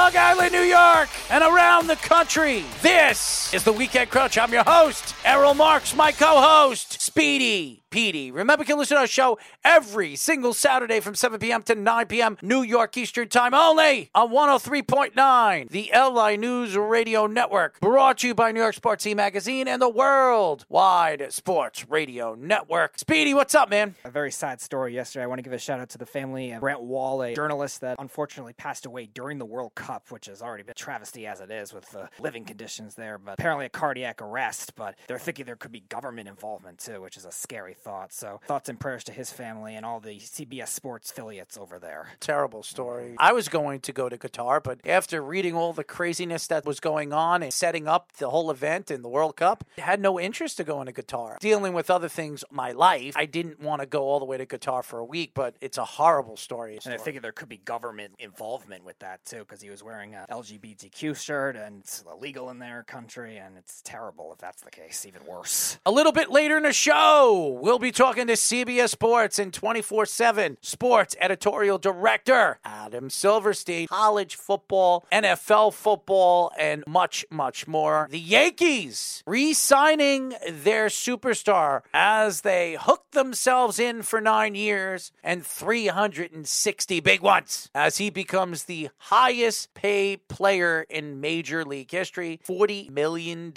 Long 0.00 0.16
Island, 0.16 0.52
New 0.52 0.62
York, 0.62 1.10
and 1.28 1.44
around 1.44 1.86
the 1.86 1.96
country. 1.96 2.64
This 2.80 3.52
is 3.52 3.64
the 3.64 3.72
Weekend 3.72 4.08
Crunch. 4.08 4.38
I'm 4.38 4.50
your 4.50 4.64
host, 4.64 5.14
Errol 5.26 5.52
Marks, 5.52 5.94
my 5.94 6.10
co-host, 6.10 7.02
Speedy 7.02 7.82
Petey. 7.90 8.30
Remember, 8.30 8.62
you 8.62 8.66
can 8.66 8.78
listen 8.78 8.96
to 8.96 9.02
our 9.02 9.06
show 9.06 9.38
every 9.64 10.16
single 10.16 10.54
Saturday 10.54 11.00
from 11.00 11.14
7 11.14 11.38
p.m. 11.38 11.62
to 11.64 11.74
9 11.74 12.06
p.m. 12.06 12.38
New 12.42 12.62
York 12.62 12.96
Eastern 12.96 13.28
Time 13.28 13.54
only 13.54 14.10
on 14.14 14.30
103.9, 14.30 15.68
the 15.70 15.90
LI 15.94 16.36
News 16.36 16.76
Radio 16.76 17.26
Network. 17.26 17.80
Brought 17.80 18.18
to 18.18 18.28
you 18.28 18.34
by 18.34 18.52
New 18.52 18.60
York 18.60 18.74
Sports 18.74 19.06
Magazine 19.06 19.66
and 19.68 19.82
the 19.82 19.88
World 19.88 20.20
Worldwide 20.30 21.32
Sports 21.32 21.88
Radio 21.88 22.34
Network. 22.34 22.98
Speedy, 22.98 23.34
what's 23.34 23.54
up, 23.54 23.70
man? 23.70 23.94
A 24.04 24.10
very 24.10 24.30
sad 24.30 24.60
story 24.60 24.94
yesterday. 24.94 25.24
I 25.24 25.26
want 25.26 25.38
to 25.38 25.42
give 25.42 25.52
a 25.52 25.58
shout 25.58 25.80
out 25.80 25.88
to 25.90 25.98
the 25.98 26.06
family 26.06 26.52
of 26.52 26.60
Brent 26.60 26.80
Wall, 26.80 27.22
a 27.22 27.34
journalist 27.34 27.80
that 27.80 27.96
unfortunately 27.98 28.52
passed 28.52 28.86
away 28.86 29.06
during 29.12 29.38
the 29.38 29.44
World 29.44 29.74
Cup, 29.74 30.10
which 30.10 30.26
has 30.26 30.42
already 30.42 30.62
been 30.62 30.74
travesty 30.76 31.26
as 31.26 31.40
it 31.40 31.50
is 31.50 31.72
with 31.72 31.90
the 31.90 32.08
living 32.18 32.44
conditions 32.44 32.94
there. 32.94 33.18
But 33.18 33.34
apparently 33.34 33.66
a 33.66 33.70
cardiac 33.70 34.22
arrest, 34.22 34.74
but 34.76 34.94
they're 35.08 35.18
thinking 35.18 35.46
there 35.46 35.56
could 35.56 35.72
be 35.72 35.80
government 35.80 36.28
involvement 36.28 36.78
too, 36.78 37.00
which 37.00 37.16
is 37.16 37.24
a 37.24 37.32
scary 37.32 37.74
thought. 37.80 38.12
So 38.12 38.40
thoughts 38.46 38.68
and 38.68 38.78
prayers 38.78 39.04
to 39.04 39.12
his 39.12 39.32
family 39.32 39.74
and 39.74 39.84
all 39.84 40.00
the 40.00 40.18
CBS 40.18 40.68
Sports 40.68 41.10
affiliates 41.10 41.56
over 41.56 41.78
there. 41.78 42.08
Terrible 42.20 42.62
story. 42.62 43.14
I 43.18 43.32
was 43.32 43.48
going 43.48 43.80
to 43.80 43.92
go 43.92 44.08
to 44.08 44.18
Qatar, 44.18 44.62
but 44.62 44.80
after 44.86 45.22
reading 45.22 45.54
all 45.54 45.72
the 45.72 45.84
craziness 45.84 46.46
that 46.48 46.64
was 46.64 46.80
going 46.80 47.12
on 47.12 47.42
and 47.42 47.52
setting 47.52 47.88
up 47.88 48.12
the 48.18 48.30
whole 48.30 48.50
event 48.50 48.90
in 48.90 49.02
the 49.02 49.08
World 49.08 49.36
Cup, 49.36 49.64
I 49.78 49.82
had 49.82 50.00
no 50.00 50.18
interest 50.20 50.58
to 50.58 50.64
going 50.64 50.86
to 50.86 50.92
Qatar. 50.92 51.38
Dealing 51.38 51.72
with 51.72 51.90
other 51.90 52.08
things 52.08 52.44
my 52.50 52.72
life, 52.72 53.14
I 53.16 53.26
didn't 53.26 53.60
want 53.60 53.80
to 53.80 53.86
go 53.86 54.02
all 54.02 54.18
the 54.18 54.24
way 54.24 54.36
to 54.36 54.46
Qatar 54.46 54.84
for 54.84 54.98
a 54.98 55.04
week, 55.04 55.32
but 55.34 55.56
it's 55.60 55.78
a 55.78 55.84
horrible 55.84 56.36
story. 56.36 56.78
And 56.84 56.94
I 56.94 56.98
figured 56.98 57.24
there 57.24 57.32
could 57.32 57.48
be 57.48 57.58
government 57.58 58.14
involvement 58.18 58.84
with 58.84 58.98
that 59.00 59.24
too, 59.24 59.40
because 59.40 59.62
he 59.62 59.70
was 59.70 59.82
wearing 59.82 60.14
a 60.14 60.26
LGBTQ 60.30 61.16
shirt 61.16 61.56
and 61.56 61.80
it's 61.80 62.04
illegal 62.10 62.50
in 62.50 62.58
their 62.58 62.82
country, 62.82 63.36
and 63.36 63.56
it's 63.56 63.80
terrible 63.82 64.32
if 64.32 64.38
that's 64.38 64.62
the 64.62 64.70
case. 64.70 65.06
Even 65.06 65.24
worse. 65.26 65.78
A 65.86 65.90
little 65.90 66.12
bit 66.12 66.30
later 66.30 66.56
in 66.56 66.64
the 66.64 66.72
show, 66.72 67.58
we'll 67.60 67.69
be 67.78 67.92
talking 67.92 68.26
to 68.26 68.32
CBS 68.32 68.88
Sports 68.88 69.38
and 69.38 69.52
24 69.52 70.06
7 70.06 70.56
Sports 70.60 71.14
Editorial 71.20 71.78
Director 71.78 72.58
Adam 72.64 73.10
Silverstein, 73.10 73.86
college 73.86 74.34
football, 74.34 75.06
NFL 75.12 75.74
football, 75.74 76.52
and 76.58 76.82
much, 76.86 77.24
much 77.30 77.68
more. 77.68 78.08
The 78.10 78.18
Yankees 78.18 79.22
re 79.26 79.52
signing 79.52 80.34
their 80.48 80.86
superstar 80.86 81.82
as 81.92 82.40
they 82.40 82.76
hook 82.80 83.04
themselves 83.12 83.78
in 83.78 84.02
for 84.02 84.20
nine 84.20 84.54
years 84.54 85.12
and 85.22 85.44
360 85.44 87.00
big 87.00 87.20
ones 87.20 87.68
as 87.74 87.98
he 87.98 88.10
becomes 88.10 88.64
the 88.64 88.88
highest 88.96 89.74
paid 89.74 90.26
player 90.28 90.86
in 90.88 91.20
Major 91.20 91.64
League 91.64 91.90
history 91.90 92.40
$40 92.48 92.90
million 92.90 93.52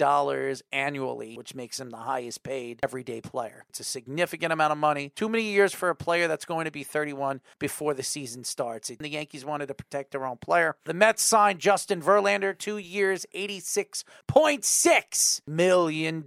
annually, 0.72 1.36
which 1.36 1.54
makes 1.54 1.80
him 1.80 1.90
the 1.90 1.96
highest 1.96 2.42
paid 2.42 2.80
everyday 2.82 3.20
player. 3.20 3.64
It's 3.70 3.80
a 3.80 3.84
significant 4.04 4.52
amount 4.52 4.72
of 4.72 4.78
money. 4.78 5.10
Too 5.14 5.28
many 5.28 5.44
years 5.44 5.72
for 5.72 5.88
a 5.88 5.94
player 5.94 6.26
that's 6.28 6.44
going 6.44 6.66
to 6.66 6.70
be 6.70 6.84
31 6.84 7.40
before 7.58 7.94
the 7.94 8.02
season 8.02 8.44
starts. 8.44 8.88
The 8.88 9.08
Yankees 9.08 9.46
wanted 9.46 9.68
to 9.68 9.74
protect 9.74 10.10
their 10.12 10.26
own 10.26 10.36
player. 10.36 10.76
The 10.84 10.94
Mets 10.94 11.22
signed 11.22 11.58
Justin 11.58 12.02
Verlander, 12.02 12.56
two 12.56 12.78
years, 12.78 13.26
$86.6 13.34 15.40
million 15.46 16.24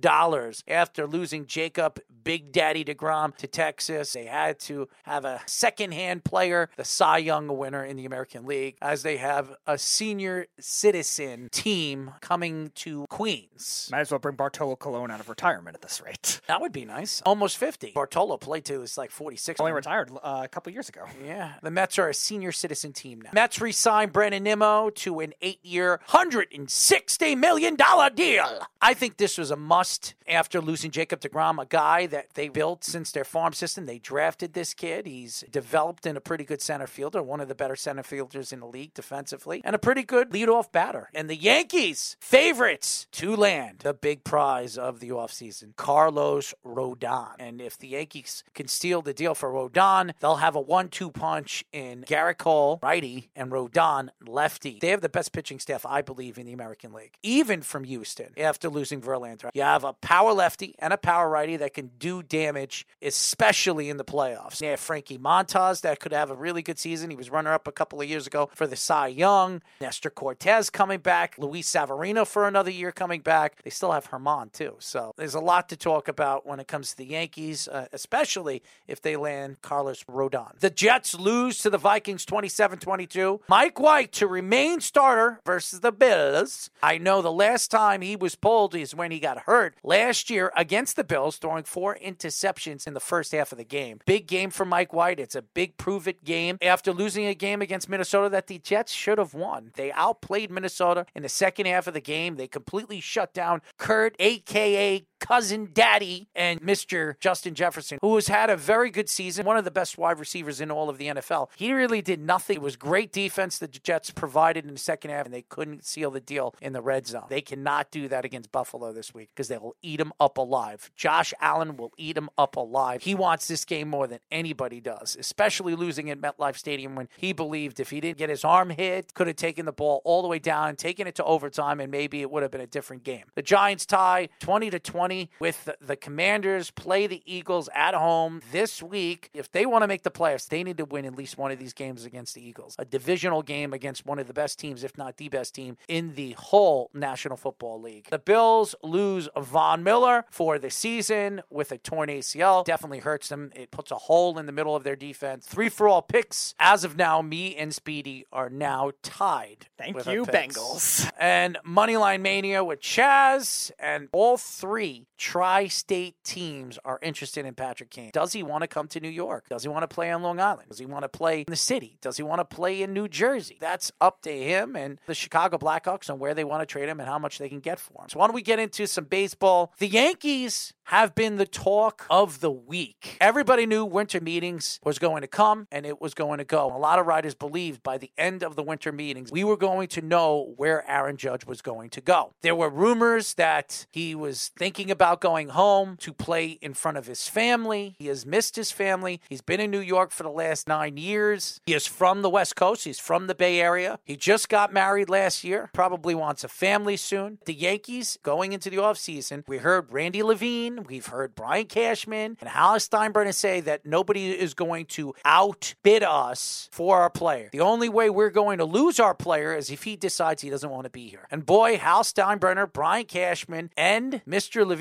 after 0.67 1.07
losing 1.07 1.45
Jacob 1.45 1.99
Big 2.23 2.51
Daddy 2.51 2.83
DeGrom 2.83 3.37
to 3.37 3.47
Texas. 3.47 4.13
They 4.13 4.25
had 4.25 4.59
to 4.61 4.89
have 5.03 5.23
a 5.23 5.41
second-hand 5.45 6.23
player, 6.25 6.69
the 6.75 6.83
Cy 6.83 7.19
Young 7.19 7.55
winner 7.57 7.85
in 7.85 7.95
the 7.95 8.05
American 8.05 8.45
League, 8.45 8.77
as 8.81 9.03
they 9.03 9.17
have 9.17 9.53
a 9.65 9.77
senior 9.77 10.47
citizen 10.59 11.47
team 11.51 12.11
coming 12.21 12.71
to 12.75 13.05
Queens. 13.09 13.87
Might 13.91 14.01
as 14.01 14.11
well 14.11 14.19
bring 14.19 14.35
Bartolo 14.35 14.75
Colon 14.75 15.11
out 15.11 15.21
of 15.21 15.29
retirement 15.29 15.75
at 15.75 15.81
this 15.81 16.01
rate. 16.01 16.41
That 16.47 16.59
would 16.59 16.73
be 16.73 16.83
nice. 16.83 17.21
Almost 17.25 17.57
50. 17.57 17.66
Bartolo 17.93 18.37
played 18.37 18.65
to 18.65 18.81
is 18.81 18.97
like 18.97 19.11
46. 19.11 19.59
Only 19.59 19.71
retired 19.71 20.11
uh, 20.23 20.41
a 20.43 20.47
couple 20.47 20.71
years 20.71 20.89
ago. 20.89 21.05
Yeah. 21.23 21.53
The 21.61 21.71
Mets 21.71 21.99
are 21.99 22.09
a 22.09 22.13
senior 22.13 22.51
citizen 22.51 22.93
team 22.93 23.21
now. 23.21 23.31
Mets 23.33 23.59
re 23.61 23.71
signed 23.71 24.13
Brandon 24.13 24.43
Nimmo 24.43 24.89
to 24.89 25.19
an 25.19 25.33
eight 25.41 25.63
year, 25.63 25.99
$160 26.09 27.37
million 27.37 27.75
deal. 28.15 28.67
I 28.81 28.93
think 28.93 29.17
this 29.17 29.37
was 29.37 29.51
a 29.51 29.55
must 29.55 30.15
after 30.27 30.61
losing 30.61 30.91
Jacob 30.91 31.21
DeGrom, 31.21 31.61
a 31.61 31.65
guy 31.65 32.05
that 32.07 32.33
they 32.33 32.49
built 32.49 32.83
since 32.83 33.11
their 33.11 33.25
farm 33.25 33.53
system. 33.53 33.85
They 33.85 33.99
drafted 33.99 34.53
this 34.53 34.73
kid. 34.73 35.05
He's 35.05 35.43
developed 35.51 36.05
in 36.05 36.17
a 36.17 36.21
pretty 36.21 36.43
good 36.43 36.61
center 36.61 36.87
fielder, 36.87 37.21
one 37.23 37.39
of 37.39 37.47
the 37.47 37.55
better 37.55 37.75
center 37.75 38.03
fielders 38.03 38.51
in 38.51 38.59
the 38.59 38.67
league 38.67 38.93
defensively, 38.93 39.61
and 39.63 39.75
a 39.75 39.79
pretty 39.79 40.03
good 40.03 40.31
leadoff 40.31 40.71
batter. 40.71 41.09
And 41.13 41.29
the 41.29 41.35
Yankees, 41.35 42.17
favorites 42.19 43.07
to 43.13 43.35
land 43.35 43.79
the 43.79 43.93
big 43.93 44.23
prize 44.23 44.77
of 44.77 44.99
the 44.99 45.09
offseason, 45.09 45.75
Carlos 45.75 46.53
Rodon. 46.65 47.35
And 47.39 47.56
if 47.61 47.77
the 47.77 47.89
Yankees 47.89 48.43
can 48.53 48.67
steal 48.67 49.01
the 49.01 49.13
deal 49.13 49.35
for 49.35 49.51
Rodon, 49.51 50.13
they'll 50.19 50.35
have 50.35 50.55
a 50.55 50.61
one 50.61 50.89
two 50.89 51.11
punch 51.11 51.63
in 51.71 52.03
Gerrit 52.07 52.37
Cole, 52.37 52.79
righty, 52.81 53.29
and 53.35 53.51
Rodon, 53.51 54.09
lefty. 54.25 54.79
They 54.81 54.89
have 54.89 55.01
the 55.01 55.09
best 55.09 55.31
pitching 55.31 55.59
staff, 55.59 55.85
I 55.85 56.01
believe, 56.01 56.37
in 56.37 56.45
the 56.45 56.53
American 56.53 56.93
League, 56.93 57.17
even 57.23 57.61
from 57.61 57.83
Houston 57.83 58.33
after 58.37 58.69
losing 58.69 59.01
Verlander. 59.01 59.49
You 59.53 59.61
have 59.61 59.83
a 59.83 59.93
power 59.93 60.33
lefty 60.33 60.75
and 60.79 60.93
a 60.93 60.97
power 60.97 61.29
righty 61.29 61.57
that 61.57 61.73
can 61.73 61.91
do 61.99 62.23
damage, 62.23 62.85
especially 63.01 63.89
in 63.89 63.97
the 63.97 64.05
playoffs. 64.05 64.61
You 64.61 64.69
have 64.69 64.79
Frankie 64.79 65.17
Montas 65.17 65.81
that 65.81 65.99
could 65.99 66.11
have 66.11 66.29
a 66.29 66.35
really 66.35 66.61
good 66.61 66.79
season. 66.79 67.09
He 67.09 67.15
was 67.15 67.29
runner 67.29 67.53
up 67.53 67.67
a 67.67 67.71
couple 67.71 68.01
of 68.01 68.09
years 68.09 68.27
ago 68.27 68.49
for 68.53 68.67
the 68.67 68.75
Cy 68.75 69.07
Young. 69.07 69.61
Nestor 69.81 70.09
Cortes 70.09 70.69
coming 70.69 70.99
back. 70.99 71.35
Luis 71.37 71.67
Severino 71.67 72.25
for 72.25 72.47
another 72.47 72.71
year 72.71 72.91
coming 72.91 73.21
back. 73.21 73.63
They 73.63 73.69
still 73.69 73.91
have 73.91 74.07
Herman, 74.07 74.49
too. 74.51 74.75
So 74.79 75.13
there's 75.17 75.35
a 75.35 75.39
lot 75.39 75.69
to 75.69 75.77
talk 75.77 76.07
about 76.07 76.45
when 76.45 76.59
it 76.59 76.67
comes 76.67 76.91
to 76.91 76.97
the 76.97 77.05
Yankees, 77.05 77.46
uh, 77.53 77.87
especially 77.93 78.61
if 78.87 79.01
they 79.01 79.15
land 79.15 79.61
Carlos 79.61 80.03
Rodon. 80.03 80.59
The 80.59 80.69
Jets 80.69 81.15
lose 81.15 81.59
to 81.59 81.69
the 81.69 81.77
Vikings 81.77 82.25
27 82.25 82.79
22. 82.79 83.41
Mike 83.47 83.79
White 83.79 84.11
to 84.13 84.27
remain 84.27 84.81
starter 84.81 85.39
versus 85.45 85.79
the 85.79 85.91
Bills. 85.91 86.69
I 86.83 86.97
know 86.97 87.21
the 87.21 87.31
last 87.31 87.71
time 87.71 88.01
he 88.01 88.15
was 88.15 88.35
pulled 88.35 88.75
is 88.75 88.93
when 88.95 89.11
he 89.11 89.19
got 89.19 89.39
hurt 89.39 89.75
last 89.83 90.29
year 90.29 90.51
against 90.55 90.95
the 90.95 91.03
Bills, 91.03 91.37
throwing 91.37 91.63
four 91.63 91.97
interceptions 92.03 92.87
in 92.87 92.93
the 92.93 92.99
first 92.99 93.31
half 93.31 93.51
of 93.51 93.57
the 93.57 93.63
game. 93.63 93.99
Big 94.05 94.27
game 94.27 94.49
for 94.49 94.65
Mike 94.65 94.93
White. 94.93 95.19
It's 95.19 95.35
a 95.35 95.41
big 95.41 95.77
prove 95.77 96.07
it 96.07 96.23
game 96.23 96.57
after 96.61 96.91
losing 96.91 97.25
a 97.25 97.33
game 97.33 97.61
against 97.61 97.89
Minnesota 97.89 98.29
that 98.29 98.47
the 98.47 98.59
Jets 98.59 98.91
should 98.91 99.17
have 99.17 99.33
won. 99.33 99.71
They 99.75 99.91
outplayed 99.91 100.51
Minnesota 100.51 101.05
in 101.15 101.23
the 101.23 101.29
second 101.29 101.67
half 101.67 101.87
of 101.87 101.93
the 101.93 102.01
game. 102.01 102.35
They 102.35 102.47
completely 102.47 102.99
shut 102.99 103.33
down 103.33 103.61
Kirk, 103.77 104.15
aka 104.19 105.05
cousin 105.19 105.69
daddy, 105.73 106.27
and 106.35 106.61
Mr. 106.61 107.19
Justin 107.19 107.55
Jefferson, 107.55 107.99
who 108.01 108.15
has 108.15 108.27
had 108.27 108.49
a 108.49 108.57
very 108.57 108.89
good 108.89 109.09
season, 109.09 109.45
one 109.45 109.57
of 109.57 109.65
the 109.65 109.71
best 109.71 109.97
wide 109.97 110.19
receivers 110.19 110.61
in 110.61 110.71
all 110.71 110.89
of 110.89 110.97
the 110.97 111.07
NFL. 111.07 111.49
He 111.55 111.73
really 111.73 112.01
did 112.01 112.19
nothing. 112.19 112.55
It 112.55 112.61
was 112.61 112.75
great 112.75 113.11
defense 113.11 113.57
the 113.57 113.67
Jets 113.67 114.11
provided 114.11 114.65
in 114.65 114.73
the 114.73 114.79
second 114.79 115.11
half, 115.11 115.25
and 115.25 115.33
they 115.33 115.43
couldn't 115.43 115.85
seal 115.85 116.11
the 116.11 116.19
deal 116.19 116.55
in 116.61 116.73
the 116.73 116.81
red 116.81 117.07
zone. 117.07 117.25
They 117.29 117.41
cannot 117.41 117.91
do 117.91 118.07
that 118.07 118.25
against 118.25 118.51
Buffalo 118.51 118.93
this 118.93 119.13
week 119.13 119.29
because 119.33 119.47
they 119.47 119.57
will 119.57 119.75
eat 119.81 119.99
him 119.99 120.13
up 120.19 120.37
alive. 120.37 120.91
Josh 120.95 121.33
Allen 121.39 121.77
will 121.77 121.93
eat 121.97 122.17
him 122.17 122.29
up 122.37 122.55
alive. 122.55 123.03
He 123.03 123.15
wants 123.15 123.47
this 123.47 123.65
game 123.65 123.89
more 123.89 124.07
than 124.07 124.19
anybody 124.31 124.79
does, 124.79 125.15
especially 125.19 125.75
losing 125.75 126.09
at 126.09 126.21
MetLife 126.21 126.57
Stadium 126.57 126.95
when 126.95 127.07
he 127.17 127.33
believed 127.33 127.79
if 127.79 127.89
he 127.89 127.99
didn't 128.01 128.17
get 128.17 128.29
his 128.29 128.43
arm 128.43 128.69
hit, 128.69 129.13
could 129.13 129.27
have 129.27 129.35
taken 129.35 129.65
the 129.65 129.71
ball 129.71 130.01
all 130.03 130.21
the 130.21 130.27
way 130.27 130.39
down, 130.39 130.75
taken 130.75 131.07
it 131.07 131.15
to 131.15 131.23
overtime, 131.23 131.79
and 131.79 131.91
maybe 131.91 132.21
it 132.21 132.31
would 132.31 132.43
have 132.43 132.51
been 132.51 132.61
a 132.61 132.67
different 132.67 133.03
game. 133.03 133.23
The 133.35 133.41
Giants 133.41 133.85
tie 133.85 134.29
20 134.39 134.69
to 134.71 134.79
20 134.79 135.06
with 135.39 135.65
the, 135.65 135.77
the 135.81 135.95
Commanders 135.95 136.71
play 136.71 137.07
the 137.07 137.21
Eagles 137.25 137.69
at 137.73 137.93
home 137.93 138.41
this 138.51 138.81
week. 138.81 139.29
If 139.33 139.51
they 139.51 139.65
want 139.65 139.83
to 139.83 139.87
make 139.87 140.03
the 140.03 140.11
playoffs, 140.11 140.47
they 140.47 140.63
need 140.63 140.77
to 140.77 140.85
win 140.85 141.05
at 141.05 141.15
least 141.15 141.37
one 141.37 141.51
of 141.51 141.59
these 141.59 141.73
games 141.73 142.05
against 142.05 142.35
the 142.35 142.45
Eagles. 142.45 142.75
A 142.79 142.85
divisional 142.85 143.41
game 143.41 143.73
against 143.73 144.05
one 144.05 144.19
of 144.19 144.27
the 144.27 144.33
best 144.33 144.59
teams, 144.59 144.83
if 144.83 144.97
not 144.97 145.17
the 145.17 145.29
best 145.29 145.55
team 145.55 145.77
in 145.87 146.15
the 146.15 146.31
whole 146.33 146.89
National 146.93 147.37
Football 147.37 147.81
League. 147.81 148.07
The 148.09 148.19
Bills 148.19 148.75
lose 148.83 149.29
Von 149.37 149.83
Miller 149.83 150.25
for 150.29 150.59
the 150.59 150.69
season 150.69 151.41
with 151.49 151.71
a 151.71 151.77
torn 151.77 152.09
ACL. 152.09 152.65
Definitely 152.65 152.99
hurts 152.99 153.29
them. 153.29 153.51
It 153.55 153.71
puts 153.71 153.91
a 153.91 153.95
hole 153.95 154.37
in 154.37 154.45
the 154.45 154.51
middle 154.51 154.75
of 154.75 154.83
their 154.83 154.95
defense. 154.95 155.45
Three 155.45 155.69
for 155.69 155.87
all 155.87 156.01
picks. 156.01 156.53
As 156.59 156.83
of 156.83 156.97
now, 156.97 157.21
me 157.21 157.55
and 157.55 157.73
Speedy 157.73 158.25
are 158.31 158.49
now 158.49 158.91
tied. 159.03 159.67
Thank 159.77 160.05
you. 160.05 160.25
Bengals. 160.25 161.09
And 161.19 161.57
Moneyline 161.65 162.21
Mania 162.21 162.63
with 162.63 162.81
Chaz, 162.81 163.71
and 163.79 164.09
all 164.11 164.37
three 164.37 164.96
tri 165.17 165.67
state 165.67 166.15
teams 166.23 166.79
are 166.85 166.99
interested 167.01 167.45
in 167.45 167.53
Patrick 167.53 167.89
Kane. 167.89 168.11
Does 168.13 168.33
he 168.33 168.43
want 168.43 168.61
to 168.61 168.67
come 168.67 168.87
to 168.89 168.99
New 168.99 169.09
York? 169.09 169.45
Does 169.49 169.63
he 169.63 169.69
want 169.69 169.83
to 169.83 169.93
play 169.93 170.11
on 170.11 170.21
Long 170.21 170.39
Island? 170.39 170.69
Does 170.69 170.79
he 170.79 170.85
want 170.85 171.03
to 171.03 171.09
play 171.09 171.39
in 171.39 171.45
the 171.47 171.55
city? 171.55 171.97
Does 172.01 172.17
he 172.17 172.23
want 172.23 172.39
to 172.39 172.55
play 172.55 172.81
in 172.81 172.93
New 172.93 173.07
Jersey? 173.07 173.57
That's 173.59 173.91
up 174.01 174.21
to 174.21 174.31
him 174.31 174.75
and 174.75 174.99
the 175.07 175.15
Chicago 175.15 175.57
Blackhawks 175.57 176.09
on 176.09 176.19
where 176.19 176.33
they 176.33 176.43
want 176.43 176.61
to 176.61 176.65
trade 176.65 176.89
him 176.89 176.99
and 176.99 177.09
how 177.09 177.19
much 177.19 177.37
they 177.37 177.49
can 177.49 177.59
get 177.59 177.79
for 177.79 178.03
him. 178.03 178.09
So, 178.09 178.19
why 178.19 178.27
don't 178.27 178.35
we 178.35 178.41
get 178.41 178.59
into 178.59 178.87
some 178.87 179.05
baseball? 179.05 179.73
The 179.79 179.87
Yankees 179.87 180.73
have 180.87 181.13
been 181.13 181.35
the 181.35 181.45
talk 181.45 182.05
of 182.09 182.39
the 182.39 182.51
week. 182.51 183.17
Everybody 183.19 183.65
knew 183.65 183.83
winter 183.83 184.21
meetings 184.21 184.79
was 184.85 184.99
going 184.99 185.21
to 185.21 185.27
come 185.27 185.67
and 185.69 185.85
it 185.85 185.99
was 185.99 186.13
going 186.13 186.37
to 186.37 186.45
go. 186.45 186.73
A 186.73 186.77
lot 186.77 186.97
of 186.97 187.05
writers 187.05 187.35
believed 187.35 187.83
by 187.83 187.97
the 187.97 188.09
end 188.17 188.41
of 188.41 188.55
the 188.55 188.63
winter 188.63 188.93
meetings, 188.93 189.29
we 189.29 189.43
were 189.43 189.57
going 189.57 189.89
to 189.89 190.01
know 190.01 190.53
where 190.55 190.89
Aaron 190.89 191.17
Judge 191.17 191.45
was 191.45 191.61
going 191.61 191.89
to 191.89 191.99
go. 191.99 192.31
There 192.41 192.55
were 192.55 192.69
rumors 192.69 193.33
that 193.33 193.85
he 193.91 194.15
was 194.15 194.51
thinking 194.57 194.86
about 194.91 195.21
going 195.21 195.49
home 195.49 195.97
to 195.97 196.13
play 196.13 196.57
in 196.61 196.73
front 196.73 196.97
of 196.97 197.05
his 197.05 197.27
family. 197.27 197.95
He 197.99 198.07
has 198.07 198.25
missed 198.25 198.55
his 198.55 198.71
family. 198.71 199.21
He's 199.29 199.41
been 199.41 199.59
in 199.59 199.71
New 199.71 199.79
York 199.79 200.11
for 200.11 200.23
the 200.23 200.29
last 200.29 200.67
nine 200.67 200.97
years. 200.97 201.61
He 201.65 201.73
is 201.73 201.87
from 201.87 202.21
the 202.21 202.29
West 202.29 202.55
Coast, 202.55 202.83
he's 202.83 202.99
from 202.99 203.27
the 203.27 203.35
Bay 203.35 203.59
Area. 203.59 203.99
He 204.05 204.15
just 204.15 204.49
got 204.49 204.73
married 204.73 205.09
last 205.09 205.43
year, 205.43 205.69
probably 205.73 206.15
wants 206.15 206.43
a 206.43 206.47
family 206.47 206.97
soon. 206.97 207.39
The 207.45 207.53
Yankees 207.53 208.17
going 208.23 208.53
into 208.53 208.69
the 208.69 208.77
offseason, 208.77 209.43
we 209.47 209.57
heard 209.57 209.91
Randy 209.91 210.23
Levine 210.23 210.77
We've 210.87 211.05
heard 211.05 211.35
Brian 211.35 211.65
Cashman 211.65 212.37
and 212.39 212.49
Hal 212.49 212.75
Steinbrenner 212.75 213.33
say 213.33 213.61
that 213.61 213.85
nobody 213.85 214.31
is 214.31 214.53
going 214.53 214.85
to 214.87 215.13
outbid 215.25 216.03
us 216.03 216.69
for 216.71 216.99
our 216.99 217.09
player. 217.09 217.49
The 217.51 217.61
only 217.61 217.89
way 217.89 218.09
we're 218.09 218.29
going 218.29 218.57
to 218.59 218.65
lose 218.65 218.99
our 218.99 219.13
player 219.13 219.55
is 219.55 219.69
if 219.69 219.83
he 219.83 219.95
decides 219.95 220.41
he 220.41 220.49
doesn't 220.49 220.69
want 220.69 220.85
to 220.85 220.89
be 220.89 221.07
here. 221.07 221.27
And 221.31 221.45
boy, 221.45 221.77
Hal 221.77 222.03
Steinbrenner, 222.03 222.71
Brian 222.71 223.05
Cashman, 223.05 223.71
and 223.75 224.21
Mr. 224.27 224.65
Levine 224.65 224.76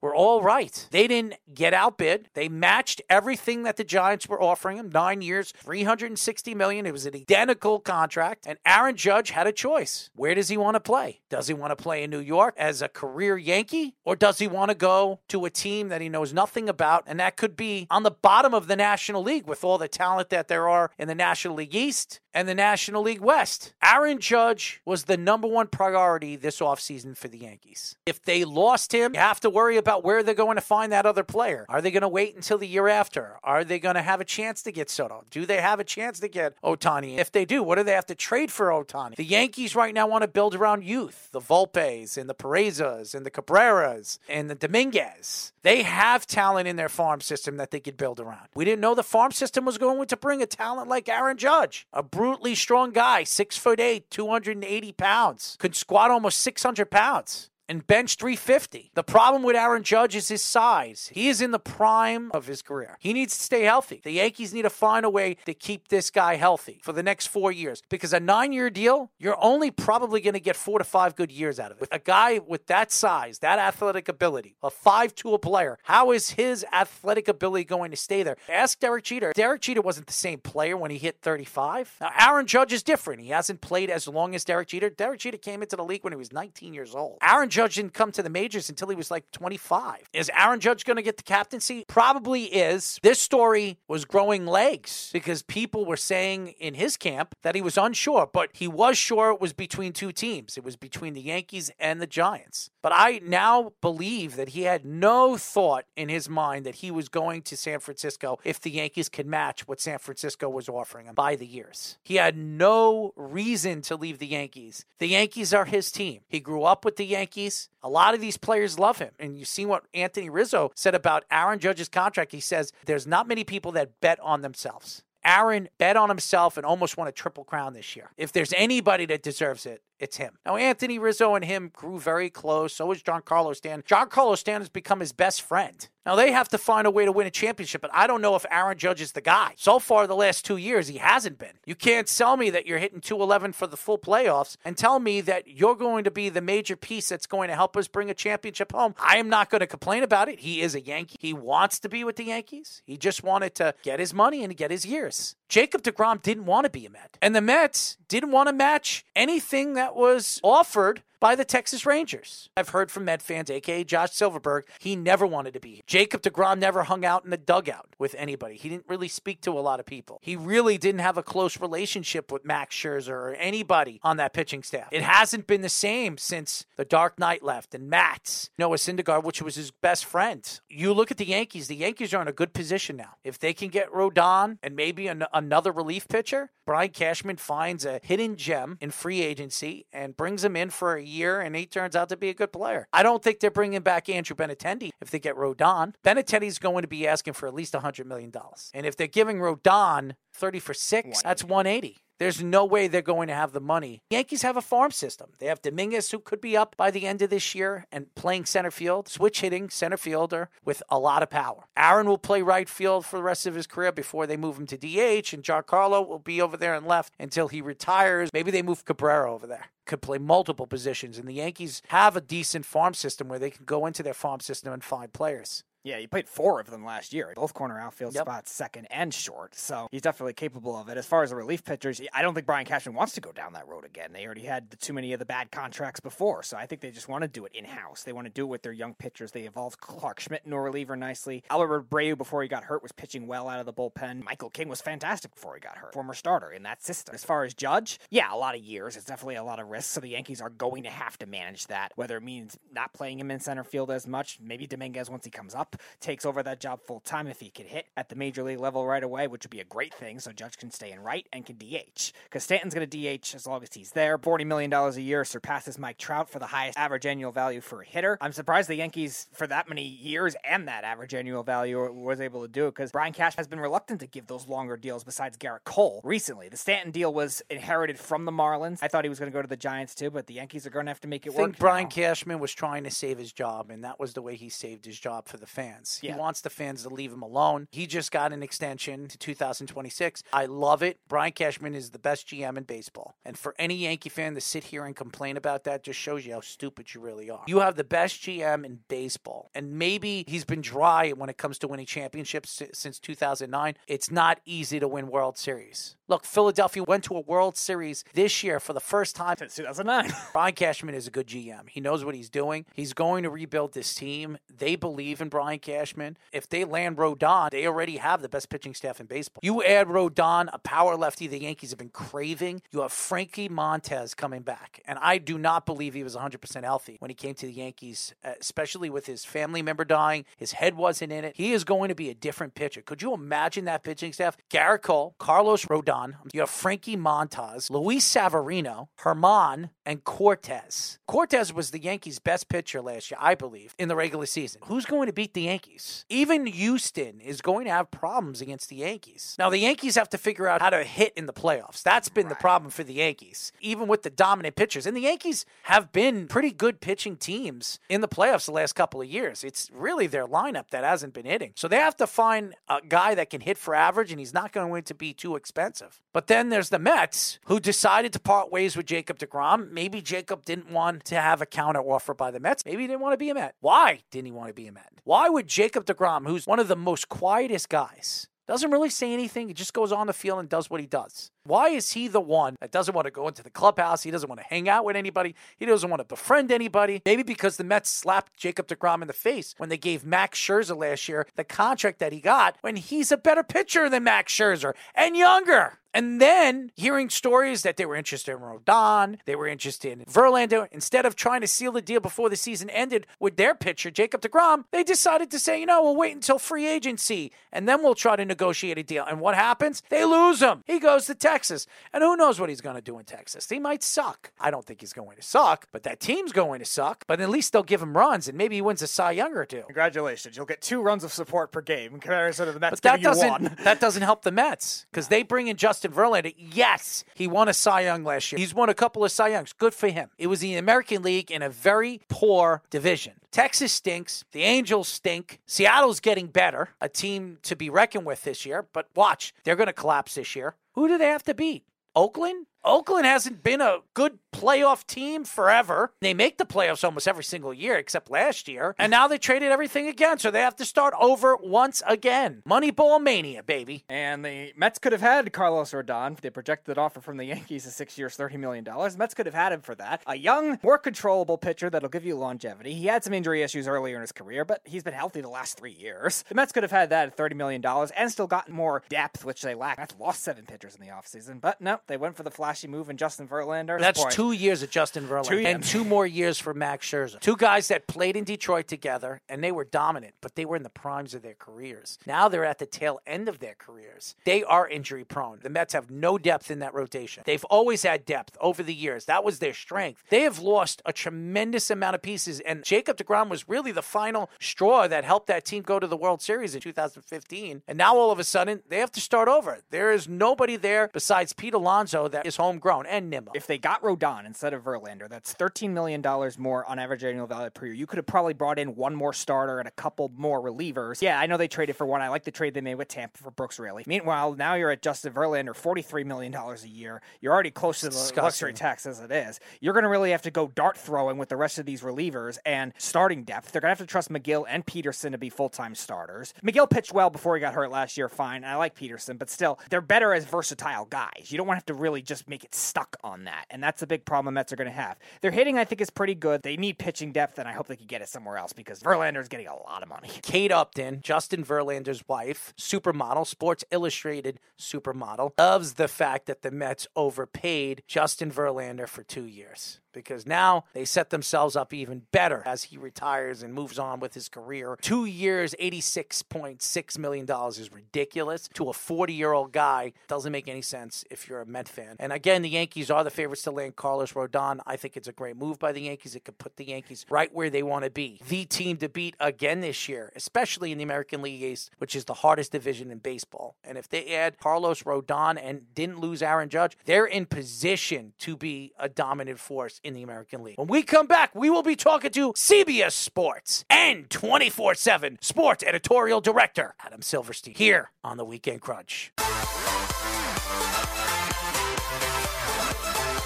were 0.00 0.14
all 0.14 0.42
right. 0.42 0.86
They 0.90 1.08
didn't 1.08 1.34
get 1.52 1.74
outbid. 1.74 2.28
They 2.34 2.48
matched 2.48 3.02
everything 3.08 3.62
that 3.64 3.76
the 3.76 3.84
Giants 3.84 4.28
were 4.28 4.40
offering 4.40 4.76
him. 4.76 4.90
Nine 4.90 5.22
years, 5.22 5.52
360 5.56 6.54
million. 6.54 6.86
It 6.86 6.92
was 6.92 7.06
an 7.06 7.14
identical 7.14 7.80
contract. 7.80 8.46
And 8.46 8.58
Aaron 8.64 8.96
Judge 8.96 9.30
had 9.30 9.46
a 9.46 9.52
choice. 9.52 10.10
Where 10.14 10.34
does 10.34 10.48
he 10.48 10.56
want 10.56 10.74
to 10.74 10.80
play? 10.80 11.20
Does 11.30 11.48
he 11.48 11.54
want 11.54 11.76
to 11.76 11.82
play 11.82 12.02
in 12.02 12.10
New 12.10 12.20
York 12.20 12.54
as 12.56 12.82
a 12.82 12.88
career 12.88 13.36
Yankee? 13.36 13.94
Or 14.04 14.16
does 14.16 14.38
he 14.38 14.46
want 14.46 14.70
to 14.70 14.74
go 14.74 15.20
to 15.28 15.44
a 15.44 15.50
team 15.50 15.88
that 15.88 16.00
he 16.00 16.08
knows 16.08 16.32
nothing 16.32 16.68
about? 16.68 17.04
And 17.06 17.20
that 17.20 17.36
could 17.36 17.56
be 17.56 17.86
on 17.90 18.02
the 18.02 18.10
bottom 18.10 18.54
of 18.54 18.66
the 18.66 18.76
National 18.76 19.22
League 19.22 19.46
with 19.46 19.64
all 19.64 19.78
the 19.78 19.88
talent 19.88 20.30
that 20.30 20.48
there 20.48 20.68
are 20.68 20.90
in 20.98 21.08
the 21.08 21.14
National 21.14 21.54
League 21.54 21.74
East 21.74 22.20
and 22.38 22.46
the 22.46 22.54
National 22.54 23.02
League 23.02 23.20
West. 23.20 23.72
Aaron 23.82 24.20
Judge 24.20 24.80
was 24.84 25.04
the 25.04 25.16
number 25.16 25.48
one 25.48 25.66
priority 25.66 26.36
this 26.36 26.60
offseason 26.60 27.16
for 27.16 27.26
the 27.26 27.38
Yankees. 27.38 27.96
If 28.06 28.22
they 28.22 28.44
lost 28.44 28.92
him, 28.92 29.14
you 29.14 29.18
have 29.20 29.40
to 29.40 29.50
worry 29.50 29.76
about 29.76 30.04
where 30.04 30.22
they're 30.22 30.36
going 30.36 30.54
to 30.54 30.60
find 30.60 30.92
that 30.92 31.04
other 31.04 31.24
player. 31.24 31.66
Are 31.68 31.82
they 31.82 31.90
going 31.90 32.02
to 32.02 32.08
wait 32.08 32.36
until 32.36 32.56
the 32.56 32.68
year 32.68 32.86
after? 32.86 33.38
Are 33.42 33.64
they 33.64 33.80
going 33.80 33.96
to 33.96 34.02
have 34.02 34.20
a 34.20 34.24
chance 34.24 34.62
to 34.62 34.70
get 34.70 34.88
Soto? 34.88 35.24
Do 35.32 35.46
they 35.46 35.60
have 35.60 35.80
a 35.80 35.84
chance 35.84 36.20
to 36.20 36.28
get 36.28 36.54
Ohtani? 36.62 37.18
If 37.18 37.32
they 37.32 37.44
do, 37.44 37.64
what 37.64 37.74
do 37.74 37.82
they 37.82 37.90
have 37.90 38.06
to 38.06 38.14
trade 38.14 38.52
for 38.52 38.68
Ohtani? 38.68 39.16
The 39.16 39.24
Yankees 39.24 39.74
right 39.74 39.92
now 39.92 40.06
want 40.06 40.22
to 40.22 40.28
build 40.28 40.54
around 40.54 40.84
youth, 40.84 41.30
the 41.32 41.40
Volpes 41.40 42.16
and 42.16 42.30
the 42.30 42.36
Perazas 42.36 43.16
and 43.16 43.26
the 43.26 43.32
Cabreras 43.32 44.20
and 44.28 44.48
the 44.48 44.54
Dominguez. 44.54 45.52
They 45.68 45.82
have 45.82 46.26
talent 46.26 46.66
in 46.66 46.76
their 46.76 46.88
farm 46.88 47.20
system 47.20 47.58
that 47.58 47.72
they 47.72 47.78
could 47.78 47.98
build 47.98 48.20
around. 48.20 48.48
We 48.54 48.64
didn't 48.64 48.80
know 48.80 48.94
the 48.94 49.02
farm 49.02 49.32
system 49.32 49.66
was 49.66 49.76
going 49.76 50.06
to 50.06 50.16
bring 50.16 50.40
a 50.40 50.46
talent 50.46 50.88
like 50.88 51.10
Aaron 51.10 51.36
Judge, 51.36 51.86
a 51.92 52.02
brutally 52.02 52.54
strong 52.54 52.90
guy, 52.90 53.24
six 53.24 53.58
foot 53.58 53.78
eight, 53.78 54.10
280 54.10 54.92
pounds, 54.92 55.58
could 55.60 55.76
squat 55.76 56.10
almost 56.10 56.40
600 56.40 56.90
pounds 56.90 57.50
and 57.68 57.86
bench 57.86 58.16
350. 58.16 58.90
The 58.94 59.02
problem 59.02 59.42
with 59.42 59.54
Aaron 59.54 59.82
Judge 59.82 60.16
is 60.16 60.28
his 60.28 60.42
size. 60.42 61.10
He 61.12 61.28
is 61.28 61.40
in 61.40 61.50
the 61.50 61.58
prime 61.58 62.30
of 62.32 62.46
his 62.46 62.62
career. 62.62 62.96
He 62.98 63.12
needs 63.12 63.36
to 63.36 63.44
stay 63.44 63.62
healthy. 63.62 64.00
The 64.02 64.12
Yankees 64.12 64.54
need 64.54 64.62
to 64.62 64.70
find 64.70 65.04
a 65.04 65.10
way 65.10 65.36
to 65.44 65.54
keep 65.54 65.88
this 65.88 66.10
guy 66.10 66.36
healthy 66.36 66.80
for 66.82 66.92
the 66.92 67.02
next 67.02 67.26
four 67.26 67.52
years 67.52 67.82
because 67.88 68.12
a 68.12 68.20
nine 68.20 68.52
year 68.52 68.70
deal, 68.70 69.10
you're 69.18 69.36
only 69.42 69.70
probably 69.70 70.20
going 70.20 70.34
to 70.34 70.40
get 70.40 70.56
four 70.56 70.78
to 70.78 70.84
five 70.84 71.14
good 71.14 71.30
years 71.30 71.60
out 71.60 71.70
of 71.70 71.76
it. 71.76 71.80
With 71.80 71.94
a 71.94 71.98
guy 71.98 72.38
with 72.38 72.66
that 72.66 72.90
size, 72.90 73.40
that 73.40 73.58
athletic 73.58 74.08
ability, 74.08 74.56
a 74.62 74.70
five 74.70 75.14
tool 75.14 75.38
player, 75.38 75.78
how 75.82 76.12
is 76.12 76.30
his 76.30 76.64
athletic 76.72 77.28
ability 77.28 77.64
going 77.64 77.90
to 77.90 77.96
stay 77.96 78.22
there? 78.22 78.36
Ask 78.48 78.80
Derek 78.80 79.04
Jeter. 79.04 79.32
Derek 79.34 79.60
Jeter 79.60 79.82
wasn't 79.82 80.06
the 80.06 80.12
same 80.12 80.38
player 80.38 80.76
when 80.76 80.90
he 80.90 80.98
hit 80.98 81.18
35. 81.20 81.96
Now, 82.00 82.10
Aaron 82.18 82.46
Judge 82.46 82.72
is 82.72 82.82
different. 82.82 83.20
He 83.20 83.28
hasn't 83.28 83.60
played 83.60 83.90
as 83.90 84.08
long 84.08 84.34
as 84.34 84.44
Derek 84.44 84.68
Jeter. 84.68 84.90
Derek 84.90 85.20
Jeter 85.20 85.36
came 85.36 85.62
into 85.62 85.76
the 85.76 85.84
league 85.84 86.04
when 86.04 86.12
he 86.12 86.16
was 86.16 86.32
19 86.32 86.72
years 86.72 86.94
old. 86.94 87.18
Aaron 87.22 87.50
Judge 87.50 87.57
didn't 87.66 87.94
come 87.94 88.12
to 88.12 88.22
the 88.22 88.30
majors 88.30 88.68
until 88.68 88.88
he 88.88 88.96
was 88.96 89.10
like 89.10 89.30
25. 89.32 90.08
Is 90.12 90.30
Aaron 90.36 90.60
Judge 90.60 90.84
going 90.84 90.96
to 90.96 91.02
get 91.02 91.16
the 91.16 91.22
captaincy? 91.22 91.84
Probably 91.88 92.44
is. 92.44 93.00
This 93.02 93.18
story 93.20 93.78
was 93.88 94.04
growing 94.04 94.46
legs 94.46 95.10
because 95.12 95.42
people 95.42 95.84
were 95.84 95.96
saying 95.96 96.48
in 96.60 96.74
his 96.74 96.96
camp 96.96 97.34
that 97.42 97.54
he 97.54 97.62
was 97.62 97.76
unsure, 97.76 98.28
but 98.32 98.50
he 98.52 98.68
was 98.68 98.96
sure 98.96 99.32
it 99.32 99.40
was 99.40 99.52
between 99.52 99.92
two 99.92 100.12
teams. 100.12 100.56
It 100.56 100.64
was 100.64 100.76
between 100.76 101.14
the 101.14 101.20
Yankees 101.20 101.70
and 101.78 102.00
the 102.00 102.06
Giants. 102.06 102.70
But 102.82 102.92
I 102.94 103.20
now 103.24 103.72
believe 103.80 104.36
that 104.36 104.50
he 104.50 104.62
had 104.62 104.84
no 104.84 105.36
thought 105.36 105.84
in 105.96 106.08
his 106.08 106.28
mind 106.28 106.66
that 106.66 106.76
he 106.76 106.90
was 106.90 107.08
going 107.08 107.42
to 107.42 107.56
San 107.56 107.80
Francisco 107.80 108.38
if 108.44 108.60
the 108.60 108.70
Yankees 108.70 109.08
could 109.08 109.26
match 109.26 109.66
what 109.66 109.80
San 109.80 109.98
Francisco 109.98 110.48
was 110.48 110.68
offering 110.68 111.06
him 111.06 111.14
by 111.14 111.36
the 111.36 111.46
years. 111.46 111.98
He 112.04 112.16
had 112.16 112.36
no 112.36 113.12
reason 113.16 113.82
to 113.82 113.96
leave 113.96 114.18
the 114.18 114.26
Yankees. 114.26 114.84
The 114.98 115.08
Yankees 115.08 115.52
are 115.54 115.64
his 115.64 115.90
team. 115.90 116.20
He 116.28 116.40
grew 116.40 116.62
up 116.62 116.84
with 116.84 116.96
the 116.96 117.06
Yankees. 117.06 117.47
A 117.82 117.88
lot 117.88 118.14
of 118.14 118.20
these 118.20 118.36
players 118.36 118.78
love 118.78 118.98
him. 118.98 119.10
And 119.18 119.38
you 119.38 119.44
see 119.44 119.66
what 119.66 119.84
Anthony 119.94 120.30
Rizzo 120.30 120.70
said 120.74 120.94
about 120.94 121.24
Aaron 121.30 121.58
Judge's 121.58 121.88
contract. 121.88 122.32
He 122.32 122.40
says 122.40 122.72
there's 122.86 123.06
not 123.06 123.28
many 123.28 123.44
people 123.44 123.72
that 123.72 124.00
bet 124.00 124.18
on 124.20 124.42
themselves. 124.42 125.02
Aaron 125.24 125.68
bet 125.78 125.96
on 125.96 126.08
himself 126.08 126.56
and 126.56 126.64
almost 126.64 126.96
won 126.96 127.08
a 127.08 127.12
triple 127.12 127.44
crown 127.44 127.74
this 127.74 127.96
year. 127.96 128.10
If 128.16 128.32
there's 128.32 128.52
anybody 128.56 129.04
that 129.06 129.22
deserves 129.22 129.66
it, 129.66 129.82
it's 129.98 130.16
him. 130.16 130.38
Now, 130.44 130.56
Anthony 130.56 130.98
Rizzo 130.98 131.34
and 131.34 131.44
him 131.44 131.70
grew 131.72 131.98
very 131.98 132.30
close. 132.30 132.74
So 132.74 132.90
is 132.92 133.02
Giancarlo 133.02 133.54
Stan. 133.54 133.82
John 133.86 134.08
Giancarlo 134.08 134.36
Stan 134.36 134.60
has 134.60 134.68
become 134.68 135.00
his 135.00 135.12
best 135.12 135.42
friend. 135.42 135.88
Now, 136.06 136.14
they 136.14 136.32
have 136.32 136.48
to 136.50 136.58
find 136.58 136.86
a 136.86 136.90
way 136.90 137.04
to 137.04 137.12
win 137.12 137.26
a 137.26 137.30
championship, 137.30 137.82
but 137.82 137.90
I 137.92 138.06
don't 138.06 138.22
know 138.22 138.34
if 138.34 138.46
Aaron 138.50 138.78
Judge 138.78 139.02
is 139.02 139.12
the 139.12 139.20
guy. 139.20 139.52
So 139.58 139.78
far, 139.78 140.06
the 140.06 140.14
last 140.14 140.42
two 140.42 140.56
years, 140.56 140.88
he 140.88 140.96
hasn't 140.96 141.38
been. 141.38 141.58
You 141.66 141.74
can't 141.74 142.08
sell 142.08 142.38
me 142.38 142.48
that 142.48 142.66
you're 142.66 142.78
hitting 142.78 143.02
211 143.02 143.52
for 143.52 143.66
the 143.66 143.76
full 143.76 143.98
playoffs 143.98 144.56
and 144.64 144.74
tell 144.74 145.00
me 145.00 145.20
that 145.20 145.48
you're 145.48 145.74
going 145.74 146.04
to 146.04 146.10
be 146.10 146.30
the 146.30 146.40
major 146.40 146.76
piece 146.76 147.10
that's 147.10 147.26
going 147.26 147.48
to 147.48 147.54
help 147.54 147.76
us 147.76 147.88
bring 147.88 148.08
a 148.08 148.14
championship 148.14 148.72
home. 148.72 148.94
I 148.98 149.18
am 149.18 149.28
not 149.28 149.50
going 149.50 149.60
to 149.60 149.66
complain 149.66 150.02
about 150.02 150.30
it. 150.30 150.40
He 150.40 150.62
is 150.62 150.74
a 150.74 150.80
Yankee. 150.80 151.18
He 151.20 151.34
wants 151.34 151.78
to 151.80 151.90
be 151.90 152.04
with 152.04 152.16
the 152.16 152.24
Yankees. 152.24 152.80
He 152.86 152.96
just 152.96 153.22
wanted 153.22 153.54
to 153.56 153.74
get 153.82 154.00
his 154.00 154.14
money 154.14 154.42
and 154.42 154.56
get 154.56 154.70
his 154.70 154.86
years. 154.86 155.36
Jacob 155.50 155.82
DeGrom 155.82 156.22
didn't 156.22 156.46
want 156.46 156.64
to 156.64 156.70
be 156.70 156.86
a 156.86 156.90
Met. 156.90 157.18
And 157.20 157.36
the 157.36 157.42
Mets 157.42 157.98
didn't 158.08 158.30
want 158.30 158.48
to 158.48 158.54
match 158.54 159.04
anything 159.14 159.74
that 159.74 159.87
was 159.96 160.40
offered 160.42 161.02
by 161.20 161.34
the 161.34 161.44
Texas 161.44 161.84
Rangers. 161.84 162.48
I've 162.56 162.70
heard 162.70 162.90
from 162.90 163.04
Met 163.04 163.22
fans, 163.22 163.50
aka 163.50 163.84
Josh 163.84 164.12
Silverberg, 164.12 164.66
he 164.78 164.96
never 164.96 165.26
wanted 165.26 165.54
to 165.54 165.60
be 165.60 165.74
here. 165.74 165.82
Jacob 165.86 166.22
DeGrom 166.22 166.58
never 166.58 166.84
hung 166.84 167.04
out 167.04 167.24
in 167.24 167.30
the 167.30 167.36
dugout 167.36 167.94
with 167.98 168.14
anybody. 168.18 168.56
He 168.56 168.68
didn't 168.68 168.84
really 168.88 169.08
speak 169.08 169.40
to 169.42 169.50
a 169.50 169.60
lot 169.60 169.80
of 169.80 169.86
people. 169.86 170.18
He 170.22 170.36
really 170.36 170.78
didn't 170.78 171.00
have 171.00 171.16
a 171.16 171.22
close 171.22 171.60
relationship 171.60 172.30
with 172.30 172.44
Max 172.44 172.74
Scherzer 172.74 173.10
or 173.10 173.34
anybody 173.34 174.00
on 174.02 174.16
that 174.18 174.32
pitching 174.32 174.62
staff. 174.62 174.88
It 174.92 175.02
hasn't 175.02 175.46
been 175.46 175.62
the 175.62 175.68
same 175.68 176.18
since 176.18 176.66
the 176.76 176.84
Dark 176.84 177.18
Knight 177.18 177.42
left 177.42 177.74
and 177.74 177.88
Matt's 177.88 178.50
Noah 178.58 178.76
Syndergaard, 178.76 179.24
which 179.24 179.42
was 179.42 179.56
his 179.56 179.70
best 179.70 180.04
friend. 180.04 180.60
You 180.68 180.92
look 180.92 181.10
at 181.10 181.16
the 181.16 181.26
Yankees. 181.26 181.68
The 181.68 181.76
Yankees 181.76 182.14
are 182.14 182.22
in 182.22 182.28
a 182.28 182.32
good 182.32 182.52
position 182.52 182.96
now. 182.96 183.14
If 183.24 183.38
they 183.38 183.52
can 183.52 183.68
get 183.68 183.92
Rodon 183.92 184.58
and 184.62 184.76
maybe 184.76 185.08
an- 185.08 185.24
another 185.32 185.72
relief 185.72 186.06
pitcher, 186.08 186.50
Brian 186.66 186.90
Cashman 186.90 187.36
finds 187.38 187.86
a 187.86 187.98
hidden 188.02 188.36
gem 188.36 188.76
in 188.80 188.90
free 188.90 189.22
agency 189.22 189.86
and 189.92 190.16
brings 190.16 190.44
him 190.44 190.54
in 190.54 190.68
for 190.70 190.96
a 190.96 191.02
year, 191.08 191.40
and 191.40 191.56
he 191.56 191.66
turns 191.66 191.96
out 191.96 192.08
to 192.10 192.16
be 192.16 192.28
a 192.28 192.34
good 192.34 192.52
player. 192.52 192.86
I 192.92 193.02
don't 193.02 193.22
think 193.22 193.40
they're 193.40 193.50
bringing 193.50 193.80
back 193.80 194.08
Andrew 194.08 194.36
Benintendi 194.36 194.90
if 195.00 195.10
they 195.10 195.18
get 195.18 195.36
Rodon. 195.36 195.94
Benintendi's 196.04 196.58
going 196.58 196.82
to 196.82 196.88
be 196.88 197.06
asking 197.06 197.34
for 197.34 197.46
at 197.46 197.54
least 197.54 197.74
$100 197.74 198.06
million. 198.06 198.32
And 198.74 198.86
if 198.86 198.96
they're 198.96 199.06
giving 199.06 199.38
Rodon 199.38 200.14
30 200.34 200.58
for 200.60 200.74
6, 200.74 201.22
that's 201.22 201.44
180. 201.44 201.96
There's 202.18 202.42
no 202.42 202.64
way 202.64 202.88
they're 202.88 203.00
going 203.00 203.28
to 203.28 203.34
have 203.34 203.52
the 203.52 203.60
money. 203.60 204.02
The 204.10 204.16
Yankees 204.16 204.42
have 204.42 204.56
a 204.56 204.60
farm 204.60 204.90
system. 204.90 205.30
They 205.38 205.46
have 205.46 205.62
Dominguez, 205.62 206.10
who 206.10 206.18
could 206.18 206.40
be 206.40 206.56
up 206.56 206.76
by 206.76 206.90
the 206.90 207.06
end 207.06 207.22
of 207.22 207.30
this 207.30 207.54
year 207.54 207.86
and 207.92 208.12
playing 208.16 208.46
center 208.46 208.72
field, 208.72 209.08
switch 209.08 209.40
hitting 209.40 209.70
center 209.70 209.96
fielder 209.96 210.50
with 210.64 210.82
a 210.88 210.98
lot 210.98 211.22
of 211.22 211.30
power. 211.30 211.68
Aaron 211.76 212.08
will 212.08 212.18
play 212.18 212.42
right 212.42 212.68
field 212.68 213.06
for 213.06 213.16
the 213.16 213.22
rest 213.22 213.46
of 213.46 213.54
his 213.54 213.68
career 213.68 213.92
before 213.92 214.26
they 214.26 214.36
move 214.36 214.58
him 214.58 214.66
to 214.66 214.76
DH, 214.76 215.32
and 215.32 215.44
Giancarlo 215.44 216.06
will 216.06 216.18
be 216.18 216.42
over 216.42 216.56
there 216.56 216.74
and 216.74 216.86
left 216.86 217.12
until 217.20 217.48
he 217.48 217.60
retires. 217.60 218.30
Maybe 218.32 218.50
they 218.50 218.62
move 218.62 218.84
Cabrera 218.84 219.32
over 219.32 219.46
there. 219.46 219.66
Could 219.86 220.02
play 220.02 220.18
multiple 220.18 220.66
positions, 220.66 221.18
and 221.18 221.28
the 221.28 221.34
Yankees 221.34 221.82
have 221.88 222.16
a 222.16 222.20
decent 222.20 222.66
farm 222.66 222.94
system 222.94 223.28
where 223.28 223.38
they 223.38 223.50
can 223.50 223.64
go 223.64 223.86
into 223.86 224.02
their 224.02 224.12
farm 224.12 224.40
system 224.40 224.72
and 224.72 224.82
find 224.82 225.12
players. 225.12 225.62
Yeah, 225.84 225.98
he 225.98 226.06
played 226.06 226.28
four 226.28 226.60
of 226.60 226.70
them 226.70 226.84
last 226.84 227.12
year. 227.12 227.32
Both 227.36 227.54
corner 227.54 227.78
outfield 227.78 228.14
Yep. 228.14 228.22
spots, 228.24 228.52
second 228.52 228.86
and 228.90 229.12
short. 229.14 229.54
So 229.54 229.88
he's 229.90 230.02
definitely 230.02 230.32
capable 230.34 230.76
of 230.76 230.88
it. 230.88 230.96
As 230.98 231.06
far 231.06 231.22
as 231.22 231.30
the 231.30 231.36
relief 231.36 231.64
pitchers, 231.64 232.00
I 232.12 232.22
don't 232.22 232.34
think 232.34 232.46
Brian 232.46 232.66
Cashman 232.66 232.94
wants 232.94 233.12
to 233.14 233.20
go 233.20 233.32
down 233.32 233.52
that 233.52 233.66
road 233.68 233.84
again. 233.84 234.12
They 234.12 234.24
already 234.26 234.42
had 234.42 234.78
too 234.80 234.92
many 234.92 235.12
of 235.12 235.18
the 235.18 235.24
bad 235.24 235.50
contracts 235.50 236.00
before. 236.00 236.42
So 236.42 236.56
I 236.56 236.66
think 236.66 236.80
they 236.80 236.90
just 236.90 237.08
want 237.08 237.22
to 237.22 237.28
do 237.28 237.44
it 237.46 237.52
in 237.54 237.64
house. 237.64 238.02
They 238.02 238.12
want 238.12 238.26
to 238.26 238.32
do 238.32 238.42
it 238.44 238.48
with 238.48 238.62
their 238.62 238.72
young 238.72 238.94
pitchers. 238.94 239.32
They 239.32 239.42
evolved 239.42 239.80
Clarke 239.80 240.20
Schmidt 240.20 240.42
into 240.44 240.56
a 240.56 240.60
reliever 240.60 240.96
nicely. 240.96 241.42
Albert 241.50 241.88
Abreu, 241.90 242.16
before 242.18 242.42
he 242.42 242.48
got 242.48 242.64
hurt, 242.64 242.82
was 242.82 242.92
pitching 242.92 243.26
well 243.26 243.48
out 243.48 243.60
of 243.60 243.66
the 243.66 243.72
bullpen. 243.72 244.24
Michael 244.24 244.50
King 244.50 244.68
was 244.68 244.80
fantastic 244.80 245.34
before 245.34 245.54
he 245.54 245.60
got 245.60 245.76
hurt. 245.78 245.94
Former 245.94 246.14
starter 246.14 246.50
in 246.50 246.64
that 246.64 246.82
system. 246.82 247.14
As 247.14 247.24
far 247.24 247.44
as 247.44 247.54
Judge, 247.54 247.98
yeah, 248.10 248.32
a 248.34 248.36
lot 248.36 248.54
of 248.54 248.60
years. 248.62 248.96
It's 248.96 249.04
definitely 249.06 249.36
a 249.36 249.44
lot 249.44 249.60
of 249.60 249.68
risks. 249.68 249.92
So 249.92 250.00
the 250.00 250.08
Yankees 250.08 250.40
are 250.40 250.50
going 250.50 250.82
to 250.82 250.90
have 250.90 251.16
to 251.18 251.26
manage 251.26 251.66
that, 251.68 251.92
whether 251.96 252.16
it 252.16 252.22
means 252.22 252.58
not 252.72 252.92
playing 252.92 253.20
him 253.20 253.30
in 253.30 253.40
center 253.40 253.64
field 253.64 253.90
as 253.90 254.06
much. 254.06 254.38
Maybe 254.42 254.66
Dominguez, 254.66 255.08
once 255.08 255.24
he 255.24 255.30
comes 255.30 255.54
up, 255.54 255.67
takes 256.00 256.24
over 256.24 256.42
that 256.42 256.60
job 256.60 256.80
full 256.82 257.00
time 257.00 257.26
if 257.26 257.40
he 257.40 257.50
could 257.50 257.66
hit 257.66 257.86
at 257.96 258.08
the 258.08 258.16
major 258.16 258.42
league 258.42 258.58
level 258.58 258.86
right 258.86 259.02
away, 259.02 259.26
which 259.26 259.44
would 259.44 259.50
be 259.50 259.60
a 259.60 259.64
great 259.64 259.94
thing. 259.94 260.18
So 260.20 260.32
Judge 260.32 260.56
can 260.58 260.70
stay 260.70 260.92
in 260.92 261.00
right 261.00 261.26
and 261.32 261.44
can 261.44 261.56
DH. 261.56 262.12
Because 262.24 262.44
Stanton's 262.44 262.74
going 262.74 262.88
to 262.88 263.18
DH 263.18 263.34
as 263.34 263.46
long 263.46 263.62
as 263.62 263.70
he's 263.72 263.92
there. 263.92 264.18
$40 264.18 264.46
million 264.46 264.72
a 264.72 264.90
year 264.98 265.24
surpasses 265.24 265.78
Mike 265.78 265.98
Trout 265.98 266.28
for 266.30 266.38
the 266.38 266.46
highest 266.46 266.78
average 266.78 267.06
annual 267.06 267.32
value 267.32 267.60
for 267.60 267.82
a 267.82 267.86
hitter. 267.86 268.18
I'm 268.20 268.32
surprised 268.32 268.68
the 268.68 268.76
Yankees, 268.76 269.26
for 269.32 269.46
that 269.46 269.68
many 269.68 269.84
years 269.84 270.36
and 270.44 270.68
that 270.68 270.84
average 270.84 271.14
annual 271.14 271.42
value, 271.42 271.92
was 271.92 272.20
able 272.20 272.42
to 272.42 272.48
do 272.48 272.66
it 272.66 272.74
because 272.74 272.92
Brian 272.92 273.12
Cash 273.12 273.36
has 273.36 273.46
been 273.46 273.60
reluctant 273.60 274.00
to 274.00 274.06
give 274.06 274.26
those 274.26 274.48
longer 274.48 274.76
deals 274.76 275.04
besides 275.04 275.36
Gerrit 275.36 275.64
Cole 275.64 276.00
recently. 276.04 276.48
The 276.48 276.56
Stanton 276.56 276.90
deal 276.92 277.12
was 277.12 277.42
inherited 277.50 277.98
from 277.98 278.24
the 278.24 278.32
Marlins. 278.32 278.78
I 278.82 278.88
thought 278.88 279.04
he 279.04 279.08
was 279.08 279.18
going 279.18 279.30
to 279.30 279.36
go 279.36 279.42
to 279.42 279.48
the 279.48 279.56
Giants 279.56 279.94
too, 279.94 280.10
but 280.10 280.26
the 280.26 280.34
Yankees 280.34 280.66
are 280.66 280.70
going 280.70 280.86
to 280.86 280.90
have 280.90 281.00
to 281.00 281.08
make 281.08 281.26
it 281.26 281.30
I 281.30 281.36
think 281.36 281.48
work. 281.48 281.58
Brian 281.58 281.84
now. 281.84 281.90
Cashman 281.90 282.38
was 282.38 282.52
trying 282.52 282.84
to 282.84 282.90
save 282.90 283.18
his 283.18 283.32
job, 283.32 283.70
and 283.70 283.84
that 283.84 283.98
was 283.98 284.14
the 284.14 284.22
way 284.22 284.36
he 284.36 284.48
saved 284.48 284.84
his 284.84 284.98
job 284.98 285.28
for 285.28 285.36
the 285.36 285.46
fans. 285.58 285.98
Yeah. 286.02 286.14
He 286.14 286.18
wants 286.18 286.40
the 286.40 286.50
fans 286.50 286.84
to 286.84 286.88
leave 286.88 287.12
him 287.12 287.22
alone. 287.22 287.66
He 287.72 287.86
just 287.86 288.12
got 288.12 288.32
an 288.32 288.42
extension 288.42 289.08
to 289.08 289.18
2026. 289.18 290.22
I 290.32 290.46
love 290.46 290.82
it. 290.82 291.00
Brian 291.08 291.32
Cashman 291.32 291.74
is 291.74 291.90
the 291.90 291.98
best 291.98 292.28
GM 292.28 292.56
in 292.56 292.62
baseball. 292.62 293.16
And 293.24 293.36
for 293.36 293.54
any 293.58 293.74
Yankee 293.74 294.08
fan 294.08 294.34
to 294.34 294.40
sit 294.40 294.64
here 294.64 294.84
and 294.84 294.94
complain 294.94 295.36
about 295.36 295.64
that 295.64 295.82
just 295.82 295.98
shows 295.98 296.24
you 296.24 296.34
how 296.34 296.40
stupid 296.40 296.94
you 296.94 297.00
really 297.00 297.28
are. 297.28 297.42
You 297.46 297.58
have 297.60 297.74
the 297.74 297.84
best 297.84 298.22
GM 298.22 298.64
in 298.64 298.80
baseball, 298.88 299.50
and 299.54 299.72
maybe 299.72 300.24
he's 300.28 300.44
been 300.44 300.60
dry 300.60 301.10
when 301.10 301.28
it 301.28 301.36
comes 301.36 301.58
to 301.58 301.68
winning 301.68 301.86
championships 301.86 302.62
since 302.72 302.98
2009. 303.00 303.74
It's 303.86 304.10
not 304.10 304.40
easy 304.44 304.78
to 304.78 304.86
win 304.86 305.08
World 305.08 305.36
Series. 305.36 305.96
Look, 306.10 306.24
Philadelphia 306.24 306.82
went 306.82 307.04
to 307.04 307.16
a 307.16 307.20
World 307.20 307.58
Series 307.58 308.02
this 308.14 308.42
year 308.42 308.58
for 308.60 308.72
the 308.72 308.80
first 308.80 309.14
time 309.14 309.36
Since 309.36 309.56
2009. 309.56 310.10
Brian 310.32 310.54
Cashman 310.54 310.94
is 310.94 311.06
a 311.06 311.10
good 311.10 311.26
GM. 311.26 311.68
He 311.68 311.82
knows 311.82 312.02
what 312.02 312.14
he's 312.14 312.30
doing. 312.30 312.64
He's 312.72 312.94
going 312.94 313.24
to 313.24 313.30
rebuild 313.30 313.74
this 313.74 313.94
team. 313.94 314.38
They 314.48 314.74
believe 314.74 315.20
in 315.20 315.28
Brian 315.28 315.58
Cashman. 315.58 316.16
If 316.32 316.48
they 316.48 316.64
land 316.64 316.96
Rodon, 316.96 317.50
they 317.50 317.66
already 317.66 317.98
have 317.98 318.22
the 318.22 318.28
best 318.30 318.48
pitching 318.48 318.72
staff 318.72 319.00
in 319.00 319.06
baseball. 319.06 319.40
You 319.42 319.62
add 319.62 319.88
Rodon, 319.88 320.48
a 320.50 320.58
power 320.58 320.96
lefty 320.96 321.26
the 321.26 321.42
Yankees 321.42 321.70
have 321.70 321.78
been 321.78 321.90
craving. 321.90 322.62
You 322.70 322.80
have 322.80 322.92
Frankie 322.92 323.50
Montas 323.50 324.16
coming 324.16 324.40
back. 324.40 324.80
And 324.86 324.98
I 325.02 325.18
do 325.18 325.36
not 325.36 325.66
believe 325.66 325.92
he 325.92 326.02
was 326.02 326.16
100% 326.16 326.64
healthy 326.64 326.96
when 327.00 327.10
he 327.10 327.14
came 327.14 327.34
to 327.34 327.44
the 327.44 327.52
Yankees, 327.52 328.14
uh, 328.24 328.30
especially 328.40 328.88
with 328.88 329.04
his 329.04 329.26
family 329.26 329.60
member 329.60 329.84
dying. 329.84 330.24
His 330.38 330.52
head 330.52 330.74
wasn't 330.74 331.12
in 331.12 331.24
it. 331.26 331.36
He 331.36 331.52
is 331.52 331.64
going 331.64 331.90
to 331.90 331.94
be 331.94 332.08
a 332.08 332.14
different 332.14 332.54
pitcher. 332.54 332.80
Could 332.80 333.02
you 333.02 333.12
imagine 333.12 333.66
that 333.66 333.82
pitching 333.82 334.14
staff? 334.14 334.38
Gerrit 334.48 334.80
Cole, 334.80 335.14
Carlos 335.18 335.66
Rodon, 335.66 335.97
you 336.32 336.40
have 336.40 336.50
Frankie 336.50 336.96
Montas, 336.96 337.70
Luis 337.70 338.04
Severino, 338.04 338.88
Herman, 338.98 339.70
and 339.84 340.04
Cortes. 340.04 340.98
Cortes 341.06 341.52
was 341.52 341.70
the 341.70 341.80
Yankees' 341.80 342.18
best 342.18 342.48
pitcher 342.48 342.80
last 342.80 343.10
year, 343.10 343.18
I 343.20 343.34
believe, 343.34 343.74
in 343.78 343.88
the 343.88 343.96
regular 343.96 344.26
season. 344.26 344.60
Who's 344.64 344.84
going 344.84 345.06
to 345.06 345.12
beat 345.12 345.34
the 345.34 345.42
Yankees? 345.42 346.04
Even 346.08 346.46
Houston 346.46 347.20
is 347.20 347.40
going 347.40 347.64
to 347.64 347.70
have 347.70 347.90
problems 347.90 348.40
against 348.40 348.68
the 348.68 348.76
Yankees. 348.76 349.34
Now, 349.38 349.48
the 349.48 349.58
Yankees 349.58 349.94
have 349.94 350.10
to 350.10 350.18
figure 350.18 350.46
out 350.46 350.60
how 350.60 350.70
to 350.70 350.84
hit 350.84 351.14
in 351.16 351.26
the 351.26 351.32
playoffs. 351.32 351.82
That's 351.82 352.08
been 352.08 352.28
the 352.28 352.34
problem 352.34 352.70
for 352.70 352.84
the 352.84 352.94
Yankees, 352.94 353.52
even 353.60 353.88
with 353.88 354.02
the 354.02 354.10
dominant 354.10 354.56
pitchers. 354.56 354.86
And 354.86 354.96
the 354.96 355.02
Yankees 355.02 355.46
have 355.64 355.92
been 355.92 356.28
pretty 356.28 356.50
good 356.50 356.80
pitching 356.80 357.16
teams 357.16 357.80
in 357.88 358.00
the 358.00 358.08
playoffs 358.08 358.46
the 358.46 358.52
last 358.52 358.74
couple 358.74 359.00
of 359.00 359.08
years. 359.08 359.42
It's 359.44 359.70
really 359.72 360.06
their 360.06 360.26
lineup 360.26 360.68
that 360.70 360.84
hasn't 360.84 361.14
been 361.14 361.26
hitting. 361.26 361.52
So 361.54 361.68
they 361.68 361.76
have 361.76 361.96
to 361.96 362.06
find 362.06 362.54
a 362.68 362.80
guy 362.86 363.14
that 363.14 363.30
can 363.30 363.40
hit 363.40 363.56
for 363.56 363.74
average, 363.74 364.10
and 364.10 364.18
he's 364.18 364.34
not 364.34 364.52
going 364.52 364.82
to 364.82 364.94
be 364.94 365.14
too 365.14 365.34
expensive. 365.36 365.87
But 366.12 366.26
then 366.26 366.48
there's 366.48 366.70
the 366.70 366.78
Mets, 366.78 367.38
who 367.46 367.60
decided 367.60 368.12
to 368.12 368.20
part 368.20 368.50
ways 368.50 368.76
with 368.76 368.86
Jacob 368.86 369.18
DeGrom. 369.18 369.70
Maybe 369.70 370.00
Jacob 370.00 370.44
didn't 370.44 370.70
want 370.70 371.04
to 371.06 371.20
have 371.20 371.40
a 371.40 371.46
counter 371.46 371.80
offer 371.80 372.14
by 372.14 372.30
the 372.30 372.40
Mets. 372.40 372.64
Maybe 372.64 372.82
he 372.82 372.86
didn't 372.88 373.00
want 373.00 373.12
to 373.12 373.18
be 373.18 373.30
a 373.30 373.34
Met. 373.34 373.54
Why 373.60 374.02
didn't 374.10 374.26
he 374.26 374.32
want 374.32 374.48
to 374.48 374.54
be 374.54 374.66
a 374.66 374.72
Met? 374.72 374.92
Why 375.04 375.28
would 375.28 375.46
Jacob 375.48 375.84
DeGrom, 375.86 376.26
who's 376.26 376.46
one 376.46 376.58
of 376.58 376.68
the 376.68 376.76
most 376.76 377.08
quietest 377.08 377.68
guys, 377.68 378.28
doesn't 378.48 378.70
really 378.70 378.90
say 378.90 379.12
anything. 379.12 379.48
He 379.48 379.54
just 379.54 379.74
goes 379.74 379.92
on 379.92 380.06
the 380.06 380.12
field 380.12 380.40
and 380.40 380.48
does 380.48 380.70
what 380.70 380.80
he 380.80 380.86
does. 380.86 381.30
Why 381.44 381.68
is 381.68 381.92
he 381.92 382.08
the 382.08 382.20
one 382.20 382.56
that 382.60 382.72
doesn't 382.72 382.94
want 382.94 383.04
to 383.04 383.10
go 383.10 383.28
into 383.28 383.42
the 383.42 383.50
clubhouse? 383.50 384.02
He 384.02 384.10
doesn't 384.10 384.28
want 384.28 384.40
to 384.40 384.46
hang 384.46 384.68
out 384.68 384.84
with 384.84 384.96
anybody. 384.96 385.34
He 385.58 385.66
doesn't 385.66 385.88
want 385.88 386.00
to 386.00 386.04
befriend 386.04 386.50
anybody. 386.50 387.02
Maybe 387.04 387.22
because 387.22 387.58
the 387.58 387.64
Mets 387.64 387.90
slapped 387.90 388.36
Jacob 388.36 388.66
DeGrom 388.66 389.02
in 389.02 389.06
the 389.06 389.12
face 389.12 389.54
when 389.58 389.68
they 389.68 389.78
gave 389.78 390.04
Max 390.04 390.38
Scherzer 390.38 390.76
last 390.76 391.08
year 391.08 391.26
the 391.36 391.44
contract 391.44 391.98
that 391.98 392.12
he 392.12 392.20
got 392.20 392.56
when 392.62 392.76
he's 392.76 393.12
a 393.12 393.16
better 393.16 393.42
pitcher 393.42 393.88
than 393.88 394.04
Max 394.04 394.32
Scherzer 394.32 394.72
and 394.94 395.16
younger. 395.16 395.78
And 395.98 396.20
then 396.20 396.70
hearing 396.76 397.10
stories 397.10 397.62
that 397.64 397.76
they 397.76 397.84
were 397.84 397.96
interested 397.96 398.30
in 398.30 398.38
Rodon, 398.38 399.18
they 399.24 399.34
were 399.34 399.48
interested 399.48 399.98
in 399.98 400.04
Verlander. 400.04 400.68
Instead 400.70 401.04
of 401.04 401.16
trying 401.16 401.40
to 401.40 401.48
seal 401.48 401.72
the 401.72 401.82
deal 401.82 401.98
before 401.98 402.30
the 402.30 402.36
season 402.36 402.70
ended 402.70 403.04
with 403.18 403.36
their 403.36 403.52
pitcher, 403.52 403.90
Jacob 403.90 404.20
DeGrom, 404.20 404.62
they 404.70 404.84
decided 404.84 405.28
to 405.32 405.40
say, 405.40 405.58
you 405.58 405.66
know, 405.66 405.82
we'll 405.82 405.96
wait 405.96 406.14
until 406.14 406.38
free 406.38 406.68
agency 406.68 407.32
and 407.50 407.68
then 407.68 407.82
we'll 407.82 407.96
try 407.96 408.14
to 408.14 408.24
negotiate 408.24 408.78
a 408.78 408.84
deal. 408.84 409.04
And 409.04 409.18
what 409.18 409.34
happens? 409.34 409.82
They 409.88 410.04
lose 410.04 410.40
him. 410.40 410.62
He 410.66 410.78
goes 410.78 411.06
to 411.06 411.16
Texas. 411.16 411.66
And 411.92 412.04
who 412.04 412.16
knows 412.16 412.38
what 412.38 412.48
he's 412.48 412.60
going 412.60 412.76
to 412.76 412.80
do 412.80 412.96
in 413.00 413.04
Texas? 413.04 413.48
He 413.48 413.58
might 413.58 413.82
suck. 413.82 414.30
I 414.38 414.52
don't 414.52 414.64
think 414.64 414.80
he's 414.80 414.92
going 414.92 415.16
to 415.16 415.22
suck, 415.22 415.66
but 415.72 415.82
that 415.82 415.98
team's 415.98 416.30
going 416.30 416.60
to 416.60 416.64
suck. 416.64 417.08
But 417.08 417.20
at 417.20 417.28
least 417.28 417.52
they'll 417.52 417.64
give 417.64 417.82
him 417.82 417.96
runs 417.96 418.28
and 418.28 418.38
maybe 418.38 418.54
he 418.54 418.62
wins 418.62 418.82
a 418.82 418.86
Cy 418.86 419.10
Young 419.10 419.34
or 419.34 419.44
two. 419.44 419.62
Congratulations. 419.66 420.36
You'll 420.36 420.46
get 420.46 420.62
two 420.62 420.80
runs 420.80 421.02
of 421.02 421.12
support 421.12 421.50
per 421.50 421.60
game 421.60 421.94
in 421.94 421.98
comparison 421.98 422.46
to 422.46 422.52
the 422.52 422.60
Mets 422.60 422.80
But 422.80 422.82
that 422.84 423.02
doesn't 423.02 423.28
one. 423.28 423.56
that 423.64 423.80
doesn't 423.80 424.02
help 424.02 424.22
the 424.22 424.30
Mets 424.30 424.86
because 424.92 425.08
they 425.08 425.24
bring 425.24 425.48
in 425.48 425.56
Justin 425.56 425.87
Verlander. 425.92 426.34
Yes, 426.36 427.04
he 427.14 427.26
won 427.26 427.48
a 427.48 427.54
Cy 427.54 427.82
Young 427.82 428.04
last 428.04 428.32
year. 428.32 428.38
He's 428.38 428.54
won 428.54 428.68
a 428.68 428.74
couple 428.74 429.04
of 429.04 429.12
Cy 429.12 429.28
Youngs. 429.28 429.52
Good 429.52 429.74
for 429.74 429.88
him. 429.88 430.10
It 430.18 430.26
was 430.26 430.40
the 430.40 430.54
American 430.56 431.02
League 431.02 431.30
in 431.30 431.42
a 431.42 431.48
very 431.48 432.00
poor 432.08 432.62
division. 432.70 433.14
Texas 433.30 433.72
stinks. 433.72 434.24
The 434.32 434.42
Angels 434.42 434.88
stink. 434.88 435.40
Seattle's 435.46 436.00
getting 436.00 436.26
better, 436.28 436.70
a 436.80 436.88
team 436.88 437.38
to 437.42 437.56
be 437.56 437.70
reckoned 437.70 438.06
with 438.06 438.24
this 438.24 438.46
year. 438.46 438.66
But 438.72 438.88
watch, 438.94 439.34
they're 439.44 439.56
going 439.56 439.66
to 439.66 439.72
collapse 439.72 440.14
this 440.14 440.34
year. 440.34 440.54
Who 440.72 440.88
do 440.88 440.98
they 440.98 441.08
have 441.08 441.24
to 441.24 441.34
beat? 441.34 441.64
Oakland? 441.94 442.46
Oakland 442.64 443.06
hasn't 443.06 443.42
been 443.42 443.60
a 443.60 443.78
good 443.94 444.18
playoff 444.32 444.86
team 444.86 445.24
forever. 445.24 445.92
They 446.00 446.14
make 446.14 446.38
the 446.38 446.44
playoffs 446.44 446.84
almost 446.84 447.08
every 447.08 447.24
single 447.24 447.52
year 447.54 447.76
except 447.76 448.10
last 448.10 448.46
year. 448.48 448.74
And 448.78 448.90
now 448.90 449.08
they 449.08 449.18
traded 449.18 449.50
everything 449.50 449.88
again, 449.88 450.18
so 450.18 450.30
they 450.30 450.40
have 450.40 450.56
to 450.56 450.64
start 450.64 450.94
over 451.00 451.36
once 451.36 451.82
again. 451.86 452.42
Moneyball 452.48 453.02
mania, 453.02 453.42
baby. 453.42 453.84
And 453.88 454.24
the 454.24 454.52
Mets 454.56 454.78
could 454.78 454.92
have 454.92 455.00
had 455.00 455.32
Carlos 455.32 455.72
Rodon. 455.72 456.20
They 456.20 456.30
projected 456.30 456.78
offer 456.78 457.00
from 457.00 457.16
the 457.16 457.24
Yankees 457.24 457.66
is 457.66 457.74
six 457.74 457.96
years, 457.98 458.16
$30 458.16 458.38
million. 458.38 458.64
The 458.64 458.94
Mets 458.98 459.14
could 459.14 459.26
have 459.26 459.34
had 459.34 459.52
him 459.52 459.60
for 459.60 459.74
that. 459.76 460.02
A 460.06 460.16
young, 460.16 460.58
more 460.62 460.78
controllable 460.78 461.38
pitcher 461.38 461.70
that'll 461.70 461.88
give 461.88 462.04
you 462.04 462.16
longevity. 462.16 462.74
He 462.74 462.86
had 462.86 463.02
some 463.04 463.12
injury 463.12 463.42
issues 463.42 463.66
earlier 463.66 463.96
in 463.96 464.02
his 464.02 464.12
career, 464.12 464.44
but 464.44 464.60
he's 464.64 464.82
been 464.82 464.94
healthy 464.94 465.20
the 465.20 465.28
last 465.28 465.58
three 465.58 465.72
years. 465.72 466.24
The 466.28 466.34
Mets 466.34 466.52
could 466.52 466.62
have 466.62 466.72
had 466.72 466.90
that 466.90 467.08
at 467.08 467.16
$30 467.16 467.34
million 467.34 467.64
and 467.64 468.10
still 468.10 468.26
gotten 468.26 468.54
more 468.54 468.82
depth, 468.88 469.24
which 469.24 469.42
they 469.42 469.54
lack. 469.54 469.76
That's 469.76 469.94
lost 469.98 470.22
seven 470.22 470.44
pitchers 470.44 470.74
in 470.74 470.80
the 470.84 470.92
offseason. 470.92 471.40
But 471.40 471.60
no, 471.60 471.80
they 471.86 471.96
went 471.96 472.16
for 472.16 472.22
the 472.22 472.30
flashy 472.48 472.66
move 472.66 472.88
in 472.88 472.96
Justin 472.96 473.28
Verlander. 473.28 473.78
That's 473.78 474.02
Boy, 474.02 474.08
two 474.08 474.32
years 474.32 474.62
of 474.62 474.70
Justin 474.70 475.06
Verlander 475.06 475.28
Two- 475.28 475.46
and 475.46 475.62
two 475.62 475.84
more 475.84 476.06
years 476.06 476.38
for 476.38 476.54
Max 476.54 476.86
Scherzer. 476.90 477.20
Two 477.20 477.36
guys 477.36 477.68
that 477.68 477.86
played 477.86 478.16
in 478.16 478.24
Detroit 478.24 478.66
together 478.66 479.20
and 479.28 479.44
they 479.44 479.52
were 479.52 479.64
dominant, 479.64 480.14
but 480.22 480.34
they 480.34 480.46
were 480.46 480.56
in 480.56 480.62
the 480.62 480.70
primes 480.70 481.12
of 481.12 481.20
their 481.20 481.34
careers. 481.34 481.98
Now 482.06 482.26
they're 482.30 482.46
at 482.46 482.58
the 482.58 482.64
tail 482.64 483.00
end 483.06 483.28
of 483.28 483.40
their 483.40 483.54
careers. 483.54 484.16
They 484.24 484.42
are 484.44 484.66
injury 484.66 485.04
prone. 485.04 485.40
The 485.42 485.50
Mets 485.50 485.74
have 485.74 485.90
no 485.90 486.16
depth 486.16 486.50
in 486.50 486.60
that 486.60 486.72
rotation. 486.72 487.22
They've 487.26 487.44
always 487.44 487.82
had 487.82 488.06
depth 488.06 488.38
over 488.40 488.62
the 488.62 488.74
years. 488.74 489.04
That 489.04 489.24
was 489.24 489.40
their 489.40 489.52
strength. 489.52 490.02
They 490.08 490.22
have 490.22 490.38
lost 490.38 490.80
a 490.86 490.92
tremendous 490.94 491.70
amount 491.70 491.96
of 491.96 492.02
pieces, 492.02 492.40
and 492.40 492.64
Jacob 492.64 492.96
DeGrom 492.96 493.28
was 493.28 493.46
really 493.46 493.72
the 493.72 493.82
final 493.82 494.30
straw 494.40 494.88
that 494.88 495.04
helped 495.04 495.26
that 495.26 495.44
team 495.44 495.62
go 495.62 495.78
to 495.78 495.86
the 495.86 495.98
World 495.98 496.22
Series 496.22 496.54
in 496.54 496.62
2015. 496.62 497.62
And 497.68 497.76
now 497.76 497.94
all 497.94 498.10
of 498.10 498.18
a 498.18 498.24
sudden, 498.24 498.62
they 498.70 498.78
have 498.78 498.92
to 498.92 499.02
start 499.02 499.28
over. 499.28 499.58
There 499.70 499.92
is 499.92 500.08
nobody 500.08 500.56
there 500.56 500.88
besides 500.94 501.34
Pete 501.34 501.52
Alonso 501.52 502.08
that 502.08 502.24
is 502.24 502.37
homegrown, 502.38 502.86
and 502.86 503.10
Nimmo. 503.10 503.32
If 503.34 503.46
they 503.46 503.58
got 503.58 503.82
Rodon 503.82 504.24
instead 504.24 504.54
of 504.54 504.64
Verlander, 504.64 505.08
that's 505.08 505.34
$13 505.34 505.70
million 505.70 506.02
more 506.38 506.64
on 506.66 506.78
average 506.78 507.04
annual 507.04 507.26
value 507.26 507.50
per 507.50 507.66
year. 507.66 507.74
You 507.74 507.86
could 507.86 507.98
have 507.98 508.06
probably 508.06 508.34
brought 508.34 508.58
in 508.58 508.74
one 508.74 508.94
more 508.94 509.12
starter 509.12 509.58
and 509.58 509.68
a 509.68 509.72
couple 509.72 510.10
more 510.16 510.40
relievers. 510.40 511.02
Yeah, 511.02 511.18
I 511.20 511.26
know 511.26 511.36
they 511.36 511.48
traded 511.48 511.76
for 511.76 511.86
one. 511.86 512.00
I 512.00 512.08
like 512.08 512.24
the 512.24 512.30
trade 512.30 512.54
they 512.54 512.60
made 512.60 512.76
with 512.76 512.88
Tampa 512.88 513.18
for 513.18 513.30
Brooks 513.30 513.58
Raley. 513.58 513.84
Meanwhile, 513.86 514.34
now 514.34 514.54
you're 514.54 514.70
at 514.70 514.82
Justin 514.82 515.12
Verlander, 515.12 515.50
$43 515.50 516.06
million 516.06 516.34
a 516.34 516.66
year. 516.66 517.02
You're 517.20 517.32
already 517.32 517.50
close 517.50 517.80
to 517.80 517.90
the 517.90 518.12
luxury 518.16 518.52
tax 518.52 518.86
as 518.86 519.00
it 519.00 519.10
is. 519.10 519.40
You're 519.60 519.74
going 519.74 519.82
to 519.82 519.88
really 519.88 520.12
have 520.12 520.22
to 520.22 520.30
go 520.30 520.48
dart 520.48 520.78
throwing 520.78 521.18
with 521.18 521.28
the 521.28 521.36
rest 521.36 521.58
of 521.58 521.66
these 521.66 521.82
relievers 521.82 522.38
and 522.46 522.72
starting 522.78 523.24
depth. 523.24 523.52
They're 523.52 523.60
going 523.60 523.68
to 523.74 523.78
have 523.80 523.86
to 523.86 523.90
trust 523.90 524.10
Megill 524.10 524.44
and 524.48 524.64
Peterson 524.64 525.12
to 525.12 525.18
be 525.18 525.30
full 525.30 525.48
time 525.48 525.74
starters. 525.74 526.32
Megill 526.44 526.70
pitched 526.70 526.92
well 526.92 527.10
before 527.10 527.34
he 527.34 527.40
got 527.40 527.54
hurt 527.54 527.70
last 527.70 527.96
year, 527.96 528.08
fine. 528.08 528.44
I 528.44 528.56
like 528.56 528.74
Peterson, 528.74 529.16
but 529.16 529.30
still, 529.30 529.58
they're 529.70 529.80
better 529.80 530.14
as 530.14 530.24
versatile 530.24 530.84
guys. 530.86 531.26
You 531.28 531.38
don't 531.38 531.46
want 531.46 531.56
to 531.56 531.60
have 531.60 531.66
to 531.66 531.74
really 531.74 532.02
just 532.02 532.27
make 532.28 532.44
it 532.44 532.54
stuck 532.54 532.96
on 533.02 533.24
that. 533.24 533.46
And 533.50 533.62
that's 533.62 533.82
a 533.82 533.86
big 533.86 534.04
problem 534.04 534.34
Mets 534.34 534.52
are 534.52 534.56
going 534.56 534.68
to 534.68 534.72
have. 534.72 534.98
Their 535.20 535.30
hitting, 535.30 535.58
I 535.58 535.64
think, 535.64 535.80
is 535.80 535.90
pretty 535.90 536.14
good. 536.14 536.42
They 536.42 536.56
need 536.56 536.78
pitching 536.78 537.12
depth, 537.12 537.38
and 537.38 537.48
I 537.48 537.52
hope 537.52 537.66
they 537.66 537.76
can 537.76 537.86
get 537.86 538.02
it 538.02 538.08
somewhere 538.08 538.36
else 538.36 538.52
because 538.52 538.80
Verlander's 538.80 539.28
getting 539.28 539.46
a 539.46 539.56
lot 539.56 539.82
of 539.82 539.88
money. 539.88 540.08
Kate 540.22 540.52
Upton, 540.52 541.00
Justin 541.02 541.44
Verlander's 541.44 542.02
wife, 542.08 542.54
supermodel, 542.58 543.26
Sports 543.26 543.64
Illustrated 543.70 544.40
supermodel, 544.58 545.32
loves 545.38 545.74
the 545.74 545.88
fact 545.88 546.26
that 546.26 546.42
the 546.42 546.50
Mets 546.50 546.86
overpaid 546.96 547.82
Justin 547.86 548.30
Verlander 548.30 548.88
for 548.88 549.02
two 549.02 549.24
years 549.24 549.80
because 549.92 550.26
now 550.26 550.64
they 550.72 550.84
set 550.84 551.10
themselves 551.10 551.56
up 551.56 551.72
even 551.72 552.02
better 552.12 552.42
as 552.46 552.64
he 552.64 552.76
retires 552.76 553.42
and 553.42 553.52
moves 553.54 553.78
on 553.78 554.00
with 554.00 554.14
his 554.14 554.28
career. 554.28 554.76
Two 554.80 555.04
years, 555.04 555.54
$86.6 555.60 556.98
million 556.98 557.26
is 557.48 557.72
ridiculous 557.72 558.48
to 558.54 558.68
a 558.68 558.72
40 558.72 559.12
year 559.12 559.32
old 559.32 559.52
guy. 559.52 559.92
Doesn't 560.06 560.32
make 560.32 560.48
any 560.48 560.62
sense 560.62 561.04
if 561.10 561.28
you're 561.28 561.40
a 561.40 561.46
Met 561.46 561.68
fan. 561.68 561.96
And 561.98 562.12
again, 562.12 562.42
the 562.42 562.48
Yankees 562.50 562.90
are 562.90 563.02
the 563.02 563.10
favorites 563.10 563.42
to 563.42 563.50
land 563.50 563.76
Carlos 563.76 564.12
Rodon. 564.12 564.60
I 564.66 564.76
think 564.76 564.96
it's 564.96 565.08
a 565.08 565.12
great 565.12 565.36
move 565.36 565.58
by 565.58 565.72
the 565.72 565.80
Yankees. 565.80 566.14
It 566.14 566.24
could 566.24 566.38
put 566.38 566.56
the 566.56 566.68
Yankees 566.68 567.06
right 567.10 567.32
where 567.32 567.50
they 567.50 567.62
want 567.62 567.84
to 567.84 567.90
be. 567.90 568.20
The 568.28 568.44
team 568.44 568.76
to 568.78 568.88
beat 568.88 569.14
again 569.18 569.60
this 569.60 569.88
year, 569.88 570.12
especially 570.14 570.72
in 570.72 570.78
the 570.78 570.84
American 570.84 571.22
League 571.22 571.42
East, 571.42 571.70
which 571.78 571.96
is 571.96 572.04
the 572.04 572.14
hardest 572.14 572.52
division 572.52 572.90
in 572.90 572.98
baseball. 572.98 573.56
And 573.64 573.78
if 573.78 573.88
they 573.88 574.14
add 574.14 574.38
Carlos 574.38 574.82
Rodon 574.82 575.38
and 575.42 575.74
didn't 575.74 576.00
lose 576.00 576.22
Aaron 576.22 576.48
Judge, 576.48 576.76
they're 576.84 577.06
in 577.06 577.26
position 577.26 578.12
to 578.18 578.36
be 578.36 578.72
a 578.78 578.88
dominant 578.88 579.38
force 579.38 579.77
in 579.84 579.94
the 579.94 580.02
American 580.02 580.42
League. 580.42 580.58
When 580.58 580.68
we 580.68 580.82
come 580.82 581.06
back, 581.06 581.34
we 581.34 581.50
will 581.50 581.62
be 581.62 581.76
talking 581.76 582.10
to 582.12 582.32
CBS 582.32 582.92
Sports 582.92 583.64
and 583.70 584.08
24 584.10 584.74
7 584.74 585.18
Sports 585.20 585.62
Editorial 585.62 586.20
Director 586.20 586.74
Adam 586.84 587.02
Silverstein 587.02 587.54
here 587.54 587.90
on 588.02 588.16
the 588.16 588.24
Weekend 588.24 588.60
Crunch. 588.60 589.12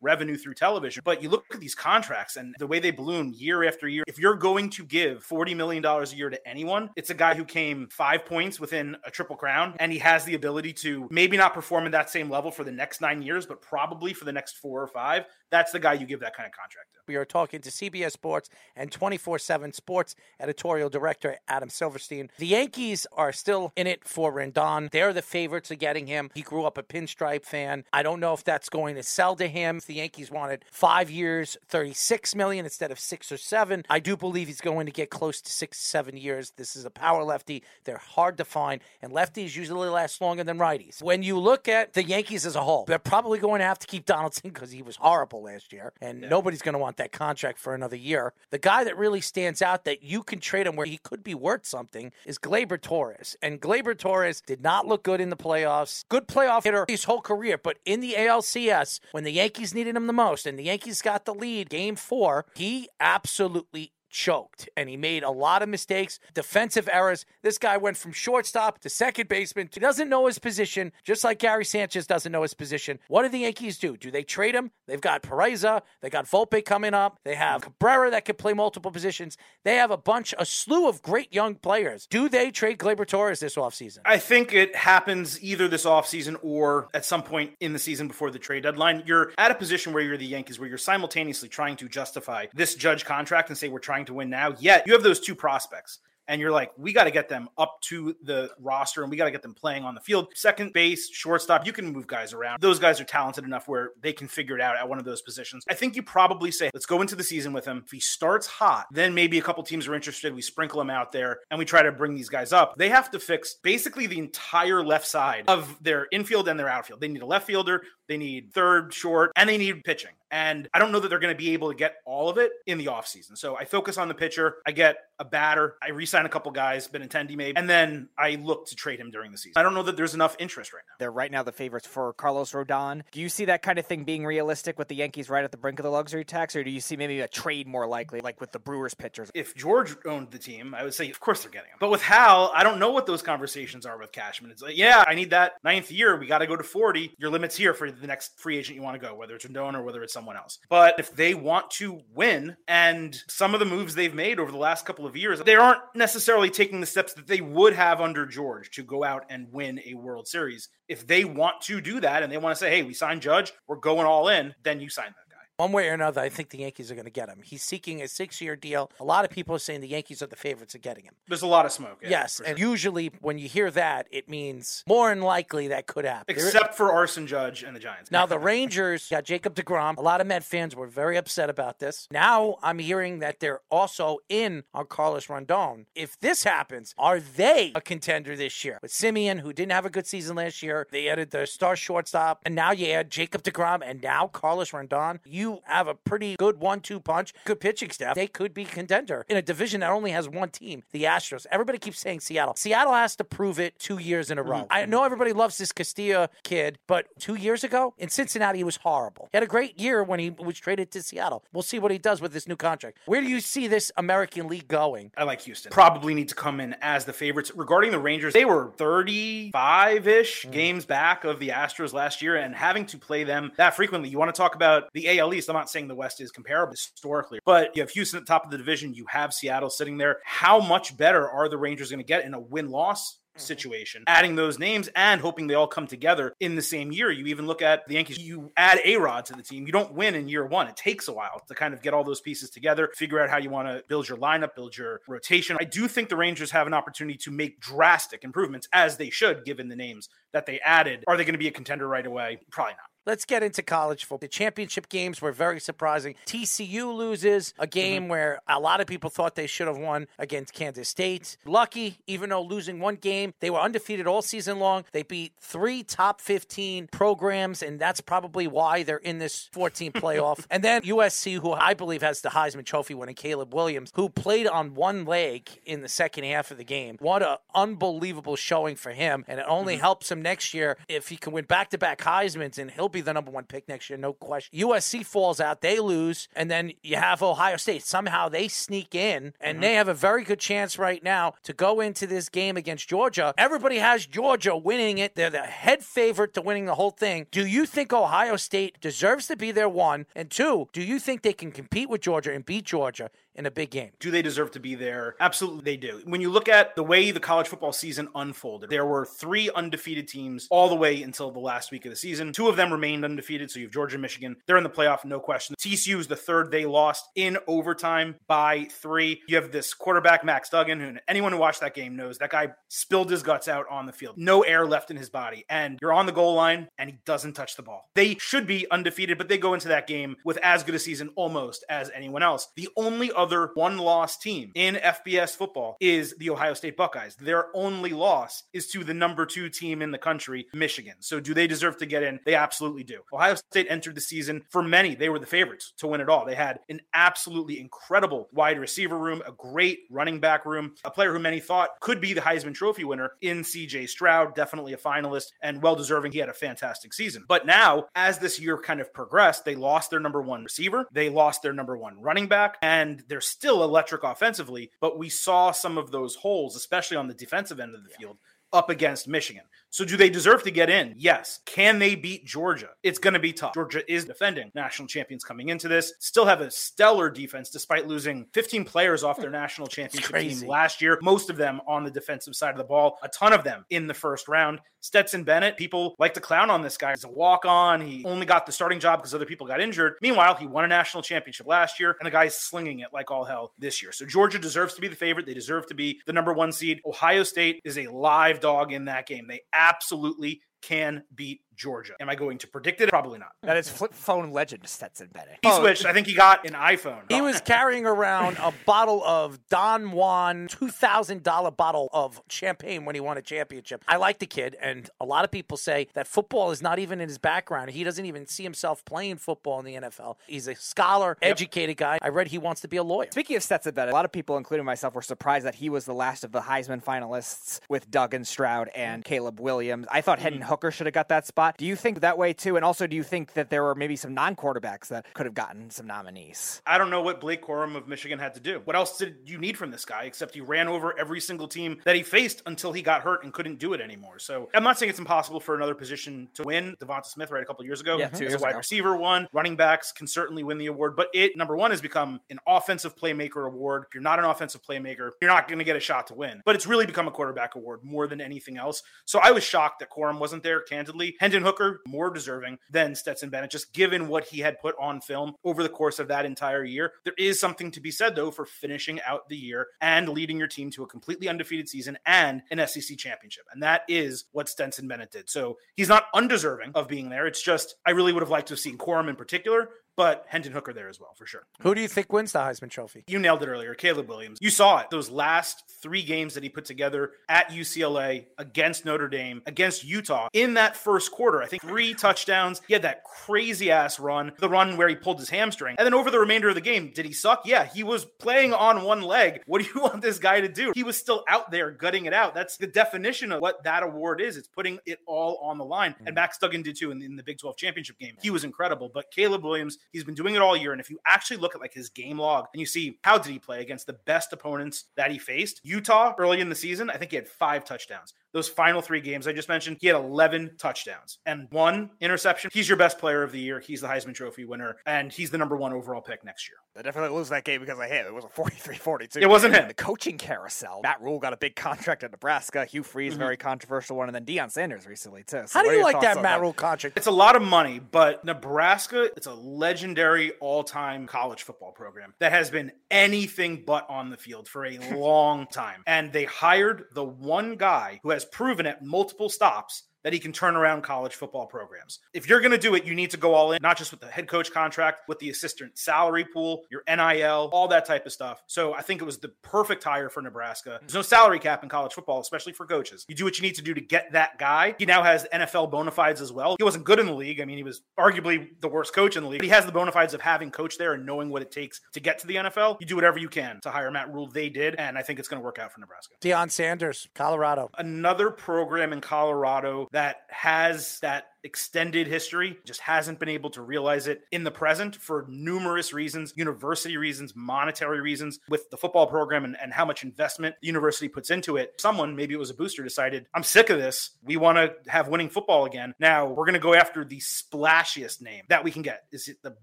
revenue 0.00 0.36
through 0.36 0.54
television. 0.54 1.02
But 1.04 1.22
you 1.22 1.28
look 1.28 1.44
at 1.52 1.60
these 1.60 1.74
contracts 1.74 2.36
and 2.36 2.54
the 2.58 2.66
way 2.66 2.78
they 2.78 2.90
balloon 2.90 3.32
year 3.34 3.64
after 3.64 3.88
year. 3.88 4.04
If 4.06 4.18
you're 4.18 4.36
going 4.36 4.70
to 4.70 4.84
give 4.84 5.26
$40 5.26 5.56
million 5.56 5.84
a 5.84 6.04
year 6.08 6.30
to 6.30 6.48
anyone, 6.48 6.90
it's 6.96 7.10
a 7.10 7.14
guy 7.14 7.34
who 7.34 7.44
came 7.44 7.88
five 7.90 8.24
points 8.26 8.58
within 8.60 8.96
a 9.04 9.10
triple 9.10 9.36
crown 9.36 9.74
and 9.78 9.92
he 9.92 9.98
has 9.98 10.24
the 10.24 10.34
ability 10.34 10.72
to 10.74 11.08
maybe 11.10 11.36
not 11.36 11.54
perform 11.54 11.86
at 11.86 11.92
that 11.92 12.10
same 12.10 12.30
level 12.30 12.50
for 12.50 12.64
the 12.64 12.72
next 12.72 13.00
nine 13.00 13.22
years, 13.22 13.46
but 13.46 13.60
probably 13.60 14.12
for 14.12 14.24
the 14.24 14.32
next 14.32 14.58
four 14.58 14.82
or 14.82 14.88
five. 14.88 15.24
That's 15.50 15.72
the 15.72 15.80
guy 15.80 15.94
you 15.94 16.06
give 16.06 16.20
that 16.20 16.36
kind 16.36 16.46
of 16.46 16.52
contract 16.52 16.92
to. 16.94 17.00
We 17.06 17.16
are 17.16 17.24
talking 17.24 17.60
to 17.62 17.70
CBS 17.70 18.12
Sports 18.12 18.48
and 18.76 18.92
24 18.92 19.38
7 19.40 19.72
Sports 19.72 20.14
editorial 20.38 20.88
director 20.88 21.38
Adam 21.48 21.68
Silverstein. 21.68 22.30
The 22.38 22.46
Yankees 22.46 23.06
are 23.12 23.32
still 23.32 23.72
in 23.76 23.86
it 23.86 24.06
for 24.06 24.32
Rendon. 24.32 24.90
They're 24.90 25.12
the 25.12 25.22
favorites 25.22 25.70
of 25.70 25.78
getting 25.78 26.06
him. 26.06 26.30
He 26.34 26.42
grew 26.42 26.64
up 26.64 26.78
a 26.78 26.82
pinstripe 26.82 27.44
fan. 27.44 27.84
I 27.92 28.02
don't 28.02 28.20
know 28.20 28.32
if 28.32 28.44
that's 28.44 28.68
going 28.68 28.94
to 28.94 29.02
sell 29.02 29.34
to 29.36 29.48
him. 29.48 29.80
The 29.90 29.96
Yankees 29.96 30.30
wanted 30.30 30.64
five 30.70 31.10
years, 31.10 31.56
36 31.66 32.36
million 32.36 32.64
instead 32.64 32.92
of 32.92 33.00
six 33.00 33.32
or 33.32 33.36
seven, 33.36 33.84
I 33.90 33.98
do 33.98 34.16
believe 34.16 34.46
he's 34.46 34.60
going 34.60 34.86
to 34.86 34.92
get 34.92 35.10
close 35.10 35.40
to 35.40 35.50
six, 35.50 35.78
seven 35.78 36.16
years. 36.16 36.52
This 36.56 36.76
is 36.76 36.84
a 36.84 36.90
power 36.90 37.24
lefty. 37.24 37.64
They're 37.82 37.96
hard 37.96 38.38
to 38.38 38.44
find, 38.44 38.82
and 39.02 39.12
lefties 39.12 39.56
usually 39.56 39.88
last 39.88 40.20
longer 40.20 40.44
than 40.44 40.58
righties. 40.58 41.02
When 41.02 41.24
you 41.24 41.40
look 41.40 41.66
at 41.66 41.94
the 41.94 42.04
Yankees 42.04 42.46
as 42.46 42.54
a 42.54 42.62
whole, 42.62 42.84
they're 42.84 43.00
probably 43.00 43.40
going 43.40 43.58
to 43.58 43.64
have 43.64 43.80
to 43.80 43.86
keep 43.88 44.06
Donaldson 44.06 44.50
because 44.54 44.70
he 44.70 44.80
was 44.80 44.94
horrible 44.94 45.42
last 45.42 45.72
year, 45.72 45.92
and 46.00 46.20
nobody's 46.20 46.62
going 46.62 46.74
to 46.74 46.78
want 46.78 46.96
that 46.98 47.10
contract 47.10 47.58
for 47.58 47.74
another 47.74 47.96
year. 47.96 48.32
The 48.50 48.58
guy 48.58 48.84
that 48.84 48.96
really 48.96 49.20
stands 49.20 49.60
out 49.60 49.82
that 49.86 50.04
you 50.04 50.22
can 50.22 50.38
trade 50.38 50.68
him 50.68 50.76
where 50.76 50.86
he 50.86 50.98
could 50.98 51.24
be 51.24 51.34
worth 51.34 51.66
something 51.66 52.12
is 52.24 52.38
Gleyber 52.38 52.80
Torres. 52.80 53.36
And 53.42 53.60
Gleyber 53.60 53.98
Torres 53.98 54.40
did 54.40 54.62
not 54.62 54.86
look 54.86 55.02
good 55.02 55.20
in 55.20 55.30
the 55.30 55.36
playoffs. 55.36 56.04
Good 56.08 56.28
playoff 56.28 56.62
hitter 56.62 56.84
his 56.88 57.02
whole 57.02 57.20
career, 57.20 57.58
but 57.58 57.78
in 57.84 57.98
the 57.98 58.14
ALCS, 58.16 59.00
when 59.10 59.24
the 59.24 59.32
Yankees 59.32 59.74
needed 59.80 59.96
him 59.96 60.06
the 60.06 60.12
most 60.12 60.46
and 60.46 60.58
the 60.58 60.64
Yankees 60.64 61.00
got 61.00 61.24
the 61.24 61.34
lead 61.34 61.70
game 61.70 61.96
four, 61.96 62.44
he 62.54 62.88
absolutely 63.00 63.92
choked 64.10 64.68
and 64.76 64.88
he 64.88 64.96
made 64.96 65.22
a 65.22 65.30
lot 65.30 65.62
of 65.62 65.68
mistakes, 65.68 66.18
defensive 66.34 66.88
errors. 66.92 67.24
This 67.42 67.58
guy 67.58 67.76
went 67.76 67.96
from 67.96 68.12
shortstop 68.12 68.80
to 68.80 68.88
second 68.90 69.28
baseman. 69.28 69.70
He 69.72 69.80
doesn't 69.80 70.08
know 70.08 70.26
his 70.26 70.38
position, 70.38 70.92
just 71.04 71.24
like 71.24 71.38
Gary 71.38 71.64
Sanchez 71.64 72.06
doesn't 72.06 72.30
know 72.30 72.42
his 72.42 72.54
position. 72.54 72.98
What 73.08 73.22
do 73.22 73.28
the 73.28 73.38
Yankees 73.38 73.78
do? 73.78 73.96
Do 73.96 74.10
they 74.10 74.22
trade 74.22 74.54
him? 74.54 74.70
They've 74.86 75.00
got 75.00 75.22
Peraza, 75.22 75.82
they 76.00 76.10
got 76.10 76.26
Volpe 76.26 76.64
coming 76.64 76.94
up, 76.94 77.18
they 77.24 77.36
have 77.36 77.62
Cabrera 77.62 78.10
that 78.10 78.24
can 78.24 78.36
play 78.36 78.52
multiple 78.52 78.90
positions. 78.90 79.36
They 79.64 79.76
have 79.76 79.90
a 79.90 79.96
bunch, 79.96 80.34
a 80.38 80.44
slew 80.44 80.88
of 80.88 81.02
great 81.02 81.32
young 81.32 81.54
players. 81.54 82.06
Do 82.06 82.28
they 82.28 82.50
trade 82.50 82.78
Gleyber 82.78 83.06
Torres 83.06 83.40
this 83.40 83.56
offseason? 83.56 83.98
I 84.04 84.18
think 84.18 84.52
it 84.52 84.74
happens 84.74 85.42
either 85.42 85.68
this 85.68 85.84
offseason 85.84 86.36
or 86.42 86.88
at 86.94 87.04
some 87.04 87.22
point 87.22 87.52
in 87.60 87.72
the 87.72 87.78
season 87.78 88.08
before 88.08 88.30
the 88.30 88.38
trade 88.38 88.64
deadline. 88.64 89.04
You're 89.06 89.32
at 89.38 89.50
a 89.50 89.54
position 89.54 89.92
where 89.92 90.02
you're 90.02 90.16
the 90.16 90.26
Yankees, 90.26 90.58
where 90.58 90.68
you're 90.68 90.78
simultaneously 90.78 91.48
trying 91.48 91.76
to 91.76 91.88
justify 91.88 92.46
this 92.54 92.74
judge 92.74 93.04
contract 93.04 93.48
and 93.48 93.58
say 93.58 93.68
we're 93.68 93.78
trying 93.78 93.99
to 94.06 94.14
win 94.14 94.30
now. 94.30 94.54
Yet 94.58 94.86
you 94.86 94.92
have 94.92 95.02
those 95.02 95.20
two 95.20 95.34
prospects. 95.34 95.98
And 96.28 96.40
you're 96.40 96.52
like, 96.52 96.70
we 96.78 96.92
got 96.92 97.04
to 97.04 97.10
get 97.10 97.28
them 97.28 97.48
up 97.58 97.80
to 97.86 98.14
the 98.22 98.50
roster 98.60 99.02
and 99.02 99.10
we 99.10 99.16
got 99.16 99.24
to 99.24 99.32
get 99.32 99.42
them 99.42 99.52
playing 99.52 99.82
on 99.82 99.96
the 99.96 100.00
field. 100.00 100.28
Second 100.36 100.72
base, 100.72 101.10
shortstop, 101.10 101.66
you 101.66 101.72
can 101.72 101.92
move 101.92 102.06
guys 102.06 102.32
around. 102.32 102.60
Those 102.60 102.78
guys 102.78 103.00
are 103.00 103.04
talented 103.04 103.42
enough 103.42 103.66
where 103.66 103.90
they 104.00 104.12
can 104.12 104.28
figure 104.28 104.54
it 104.54 104.60
out 104.60 104.76
at 104.76 104.88
one 104.88 105.00
of 105.00 105.04
those 105.04 105.22
positions. 105.22 105.64
I 105.68 105.74
think 105.74 105.96
you 105.96 106.04
probably 106.04 106.52
say, 106.52 106.70
let's 106.72 106.86
go 106.86 107.00
into 107.00 107.16
the 107.16 107.24
season 107.24 107.52
with 107.52 107.64
him. 107.64 107.82
If 107.84 107.90
he 107.90 107.98
starts 107.98 108.46
hot, 108.46 108.86
then 108.92 109.12
maybe 109.12 109.40
a 109.40 109.42
couple 109.42 109.64
teams 109.64 109.88
are 109.88 109.94
interested. 109.94 110.32
We 110.32 110.40
sprinkle 110.40 110.80
him 110.80 110.88
out 110.88 111.10
there 111.10 111.40
and 111.50 111.58
we 111.58 111.64
try 111.64 111.82
to 111.82 111.90
bring 111.90 112.14
these 112.14 112.28
guys 112.28 112.52
up. 112.52 112.74
They 112.76 112.90
have 112.90 113.10
to 113.10 113.18
fix 113.18 113.54
basically 113.54 114.06
the 114.06 114.18
entire 114.18 114.84
left 114.84 115.08
side 115.08 115.46
of 115.48 115.82
their 115.82 116.06
infield 116.12 116.46
and 116.46 116.56
their 116.60 116.68
outfield. 116.68 117.00
They 117.00 117.08
need 117.08 117.22
a 117.22 117.26
left 117.26 117.48
fielder, 117.48 117.82
they 118.10 118.18
need 118.18 118.52
third, 118.52 118.92
short, 118.92 119.30
and 119.36 119.48
they 119.48 119.56
need 119.56 119.84
pitching. 119.84 120.10
And 120.32 120.68
I 120.74 120.78
don't 120.78 120.92
know 120.92 121.00
that 121.00 121.08
they're 121.08 121.18
going 121.18 121.34
to 121.34 121.38
be 121.38 121.54
able 121.54 121.70
to 121.70 121.76
get 121.76 121.96
all 122.04 122.28
of 122.28 122.38
it 122.38 122.52
in 122.66 122.78
the 122.78 122.86
offseason. 122.86 123.36
So 123.36 123.56
I 123.56 123.64
focus 123.64 123.98
on 123.98 124.08
the 124.08 124.14
pitcher. 124.14 124.56
I 124.66 124.72
get 124.72 124.96
a 125.18 125.24
batter. 125.24 125.76
I 125.82 125.90
re-sign 125.90 126.24
a 126.24 126.28
couple 126.28 126.52
guys, 126.52 126.86
Benintendi 126.88 127.36
maybe, 127.36 127.56
and 127.56 127.68
then 127.68 128.08
I 128.16 128.36
look 128.36 128.66
to 128.68 128.76
trade 128.76 129.00
him 129.00 129.10
during 129.10 129.32
the 129.32 129.38
season. 129.38 129.54
I 129.56 129.62
don't 129.62 129.74
know 129.74 129.82
that 129.82 129.96
there's 129.96 130.14
enough 130.14 130.36
interest 130.38 130.72
right 130.72 130.82
now. 130.88 130.94
They're 130.98 131.10
right 131.10 131.30
now 131.30 131.42
the 131.42 131.52
favorites 131.52 131.86
for 131.86 132.12
Carlos 132.12 132.52
Rodon. 132.52 133.02
Do 133.10 133.20
you 133.20 133.28
see 133.28 133.44
that 133.46 133.62
kind 133.62 133.78
of 133.78 133.86
thing 133.86 134.04
being 134.04 134.24
realistic 134.24 134.78
with 134.78 134.88
the 134.88 134.94
Yankees 134.94 135.28
right 135.28 135.44
at 135.44 135.50
the 135.50 135.58
brink 135.58 135.78
of 135.78 135.82
the 135.82 135.90
luxury 135.90 136.24
tax, 136.24 136.54
or 136.56 136.64
do 136.64 136.70
you 136.70 136.80
see 136.80 136.96
maybe 136.96 137.20
a 137.20 137.28
trade 137.28 137.66
more 137.66 137.86
likely, 137.86 138.20
like 138.20 138.40
with 138.40 138.52
the 138.52 138.58
Brewers 138.58 138.94
pitchers? 138.94 139.30
If 139.34 139.54
George 139.56 139.96
owned 140.06 140.30
the 140.30 140.38
team, 140.38 140.74
I 140.74 140.84
would 140.84 140.94
say, 140.94 141.10
of 141.10 141.20
course 141.20 141.42
they're 141.42 141.50
getting 141.50 141.70
him. 141.70 141.76
But 141.80 141.90
with 141.90 142.02
Hal, 142.02 142.52
I 142.54 142.62
don't 142.62 142.78
know 142.78 142.92
what 142.92 143.06
those 143.06 143.22
conversations 143.22 143.84
are 143.84 143.98
with 143.98 144.12
Cashman. 144.12 144.50
It's 144.50 144.62
like, 144.62 144.76
yeah, 144.76 145.04
I 145.06 145.14
need 145.14 145.30
that 145.30 145.54
ninth 145.64 145.90
year. 145.90 146.16
We 146.18 146.26
got 146.26 146.38
to 146.38 146.46
go 146.46 146.56
to 146.56 146.62
40. 146.62 147.14
Your 147.18 147.30
limit's 147.30 147.56
here 147.56 147.74
for 147.74 147.90
the 148.00 148.06
next 148.06 148.38
free 148.38 148.58
agent 148.58 148.76
you 148.76 148.82
want 148.82 149.00
to 149.00 149.06
go, 149.06 149.14
whether 149.14 149.34
it's 149.34 149.44
Rendon 149.44 149.74
or 149.74 149.82
whether 149.82 150.02
it's 150.02 150.12
someone 150.12 150.36
else. 150.36 150.58
But 150.68 150.98
if 150.98 151.14
they 151.14 151.34
want 151.34 151.70
to 151.72 152.00
win, 152.14 152.56
and 152.68 153.14
some 153.28 153.54
of 153.54 153.60
the 153.60 153.66
moves 153.66 153.94
they've 153.94 154.14
made 154.14 154.40
over 154.40 154.50
the 154.50 154.58
last 154.58 154.86
couple 154.86 155.06
of 155.06 155.16
years, 155.16 155.40
they 155.40 155.54
aren't 155.54 155.80
necessarily 155.94 156.50
taking 156.50 156.80
the 156.80 156.86
steps 156.86 157.14
that 157.14 157.26
they 157.26 157.40
would 157.40 157.74
have 157.74 158.00
under 158.00 158.26
George 158.26 158.70
to 158.72 158.82
go 158.82 159.04
out 159.04 159.24
and 159.30 159.52
win 159.52 159.80
a 159.86 159.94
World 159.94 160.28
Series. 160.28 160.68
If 160.88 161.06
they 161.06 161.24
want 161.24 161.60
to 161.62 161.80
do 161.80 162.00
that 162.00 162.22
and 162.22 162.32
they 162.32 162.38
want 162.38 162.56
to 162.56 162.60
say, 162.60 162.70
hey, 162.70 162.82
we 162.82 162.94
signed 162.94 163.22
Judge, 163.22 163.52
we're 163.66 163.76
going 163.76 164.06
all 164.06 164.28
in, 164.28 164.54
then 164.62 164.80
you 164.80 164.88
sign 164.88 165.06
them. 165.06 165.14
One 165.60 165.72
way 165.72 165.90
or 165.90 165.92
another, 165.92 166.22
I 166.22 166.30
think 166.30 166.48
the 166.48 166.56
Yankees 166.56 166.90
are 166.90 166.94
going 166.94 167.04
to 167.04 167.10
get 167.10 167.28
him. 167.28 167.40
He's 167.44 167.62
seeking 167.62 168.00
a 168.00 168.08
six 168.08 168.40
year 168.40 168.56
deal. 168.56 168.90
A 168.98 169.04
lot 169.04 169.26
of 169.26 169.30
people 169.30 169.54
are 169.54 169.58
saying 169.58 169.82
the 169.82 169.88
Yankees 169.88 170.22
are 170.22 170.26
the 170.26 170.34
favorites 170.34 170.74
of 170.74 170.80
getting 170.80 171.04
him. 171.04 171.12
There's 171.28 171.42
a 171.42 171.46
lot 171.46 171.66
of 171.66 171.72
smoke. 171.72 171.98
Yeah, 172.00 172.08
yes. 172.08 172.40
And 172.40 172.58
usually 172.58 173.12
when 173.20 173.36
you 173.36 173.46
hear 173.46 173.70
that, 173.72 174.08
it 174.10 174.26
means 174.26 174.82
more 174.88 175.10
than 175.10 175.20
likely 175.20 175.68
that 175.68 175.86
could 175.86 176.06
happen. 176.06 176.34
Except 176.34 176.74
for 176.74 176.96
Aaron 176.96 177.26
Judge 177.26 177.62
and 177.62 177.76
the 177.76 177.80
Giants. 177.80 178.10
Now, 178.10 178.24
the 178.24 178.38
Rangers 178.38 179.06
got 179.10 179.24
Jacob 179.24 179.54
DeGrom. 179.54 179.98
A 179.98 180.00
lot 180.00 180.22
of 180.22 180.26
Met 180.26 180.44
fans 180.44 180.74
were 180.74 180.86
very 180.86 181.18
upset 181.18 181.50
about 181.50 181.78
this. 181.78 182.08
Now 182.10 182.56
I'm 182.62 182.78
hearing 182.78 183.18
that 183.18 183.40
they're 183.40 183.60
also 183.70 184.20
in 184.30 184.64
on 184.72 184.86
Carlos 184.86 185.28
Rondon. 185.28 185.84
If 185.94 186.18
this 186.20 186.42
happens, 186.42 186.94
are 186.96 187.20
they 187.20 187.72
a 187.74 187.82
contender 187.82 188.34
this 188.34 188.64
year? 188.64 188.78
With 188.80 188.92
Semien, 188.92 189.40
who 189.40 189.52
didn't 189.52 189.72
have 189.72 189.84
a 189.84 189.90
good 189.90 190.06
season 190.06 190.36
last 190.36 190.62
year, 190.62 190.86
they 190.90 191.10
added 191.10 191.32
the 191.32 191.46
star 191.46 191.76
shortstop, 191.76 192.40
and 192.46 192.54
now 192.54 192.70
you 192.72 192.86
add 192.92 193.10
Jacob 193.10 193.42
DeGrom 193.42 193.82
and 193.84 194.00
now 194.00 194.26
Carlos 194.26 194.72
Rondon. 194.72 195.20
You 195.26 195.49
have 195.64 195.88
a 195.88 195.94
pretty 195.94 196.36
good 196.36 196.60
one-two 196.60 197.00
punch, 197.00 197.32
good 197.44 197.60
pitching 197.60 197.90
staff. 197.90 198.14
They 198.14 198.26
could 198.26 198.54
be 198.54 198.64
contender 198.64 199.24
in 199.28 199.36
a 199.36 199.42
division 199.42 199.80
that 199.80 199.90
only 199.90 200.10
has 200.12 200.28
one 200.28 200.50
team, 200.50 200.82
the 200.92 201.04
Astros. 201.04 201.46
Everybody 201.50 201.78
keeps 201.78 201.98
saying 201.98 202.20
Seattle. 202.20 202.54
Seattle 202.56 202.94
has 202.94 203.16
to 203.16 203.24
prove 203.24 203.58
it 203.58 203.78
two 203.78 203.98
years 203.98 204.30
in 204.30 204.38
a 204.38 204.42
row. 204.42 204.60
Mm-hmm. 204.60 204.72
I 204.72 204.84
know 204.86 205.04
everybody 205.04 205.32
loves 205.32 205.58
this 205.58 205.72
Castillo 205.72 206.28
kid, 206.42 206.78
but 206.86 207.06
two 207.18 207.34
years 207.34 207.64
ago 207.64 207.94
in 207.98 208.08
Cincinnati, 208.08 208.58
he 208.58 208.64
was 208.64 208.76
horrible. 208.76 209.28
He 209.32 209.36
had 209.36 209.42
a 209.42 209.46
great 209.46 209.78
year 209.78 210.02
when 210.02 210.20
he 210.20 210.30
was 210.30 210.58
traded 210.58 210.90
to 210.92 211.02
Seattle. 211.02 211.44
We'll 211.52 211.62
see 211.62 211.78
what 211.78 211.90
he 211.90 211.98
does 211.98 212.20
with 212.20 212.32
this 212.32 212.46
new 212.46 212.56
contract. 212.56 212.98
Where 213.06 213.20
do 213.20 213.28
you 213.28 213.40
see 213.40 213.66
this 213.68 213.92
American 213.96 214.48
League 214.48 214.68
going? 214.68 215.12
I 215.16 215.24
like 215.24 215.40
Houston. 215.42 215.72
Probably 215.72 216.14
need 216.14 216.28
to 216.28 216.34
come 216.34 216.60
in 216.60 216.76
as 216.80 217.04
the 217.04 217.12
favorites. 217.12 217.52
Regarding 217.54 217.90
the 217.90 217.98
Rangers, 217.98 218.32
they 218.32 218.44
were 218.44 218.72
35 218.76 220.06
ish 220.06 220.46
mm. 220.46 220.52
games 220.52 220.84
back 220.84 221.24
of 221.24 221.38
the 221.38 221.48
Astros 221.48 221.92
last 221.92 222.22
year, 222.22 222.36
and 222.36 222.54
having 222.54 222.86
to 222.86 222.98
play 222.98 223.24
them 223.24 223.52
that 223.56 223.74
frequently. 223.74 224.08
You 224.08 224.18
want 224.18 224.34
to 224.34 224.38
talk 224.38 224.54
about 224.54 224.92
the 224.92 225.18
AL 225.18 225.32
East? 225.34 225.39
I'm 225.48 225.56
not 225.56 225.70
saying 225.70 225.88
the 225.88 225.94
West 225.94 226.20
is 226.20 226.30
comparable 226.30 226.72
historically, 226.72 227.40
but 227.44 227.74
you 227.74 227.82
have 227.82 227.90
Houston 227.90 228.18
at 228.18 228.26
the 228.26 228.32
top 228.32 228.44
of 228.44 228.50
the 228.50 228.58
division. 228.58 228.94
You 228.94 229.06
have 229.08 229.32
Seattle 229.32 229.70
sitting 229.70 229.98
there. 229.98 230.18
How 230.24 230.60
much 230.60 230.96
better 230.96 231.28
are 231.28 231.48
the 231.48 231.58
Rangers 231.58 231.90
going 231.90 231.98
to 231.98 232.04
get 232.04 232.24
in 232.24 232.34
a 232.34 232.40
win 232.40 232.70
loss 232.70 233.20
Mm-hmm. 233.30 233.46
situation, 233.46 234.02
adding 234.08 234.34
those 234.34 234.58
names 234.58 234.88
and 234.96 235.20
hoping 235.20 235.46
they 235.46 235.54
all 235.54 235.68
come 235.68 235.86
together 235.86 236.34
in 236.40 236.56
the 236.56 236.62
same 236.62 236.90
year. 236.90 237.12
You 237.12 237.26
even 237.26 237.46
look 237.46 237.62
at 237.62 237.86
the 237.86 237.94
Yankees, 237.94 238.18
you 238.18 238.50
add 238.56 238.80
A 238.84 238.96
Rod 238.96 239.24
to 239.26 239.34
the 239.34 239.42
team. 239.44 239.66
You 239.66 239.72
don't 239.72 239.94
win 239.94 240.16
in 240.16 240.28
year 240.28 240.44
one. 240.44 240.66
It 240.66 240.76
takes 240.76 241.06
a 241.06 241.12
while 241.12 241.40
to 241.46 241.54
kind 241.54 241.72
of 241.72 241.80
get 241.80 241.94
all 241.94 242.02
those 242.02 242.20
pieces 242.20 242.50
together, 242.50 242.90
figure 242.96 243.20
out 243.20 243.30
how 243.30 243.38
you 243.38 243.48
want 243.48 243.68
to 243.68 243.84
build 243.86 244.08
your 244.08 244.18
lineup, 244.18 244.56
build 244.56 244.76
your 244.76 245.00
rotation. 245.06 245.56
I 245.60 245.64
do 245.64 245.86
think 245.86 246.08
the 246.08 246.16
Rangers 246.16 246.50
have 246.50 246.66
an 246.66 246.74
opportunity 246.74 247.16
to 247.18 247.30
make 247.30 247.60
drastic 247.60 248.24
improvements, 248.24 248.66
as 248.72 248.96
they 248.96 249.10
should, 249.10 249.44
given 249.44 249.68
the 249.68 249.76
names 249.76 250.08
that 250.32 250.46
they 250.46 250.58
added. 250.64 251.04
Are 251.06 251.16
they 251.16 251.24
going 251.24 251.34
to 251.34 251.38
be 251.38 251.48
a 251.48 251.52
contender 251.52 251.86
right 251.86 252.06
away? 252.06 252.40
Probably 252.50 252.72
not. 252.72 252.89
Let's 253.10 253.24
get 253.24 253.42
into 253.42 253.64
college 253.64 254.04
football. 254.04 254.18
The 254.18 254.28
championship 254.28 254.88
games 254.88 255.20
were 255.20 255.32
very 255.32 255.58
surprising. 255.58 256.14
TCU 256.26 256.94
loses 256.94 257.54
a 257.58 257.66
game 257.66 258.02
mm-hmm. 258.02 258.10
where 258.10 258.40
a 258.46 258.60
lot 258.60 258.80
of 258.80 258.86
people 258.86 259.10
thought 259.10 259.34
they 259.34 259.48
should 259.48 259.66
have 259.66 259.78
won 259.78 260.06
against 260.16 260.54
Kansas 260.54 260.88
State. 260.88 261.36
Lucky, 261.44 261.98
even 262.06 262.30
though 262.30 262.40
losing 262.40 262.78
one 262.78 262.94
game, 262.94 263.34
they 263.40 263.50
were 263.50 263.58
undefeated 263.58 264.06
all 264.06 264.22
season 264.22 264.60
long. 264.60 264.84
They 264.92 265.02
beat 265.02 265.32
three 265.40 265.82
top 265.82 266.20
15 266.20 266.86
programs, 266.86 267.64
and 267.64 267.80
that's 267.80 268.00
probably 268.00 268.46
why 268.46 268.84
they're 268.84 268.98
in 268.98 269.18
this 269.18 269.48
14 269.50 269.90
playoff. 269.94 270.46
and 270.48 270.62
then 270.62 270.82
USC, 270.82 271.40
who 271.40 271.50
I 271.50 271.74
believe 271.74 272.02
has 272.02 272.20
the 272.20 272.28
Heisman 272.28 272.64
Trophy 272.64 272.94
winning 272.94 273.16
Caleb 273.16 273.52
Williams, 273.52 273.90
who 273.96 274.08
played 274.08 274.46
on 274.46 274.76
one 274.76 275.04
leg 275.04 275.50
in 275.66 275.82
the 275.82 275.88
second 275.88 276.22
half 276.22 276.52
of 276.52 276.58
the 276.58 276.64
game. 276.64 276.96
What 277.00 277.24
an 277.24 277.38
unbelievable 277.56 278.36
showing 278.36 278.76
for 278.76 278.92
him. 278.92 279.24
And 279.26 279.40
it 279.40 279.46
only 279.48 279.74
mm-hmm. 279.74 279.80
helps 279.80 280.12
him 280.12 280.22
next 280.22 280.54
year 280.54 280.76
if 280.88 281.08
he 281.08 281.16
can 281.16 281.32
win 281.32 281.46
back 281.46 281.70
to 281.70 281.78
back 281.78 281.98
Heisman's, 282.02 282.56
and 282.56 282.70
he'll 282.70 282.88
be 282.88 282.99
the 283.00 283.12
number 283.12 283.30
one 283.30 283.44
pick 283.44 283.68
next 283.68 283.90
year, 283.90 283.98
no 283.98 284.12
question. 284.12 284.58
USC 284.58 285.04
falls 285.04 285.40
out, 285.40 285.60
they 285.60 285.80
lose, 285.80 286.28
and 286.34 286.50
then 286.50 286.72
you 286.82 286.96
have 286.96 287.22
Ohio 287.22 287.56
State. 287.56 287.82
Somehow 287.82 288.28
they 288.28 288.48
sneak 288.48 288.94
in, 288.94 289.32
and 289.40 289.56
mm-hmm. 289.56 289.62
they 289.62 289.74
have 289.74 289.88
a 289.88 289.94
very 289.94 290.24
good 290.24 290.38
chance 290.38 290.78
right 290.78 291.02
now 291.02 291.34
to 291.42 291.52
go 291.52 291.80
into 291.80 292.06
this 292.06 292.28
game 292.28 292.56
against 292.56 292.88
Georgia. 292.88 293.34
Everybody 293.36 293.78
has 293.78 294.06
Georgia 294.06 294.56
winning 294.56 294.98
it. 294.98 295.14
They're 295.14 295.30
the 295.30 295.42
head 295.42 295.82
favorite 295.82 296.34
to 296.34 296.42
winning 296.42 296.66
the 296.66 296.74
whole 296.74 296.90
thing. 296.90 297.26
Do 297.30 297.46
you 297.46 297.66
think 297.66 297.92
Ohio 297.92 298.36
State 298.36 298.80
deserves 298.80 299.26
to 299.28 299.36
be 299.36 299.50
there, 299.50 299.68
one? 299.68 300.06
And 300.14 300.30
two, 300.30 300.68
do 300.72 300.82
you 300.82 300.98
think 300.98 301.22
they 301.22 301.32
can 301.32 301.52
compete 301.52 301.88
with 301.88 302.00
Georgia 302.00 302.32
and 302.32 302.44
beat 302.44 302.64
Georgia 302.64 303.10
in 303.34 303.46
a 303.46 303.50
big 303.50 303.70
game. 303.70 303.90
Do 304.00 304.10
they 304.10 304.22
deserve 304.22 304.50
to 304.52 304.60
be 304.60 304.74
there? 304.74 305.14
Absolutely, 305.20 305.62
they 305.62 305.76
do. 305.76 306.02
When 306.04 306.20
you 306.20 306.30
look 306.30 306.48
at 306.48 306.76
the 306.76 306.82
way 306.82 307.10
the 307.10 307.20
college 307.20 307.48
football 307.48 307.72
season 307.72 308.08
unfolded, 308.14 308.70
there 308.70 308.86
were 308.86 309.06
three 309.06 309.50
undefeated 309.54 310.08
teams 310.08 310.46
all 310.50 310.68
the 310.68 310.74
way 310.74 311.02
until 311.02 311.30
the 311.30 311.38
last 311.38 311.70
week 311.70 311.84
of 311.86 311.90
the 311.90 311.96
season. 311.96 312.32
Two 312.32 312.48
of 312.48 312.56
them 312.56 312.72
remained 312.72 313.04
undefeated. 313.04 313.50
So 313.50 313.58
you 313.58 313.66
have 313.66 313.72
Georgia 313.72 313.94
and 313.96 314.02
Michigan. 314.02 314.36
They're 314.46 314.56
in 314.56 314.64
the 314.64 314.70
playoff, 314.70 315.04
no 315.04 315.20
question. 315.20 315.56
TCU 315.60 315.98
is 315.98 316.06
the 316.06 316.16
third. 316.16 316.50
They 316.50 316.66
lost 316.66 317.08
in 317.14 317.38
overtime 317.46 318.16
by 318.26 318.64
three. 318.70 319.22
You 319.28 319.36
have 319.36 319.52
this 319.52 319.74
quarterback, 319.74 320.24
Max 320.24 320.48
Duggan, 320.50 320.80
who 320.80 320.96
anyone 321.08 321.32
who 321.32 321.38
watched 321.38 321.60
that 321.60 321.74
game 321.74 321.96
knows 321.96 322.18
that 322.18 322.30
guy 322.30 322.48
spilled 322.68 323.10
his 323.10 323.22
guts 323.22 323.48
out 323.48 323.66
on 323.70 323.86
the 323.86 323.92
field. 323.92 324.16
No 324.18 324.42
air 324.42 324.66
left 324.66 324.90
in 324.90 324.96
his 324.96 325.10
body. 325.10 325.44
And 325.48 325.78
you're 325.80 325.92
on 325.92 326.06
the 326.06 326.12
goal 326.12 326.34
line 326.34 326.68
and 326.78 326.90
he 326.90 326.98
doesn't 327.04 327.34
touch 327.34 327.56
the 327.56 327.62
ball. 327.62 327.88
They 327.94 328.16
should 328.18 328.46
be 328.46 328.70
undefeated, 328.70 329.18
but 329.18 329.28
they 329.28 329.38
go 329.38 329.54
into 329.54 329.68
that 329.68 329.86
game 329.86 330.16
with 330.24 330.38
as 330.38 330.62
good 330.62 330.74
a 330.74 330.78
season 330.78 331.10
almost 331.16 331.64
as 331.68 331.90
anyone 331.94 332.22
else. 332.22 332.48
The 332.56 332.68
only 332.76 333.10
other 333.20 333.50
one 333.54 333.76
loss 333.76 334.16
team 334.16 334.50
in 334.54 334.76
FBS 334.76 335.36
football 335.36 335.76
is 335.78 336.14
the 336.16 336.30
Ohio 336.30 336.54
State 336.54 336.76
Buckeyes. 336.76 337.16
Their 337.16 337.54
only 337.54 337.90
loss 337.90 338.44
is 338.54 338.68
to 338.68 338.82
the 338.82 338.94
number 338.94 339.26
two 339.26 339.50
team 339.50 339.82
in 339.82 339.90
the 339.90 339.98
country, 339.98 340.46
Michigan. 340.54 340.94
So 341.00 341.20
do 341.20 341.34
they 341.34 341.46
deserve 341.46 341.76
to 341.78 341.86
get 341.86 342.02
in? 342.02 342.20
They 342.24 342.34
absolutely 342.34 342.84
do. 342.84 343.00
Ohio 343.12 343.34
State 343.34 343.66
entered 343.68 343.94
the 343.94 344.00
season 344.00 344.42
for 344.48 344.62
many, 344.62 344.94
they 344.94 345.10
were 345.10 345.18
the 345.18 345.26
favorites 345.26 345.74
to 345.78 345.86
win 345.86 346.00
it 346.00 346.08
all. 346.08 346.24
They 346.24 346.34
had 346.34 346.60
an 346.70 346.80
absolutely 346.94 347.60
incredible 347.60 348.28
wide 348.32 348.58
receiver 348.58 348.96
room, 348.96 349.22
a 349.26 349.32
great 349.32 349.80
running 349.90 350.18
back 350.18 350.46
room, 350.46 350.74
a 350.82 350.90
player 350.90 351.12
who 351.12 351.18
many 351.18 351.40
thought 351.40 351.70
could 351.80 352.00
be 352.00 352.14
the 352.14 352.22
Heisman 352.22 352.54
Trophy 352.54 352.84
winner 352.84 353.12
in 353.20 353.42
CJ 353.42 353.88
Stroud, 353.90 354.34
definitely 354.34 354.72
a 354.72 354.78
finalist 354.78 355.32
and 355.42 355.62
well 355.62 355.76
deserving. 355.76 356.12
He 356.12 356.18
had 356.18 356.30
a 356.30 356.34
fantastic 356.34 356.94
season. 356.94 357.26
But 357.28 357.44
now, 357.44 357.86
as 357.94 358.18
this 358.18 358.40
year 358.40 358.56
kind 358.56 358.80
of 358.80 358.94
progressed, 358.94 359.44
they 359.44 359.56
lost 359.56 359.90
their 359.90 360.00
number 360.00 360.22
one 360.22 360.42
receiver, 360.42 360.86
they 360.90 361.10
lost 361.10 361.42
their 361.42 361.52
number 361.52 361.76
one 361.76 362.00
running 362.00 362.26
back, 362.26 362.56
and 362.62 363.02
they're 363.10 363.20
still 363.20 363.64
electric 363.64 364.04
offensively, 364.04 364.70
but 364.80 364.96
we 364.96 365.08
saw 365.08 365.50
some 365.50 365.76
of 365.76 365.90
those 365.90 366.14
holes, 366.14 366.54
especially 366.54 366.96
on 366.96 367.08
the 367.08 367.14
defensive 367.14 367.58
end 367.58 367.74
of 367.74 367.82
the 367.82 367.90
field, 367.90 368.18
up 368.52 368.70
against 368.70 369.08
Michigan. 369.08 369.42
So 369.70 369.84
do 369.84 369.96
they 369.96 370.10
deserve 370.10 370.42
to 370.42 370.50
get 370.50 370.68
in? 370.68 370.94
Yes. 370.96 371.40
Can 371.46 371.78
they 371.78 371.94
beat 371.94 372.24
Georgia? 372.24 372.70
It's 372.82 372.98
going 372.98 373.14
to 373.14 373.20
be 373.20 373.32
tough. 373.32 373.54
Georgia 373.54 373.90
is 373.90 374.04
defending 374.04 374.50
national 374.54 374.88
champions 374.88 375.24
coming 375.24 375.48
into 375.48 375.68
this. 375.68 375.92
Still 376.00 376.26
have 376.26 376.40
a 376.40 376.50
stellar 376.50 377.08
defense 377.08 377.50
despite 377.50 377.86
losing 377.86 378.26
15 378.34 378.64
players 378.64 379.04
off 379.04 379.18
their 379.18 379.30
hmm. 379.30 379.36
national 379.36 379.68
championship 379.68 380.14
team 380.16 380.48
last 380.48 380.82
year. 380.82 380.98
Most 381.02 381.30
of 381.30 381.36
them 381.36 381.60
on 381.66 381.84
the 381.84 381.90
defensive 381.90 382.34
side 382.34 382.50
of 382.50 382.58
the 382.58 382.64
ball. 382.64 382.98
A 383.02 383.08
ton 383.08 383.32
of 383.32 383.44
them 383.44 383.64
in 383.70 383.86
the 383.86 383.94
first 383.94 384.28
round. 384.28 384.60
Stetson 384.80 385.24
Bennett, 385.24 385.56
people 385.56 385.94
like 385.98 386.14
to 386.14 386.20
clown 386.20 386.50
on 386.50 386.62
this 386.62 386.76
guy. 386.76 386.90
He's 386.92 387.04
a 387.04 387.08
walk 387.08 387.44
on. 387.44 387.80
He 387.80 388.04
only 388.04 388.26
got 388.26 388.46
the 388.46 388.52
starting 388.52 388.80
job 388.80 388.98
because 388.98 389.14
other 389.14 389.26
people 389.26 389.46
got 389.46 389.60
injured. 389.60 389.96
Meanwhile, 390.00 390.36
he 390.36 390.46
won 390.46 390.64
a 390.64 390.68
national 390.68 391.02
championship 391.02 391.46
last 391.46 391.78
year, 391.78 391.96
and 392.00 392.06
the 392.06 392.10
guy's 392.10 392.36
slinging 392.36 392.80
it 392.80 392.88
like 392.92 393.10
all 393.10 393.24
hell 393.24 393.52
this 393.58 393.82
year. 393.82 393.92
So 393.92 394.06
Georgia 394.06 394.38
deserves 394.38 394.74
to 394.74 394.80
be 394.80 394.88
the 394.88 394.96
favorite. 394.96 395.26
They 395.26 395.34
deserve 395.34 395.66
to 395.66 395.74
be 395.74 396.00
the 396.06 396.12
number 396.12 396.32
one 396.32 396.50
seed. 396.50 396.80
Ohio 396.86 397.22
State 397.22 397.60
is 397.64 397.76
a 397.76 397.88
live 397.88 398.40
dog 398.40 398.72
in 398.72 398.86
that 398.86 399.06
game. 399.06 399.26
They 399.28 399.42
absolutely 399.60 400.40
can 400.62 401.04
beat 401.14 401.40
Georgia. 401.60 401.92
Am 402.00 402.08
I 402.08 402.14
going 402.14 402.38
to 402.38 402.46
predict 402.46 402.80
it? 402.80 402.88
Probably 402.88 403.18
not. 403.18 403.32
That 403.42 403.58
is 403.58 403.68
flip 403.68 403.92
phone 403.92 404.32
legend 404.32 404.66
Stetson 404.66 405.10
Bennett. 405.12 405.38
He 405.42 405.52
switched. 405.52 405.84
I 405.84 405.92
think 405.92 406.06
he 406.06 406.14
got 406.14 406.46
an 406.46 406.54
iPhone. 406.54 407.02
He 407.10 407.20
was 407.20 407.40
carrying 407.42 407.84
around 407.84 408.38
a 408.38 408.52
bottle 408.64 409.04
of 409.04 409.38
Don 409.48 409.92
Juan 409.92 410.48
$2,000 410.48 411.56
bottle 411.56 411.90
of 411.92 412.22
champagne 412.30 412.86
when 412.86 412.94
he 412.94 413.00
won 413.00 413.18
a 413.18 413.22
championship. 413.22 413.84
I 413.86 413.96
like 413.96 414.20
the 414.20 414.26
kid, 414.26 414.56
and 414.62 414.88
a 415.00 415.04
lot 415.04 415.24
of 415.24 415.30
people 415.30 415.58
say 415.58 415.88
that 415.92 416.06
football 416.06 416.50
is 416.50 416.62
not 416.62 416.78
even 416.78 416.98
in 416.98 417.08
his 417.10 417.18
background. 417.18 417.70
He 417.70 417.84
doesn't 417.84 418.06
even 418.06 418.26
see 418.26 418.42
himself 418.42 418.82
playing 418.86 419.18
football 419.18 419.58
in 419.58 419.66
the 419.66 419.74
NFL. 419.74 420.16
He's 420.26 420.48
a 420.48 420.54
scholar, 420.54 421.18
yep. 421.20 421.32
educated 421.32 421.76
guy. 421.76 421.98
I 422.00 422.08
read 422.08 422.28
he 422.28 422.38
wants 422.38 422.62
to 422.62 422.68
be 422.68 422.78
a 422.78 422.82
lawyer. 422.82 423.08
Speaking 423.10 423.36
of 423.36 423.42
Stetson 423.42 423.74
Bennett, 423.74 423.92
a 423.92 423.94
lot 423.94 424.06
of 424.06 424.12
people, 424.12 424.38
including 424.38 424.64
myself, 424.64 424.94
were 424.94 425.02
surprised 425.02 425.44
that 425.44 425.56
he 425.56 425.68
was 425.68 425.84
the 425.84 425.92
last 425.92 426.24
of 426.24 426.32
the 426.32 426.40
Heisman 426.40 426.82
finalists 426.82 427.60
with 427.68 427.90
Duggan 427.90 428.24
Stroud 428.24 428.70
and 428.74 429.04
Caleb 429.04 429.40
Williams. 429.40 429.86
I 429.90 430.00
thought 430.00 430.18
mm. 430.18 430.22
Hendon 430.22 430.42
Hooker 430.42 430.70
should 430.70 430.86
have 430.86 430.94
got 430.94 431.08
that 431.08 431.26
spot 431.26 431.49
spot. 431.50 431.58
Do 431.58 431.66
you 431.66 431.76
think 431.76 432.00
that 432.00 432.18
way 432.18 432.32
too? 432.32 432.56
And 432.56 432.64
also, 432.64 432.86
do 432.86 432.96
you 432.96 433.02
think 433.02 433.34
that 433.34 433.50
there 433.50 433.62
were 433.62 433.74
maybe 433.74 433.96
some 433.96 434.14
non 434.14 434.36
quarterbacks 434.36 434.88
that 434.88 435.12
could 435.14 435.26
have 435.26 435.34
gotten 435.34 435.70
some 435.70 435.86
nominees? 435.86 436.62
I 436.66 436.78
don't 436.78 436.90
know 436.90 437.02
what 437.02 437.20
Blake 437.20 437.42
Corum 437.42 437.76
of 437.76 437.88
Michigan 437.88 438.18
had 438.18 438.34
to 438.34 438.40
do. 438.40 438.60
What 438.64 438.76
else 438.76 438.98
did 438.98 439.16
you 439.26 439.38
need 439.38 439.56
from 439.56 439.70
this 439.70 439.84
guy 439.84 440.04
except 440.04 440.34
he 440.34 440.40
ran 440.40 440.68
over 440.68 440.98
every 440.98 441.20
single 441.20 441.48
team 441.48 441.80
that 441.84 441.96
he 441.96 442.02
faced 442.02 442.42
until 442.46 442.72
he 442.72 442.82
got 442.82 443.02
hurt 443.02 443.24
and 443.24 443.32
couldn't 443.32 443.58
do 443.58 443.72
it 443.72 443.80
anymore? 443.80 444.18
So 444.18 444.48
I'm 444.54 444.62
not 444.62 444.78
saying 444.78 444.90
it's 444.90 444.98
impossible 444.98 445.40
for 445.40 445.54
another 445.54 445.74
position 445.74 446.28
to 446.34 446.42
win. 446.44 446.76
Devonta 446.80 447.06
Smith, 447.06 447.30
right, 447.30 447.42
a 447.42 447.46
couple 447.46 447.64
years 447.64 447.80
ago, 447.80 447.98
yeah, 447.98 448.08
two 448.08 448.26
as 448.26 448.34
a 448.34 448.38
wide 448.38 448.50
ago. 448.50 448.58
receiver 448.58 448.96
one. 448.96 449.28
Running 449.32 449.56
backs 449.56 449.92
can 449.92 450.06
certainly 450.06 450.42
win 450.42 450.58
the 450.58 450.66
award, 450.66 450.96
but 450.96 451.08
it 451.14 451.36
number 451.36 451.56
one 451.56 451.70
has 451.70 451.80
become 451.80 452.20
an 452.30 452.38
offensive 452.46 452.96
playmaker 452.96 453.46
award. 453.46 453.84
If 453.88 453.94
you're 453.94 454.02
not 454.02 454.18
an 454.18 454.24
offensive 454.24 454.62
playmaker, 454.62 455.10
you're 455.20 455.30
not 455.30 455.48
going 455.48 455.58
to 455.58 455.64
get 455.64 455.76
a 455.76 455.80
shot 455.80 456.06
to 456.08 456.14
win. 456.14 456.42
But 456.44 456.54
it's 456.54 456.66
really 456.66 456.86
become 456.86 457.08
a 457.08 457.10
quarterback 457.10 457.54
award 457.54 457.80
more 457.82 458.06
than 458.06 458.20
anything 458.20 458.56
else. 458.56 458.82
So 459.04 459.18
I 459.22 459.30
was 459.32 459.42
shocked 459.42 459.80
that 459.80 459.90
Corum 459.90 460.18
wasn't 460.18 460.42
there. 460.42 460.60
Candidly, 460.60 461.16
Hendon 461.18 461.39
Hooker 461.42 461.80
more 461.86 462.10
deserving 462.10 462.58
than 462.70 462.94
Stetson 462.94 463.30
Bennett, 463.30 463.50
just 463.50 463.72
given 463.72 464.08
what 464.08 464.24
he 464.24 464.40
had 464.40 464.60
put 464.60 464.74
on 464.80 465.00
film 465.00 465.34
over 465.44 465.62
the 465.62 465.68
course 465.68 465.98
of 465.98 466.08
that 466.08 466.24
entire 466.24 466.64
year. 466.64 466.92
There 467.04 467.14
is 467.18 467.40
something 467.40 467.70
to 467.72 467.80
be 467.80 467.90
said 467.90 468.14
though 468.14 468.30
for 468.30 468.44
finishing 468.44 469.00
out 469.02 469.28
the 469.28 469.36
year 469.36 469.68
and 469.80 470.08
leading 470.08 470.38
your 470.38 470.48
team 470.48 470.70
to 470.72 470.82
a 470.82 470.88
completely 470.88 471.28
undefeated 471.28 471.68
season 471.68 471.98
and 472.06 472.42
an 472.50 472.66
SEC 472.66 472.96
championship, 472.98 473.44
and 473.52 473.62
that 473.62 473.82
is 473.88 474.24
what 474.32 474.48
Stetson 474.48 474.88
Bennett 474.88 475.12
did. 475.12 475.28
So 475.30 475.58
he's 475.76 475.88
not 475.88 476.06
undeserving 476.14 476.72
of 476.74 476.88
being 476.88 477.10
there. 477.10 477.26
It's 477.26 477.42
just 477.42 477.76
I 477.86 477.90
really 477.92 478.12
would 478.12 478.22
have 478.22 478.30
liked 478.30 478.48
to 478.48 478.54
have 478.54 478.60
seen 478.60 478.78
Corum 478.78 479.08
in 479.08 479.16
particular 479.16 479.70
but 479.96 480.24
Hendon 480.28 480.52
Hooker 480.52 480.72
there 480.72 480.88
as 480.88 481.00
well, 481.00 481.14
for 481.16 481.26
sure. 481.26 481.46
Who 481.62 481.74
do 481.74 481.80
you 481.80 481.88
think 481.88 482.12
wins 482.12 482.32
the 482.32 482.38
Heisman 482.38 482.70
Trophy? 482.70 483.04
You 483.06 483.18
nailed 483.18 483.42
it 483.42 483.48
earlier, 483.48 483.74
Caleb 483.74 484.08
Williams. 484.08 484.38
You 484.40 484.50
saw 484.50 484.78
it. 484.78 484.90
Those 484.90 485.10
last 485.10 485.64
three 485.82 486.02
games 486.02 486.34
that 486.34 486.42
he 486.42 486.48
put 486.48 486.64
together 486.64 487.12
at 487.28 487.50
UCLA, 487.50 488.26
against 488.38 488.84
Notre 488.84 489.08
Dame, 489.08 489.42
against 489.46 489.84
Utah, 489.84 490.28
in 490.32 490.54
that 490.54 490.76
first 490.76 491.10
quarter, 491.10 491.42
I 491.42 491.46
think 491.46 491.62
three 491.62 491.94
touchdowns. 491.94 492.60
He 492.66 492.72
had 492.72 492.82
that 492.82 493.04
crazy 493.04 493.70
ass 493.70 494.00
run, 494.00 494.32
the 494.38 494.48
run 494.48 494.76
where 494.76 494.88
he 494.88 494.94
pulled 494.94 495.18
his 495.18 495.30
hamstring. 495.30 495.76
And 495.78 495.86
then 495.86 495.94
over 495.94 496.10
the 496.10 496.18
remainder 496.18 496.48
of 496.48 496.54
the 496.54 496.60
game, 496.60 496.92
did 496.94 497.04
he 497.04 497.12
suck? 497.12 497.42
Yeah, 497.44 497.64
he 497.64 497.82
was 497.82 498.04
playing 498.04 498.52
on 498.52 498.84
one 498.84 499.02
leg. 499.02 499.42
What 499.50 499.62
do 499.62 499.68
you 499.74 499.80
want 499.80 500.00
this 500.00 500.20
guy 500.20 500.40
to 500.40 500.48
do? 500.48 500.70
He 500.76 500.84
was 500.84 500.96
still 500.96 501.24
out 501.28 501.50
there 501.50 501.72
gutting 501.72 502.06
it 502.06 502.12
out. 502.12 502.34
That's 502.34 502.56
the 502.56 502.68
definition 502.68 503.32
of 503.32 503.40
what 503.40 503.64
that 503.64 503.82
award 503.82 504.20
is. 504.20 504.36
It's 504.36 504.46
putting 504.46 504.78
it 504.86 505.00
all 505.06 505.40
on 505.42 505.58
the 505.58 505.64
line. 505.64 505.96
And 505.98 506.10
mm. 506.10 506.14
Max 506.14 506.38
Duggan 506.38 506.62
did 506.62 506.76
too 506.76 506.92
in, 506.92 507.02
in 507.02 507.16
the 507.16 507.24
Big 507.24 507.38
12 507.38 507.56
championship 507.56 507.98
game. 507.98 508.14
He 508.22 508.30
was 508.30 508.44
incredible. 508.44 508.90
But 508.92 509.10
Caleb 509.10 509.42
Williams, 509.42 509.78
He's 509.92 510.04
been 510.04 510.14
doing 510.14 510.34
it 510.34 510.42
all 510.42 510.56
year. 510.56 510.72
And 510.72 510.80
if 510.80 510.90
you 510.90 510.98
actually 511.06 511.38
look 511.38 511.54
at 511.54 511.60
like 511.60 511.74
his 511.74 511.88
game 511.88 512.18
log 512.18 512.46
and 512.52 512.60
you 512.60 512.66
see 512.66 512.98
how 513.02 513.18
did 513.18 513.32
he 513.32 513.38
play 513.38 513.60
against 513.60 513.86
the 513.86 513.92
best 513.92 514.32
opponents 514.32 514.84
that 514.96 515.10
he 515.10 515.18
faced, 515.18 515.60
Utah 515.64 516.14
early 516.18 516.40
in 516.40 516.48
the 516.48 516.54
season, 516.54 516.90
I 516.90 516.96
think 516.96 517.10
he 517.10 517.16
had 517.16 517.28
five 517.28 517.64
touchdowns. 517.64 518.14
Those 518.32 518.48
final 518.48 518.80
three 518.80 519.00
games 519.00 519.26
I 519.26 519.32
just 519.32 519.48
mentioned, 519.48 519.78
he 519.80 519.86
had 519.88 519.96
11 519.96 520.52
touchdowns 520.58 521.18
and 521.26 521.48
one 521.50 521.90
interception. 522.00 522.50
He's 522.52 522.68
your 522.68 522.76
best 522.78 522.98
player 522.98 523.22
of 523.22 523.32
the 523.32 523.40
year. 523.40 523.58
He's 523.60 523.80
the 523.80 523.88
Heisman 523.88 524.14
Trophy 524.14 524.44
winner, 524.44 524.76
and 524.86 525.10
he's 525.12 525.30
the 525.30 525.38
number 525.38 525.56
one 525.56 525.72
overall 525.72 526.00
pick 526.00 526.24
next 526.24 526.48
year. 526.48 526.56
They 526.74 526.82
definitely 526.82 527.16
lose 527.16 527.28
that 527.30 527.44
game 527.44 527.60
because 527.60 527.80
I 527.80 527.88
him. 527.88 528.06
It 528.06 528.14
was 528.14 528.24
a 528.24 528.28
43 528.28 528.76
42. 528.76 529.18
It 529.20 529.28
wasn't 529.28 529.54
him. 529.54 529.66
The 529.66 529.74
coaching 529.74 530.16
carousel. 530.18 530.80
Matt 530.82 531.00
Rhule 531.02 531.18
got 531.18 531.32
a 531.32 531.36
big 531.36 531.56
contract 531.56 532.04
at 532.04 532.12
Nebraska. 532.12 532.64
Hugh 532.64 532.82
Freeze, 532.84 533.12
Mm-hmm. 533.14 533.18
very 533.18 533.36
controversial 533.36 533.96
one. 533.96 534.08
And 534.08 534.14
then 534.14 534.24
Deion 534.24 534.50
Sanders 534.50 534.86
recently, 534.86 535.24
too. 535.24 535.42
So 535.46 535.58
How 535.58 535.64
do 535.64 535.72
you 535.72 535.82
like 535.82 536.00
that 536.00 536.16
on 536.18 536.22
Matt 536.22 536.40
Rhule 536.40 536.52
contract? 536.52 536.96
It's 536.96 537.08
a 537.08 537.10
lot 537.10 537.34
of 537.34 537.42
money, 537.42 537.80
but 537.80 538.24
Nebraska, 538.24 539.10
it's 539.16 539.26
a 539.26 539.34
legendary 539.34 540.32
all 540.40 540.62
time 540.62 541.06
college 541.06 541.42
football 541.42 541.72
program 541.72 542.14
that 542.20 542.30
has 542.32 542.50
been 542.50 542.70
anything 542.90 543.64
but 543.66 543.86
on 543.88 544.10
the 544.10 544.16
field 544.16 544.46
for 544.48 544.64
a 544.66 544.78
long 544.94 545.46
time. 545.48 545.82
And 545.86 546.12
they 546.12 546.24
hired 546.24 546.84
the 546.94 547.04
one 547.04 547.56
guy 547.56 548.00
who 548.02 548.10
has 548.10 548.19
proven 548.24 548.66
at 548.66 548.84
multiple 548.84 549.28
stops 549.28 549.84
that 550.04 550.12
he 550.12 550.18
can 550.18 550.32
turn 550.32 550.56
around 550.56 550.82
college 550.82 551.14
football 551.14 551.46
programs. 551.46 552.00
If 552.12 552.28
you're 552.28 552.40
going 552.40 552.52
to 552.52 552.58
do 552.58 552.74
it, 552.74 552.84
you 552.84 552.94
need 552.94 553.10
to 553.10 553.16
go 553.16 553.34
all 553.34 553.52
in, 553.52 553.58
not 553.62 553.76
just 553.76 553.90
with 553.90 554.00
the 554.00 554.06
head 554.06 554.28
coach 554.28 554.52
contract, 554.52 555.02
with 555.08 555.18
the 555.18 555.30
assistant 555.30 555.78
salary 555.78 556.24
pool, 556.24 556.62
your 556.70 556.82
NIL, 556.88 557.50
all 557.52 557.68
that 557.68 557.84
type 557.84 558.06
of 558.06 558.12
stuff. 558.12 558.42
So 558.46 558.74
I 558.74 558.82
think 558.82 559.00
it 559.00 559.04
was 559.04 559.18
the 559.18 559.30
perfect 559.42 559.84
hire 559.84 560.08
for 560.08 560.22
Nebraska. 560.22 560.78
There's 560.80 560.94
no 560.94 561.02
salary 561.02 561.38
cap 561.38 561.62
in 561.62 561.68
college 561.68 561.92
football, 561.92 562.20
especially 562.20 562.52
for 562.52 562.66
coaches. 562.66 563.04
You 563.08 563.14
do 563.14 563.24
what 563.24 563.38
you 563.38 563.42
need 563.42 563.54
to 563.56 563.62
do 563.62 563.74
to 563.74 563.80
get 563.80 564.12
that 564.12 564.38
guy. 564.38 564.74
He 564.78 564.86
now 564.86 565.02
has 565.02 565.26
NFL 565.32 565.70
bona 565.70 565.90
fides 565.90 566.20
as 566.20 566.32
well. 566.32 566.56
He 566.58 566.64
wasn't 566.64 566.84
good 566.84 566.98
in 566.98 567.06
the 567.06 567.14
league. 567.14 567.40
I 567.40 567.44
mean, 567.44 567.56
he 567.56 567.62
was 567.62 567.82
arguably 567.98 568.48
the 568.60 568.68
worst 568.68 568.94
coach 568.94 569.16
in 569.16 569.22
the 569.22 569.28
league. 569.28 569.40
But 569.40 569.46
he 569.46 569.50
has 569.50 569.66
the 569.66 569.72
bona 569.72 569.92
fides 569.92 570.14
of 570.14 570.20
having 570.20 570.50
coached 570.50 570.78
there 570.78 570.94
and 570.94 571.04
knowing 571.04 571.30
what 571.30 571.42
it 571.42 571.50
takes 571.50 571.80
to 571.92 572.00
get 572.00 572.18
to 572.20 572.26
the 572.26 572.36
NFL. 572.36 572.76
You 572.80 572.86
do 572.86 572.94
whatever 572.94 573.18
you 573.18 573.28
can 573.28 573.60
to 573.62 573.70
hire 573.70 573.90
Matt 573.90 574.12
Rhule. 574.12 574.28
They 574.28 574.48
did, 574.48 574.74
and 574.76 574.96
I 574.96 575.02
think 575.02 575.18
it's 575.18 575.28
going 575.28 575.40
to 575.40 575.44
work 575.44 575.58
out 575.58 575.72
for 575.72 575.80
Nebraska. 575.80 576.14
Deion 576.22 576.50
Sanders, 576.50 577.08
Colorado. 577.14 577.70
Another 577.78 578.30
program 578.30 578.92
in 578.92 579.00
Colorado 579.00 579.88
that 579.92 580.22
has 580.28 581.00
that 581.00 581.29
extended 581.44 582.06
history 582.06 582.58
just 582.64 582.80
hasn't 582.80 583.18
been 583.18 583.28
able 583.28 583.50
to 583.50 583.62
realize 583.62 584.06
it 584.06 584.22
in 584.30 584.44
the 584.44 584.50
present 584.50 584.96
for 584.96 585.26
numerous 585.28 585.92
reasons 585.92 586.32
university 586.36 586.96
reasons 586.96 587.34
monetary 587.34 588.00
reasons 588.00 588.40
with 588.48 588.68
the 588.70 588.76
football 588.76 589.06
program 589.06 589.44
and, 589.44 589.56
and 589.60 589.72
how 589.72 589.84
much 589.84 590.02
investment 590.02 590.54
the 590.60 590.66
university 590.66 591.08
puts 591.08 591.30
into 591.30 591.56
it. 591.56 591.74
Someone 591.78 592.16
maybe 592.16 592.34
it 592.34 592.38
was 592.38 592.50
a 592.50 592.54
booster 592.54 592.82
decided 592.82 593.26
i'm 593.34 593.42
sick 593.42 593.70
of 593.70 593.78
this. 593.78 594.10
We 594.22 594.36
want 594.36 594.58
to 594.58 594.90
have 594.90 595.08
winning 595.08 595.28
football 595.28 595.64
again. 595.64 595.94
Now 595.98 596.26
we're 596.26 596.44
going 596.44 596.54
to 596.54 596.60
go 596.60 596.74
after 596.74 597.04
the 597.04 597.18
splashiest 597.18 598.20
name 598.20 598.44
that 598.48 598.64
we 598.64 598.70
can 598.70 598.82
get. 598.82 599.04
Is 599.12 599.28
it 599.28 599.42
the 599.42 599.56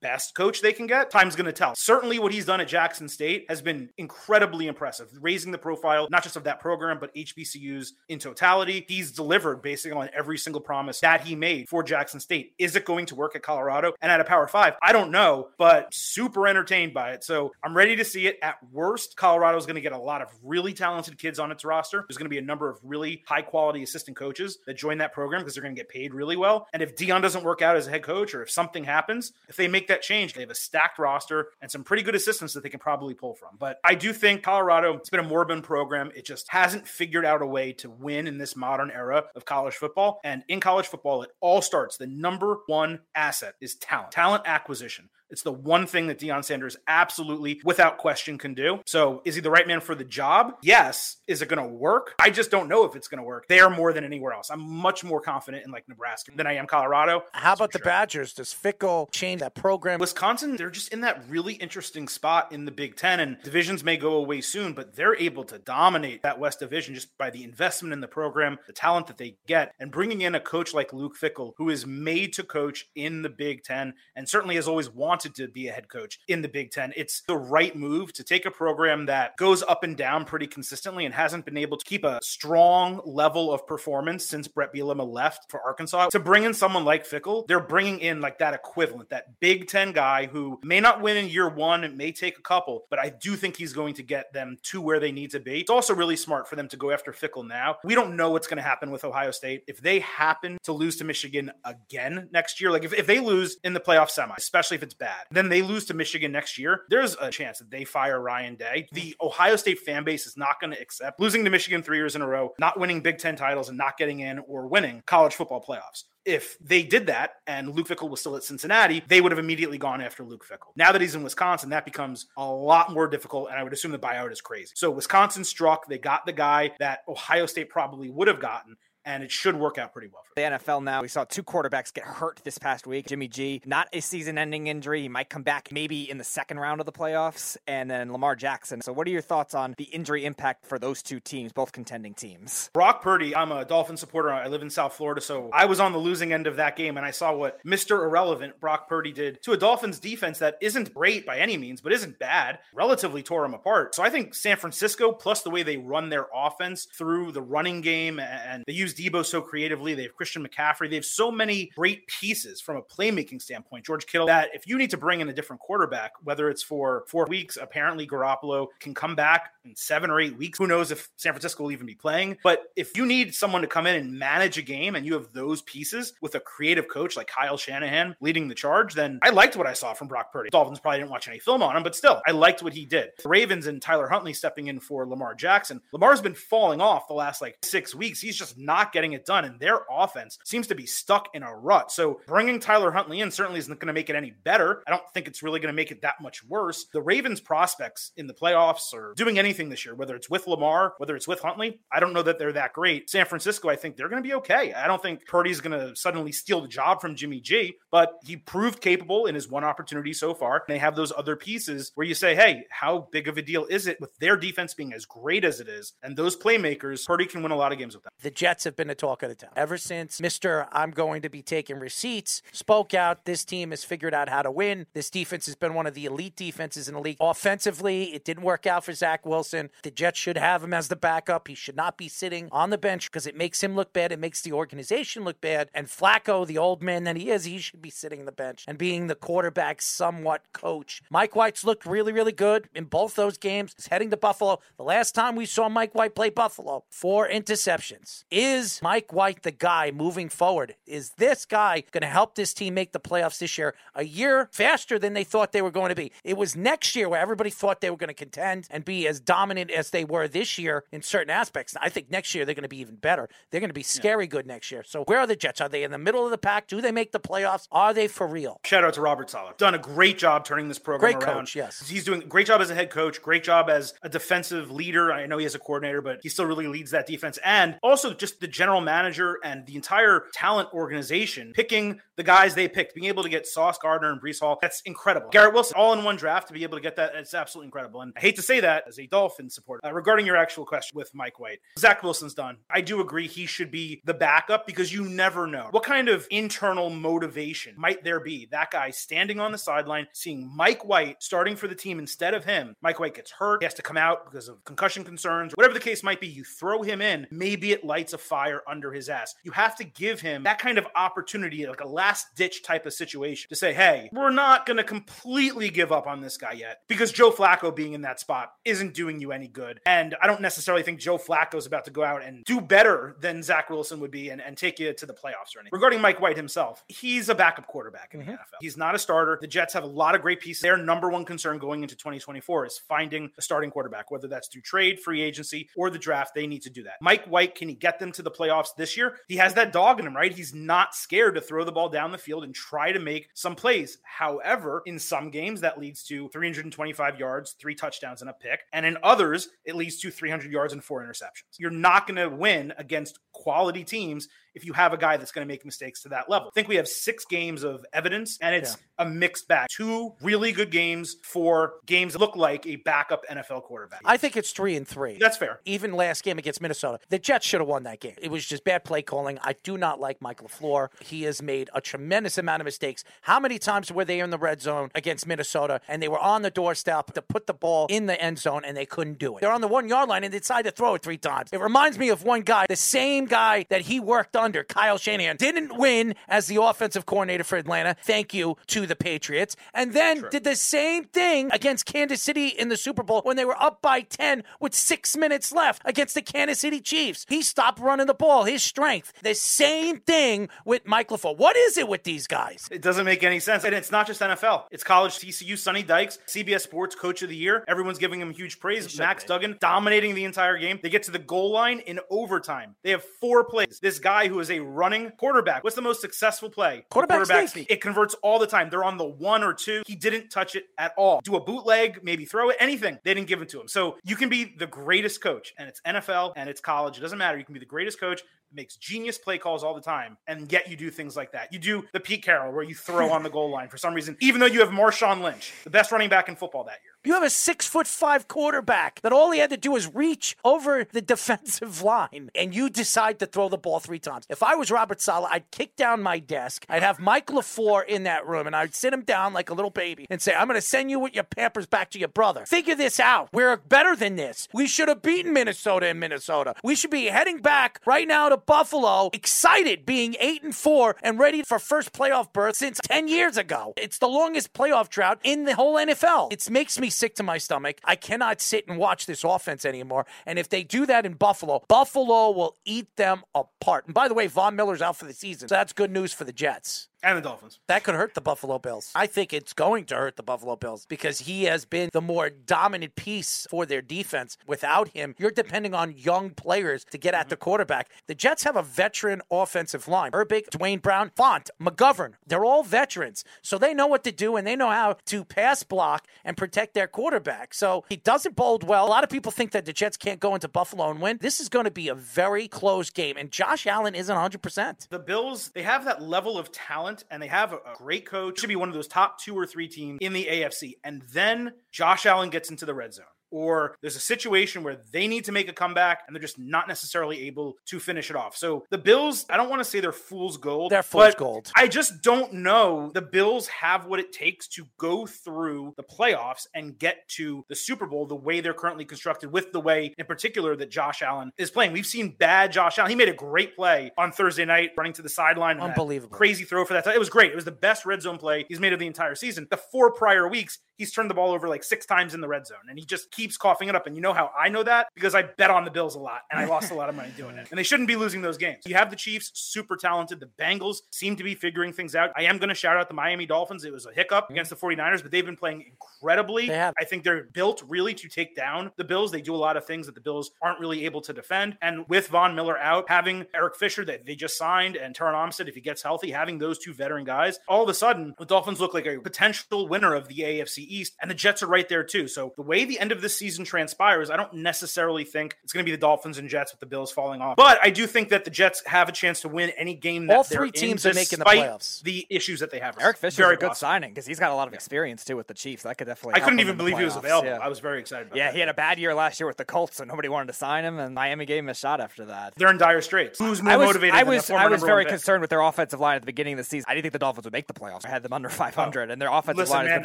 best 0.00 0.34
coach 0.34 0.60
they 0.60 0.72
can 0.72 0.86
get? 0.86 1.10
Time's 1.10 1.36
going 1.36 1.46
to 1.46 1.52
tell. 1.52 1.74
Certainly 1.74 2.18
what 2.18 2.32
he's 2.32 2.46
done 2.46 2.60
at 2.60 2.68
jackson 2.68 3.08
state 3.08 3.46
has 3.48 3.62
been 3.62 3.90
incredibly 3.98 4.66
impressive 4.66 5.08
raising 5.20 5.52
the 5.52 5.58
profile 5.58 6.08
not 6.10 6.22
just 6.22 6.36
of 6.36 6.44
that 6.44 6.60
program 6.60 6.98
but 6.98 7.14
hbcus 7.14 7.88
in 8.08 8.18
totality. 8.18 8.84
He's 8.88 9.12
delivered 9.12 9.62
basically 9.62 9.98
on 9.98 10.10
every 10.16 10.38
single 10.38 10.60
promise 10.60 11.00
that 11.00 11.22
he 11.22 11.34
made 11.34 11.57
for 11.66 11.82
Jackson 11.82 12.20
State. 12.20 12.52
Is 12.58 12.76
it 12.76 12.84
going 12.84 13.06
to 13.06 13.14
work 13.14 13.36
at 13.36 13.42
Colorado 13.42 13.92
and 14.00 14.10
at 14.10 14.20
a 14.20 14.24
Power 14.24 14.46
Five? 14.46 14.74
I 14.82 14.92
don't 14.92 15.10
know, 15.10 15.48
but 15.58 15.92
super 15.92 16.46
entertained 16.46 16.94
by 16.94 17.12
it. 17.12 17.24
So 17.24 17.52
I'm 17.62 17.76
ready 17.76 17.96
to 17.96 18.04
see 18.04 18.26
it. 18.26 18.38
At 18.42 18.56
worst, 18.72 19.16
Colorado 19.16 19.58
is 19.58 19.66
going 19.66 19.76
to 19.76 19.80
get 19.80 19.92
a 19.92 19.98
lot 19.98 20.22
of 20.22 20.28
really 20.42 20.72
talented 20.72 21.18
kids 21.18 21.38
on 21.38 21.50
its 21.50 21.64
roster. 21.64 22.04
There's 22.08 22.18
going 22.18 22.26
to 22.26 22.30
be 22.30 22.38
a 22.38 22.42
number 22.42 22.68
of 22.68 22.78
really 22.82 23.22
high 23.26 23.42
quality 23.42 23.82
assistant 23.82 24.16
coaches 24.16 24.58
that 24.66 24.76
join 24.76 24.98
that 24.98 25.12
program 25.12 25.42
because 25.42 25.54
they're 25.54 25.62
going 25.62 25.74
to 25.74 25.80
get 25.80 25.88
paid 25.88 26.14
really 26.14 26.36
well. 26.36 26.66
And 26.72 26.82
if 26.82 26.96
Deion 26.96 27.22
doesn't 27.22 27.44
work 27.44 27.62
out 27.62 27.76
as 27.76 27.86
a 27.86 27.90
head 27.90 28.02
coach 28.02 28.34
or 28.34 28.42
if 28.42 28.50
something 28.50 28.84
happens, 28.84 29.32
if 29.48 29.56
they 29.56 29.68
make 29.68 29.88
that 29.88 30.02
change, 30.02 30.34
they 30.34 30.40
have 30.40 30.50
a 30.50 30.54
stacked 30.54 30.98
roster 30.98 31.48
and 31.60 31.70
some 31.70 31.84
pretty 31.84 32.02
good 32.02 32.14
assistants 32.14 32.54
that 32.54 32.62
they 32.62 32.68
can 32.68 32.80
probably 32.80 33.14
pull 33.14 33.34
from. 33.34 33.56
But 33.58 33.78
I 33.84 33.94
do 33.94 34.12
think 34.12 34.42
Colorado, 34.42 34.96
it's 34.96 35.10
been 35.10 35.20
a 35.20 35.28
Morbin 35.28 35.62
program. 35.62 36.10
It 36.14 36.24
just 36.24 36.48
hasn't 36.48 36.86
figured 36.86 37.24
out 37.24 37.42
a 37.42 37.46
way 37.46 37.72
to 37.74 37.90
win 37.90 38.26
in 38.26 38.38
this 38.38 38.56
modern 38.56 38.90
era 38.90 39.24
of 39.34 39.44
college 39.44 39.74
football. 39.74 40.20
And 40.24 40.44
in 40.48 40.60
college 40.60 40.86
football, 40.86 41.22
it 41.22 41.30
starts. 41.62 41.96
The 41.96 42.06
number 42.06 42.58
one 42.66 43.00
asset 43.14 43.54
is 43.60 43.76
talent, 43.76 44.12
talent 44.12 44.44
acquisition. 44.46 45.08
It's 45.30 45.42
the 45.42 45.52
one 45.52 45.86
thing 45.86 46.06
that 46.06 46.18
Deion 46.18 46.44
Sanders 46.44 46.76
absolutely, 46.86 47.60
without 47.64 47.98
question, 47.98 48.38
can 48.38 48.54
do. 48.54 48.80
So, 48.86 49.22
is 49.24 49.34
he 49.34 49.40
the 49.40 49.50
right 49.50 49.66
man 49.66 49.80
for 49.80 49.94
the 49.94 50.04
job? 50.04 50.54
Yes. 50.62 51.18
Is 51.26 51.42
it 51.42 51.48
going 51.48 51.62
to 51.62 51.68
work? 51.68 52.14
I 52.18 52.30
just 52.30 52.50
don't 52.50 52.68
know 52.68 52.84
if 52.84 52.96
it's 52.96 53.08
going 53.08 53.18
to 53.18 53.24
work 53.24 53.46
there 53.48 53.68
more 53.68 53.92
than 53.92 54.04
anywhere 54.04 54.32
else. 54.32 54.50
I'm 54.50 54.60
much 54.60 55.04
more 55.04 55.20
confident 55.20 55.64
in 55.64 55.70
like 55.70 55.88
Nebraska 55.88 56.32
than 56.34 56.46
I 56.46 56.54
am 56.54 56.66
Colorado. 56.66 57.24
How 57.32 57.52
about 57.52 57.72
the 57.72 57.78
sure. 57.78 57.84
Badgers? 57.84 58.32
Does 58.32 58.54
Fickell 58.54 59.10
change 59.12 59.40
that 59.40 59.54
program? 59.54 60.00
Wisconsin, 60.00 60.56
they're 60.56 60.70
just 60.70 60.92
in 60.92 61.02
that 61.02 61.22
really 61.28 61.54
interesting 61.54 62.08
spot 62.08 62.52
in 62.52 62.64
the 62.64 62.70
Big 62.70 62.96
Ten, 62.96 63.20
and 63.20 63.36
divisions 63.42 63.84
may 63.84 63.96
go 63.96 64.14
away 64.14 64.40
soon, 64.40 64.72
but 64.72 64.96
they're 64.96 65.16
able 65.16 65.44
to 65.44 65.58
dominate 65.58 66.22
that 66.22 66.38
West 66.38 66.60
Division 66.60 66.94
just 66.94 67.16
by 67.18 67.30
the 67.30 67.44
investment 67.44 67.92
in 67.92 68.00
the 68.00 68.08
program, 68.08 68.58
the 68.66 68.72
talent 68.72 69.06
that 69.08 69.18
they 69.18 69.36
get, 69.46 69.74
and 69.78 69.90
bringing 69.90 70.22
in 70.22 70.34
a 70.34 70.40
coach 70.40 70.72
like 70.72 70.92
Luke 70.92 71.16
Fickell, 71.20 71.52
who 71.58 71.68
is 71.68 71.86
made 71.86 72.32
to 72.34 72.42
coach 72.42 72.88
in 72.94 73.22
the 73.22 73.28
Big 73.28 73.62
Ten 73.62 73.94
and 74.16 74.28
certainly 74.28 74.54
has 74.54 74.68
always 74.68 74.88
wanted 74.88 75.17
to 75.20 75.48
be 75.48 75.68
a 75.68 75.72
head 75.72 75.88
coach 75.88 76.18
in 76.28 76.42
the 76.42 76.48
Big 76.48 76.70
Ten. 76.70 76.92
It's 76.96 77.22
the 77.22 77.36
right 77.36 77.74
move 77.76 78.12
to 78.14 78.24
take 78.24 78.46
a 78.46 78.50
program 78.50 79.06
that 79.06 79.36
goes 79.36 79.62
up 79.62 79.84
and 79.84 79.96
down 79.96 80.24
pretty 80.24 80.46
consistently 80.46 81.04
and 81.04 81.14
hasn't 81.14 81.44
been 81.44 81.56
able 81.56 81.76
to 81.76 81.84
keep 81.84 82.04
a 82.04 82.18
strong 82.22 83.00
level 83.04 83.52
of 83.52 83.66
performance 83.66 84.24
since 84.24 84.48
Bret 84.48 84.72
Bielema 84.74 85.06
left 85.06 85.50
for 85.50 85.60
Arkansas. 85.62 86.08
To 86.10 86.20
bring 86.20 86.44
in 86.44 86.54
someone 86.54 86.84
like 86.84 87.06
Fickell, 87.06 87.46
they're 87.46 87.60
bringing 87.60 88.00
in 88.00 88.20
like 88.20 88.38
that 88.38 88.54
equivalent, 88.54 89.10
that 89.10 89.40
Big 89.40 89.68
Ten 89.68 89.92
guy 89.92 90.26
who 90.26 90.58
may 90.62 90.80
not 90.80 91.00
win 91.00 91.16
in 91.16 91.28
year 91.28 91.48
one, 91.48 91.84
it 91.84 91.96
may 91.96 92.12
take 92.12 92.38
a 92.38 92.42
couple, 92.42 92.84
but 92.90 92.98
I 92.98 93.10
do 93.10 93.36
think 93.36 93.56
he's 93.56 93.72
going 93.72 93.94
to 93.94 94.02
get 94.02 94.32
them 94.32 94.56
to 94.64 94.80
where 94.80 95.00
they 95.00 95.12
need 95.12 95.30
to 95.32 95.40
be. 95.40 95.60
It's 95.60 95.70
also 95.70 95.94
really 95.94 96.16
smart 96.16 96.48
for 96.48 96.56
them 96.56 96.68
to 96.68 96.76
go 96.76 96.90
after 96.90 97.12
Fickell 97.12 97.46
now. 97.46 97.76
We 97.84 97.94
don't 97.94 98.16
know 98.16 98.30
what's 98.30 98.46
going 98.46 98.58
to 98.58 98.62
happen 98.62 98.90
with 98.90 99.04
Ohio 99.04 99.30
State. 99.30 99.64
If 99.66 99.80
they 99.80 100.00
happen 100.00 100.58
to 100.64 100.72
lose 100.72 100.96
to 100.96 101.04
Michigan 101.04 101.52
again 101.64 102.28
next 102.32 102.60
year, 102.60 102.70
like 102.70 102.84
if, 102.84 102.92
if 102.92 103.06
they 103.06 103.20
lose 103.20 103.56
in 103.64 103.72
the 103.72 103.80
playoff 103.80 104.10
semi, 104.10 104.34
especially 104.36 104.76
if 104.76 104.82
it's 104.82 104.94
bad, 104.94 105.07
then 105.30 105.48
they 105.48 105.62
lose 105.62 105.84
to 105.86 105.94
Michigan 105.94 106.32
next 106.32 106.58
year, 106.58 106.82
there's 106.88 107.16
a 107.20 107.30
chance 107.30 107.58
that 107.58 107.70
they 107.70 107.84
fire 107.84 108.20
Ryan 108.20 108.56
Day. 108.56 108.88
The 108.92 109.14
Ohio 109.20 109.56
State 109.56 109.80
fan 109.80 110.04
base 110.04 110.26
is 110.26 110.36
not 110.36 110.60
going 110.60 110.72
to 110.72 110.80
accept 110.80 111.20
losing 111.20 111.44
to 111.44 111.50
Michigan 111.50 111.82
three 111.82 111.98
years 111.98 112.16
in 112.16 112.22
a 112.22 112.26
row, 112.26 112.54
not 112.58 112.78
winning 112.78 113.00
Big 113.00 113.18
Ten 113.18 113.36
titles, 113.36 113.68
and 113.68 113.78
not 113.78 113.96
getting 113.96 114.20
in 114.20 114.38
or 114.40 114.66
winning 114.66 115.02
college 115.06 115.34
football 115.34 115.62
playoffs. 115.62 116.04
If 116.24 116.58
they 116.60 116.82
did 116.82 117.06
that 117.06 117.30
and 117.46 117.74
Luke 117.74 117.88
Fickell 117.88 118.10
was 118.10 118.20
still 118.20 118.36
at 118.36 118.42
Cincinnati, 118.42 119.02
they 119.08 119.22
would 119.22 119.32
have 119.32 119.38
immediately 119.38 119.78
gone 119.78 120.02
after 120.02 120.24
Luke 120.24 120.44
Fickell. 120.46 120.72
Now 120.76 120.92
that 120.92 121.00
he's 121.00 121.14
in 121.14 121.22
Wisconsin, 121.22 121.70
that 121.70 121.86
becomes 121.86 122.26
a 122.36 122.44
lot 122.44 122.92
more 122.92 123.08
difficult, 123.08 123.48
and 123.48 123.58
I 123.58 123.62
would 123.62 123.72
assume 123.72 123.92
the 123.92 123.98
buyout 123.98 124.30
is 124.30 124.42
crazy. 124.42 124.72
So 124.74 124.90
Wisconsin 124.90 125.42
struck, 125.42 125.88
they 125.88 125.96
got 125.96 126.26
the 126.26 126.32
guy 126.32 126.72
that 126.80 127.00
Ohio 127.08 127.46
State 127.46 127.70
probably 127.70 128.10
would 128.10 128.28
have 128.28 128.40
gotten. 128.40 128.76
And 129.08 129.24
it 129.24 129.32
should 129.32 129.56
work 129.56 129.78
out 129.78 129.94
pretty 129.94 130.08
well 130.12 130.22
for 130.22 130.34
the 130.34 130.42
NFL 130.42 130.84
now. 130.84 131.00
We 131.00 131.08
saw 131.08 131.24
two 131.24 131.42
quarterbacks 131.42 131.92
get 131.92 132.04
hurt 132.04 132.42
this 132.44 132.58
past 132.58 132.86
week. 132.86 133.06
Jimmy 133.06 133.26
G, 133.26 133.62
not 133.64 133.88
a 133.94 134.00
season 134.00 134.36
ending 134.36 134.66
injury. 134.66 135.00
He 135.00 135.08
might 135.08 135.30
come 135.30 135.42
back 135.42 135.70
maybe 135.72 136.08
in 136.08 136.18
the 136.18 136.24
second 136.24 136.58
round 136.58 136.80
of 136.80 136.86
the 136.86 136.92
playoffs. 136.92 137.56
And 137.66 137.90
then 137.90 138.12
Lamar 138.12 138.36
Jackson. 138.36 138.82
So, 138.82 138.92
what 138.92 139.06
are 139.06 139.10
your 139.10 139.22
thoughts 139.22 139.54
on 139.54 139.74
the 139.78 139.84
injury 139.84 140.26
impact 140.26 140.66
for 140.66 140.78
those 140.78 141.02
two 141.02 141.20
teams, 141.20 141.52
both 141.52 141.72
contending 141.72 142.12
teams? 142.12 142.68
Brock 142.74 143.00
Purdy, 143.00 143.34
I'm 143.34 143.50
a 143.50 143.64
Dolphin 143.64 143.96
supporter. 143.96 144.30
I 144.30 144.46
live 144.48 144.60
in 144.60 144.68
South 144.68 144.92
Florida. 144.92 145.22
So, 145.22 145.48
I 145.54 145.64
was 145.64 145.80
on 145.80 145.92
the 145.92 145.98
losing 145.98 146.34
end 146.34 146.46
of 146.46 146.56
that 146.56 146.76
game 146.76 146.98
and 146.98 147.06
I 147.06 147.10
saw 147.10 147.34
what 147.34 147.64
Mr. 147.64 148.04
Irrelevant 148.04 148.60
Brock 148.60 148.90
Purdy 148.90 149.12
did 149.12 149.42
to 149.44 149.52
a 149.52 149.56
Dolphins 149.56 149.98
defense 149.98 150.38
that 150.40 150.58
isn't 150.60 150.92
great 150.92 151.24
by 151.24 151.38
any 151.38 151.56
means, 151.56 151.80
but 151.80 151.92
isn't 151.92 152.18
bad. 152.18 152.58
Relatively 152.74 153.22
tore 153.22 153.46
him 153.46 153.54
apart. 153.54 153.94
So, 153.94 154.02
I 154.02 154.10
think 154.10 154.34
San 154.34 154.58
Francisco, 154.58 155.12
plus 155.12 155.40
the 155.40 155.50
way 155.50 155.62
they 155.62 155.78
run 155.78 156.10
their 156.10 156.26
offense 156.34 156.84
through 156.84 157.32
the 157.32 157.42
running 157.42 157.80
game 157.80 158.20
and 158.20 158.64
they 158.66 158.74
use 158.74 158.97
Deebo 158.98 159.24
so 159.24 159.40
creatively, 159.40 159.94
they 159.94 160.02
have 160.02 160.14
Christian 160.14 160.46
McCaffrey. 160.46 160.88
They 160.88 160.96
have 160.96 161.04
so 161.04 161.30
many 161.30 161.70
great 161.76 162.06
pieces 162.06 162.60
from 162.60 162.76
a 162.76 162.82
playmaking 162.82 163.40
standpoint. 163.40 163.84
George 163.84 164.06
Kittle, 164.06 164.26
that 164.26 164.50
if 164.54 164.66
you 164.66 164.76
need 164.76 164.90
to 164.90 164.96
bring 164.96 165.20
in 165.20 165.28
a 165.28 165.32
different 165.32 165.60
quarterback, 165.60 166.12
whether 166.22 166.48
it's 166.48 166.62
for 166.62 167.04
four 167.06 167.26
weeks, 167.26 167.56
apparently 167.60 168.06
Garoppolo 168.06 168.68
can 168.80 168.94
come 168.94 169.14
back 169.14 169.52
in 169.64 169.76
seven 169.76 170.10
or 170.10 170.20
eight 170.20 170.36
weeks. 170.36 170.58
Who 170.58 170.66
knows 170.66 170.90
if 170.90 171.08
San 171.16 171.32
Francisco 171.32 171.64
will 171.64 171.72
even 171.72 171.86
be 171.86 171.94
playing? 171.94 172.38
But 172.42 172.72
if 172.76 172.96
you 172.96 173.06
need 173.06 173.34
someone 173.34 173.62
to 173.62 173.68
come 173.68 173.86
in 173.86 173.96
and 173.96 174.18
manage 174.18 174.58
a 174.58 174.62
game 174.62 174.94
and 174.94 175.06
you 175.06 175.14
have 175.14 175.32
those 175.32 175.62
pieces 175.62 176.14
with 176.20 176.34
a 176.34 176.40
creative 176.40 176.88
coach 176.88 177.16
like 177.16 177.28
Kyle 177.28 177.56
Shanahan 177.56 178.16
leading 178.20 178.48
the 178.48 178.54
charge, 178.54 178.94
then 178.94 179.18
I 179.22 179.30
liked 179.30 179.56
what 179.56 179.66
I 179.66 179.72
saw 179.72 179.94
from 179.94 180.08
Brock 180.08 180.32
Purdy. 180.32 180.50
Dolphins 180.50 180.80
probably 180.80 180.98
didn't 180.98 181.10
watch 181.10 181.28
any 181.28 181.38
film 181.38 181.62
on 181.62 181.76
him, 181.76 181.82
but 181.82 181.94
still, 181.94 182.20
I 182.26 182.32
liked 182.32 182.62
what 182.62 182.72
he 182.72 182.84
did. 182.84 183.10
The 183.22 183.28
Ravens 183.28 183.66
and 183.66 183.80
Tyler 183.80 184.08
Huntley 184.08 184.32
stepping 184.32 184.68
in 184.68 184.80
for 184.80 185.06
Lamar 185.06 185.34
Jackson. 185.34 185.80
Lamar's 185.92 186.20
been 186.20 186.34
falling 186.34 186.80
off 186.80 187.08
the 187.08 187.14
last 187.14 187.40
like 187.42 187.58
six 187.62 187.94
weeks. 187.94 188.20
He's 188.20 188.36
just 188.36 188.58
not 188.58 188.87
getting 188.92 189.12
it 189.12 189.26
done, 189.26 189.44
and 189.44 189.60
their 189.60 189.80
offense 189.90 190.38
seems 190.44 190.66
to 190.68 190.74
be 190.74 190.86
stuck 190.86 191.28
in 191.34 191.42
a 191.42 191.54
rut. 191.54 191.90
So 191.90 192.20
bringing 192.26 192.60
Tyler 192.60 192.90
Huntley 192.90 193.20
in 193.20 193.30
certainly 193.30 193.58
isn't 193.58 193.78
going 193.78 193.88
to 193.88 193.92
make 193.92 194.10
it 194.10 194.16
any 194.16 194.30
better. 194.30 194.82
I 194.86 194.90
don't 194.90 195.02
think 195.14 195.26
it's 195.26 195.42
really 195.42 195.60
going 195.60 195.72
to 195.72 195.76
make 195.76 195.90
it 195.90 196.02
that 196.02 196.20
much 196.20 196.44
worse. 196.44 196.86
The 196.92 197.02
Ravens' 197.02 197.40
prospects 197.40 198.12
in 198.16 198.26
the 198.26 198.34
playoffs 198.34 198.92
or 198.92 199.14
doing 199.16 199.38
anything 199.38 199.68
this 199.68 199.84
year, 199.84 199.94
whether 199.94 200.16
it's 200.16 200.30
with 200.30 200.46
Lamar, 200.46 200.94
whether 200.98 201.16
it's 201.16 201.28
with 201.28 201.40
Huntley, 201.40 201.80
I 201.92 202.00
don't 202.00 202.12
know 202.12 202.22
that 202.22 202.38
they're 202.38 202.52
that 202.52 202.72
great. 202.72 203.10
San 203.10 203.26
Francisco, 203.26 203.68
I 203.68 203.76
think 203.76 203.96
they're 203.96 204.08
going 204.08 204.22
to 204.22 204.28
be 204.28 204.34
okay. 204.34 204.72
I 204.72 204.86
don't 204.86 205.02
think 205.02 205.26
Purdy's 205.26 205.60
going 205.60 205.78
to 205.78 205.94
suddenly 205.96 206.32
steal 206.32 206.60
the 206.60 206.68
job 206.68 207.00
from 207.00 207.16
Jimmy 207.16 207.40
G, 207.40 207.76
but 207.90 208.12
he 208.24 208.36
proved 208.36 208.80
capable 208.80 209.26
in 209.26 209.34
his 209.34 209.48
one 209.48 209.64
opportunity 209.64 210.12
so 210.12 210.34
far. 210.34 210.64
And 210.66 210.74
They 210.74 210.78
have 210.78 210.96
those 210.96 211.12
other 211.16 211.36
pieces 211.36 211.92
where 211.94 212.06
you 212.06 212.14
say, 212.14 212.34
hey, 212.34 212.64
how 212.70 213.08
big 213.10 213.28
of 213.28 213.38
a 213.38 213.42
deal 213.42 213.66
is 213.66 213.86
it 213.86 214.00
with 214.00 214.16
their 214.18 214.36
defense 214.36 214.74
being 214.74 214.92
as 214.92 215.04
great 215.04 215.44
as 215.44 215.60
it 215.60 215.68
is 215.68 215.92
and 216.02 216.16
those 216.16 216.36
playmakers? 216.36 217.06
Purdy 217.06 217.26
can 217.26 217.42
win 217.42 217.52
a 217.52 217.56
lot 217.56 217.72
of 217.72 217.78
games 217.78 217.94
with 217.94 218.04
them. 218.04 218.10
The 218.20 218.30
Jets 218.30 218.66
have 218.68 218.76
been 218.76 218.90
a 218.90 218.94
talk 218.94 219.22
of 219.22 219.28
the 219.28 219.34
town 219.34 219.50
ever 219.56 219.76
since 219.76 220.20
Mr. 220.20 220.68
I'm 220.72 220.92
going 220.92 221.22
to 221.22 221.28
be 221.28 221.42
taking 221.42 221.78
receipts 221.78 222.42
spoke 222.52 222.94
out. 222.94 223.24
This 223.24 223.44
team 223.44 223.70
has 223.70 223.84
figured 223.84 224.14
out 224.14 224.28
how 224.28 224.42
to 224.42 224.50
win. 224.50 224.86
This 224.92 225.10
defense 225.10 225.46
has 225.46 225.54
been 225.54 225.74
one 225.74 225.86
of 225.86 225.94
the 225.94 226.04
elite 226.04 226.36
defenses 226.36 226.88
in 226.88 226.94
the 226.94 227.00
league. 227.00 227.16
Offensively, 227.20 228.14
it 228.14 228.24
didn't 228.24 228.42
work 228.42 228.66
out 228.66 228.84
for 228.84 228.92
Zach 228.92 229.24
Wilson. 229.24 229.70
The 229.82 229.90
Jets 229.90 230.18
should 230.18 230.36
have 230.36 230.62
him 230.62 230.74
as 230.74 230.88
the 230.88 230.96
backup. 230.96 231.48
He 231.48 231.54
should 231.54 231.76
not 231.76 231.96
be 231.96 232.08
sitting 232.08 232.48
on 232.52 232.70
the 232.70 232.78
bench 232.78 233.10
because 233.10 233.26
it 233.26 233.36
makes 233.36 233.62
him 233.62 233.74
look 233.74 233.92
bad. 233.92 234.12
It 234.12 234.18
makes 234.18 234.42
the 234.42 234.52
organization 234.52 235.24
look 235.24 235.40
bad. 235.40 235.70
And 235.74 235.86
Flacco, 235.86 236.46
the 236.46 236.58
old 236.58 236.82
man 236.82 237.04
that 237.04 237.16
he 237.16 237.30
is, 237.30 237.44
he 237.44 237.58
should 237.58 237.82
be 237.82 237.90
sitting 237.90 238.20
on 238.20 238.26
the 238.26 238.32
bench 238.32 238.64
and 238.68 238.76
being 238.76 239.06
the 239.06 239.14
quarterback 239.14 239.80
somewhat 239.80 240.42
coach. 240.52 241.02
Mike 241.10 241.34
White's 241.34 241.64
looked 241.64 241.86
really, 241.86 242.12
really 242.12 242.32
good 242.32 242.68
in 242.74 242.84
both 242.84 243.14
those 243.14 243.38
games. 243.38 243.72
He's 243.76 243.86
heading 243.86 244.10
to 244.10 244.16
Buffalo. 244.16 244.60
The 244.76 244.84
last 244.84 245.14
time 245.14 245.36
we 245.36 245.46
saw 245.46 245.68
Mike 245.68 245.94
White 245.94 246.14
play 246.14 246.30
Buffalo, 246.30 246.84
four 246.90 247.28
interceptions. 247.28 248.24
Is 248.30 248.57
Mike 248.82 249.12
White 249.12 249.42
the 249.42 249.50
guy 249.50 249.90
moving 249.90 250.28
forward? 250.28 250.74
Is 250.86 251.10
this 251.10 251.44
guy 251.44 251.84
going 251.92 252.02
to 252.02 252.08
help 252.08 252.34
this 252.34 252.52
team 252.54 252.74
make 252.74 252.92
the 252.92 253.00
playoffs 253.00 253.38
this 253.38 253.56
year? 253.58 253.74
A 253.94 254.04
year 254.04 254.48
faster 254.52 254.98
than 254.98 255.14
they 255.14 255.24
thought 255.24 255.52
they 255.52 255.62
were 255.62 255.70
going 255.70 255.90
to 255.90 255.94
be. 255.94 256.12
It 256.24 256.36
was 256.36 256.56
next 256.56 256.96
year 256.96 257.08
where 257.08 257.20
everybody 257.20 257.50
thought 257.50 257.80
they 257.80 257.90
were 257.90 257.96
going 257.96 258.08
to 258.08 258.14
contend 258.14 258.66
and 258.70 258.84
be 258.84 259.06
as 259.06 259.20
dominant 259.20 259.70
as 259.70 259.90
they 259.90 260.04
were 260.04 260.28
this 260.28 260.58
year 260.58 260.84
in 260.92 261.02
certain 261.02 261.30
aspects. 261.30 261.76
I 261.80 261.88
think 261.88 262.10
next 262.10 262.34
year 262.34 262.44
they're 262.44 262.54
going 262.54 262.62
to 262.62 262.68
be 262.68 262.80
even 262.80 262.96
better. 262.96 263.28
They're 263.50 263.60
going 263.60 263.70
to 263.70 263.74
be 263.74 263.82
scary 263.82 264.24
yeah. 264.24 264.30
good 264.30 264.46
next 264.46 264.70
year. 264.70 264.82
So 264.84 265.04
where 265.04 265.18
are 265.18 265.26
the 265.26 265.36
Jets? 265.36 265.60
Are 265.60 265.68
they 265.68 265.84
in 265.84 265.90
the 265.90 265.98
middle 265.98 266.24
of 266.24 266.30
the 266.30 266.38
pack? 266.38 266.66
Do 266.66 266.80
they 266.80 266.92
make 266.92 267.12
the 267.12 267.20
playoffs? 267.20 267.68
Are 267.70 267.94
they 267.94 268.08
for 268.08 268.26
real? 268.26 268.60
Shout 268.64 268.84
out 268.84 268.94
to 268.94 269.00
Robert 269.00 269.30
Saleh. 269.30 269.56
Done 269.56 269.74
a 269.74 269.78
great 269.78 270.18
job 270.18 270.44
turning 270.44 270.68
this 270.68 270.78
program 270.78 271.12
great 271.12 271.24
around. 271.24 271.40
Coach, 271.40 271.56
yes. 271.56 271.88
He's 271.88 272.04
doing 272.04 272.22
a 272.22 272.26
great 272.26 272.46
job 272.46 272.60
as 272.60 272.70
a 272.70 272.74
head 272.74 272.90
coach, 272.90 273.22
great 273.22 273.44
job 273.44 273.70
as 273.70 273.94
a 274.02 274.08
defensive 274.08 274.70
leader. 274.70 275.12
I 275.12 275.26
know 275.26 275.38
he 275.38 275.44
has 275.44 275.54
a 275.54 275.58
coordinator, 275.58 276.02
but 276.02 276.20
he 276.22 276.28
still 276.28 276.46
really 276.46 276.66
leads 276.66 276.90
that 276.90 277.06
defense. 277.06 277.38
And 277.44 277.78
also 277.82 278.14
just 278.14 278.40
the 278.40 278.47
general 278.48 278.80
manager 278.80 279.38
and 279.44 279.66
the 279.66 279.76
entire 279.76 280.24
talent 280.32 280.68
organization 280.72 281.52
picking 281.54 282.00
the 282.18 282.24
guys 282.24 282.54
they 282.54 282.68
picked, 282.68 282.94
being 282.94 283.06
able 283.06 283.22
to 283.22 283.28
get 283.28 283.46
Sauce 283.46 283.78
Gardner 283.78 284.10
and 284.10 284.20
Breece 284.20 284.40
Hall. 284.40 284.58
That's 284.60 284.82
incredible. 284.82 285.30
Garrett 285.30 285.54
Wilson, 285.54 285.76
all 285.78 285.92
in 285.92 286.04
one 286.04 286.16
draft 286.16 286.48
to 286.48 286.52
be 286.52 286.64
able 286.64 286.76
to 286.76 286.82
get 286.82 286.96
that, 286.96 287.14
it's 287.14 287.32
absolutely 287.32 287.68
incredible. 287.68 288.02
And 288.02 288.12
I 288.16 288.20
hate 288.20 288.36
to 288.36 288.42
say 288.42 288.60
that 288.60 288.84
as 288.88 288.98
a 288.98 289.06
Dolphin 289.06 289.48
supporter. 289.48 289.86
Uh, 289.86 289.92
regarding 289.92 290.26
your 290.26 290.36
actual 290.36 290.66
question 290.66 290.96
with 290.96 291.14
Mike 291.14 291.38
White, 291.38 291.60
Zach 291.78 292.02
Wilson's 292.02 292.34
done. 292.34 292.58
I 292.68 292.80
do 292.80 293.00
agree 293.00 293.28
he 293.28 293.46
should 293.46 293.70
be 293.70 294.02
the 294.04 294.14
backup 294.14 294.66
because 294.66 294.92
you 294.92 295.04
never 295.04 295.46
know 295.46 295.68
what 295.70 295.84
kind 295.84 296.08
of 296.08 296.26
internal 296.30 296.90
motivation 296.90 297.74
might 297.78 298.02
there 298.02 298.18
be. 298.18 298.48
That 298.50 298.72
guy 298.72 298.90
standing 298.90 299.38
on 299.38 299.52
the 299.52 299.58
sideline, 299.58 300.08
seeing 300.12 300.50
Mike 300.54 300.84
White 300.84 301.22
starting 301.22 301.54
for 301.54 301.68
the 301.68 301.74
team 301.76 302.00
instead 302.00 302.34
of 302.34 302.44
him. 302.44 302.74
Mike 302.82 302.98
White 302.98 303.14
gets 303.14 303.30
hurt, 303.30 303.62
he 303.62 303.64
has 303.64 303.74
to 303.74 303.82
come 303.82 303.96
out 303.96 304.24
because 304.28 304.48
of 304.48 304.64
concussion 304.64 305.04
concerns, 305.04 305.52
whatever 305.54 305.74
the 305.74 305.80
case 305.80 306.02
might 306.02 306.20
be. 306.20 306.26
You 306.26 306.42
throw 306.42 306.82
him 306.82 307.00
in, 307.00 307.28
maybe 307.30 307.70
it 307.70 307.84
lights 307.84 308.12
a 308.12 308.18
fire 308.18 308.62
under 308.66 308.92
his 308.92 309.08
ass. 309.08 309.36
You 309.44 309.52
have 309.52 309.76
to 309.76 309.84
give 309.84 310.20
him 310.20 310.42
that 310.42 310.58
kind 310.58 310.78
of 310.78 310.86
opportunity, 310.96 311.64
like 311.64 311.80
a 311.80 311.88
last 312.08 312.34
ditch 312.34 312.62
type 312.62 312.86
of 312.86 312.92
situation 312.94 313.50
to 313.50 313.54
say, 313.54 313.74
hey, 313.74 314.08
we're 314.14 314.30
not 314.30 314.64
going 314.64 314.78
to 314.78 314.84
completely 314.84 315.68
give 315.68 315.92
up 315.92 316.06
on 316.06 316.22
this 316.22 316.38
guy 316.38 316.52
yet 316.52 316.78
because 316.88 317.12
Joe 317.12 317.30
Flacco 317.30 317.74
being 317.74 317.92
in 317.92 318.00
that 318.00 318.18
spot 318.18 318.52
isn't 318.64 318.94
doing 318.94 319.20
you 319.20 319.30
any 319.30 319.46
good. 319.46 319.78
And 319.84 320.16
I 320.22 320.26
don't 320.26 320.40
necessarily 320.40 320.82
think 320.82 321.00
Joe 321.00 321.18
Flacco 321.18 321.56
is 321.56 321.66
about 321.66 321.84
to 321.84 321.90
go 321.90 322.02
out 322.02 322.24
and 322.24 322.46
do 322.46 322.62
better 322.62 323.14
than 323.20 323.42
Zach 323.42 323.68
Wilson 323.68 324.00
would 324.00 324.10
be 324.10 324.30
and, 324.30 324.40
and 324.40 324.56
take 324.56 324.78
you 324.78 324.90
to 324.94 325.04
the 325.04 325.12
playoffs 325.12 325.54
or 325.54 325.60
anything. 325.60 325.72
Regarding 325.72 326.00
Mike 326.00 326.18
White 326.18 326.36
himself, 326.36 326.82
he's 326.88 327.28
a 327.28 327.34
backup 327.34 327.66
quarterback 327.66 328.14
in 328.14 328.20
mm-hmm. 328.20 328.30
the 328.30 328.36
NFL. 328.36 328.58
He's 328.62 328.78
not 328.78 328.94
a 328.94 328.98
starter. 328.98 329.36
The 329.38 329.46
Jets 329.46 329.74
have 329.74 329.84
a 329.84 329.88
lot 329.88 330.14
of 330.14 330.22
great 330.22 330.40
pieces. 330.40 330.62
Their 330.62 330.78
number 330.78 331.10
one 331.10 331.26
concern 331.26 331.58
going 331.58 331.82
into 331.82 331.94
2024 331.94 332.66
is 332.66 332.78
finding 332.88 333.30
a 333.36 333.42
starting 333.42 333.70
quarterback, 333.70 334.10
whether 334.10 334.28
that's 334.28 334.48
through 334.48 334.62
trade, 334.62 334.98
free 334.98 335.20
agency, 335.20 335.68
or 335.76 335.90
the 335.90 335.98
draft. 335.98 336.34
They 336.34 336.46
need 336.46 336.62
to 336.62 336.70
do 336.70 336.84
that. 336.84 336.94
Mike 337.02 337.26
White, 337.26 337.54
can 337.54 337.68
he 337.68 337.74
get 337.74 337.98
them 337.98 338.12
to 338.12 338.22
the 338.22 338.30
playoffs 338.30 338.68
this 338.78 338.96
year? 338.96 339.16
He 339.28 339.36
has 339.36 339.52
that 339.54 339.74
dog 339.74 340.00
in 340.00 340.06
him, 340.06 340.16
right? 340.16 340.32
He's 340.32 340.54
not 340.54 340.94
scared 340.94 341.34
to 341.34 341.42
throw 341.42 341.64
the 341.64 341.72
ball 341.72 341.90
down 341.90 341.97
the 342.12 342.18
field 342.18 342.44
and 342.44 342.54
try 342.54 342.92
to 342.92 342.98
make 342.98 343.28
some 343.34 343.54
plays. 343.54 343.98
However, 344.02 344.82
in 344.86 344.98
some 344.98 345.30
games, 345.30 345.60
that 345.60 345.78
leads 345.78 346.02
to 346.04 346.28
325 346.28 347.18
yards, 347.18 347.52
three 347.52 347.74
touchdowns, 347.74 348.20
and 348.20 348.30
a 348.30 348.32
pick. 348.32 348.60
And 348.72 348.86
in 348.86 348.96
others, 349.02 349.48
it 349.64 349.74
leads 349.74 349.98
to 350.00 350.10
300 350.10 350.52
yards 350.52 350.72
and 350.72 350.82
four 350.82 351.04
interceptions. 351.04 351.58
You're 351.58 351.70
not 351.70 352.06
going 352.06 352.16
to 352.16 352.34
win 352.34 352.72
against 352.78 353.18
quality 353.32 353.84
teams 353.84 354.28
if 354.54 354.64
you 354.64 354.72
have 354.72 354.92
a 354.92 354.96
guy 354.96 355.16
that's 355.16 355.30
going 355.30 355.46
to 355.46 355.52
make 355.52 355.64
mistakes 355.64 356.02
to 356.02 356.08
that 356.08 356.28
level. 356.28 356.48
I 356.48 356.50
think 356.52 356.66
we 356.66 356.76
have 356.76 356.88
six 356.88 357.24
games 357.24 357.62
of 357.62 357.86
evidence, 357.92 358.38
and 358.40 358.54
it's 358.54 358.76
yeah. 358.98 359.06
a 359.06 359.08
mixed 359.08 359.46
bag. 359.46 359.68
Two 359.70 360.14
really 360.20 360.50
good 360.50 360.72
games 360.72 361.16
for 361.22 361.74
games 361.86 362.14
that 362.14 362.18
look 362.18 362.34
like 362.34 362.66
a 362.66 362.76
backup 362.76 363.24
NFL 363.30 363.62
quarterback. 363.62 364.00
I 364.04 364.16
think 364.16 364.36
it's 364.36 364.50
three 364.50 364.76
and 364.76 364.86
three. 364.86 365.16
That's 365.18 365.36
fair. 365.36 365.60
Even 365.64 365.92
last 365.92 366.24
game 366.24 366.38
against 366.38 366.60
Minnesota, 366.60 366.98
the 367.08 367.20
Jets 367.20 367.46
should 367.46 367.60
have 367.60 367.68
won 367.68 367.84
that 367.84 368.00
game. 368.00 368.14
It 368.20 368.32
was 368.32 368.44
just 368.44 368.64
bad 368.64 368.84
play 368.84 369.02
calling. 369.02 369.38
I 369.42 369.54
do 369.62 369.78
not 369.78 370.00
like 370.00 370.20
Mike 370.20 370.42
LaFleur. 370.42 370.88
He 371.00 371.22
has 371.22 371.40
made 371.40 371.70
a 371.72 371.80
tremendous 371.88 372.38
amount 372.38 372.60
of 372.60 372.64
mistakes. 372.64 373.02
How 373.22 373.40
many 373.40 373.58
times 373.58 373.90
were 373.90 374.04
they 374.04 374.20
in 374.20 374.30
the 374.30 374.38
red 374.38 374.60
zone 374.60 374.90
against 374.94 375.26
Minnesota 375.26 375.80
and 375.88 376.02
they 376.02 376.08
were 376.08 376.18
on 376.18 376.42
the 376.42 376.50
doorstep 376.50 377.12
to 377.14 377.22
put 377.22 377.46
the 377.46 377.54
ball 377.54 377.86
in 377.88 378.06
the 378.06 378.20
end 378.20 378.38
zone 378.38 378.62
and 378.64 378.76
they 378.76 378.86
couldn't 378.86 379.18
do 379.18 379.36
it? 379.36 379.40
They're 379.40 379.52
on 379.52 379.62
the 379.62 379.68
one 379.68 379.88
yard 379.88 380.08
line 380.08 380.24
and 380.24 380.32
they 380.32 380.38
decided 380.38 380.70
to 380.70 380.76
throw 380.76 380.94
it 380.94 381.02
three 381.02 381.16
times. 381.16 381.50
It 381.52 381.60
reminds 381.60 381.98
me 381.98 382.10
of 382.10 382.22
one 382.24 382.42
guy, 382.42 382.66
the 382.68 382.76
same 382.76 383.24
guy 383.24 383.64
that 383.70 383.82
he 383.82 384.00
worked 384.00 384.36
under, 384.36 384.62
Kyle 384.64 384.98
Shanahan, 384.98 385.36
didn't 385.36 385.78
win 385.78 386.14
as 386.28 386.46
the 386.46 386.62
offensive 386.62 387.06
coordinator 387.06 387.44
for 387.44 387.56
Atlanta. 387.56 387.96
Thank 388.02 388.34
you 388.34 388.56
to 388.68 388.86
the 388.86 388.96
Patriots. 388.96 389.56
And 389.72 389.94
then 389.94 390.24
did 390.30 390.44
the 390.44 390.56
same 390.56 391.04
thing 391.04 391.48
against 391.52 391.86
Kansas 391.86 392.20
City 392.22 392.48
in 392.48 392.68
the 392.68 392.76
Super 392.76 393.02
Bowl 393.02 393.22
when 393.24 393.36
they 393.36 393.44
were 393.44 393.60
up 393.60 393.80
by 393.80 394.02
10 394.02 394.44
with 394.60 394.74
six 394.74 395.16
minutes 395.16 395.52
left 395.52 395.80
against 395.84 396.14
the 396.14 396.22
Kansas 396.22 396.60
City 396.60 396.80
Chiefs. 396.80 397.24
He 397.28 397.40
stopped 397.42 397.80
running 397.80 398.06
the 398.06 398.14
ball, 398.14 398.44
his 398.44 398.62
strength. 398.62 399.12
The 399.22 399.34
same 399.34 400.00
thing 400.00 400.48
with 400.64 400.86
Mike 400.86 401.08
LaFleur. 401.08 401.36
What 401.36 401.56
is 401.56 401.77
it 401.78 401.88
with 401.88 402.04
these 402.04 402.26
guys? 402.26 402.68
It 402.70 402.82
doesn't 402.82 403.04
make 403.04 403.22
any 403.22 403.40
sense. 403.40 403.64
And 403.64 403.74
it's 403.74 403.90
not 403.90 404.06
just 404.06 404.20
NFL, 404.20 404.64
it's 404.70 404.84
college 404.84 405.18
TCU, 405.18 405.56
Sonny 405.56 405.82
Dykes, 405.82 406.18
CBS 406.26 406.60
Sports 406.60 406.94
Coach 406.94 407.22
of 407.22 407.28
the 407.28 407.36
Year. 407.36 407.64
Everyone's 407.68 407.98
giving 407.98 408.20
him 408.20 408.32
huge 408.32 408.60
praise. 408.60 408.98
Max. 408.98 409.24
Duggan 409.24 409.56
dominating 409.60 410.14
the 410.14 410.24
entire 410.24 410.58
game. 410.58 410.78
They 410.82 410.90
get 410.90 411.04
to 411.04 411.10
the 411.10 411.18
goal 411.18 411.50
line 411.52 411.80
in 411.80 412.00
overtime. 412.10 412.74
They 412.82 412.90
have 412.90 413.02
four 413.20 413.44
plays. 413.44 413.78
This 413.80 413.98
guy 413.98 414.28
who 414.28 414.40
is 414.40 414.50
a 414.50 414.60
running 414.60 415.10
quarterback. 415.12 415.64
What's 415.64 415.76
the 415.76 415.82
most 415.82 416.00
successful 416.00 416.50
play? 416.50 416.84
Quarterback, 416.90 417.18
quarterback 417.18 417.48
sneak. 417.48 417.70
It 417.70 417.80
converts 417.80 418.14
all 418.22 418.38
the 418.38 418.46
time. 418.46 418.70
They're 418.70 418.84
on 418.84 418.96
the 418.96 419.04
one 419.04 419.42
or 419.42 419.54
two. 419.54 419.82
He 419.86 419.94
didn't 419.94 420.30
touch 420.30 420.54
it 420.54 420.64
at 420.78 420.92
all. 420.96 421.20
Do 421.22 421.36
a 421.36 421.40
bootleg, 421.40 422.00
maybe 422.02 422.24
throw 422.24 422.50
it, 422.50 422.56
anything. 422.60 422.98
They 423.04 423.14
didn't 423.14 423.28
give 423.28 423.42
it 423.42 423.48
to 423.50 423.60
him. 423.60 423.68
So 423.68 423.96
you 424.04 424.16
can 424.16 424.28
be 424.28 424.54
the 424.56 424.66
greatest 424.66 425.20
coach, 425.20 425.54
and 425.58 425.68
it's 425.68 425.80
NFL 425.82 426.32
and 426.36 426.48
it's 426.48 426.60
college. 426.60 426.98
It 426.98 427.00
doesn't 427.00 427.18
matter. 427.18 427.38
You 427.38 427.44
can 427.44 427.54
be 427.54 427.60
the 427.60 427.66
greatest 427.66 428.00
coach, 428.00 428.22
makes 428.52 428.76
genius 428.76 429.18
play 429.18 429.38
calls 429.38 429.62
all 429.62 429.74
the 429.74 429.80
time, 429.80 430.16
and 430.26 430.50
yet 430.50 430.68
you 430.68 430.76
do 430.76 430.90
things 430.90 431.16
like 431.16 431.32
that. 431.32 431.52
You 431.52 431.58
do 431.58 431.84
the 431.92 432.00
Pete 432.00 432.22
Carroll 432.22 432.52
where 432.52 432.64
you 432.64 432.74
throw 432.74 433.10
on 433.10 433.22
the 433.22 433.30
goal 433.30 433.50
line 433.50 433.68
for 433.68 433.76
some 433.76 433.94
reason, 433.94 434.16
even 434.20 434.40
though 434.40 434.46
you 434.46 434.60
have 434.60 434.70
Marshawn 434.70 435.22
Lynch, 435.22 435.52
the 435.64 435.70
best 435.70 435.92
running 435.92 436.08
back 436.08 436.28
in 436.28 436.36
football 436.36 436.64
that 436.64 436.78
year. 436.84 436.92
You 437.04 437.14
have 437.14 437.22
a 437.22 437.30
six 437.30 437.66
foot 437.66 437.86
five 437.86 438.26
quarterback 438.26 439.00
that 439.02 439.12
all 439.12 439.30
he 439.30 439.38
had 439.38 439.50
to 439.50 439.56
do 439.56 439.70
was 439.70 439.94
reach 439.94 440.36
over 440.44 440.84
the 440.84 441.00
defensive 441.14 441.80
line, 441.82 442.30
and 442.34 442.52
you 442.52 442.68
decide 442.68 443.20
to 443.20 443.26
throw 443.26 443.48
the 443.48 443.56
ball 443.56 443.78
three 443.78 444.00
times. 444.00 444.26
If 444.28 444.42
I 444.42 444.56
was 444.56 444.72
Robert 444.72 445.00
Saleh, 445.00 445.28
I'd 445.30 445.50
kick 445.52 445.76
down 445.76 446.02
my 446.02 446.18
desk. 446.18 446.66
I'd 446.68 446.82
have 446.82 446.98
Mike 446.98 447.26
LaFleur 447.28 447.86
in 447.86 448.02
that 448.02 448.26
room, 448.26 448.48
and 448.48 448.56
I'd 448.56 448.74
sit 448.74 448.92
him 448.92 449.02
down 449.02 449.32
like 449.32 449.48
a 449.48 449.54
little 449.54 449.70
baby 449.70 450.06
and 450.10 450.20
say, 450.20 450.34
I'm 450.34 450.48
going 450.48 450.60
to 450.60 450.66
send 450.66 450.90
you 450.90 450.98
with 450.98 451.14
your 451.14 451.24
Pampers 451.24 451.66
back 451.66 451.90
to 451.90 452.00
your 452.00 452.08
brother. 452.08 452.44
Figure 452.46 452.74
this 452.74 452.98
out. 452.98 453.28
We're 453.32 453.56
better 453.56 453.94
than 453.94 454.16
this. 454.16 454.48
We 454.52 454.66
should 454.66 454.88
have 454.88 455.00
beaten 455.00 455.32
Minnesota 455.32 455.86
in 455.86 456.00
Minnesota. 456.00 456.54
We 456.64 456.74
should 456.74 456.90
be 456.90 457.06
heading 457.06 457.38
back 457.38 457.80
right 457.86 458.08
now 458.08 458.28
to 458.28 458.36
Buffalo, 458.36 459.10
excited, 459.12 459.86
being 459.86 460.16
eight 460.18 460.42
and 460.42 460.54
four 460.54 460.96
and 461.02 461.18
ready 461.18 461.42
for 461.44 461.60
first 461.60 461.92
playoff 461.92 462.32
berth 462.32 462.56
since 462.56 462.80
10 462.82 463.06
years 463.06 463.36
ago. 463.36 463.72
It's 463.76 463.98
the 463.98 464.08
longest 464.08 464.52
playoff 464.52 464.88
drought 464.88 465.20
in 465.22 465.44
the 465.44 465.54
whole 465.54 465.76
NFL. 465.76 466.32
It 466.32 466.50
makes 466.50 466.78
me 466.78 466.87
sick 466.90 467.14
to 467.16 467.22
my 467.22 467.38
stomach. 467.38 467.78
I 467.84 467.96
cannot 467.96 468.40
sit 468.40 468.68
and 468.68 468.78
watch 468.78 469.06
this 469.06 469.24
offense 469.24 469.64
anymore. 469.64 470.06
And 470.26 470.38
if 470.38 470.48
they 470.48 470.62
do 470.62 470.86
that 470.86 471.06
in 471.06 471.14
Buffalo, 471.14 471.64
Buffalo 471.68 472.30
will 472.30 472.56
eat 472.64 472.96
them 472.96 473.22
apart. 473.34 473.86
And 473.86 473.94
by 473.94 474.08
the 474.08 474.14
way, 474.14 474.26
Von 474.26 474.56
Miller's 474.56 474.82
out 474.82 474.96
for 474.96 475.06
the 475.06 475.12
season. 475.12 475.48
So 475.48 475.54
that's 475.54 475.72
good 475.72 475.90
news 475.90 476.12
for 476.12 476.24
the 476.24 476.32
Jets. 476.32 476.87
And 477.02 477.16
the 477.16 477.22
Dolphins. 477.22 477.60
That 477.68 477.84
could 477.84 477.94
hurt 477.94 478.14
the 478.14 478.20
Buffalo 478.20 478.58
Bills. 478.58 478.90
I 478.94 479.06
think 479.06 479.32
it's 479.32 479.52
going 479.52 479.84
to 479.86 479.94
hurt 479.94 480.16
the 480.16 480.22
Buffalo 480.22 480.56
Bills 480.56 480.84
because 480.86 481.20
he 481.20 481.44
has 481.44 481.64
been 481.64 481.90
the 481.92 482.00
more 482.00 482.28
dominant 482.28 482.96
piece 482.96 483.46
for 483.50 483.64
their 483.66 483.80
defense. 483.80 484.36
Without 484.48 484.88
him, 484.88 485.14
you're 485.16 485.30
depending 485.30 485.74
on 485.74 485.96
young 485.96 486.30
players 486.30 486.84
to 486.90 486.98
get 486.98 487.14
at 487.14 487.28
the 487.28 487.36
mm-hmm. 487.36 487.44
quarterback. 487.44 487.90
The 488.08 488.16
Jets 488.16 488.42
have 488.42 488.56
a 488.56 488.62
veteran 488.62 489.22
offensive 489.30 489.86
line. 489.86 490.10
Herbig, 490.10 490.50
Duane 490.50 490.80
Brown, 490.80 491.10
Fant, 491.16 491.50
McGovern. 491.62 492.14
They're 492.26 492.44
all 492.44 492.64
veterans. 492.64 493.24
So 493.42 493.58
they 493.58 493.74
know 493.74 493.86
what 493.86 494.02
to 494.04 494.12
do 494.12 494.34
and 494.34 494.44
they 494.44 494.56
know 494.56 494.70
how 494.70 494.96
to 495.06 495.24
pass 495.24 495.62
block 495.62 496.08
and 496.24 496.36
protect 496.36 496.74
their 496.74 496.88
quarterback. 496.88 497.54
So 497.54 497.84
he 497.88 497.96
doesn't 497.96 498.34
bode 498.34 498.64
well. 498.64 498.86
A 498.86 498.88
lot 498.88 499.04
of 499.04 499.10
people 499.10 499.30
think 499.30 499.52
that 499.52 499.66
the 499.66 499.72
Jets 499.72 499.96
can't 499.96 500.18
go 500.18 500.34
into 500.34 500.48
Buffalo 500.48 500.90
and 500.90 501.00
win. 501.00 501.18
This 501.20 501.38
is 501.38 501.48
going 501.48 501.64
to 501.64 501.70
be 501.70 501.88
a 501.88 501.94
very 501.94 502.48
close 502.48 502.90
game. 502.90 503.16
And 503.16 503.30
Josh 503.30 503.68
Allen 503.68 503.94
isn't 503.94 504.14
100%. 504.14 504.88
The 504.88 504.98
Bills, 504.98 505.50
they 505.54 505.62
have 505.62 505.84
that 505.84 506.02
level 506.02 506.38
of 506.38 506.50
talent 506.50 506.87
and 507.10 507.22
they 507.22 507.28
have 507.28 507.52
a, 507.52 507.56
a 507.56 507.74
great 507.76 508.06
coach. 508.06 508.40
Should 508.40 508.48
be 508.48 508.56
one 508.56 508.68
of 508.68 508.74
those 508.74 508.88
top 508.88 509.20
two 509.20 509.36
or 509.36 509.46
three 509.46 509.68
teams 509.68 509.98
in 510.00 510.12
the 510.12 510.26
AFC. 510.30 510.74
And 510.84 511.02
then 511.12 511.52
Josh 511.72 512.06
Allen 512.06 512.30
gets 512.30 512.50
into 512.50 512.66
the 512.66 512.74
red 512.74 512.94
zone 512.94 513.06
or 513.30 513.76
there's 513.80 513.96
a 513.96 514.00
situation 514.00 514.62
where 514.62 514.78
they 514.92 515.06
need 515.06 515.24
to 515.24 515.32
make 515.32 515.48
a 515.48 515.52
comeback 515.52 516.02
and 516.06 516.14
they're 516.14 516.20
just 516.20 516.38
not 516.38 516.68
necessarily 516.68 517.26
able 517.26 517.56
to 517.66 517.78
finish 517.80 518.10
it 518.10 518.16
off. 518.16 518.36
So 518.36 518.64
the 518.70 518.78
Bills, 518.78 519.26
I 519.30 519.36
don't 519.36 519.50
want 519.50 519.60
to 519.60 519.64
say 519.64 519.80
they're 519.80 519.92
fool's 519.92 520.36
gold. 520.36 520.72
They're 520.72 520.82
fool's 520.82 521.14
gold. 521.14 521.50
I 521.56 521.68
just 521.68 522.02
don't 522.02 522.32
know 522.34 522.90
the 522.94 523.02
Bills 523.02 523.48
have 523.48 523.86
what 523.86 524.00
it 524.00 524.12
takes 524.12 524.48
to 524.48 524.66
go 524.78 525.06
through 525.06 525.74
the 525.76 525.82
playoffs 525.82 526.46
and 526.54 526.78
get 526.78 527.08
to 527.08 527.44
the 527.48 527.54
Super 527.54 527.86
Bowl 527.86 528.06
the 528.06 528.14
way 528.14 528.40
they're 528.40 528.54
currently 528.54 528.84
constructed, 528.84 529.32
with 529.32 529.52
the 529.52 529.60
way 529.60 529.94
in 529.98 530.06
particular 530.06 530.56
that 530.56 530.70
Josh 530.70 531.02
Allen 531.02 531.32
is 531.38 531.50
playing. 531.50 531.72
We've 531.72 531.86
seen 531.86 532.16
bad 532.18 532.52
Josh 532.52 532.78
Allen. 532.78 532.90
He 532.90 532.96
made 532.96 533.08
a 533.08 533.14
great 533.14 533.56
play 533.56 533.92
on 533.98 534.12
Thursday 534.12 534.44
night, 534.44 534.70
running 534.76 534.92
to 534.94 535.02
the 535.02 535.08
sideline. 535.08 535.60
Unbelievable. 535.60 536.16
Crazy 536.16 536.44
throw 536.44 536.64
for 536.64 536.74
that. 536.74 536.86
It 536.86 536.98
was 536.98 537.10
great. 537.10 537.32
It 537.32 537.36
was 537.36 537.44
the 537.44 537.52
best 537.52 537.86
red 537.86 538.02
zone 538.02 538.18
play 538.18 538.44
he's 538.48 538.60
made 538.60 538.72
of 538.72 538.78
the 538.78 538.86
entire 538.86 539.14
season. 539.14 539.46
The 539.50 539.56
four 539.56 539.92
prior 539.92 540.28
weeks, 540.28 540.58
he's 540.78 540.92
turned 540.92 541.10
the 541.10 541.14
ball 541.14 541.32
over 541.32 541.48
like 541.48 541.62
six 541.64 541.84
times 541.84 542.14
in 542.14 542.20
the 542.20 542.28
red 542.28 542.46
zone 542.46 542.58
and 542.68 542.78
he 542.78 542.84
just 542.84 543.10
keeps 543.10 543.36
coughing 543.36 543.68
it 543.68 543.74
up. 543.74 543.86
And 543.86 543.96
you 543.96 544.00
know 544.00 544.12
how 544.12 544.30
I 544.38 544.48
know 544.48 544.62
that? 544.62 544.88
Because 544.94 545.14
I 545.14 545.22
bet 545.22 545.50
on 545.50 545.64
the 545.64 545.70
Bills 545.70 545.96
a 545.96 545.98
lot 545.98 546.22
and 546.30 546.40
I 546.40 546.46
lost 546.46 546.70
a 546.70 546.74
lot 546.74 546.88
of 546.88 546.94
money 546.94 547.10
doing 547.16 547.36
it. 547.36 547.48
And 547.50 547.58
they 547.58 547.62
shouldn't 547.62 547.88
be 547.88 547.96
losing 547.96 548.22
those 548.22 548.38
games. 548.38 548.64
You 548.64 548.74
have 548.76 548.90
the 548.90 548.96
Chiefs, 548.96 549.30
super 549.34 549.76
talented. 549.76 550.20
The 550.20 550.30
Bengals 550.40 550.78
seem 550.90 551.16
to 551.16 551.24
be 551.24 551.34
figuring 551.34 551.72
things 551.72 551.94
out. 551.94 552.10
I 552.16 552.22
am 552.22 552.38
going 552.38 552.48
to 552.48 552.54
shout 552.54 552.76
out 552.76 552.88
the 552.88 552.94
Miami 552.94 553.26
Dolphins. 553.26 553.64
It 553.64 553.72
was 553.72 553.86
a 553.86 553.92
hiccup 553.92 554.24
mm-hmm. 554.24 554.34
against 554.34 554.50
the 554.50 554.56
49ers, 554.56 555.02
but 555.02 555.10
they've 555.10 555.26
been 555.26 555.36
playing 555.36 555.64
incredibly. 555.68 556.46
I 556.78 556.84
think 556.84 557.04
they're 557.04 557.24
built 557.24 557.62
really 557.68 557.94
to 557.94 558.08
take 558.08 558.36
down 558.36 558.70
the 558.76 558.84
Bills. 558.84 559.10
They 559.10 559.20
do 559.20 559.34
a 559.34 559.36
lot 559.36 559.56
of 559.56 559.66
things 559.66 559.86
that 559.86 559.94
the 559.94 560.00
Bills 560.00 560.30
aren't 560.40 560.60
really 560.60 560.84
able 560.84 561.00
to 561.02 561.12
defend. 561.12 561.58
And 561.60 561.88
with 561.88 562.08
Von 562.08 562.34
Miller 562.34 562.58
out, 562.58 562.88
having 562.88 563.26
Eric 563.34 563.56
Fisher 563.56 563.84
that 563.86 564.06
they 564.06 564.14
just 564.14 564.38
signed 564.38 564.76
and 564.76 564.94
Terron 564.94 565.14
Armstead, 565.14 565.48
if 565.48 565.54
he 565.54 565.60
gets 565.60 565.82
healthy, 565.82 566.10
having 566.10 566.38
those 566.38 566.58
two 566.58 566.72
veteran 566.72 567.04
guys, 567.04 567.40
all 567.48 567.62
of 567.62 567.68
a 567.68 567.74
sudden 567.74 568.14
the 568.18 568.24
Dolphins 568.24 568.60
look 568.60 568.74
like 568.74 568.86
a 568.86 569.00
potential 569.00 569.68
winner 569.68 569.94
of 569.94 570.08
the 570.08 570.18
AFC 570.18 570.67
East. 570.74 570.94
And 571.00 571.10
the 571.10 571.14
Jets 571.14 571.42
are 571.42 571.46
right 571.46 571.68
there 571.68 571.84
too. 571.84 572.08
So 572.08 572.32
the 572.36 572.42
way 572.42 572.64
the 572.64 572.78
end 572.78 572.92
of 572.92 573.00
the 573.00 573.08
season 573.08 573.44
transpires, 573.44 574.10
I 574.10 574.16
don't 574.16 574.34
necessarily 574.34 575.04
think 575.04 575.36
it's 575.44 575.52
going 575.52 575.64
to 575.64 575.70
be 575.70 575.74
the 575.74 575.80
Dolphins 575.80 576.18
and 576.18 576.28
Jets 576.28 576.52
with 576.52 576.60
the 576.60 576.66
Bills 576.66 576.92
falling 576.92 577.20
off. 577.20 577.36
But 577.36 577.58
I 577.62 577.70
do 577.70 577.86
think 577.86 578.10
that 578.10 578.24
the 578.24 578.30
Jets 578.30 578.62
have 578.66 578.88
a 578.88 578.92
chance 578.92 579.20
to 579.22 579.28
win 579.28 579.50
any 579.50 579.74
game. 579.74 580.06
That 580.06 580.16
All 580.16 580.24
three 580.24 580.50
teams 580.50 580.84
are 580.86 580.94
making 580.94 581.18
the 581.18 581.24
playoffs. 581.24 581.82
The 581.82 582.06
issues 582.10 582.40
that 582.40 582.50
they 582.50 582.60
have. 582.60 582.76
Eric 582.80 582.96
Fisher's 582.96 583.16
very 583.16 583.34
a 583.34 583.36
good 583.36 583.48
possible. 583.48 583.68
signing 583.68 583.90
because 583.90 584.06
he's 584.06 584.18
got 584.18 584.30
a 584.30 584.34
lot 584.34 584.48
of 584.48 584.54
experience 584.54 585.04
too 585.04 585.16
with 585.16 585.26
the 585.26 585.34
Chiefs. 585.34 585.62
That 585.62 585.78
could 585.78 585.86
definitely. 585.86 586.20
I 586.20 586.24
couldn't 586.24 586.40
even 586.40 586.56
believe 586.56 586.74
playoffs. 586.74 586.78
he 586.78 586.84
was 586.84 586.96
available. 586.96 587.28
Yeah. 587.28 587.38
I 587.38 587.48
was 587.48 587.60
very 587.60 587.80
excited. 587.80 588.08
About 588.08 588.16
yeah, 588.16 588.26
that. 588.26 588.34
he 588.34 588.40
had 588.40 588.48
a 588.48 588.54
bad 588.54 588.78
year 588.78 588.94
last 588.94 589.20
year 589.20 589.26
with 589.26 589.36
the 589.36 589.44
Colts, 589.44 589.76
so 589.76 589.84
nobody 589.84 590.08
wanted 590.08 590.26
to 590.28 590.32
sign 590.32 590.64
him, 590.64 590.78
and 590.78 590.94
Miami 590.94 591.26
gave 591.26 591.40
him 591.42 591.48
a 591.48 591.54
shot 591.54 591.80
after 591.80 592.06
that. 592.06 592.34
They're 592.36 592.50
in 592.50 592.58
dire 592.58 592.80
straits. 592.80 593.18
Who's 593.18 593.42
more 593.42 593.52
I 593.52 593.56
was, 593.56 593.66
motivated? 593.66 593.94
I 593.94 594.02
was. 594.02 594.30
I 594.30 594.48
was 594.48 594.62
very 594.62 594.84
concerned 594.84 595.20
with 595.20 595.30
their 595.30 595.40
offensive 595.40 595.80
line 595.80 595.96
at 595.96 596.02
the 596.02 596.06
beginning 596.06 596.34
of 596.34 596.38
the 596.38 596.44
season. 596.44 596.66
I 596.68 596.74
didn't 596.74 596.82
think 596.82 596.92
the 596.92 596.98
Dolphins 596.98 597.24
would 597.24 597.32
make 597.32 597.46
the 597.46 597.54
playoffs. 597.54 597.84
I 597.86 597.88
had 597.88 598.02
them 598.02 598.12
under 598.12 598.28
500, 598.28 598.88
oh. 598.88 598.92
and 598.92 599.00
their 599.00 599.10
offensive 599.10 599.38
Listen, 599.38 599.56
line 599.56 599.64
man, 599.66 599.72
has 599.72 599.78
been 599.80 599.84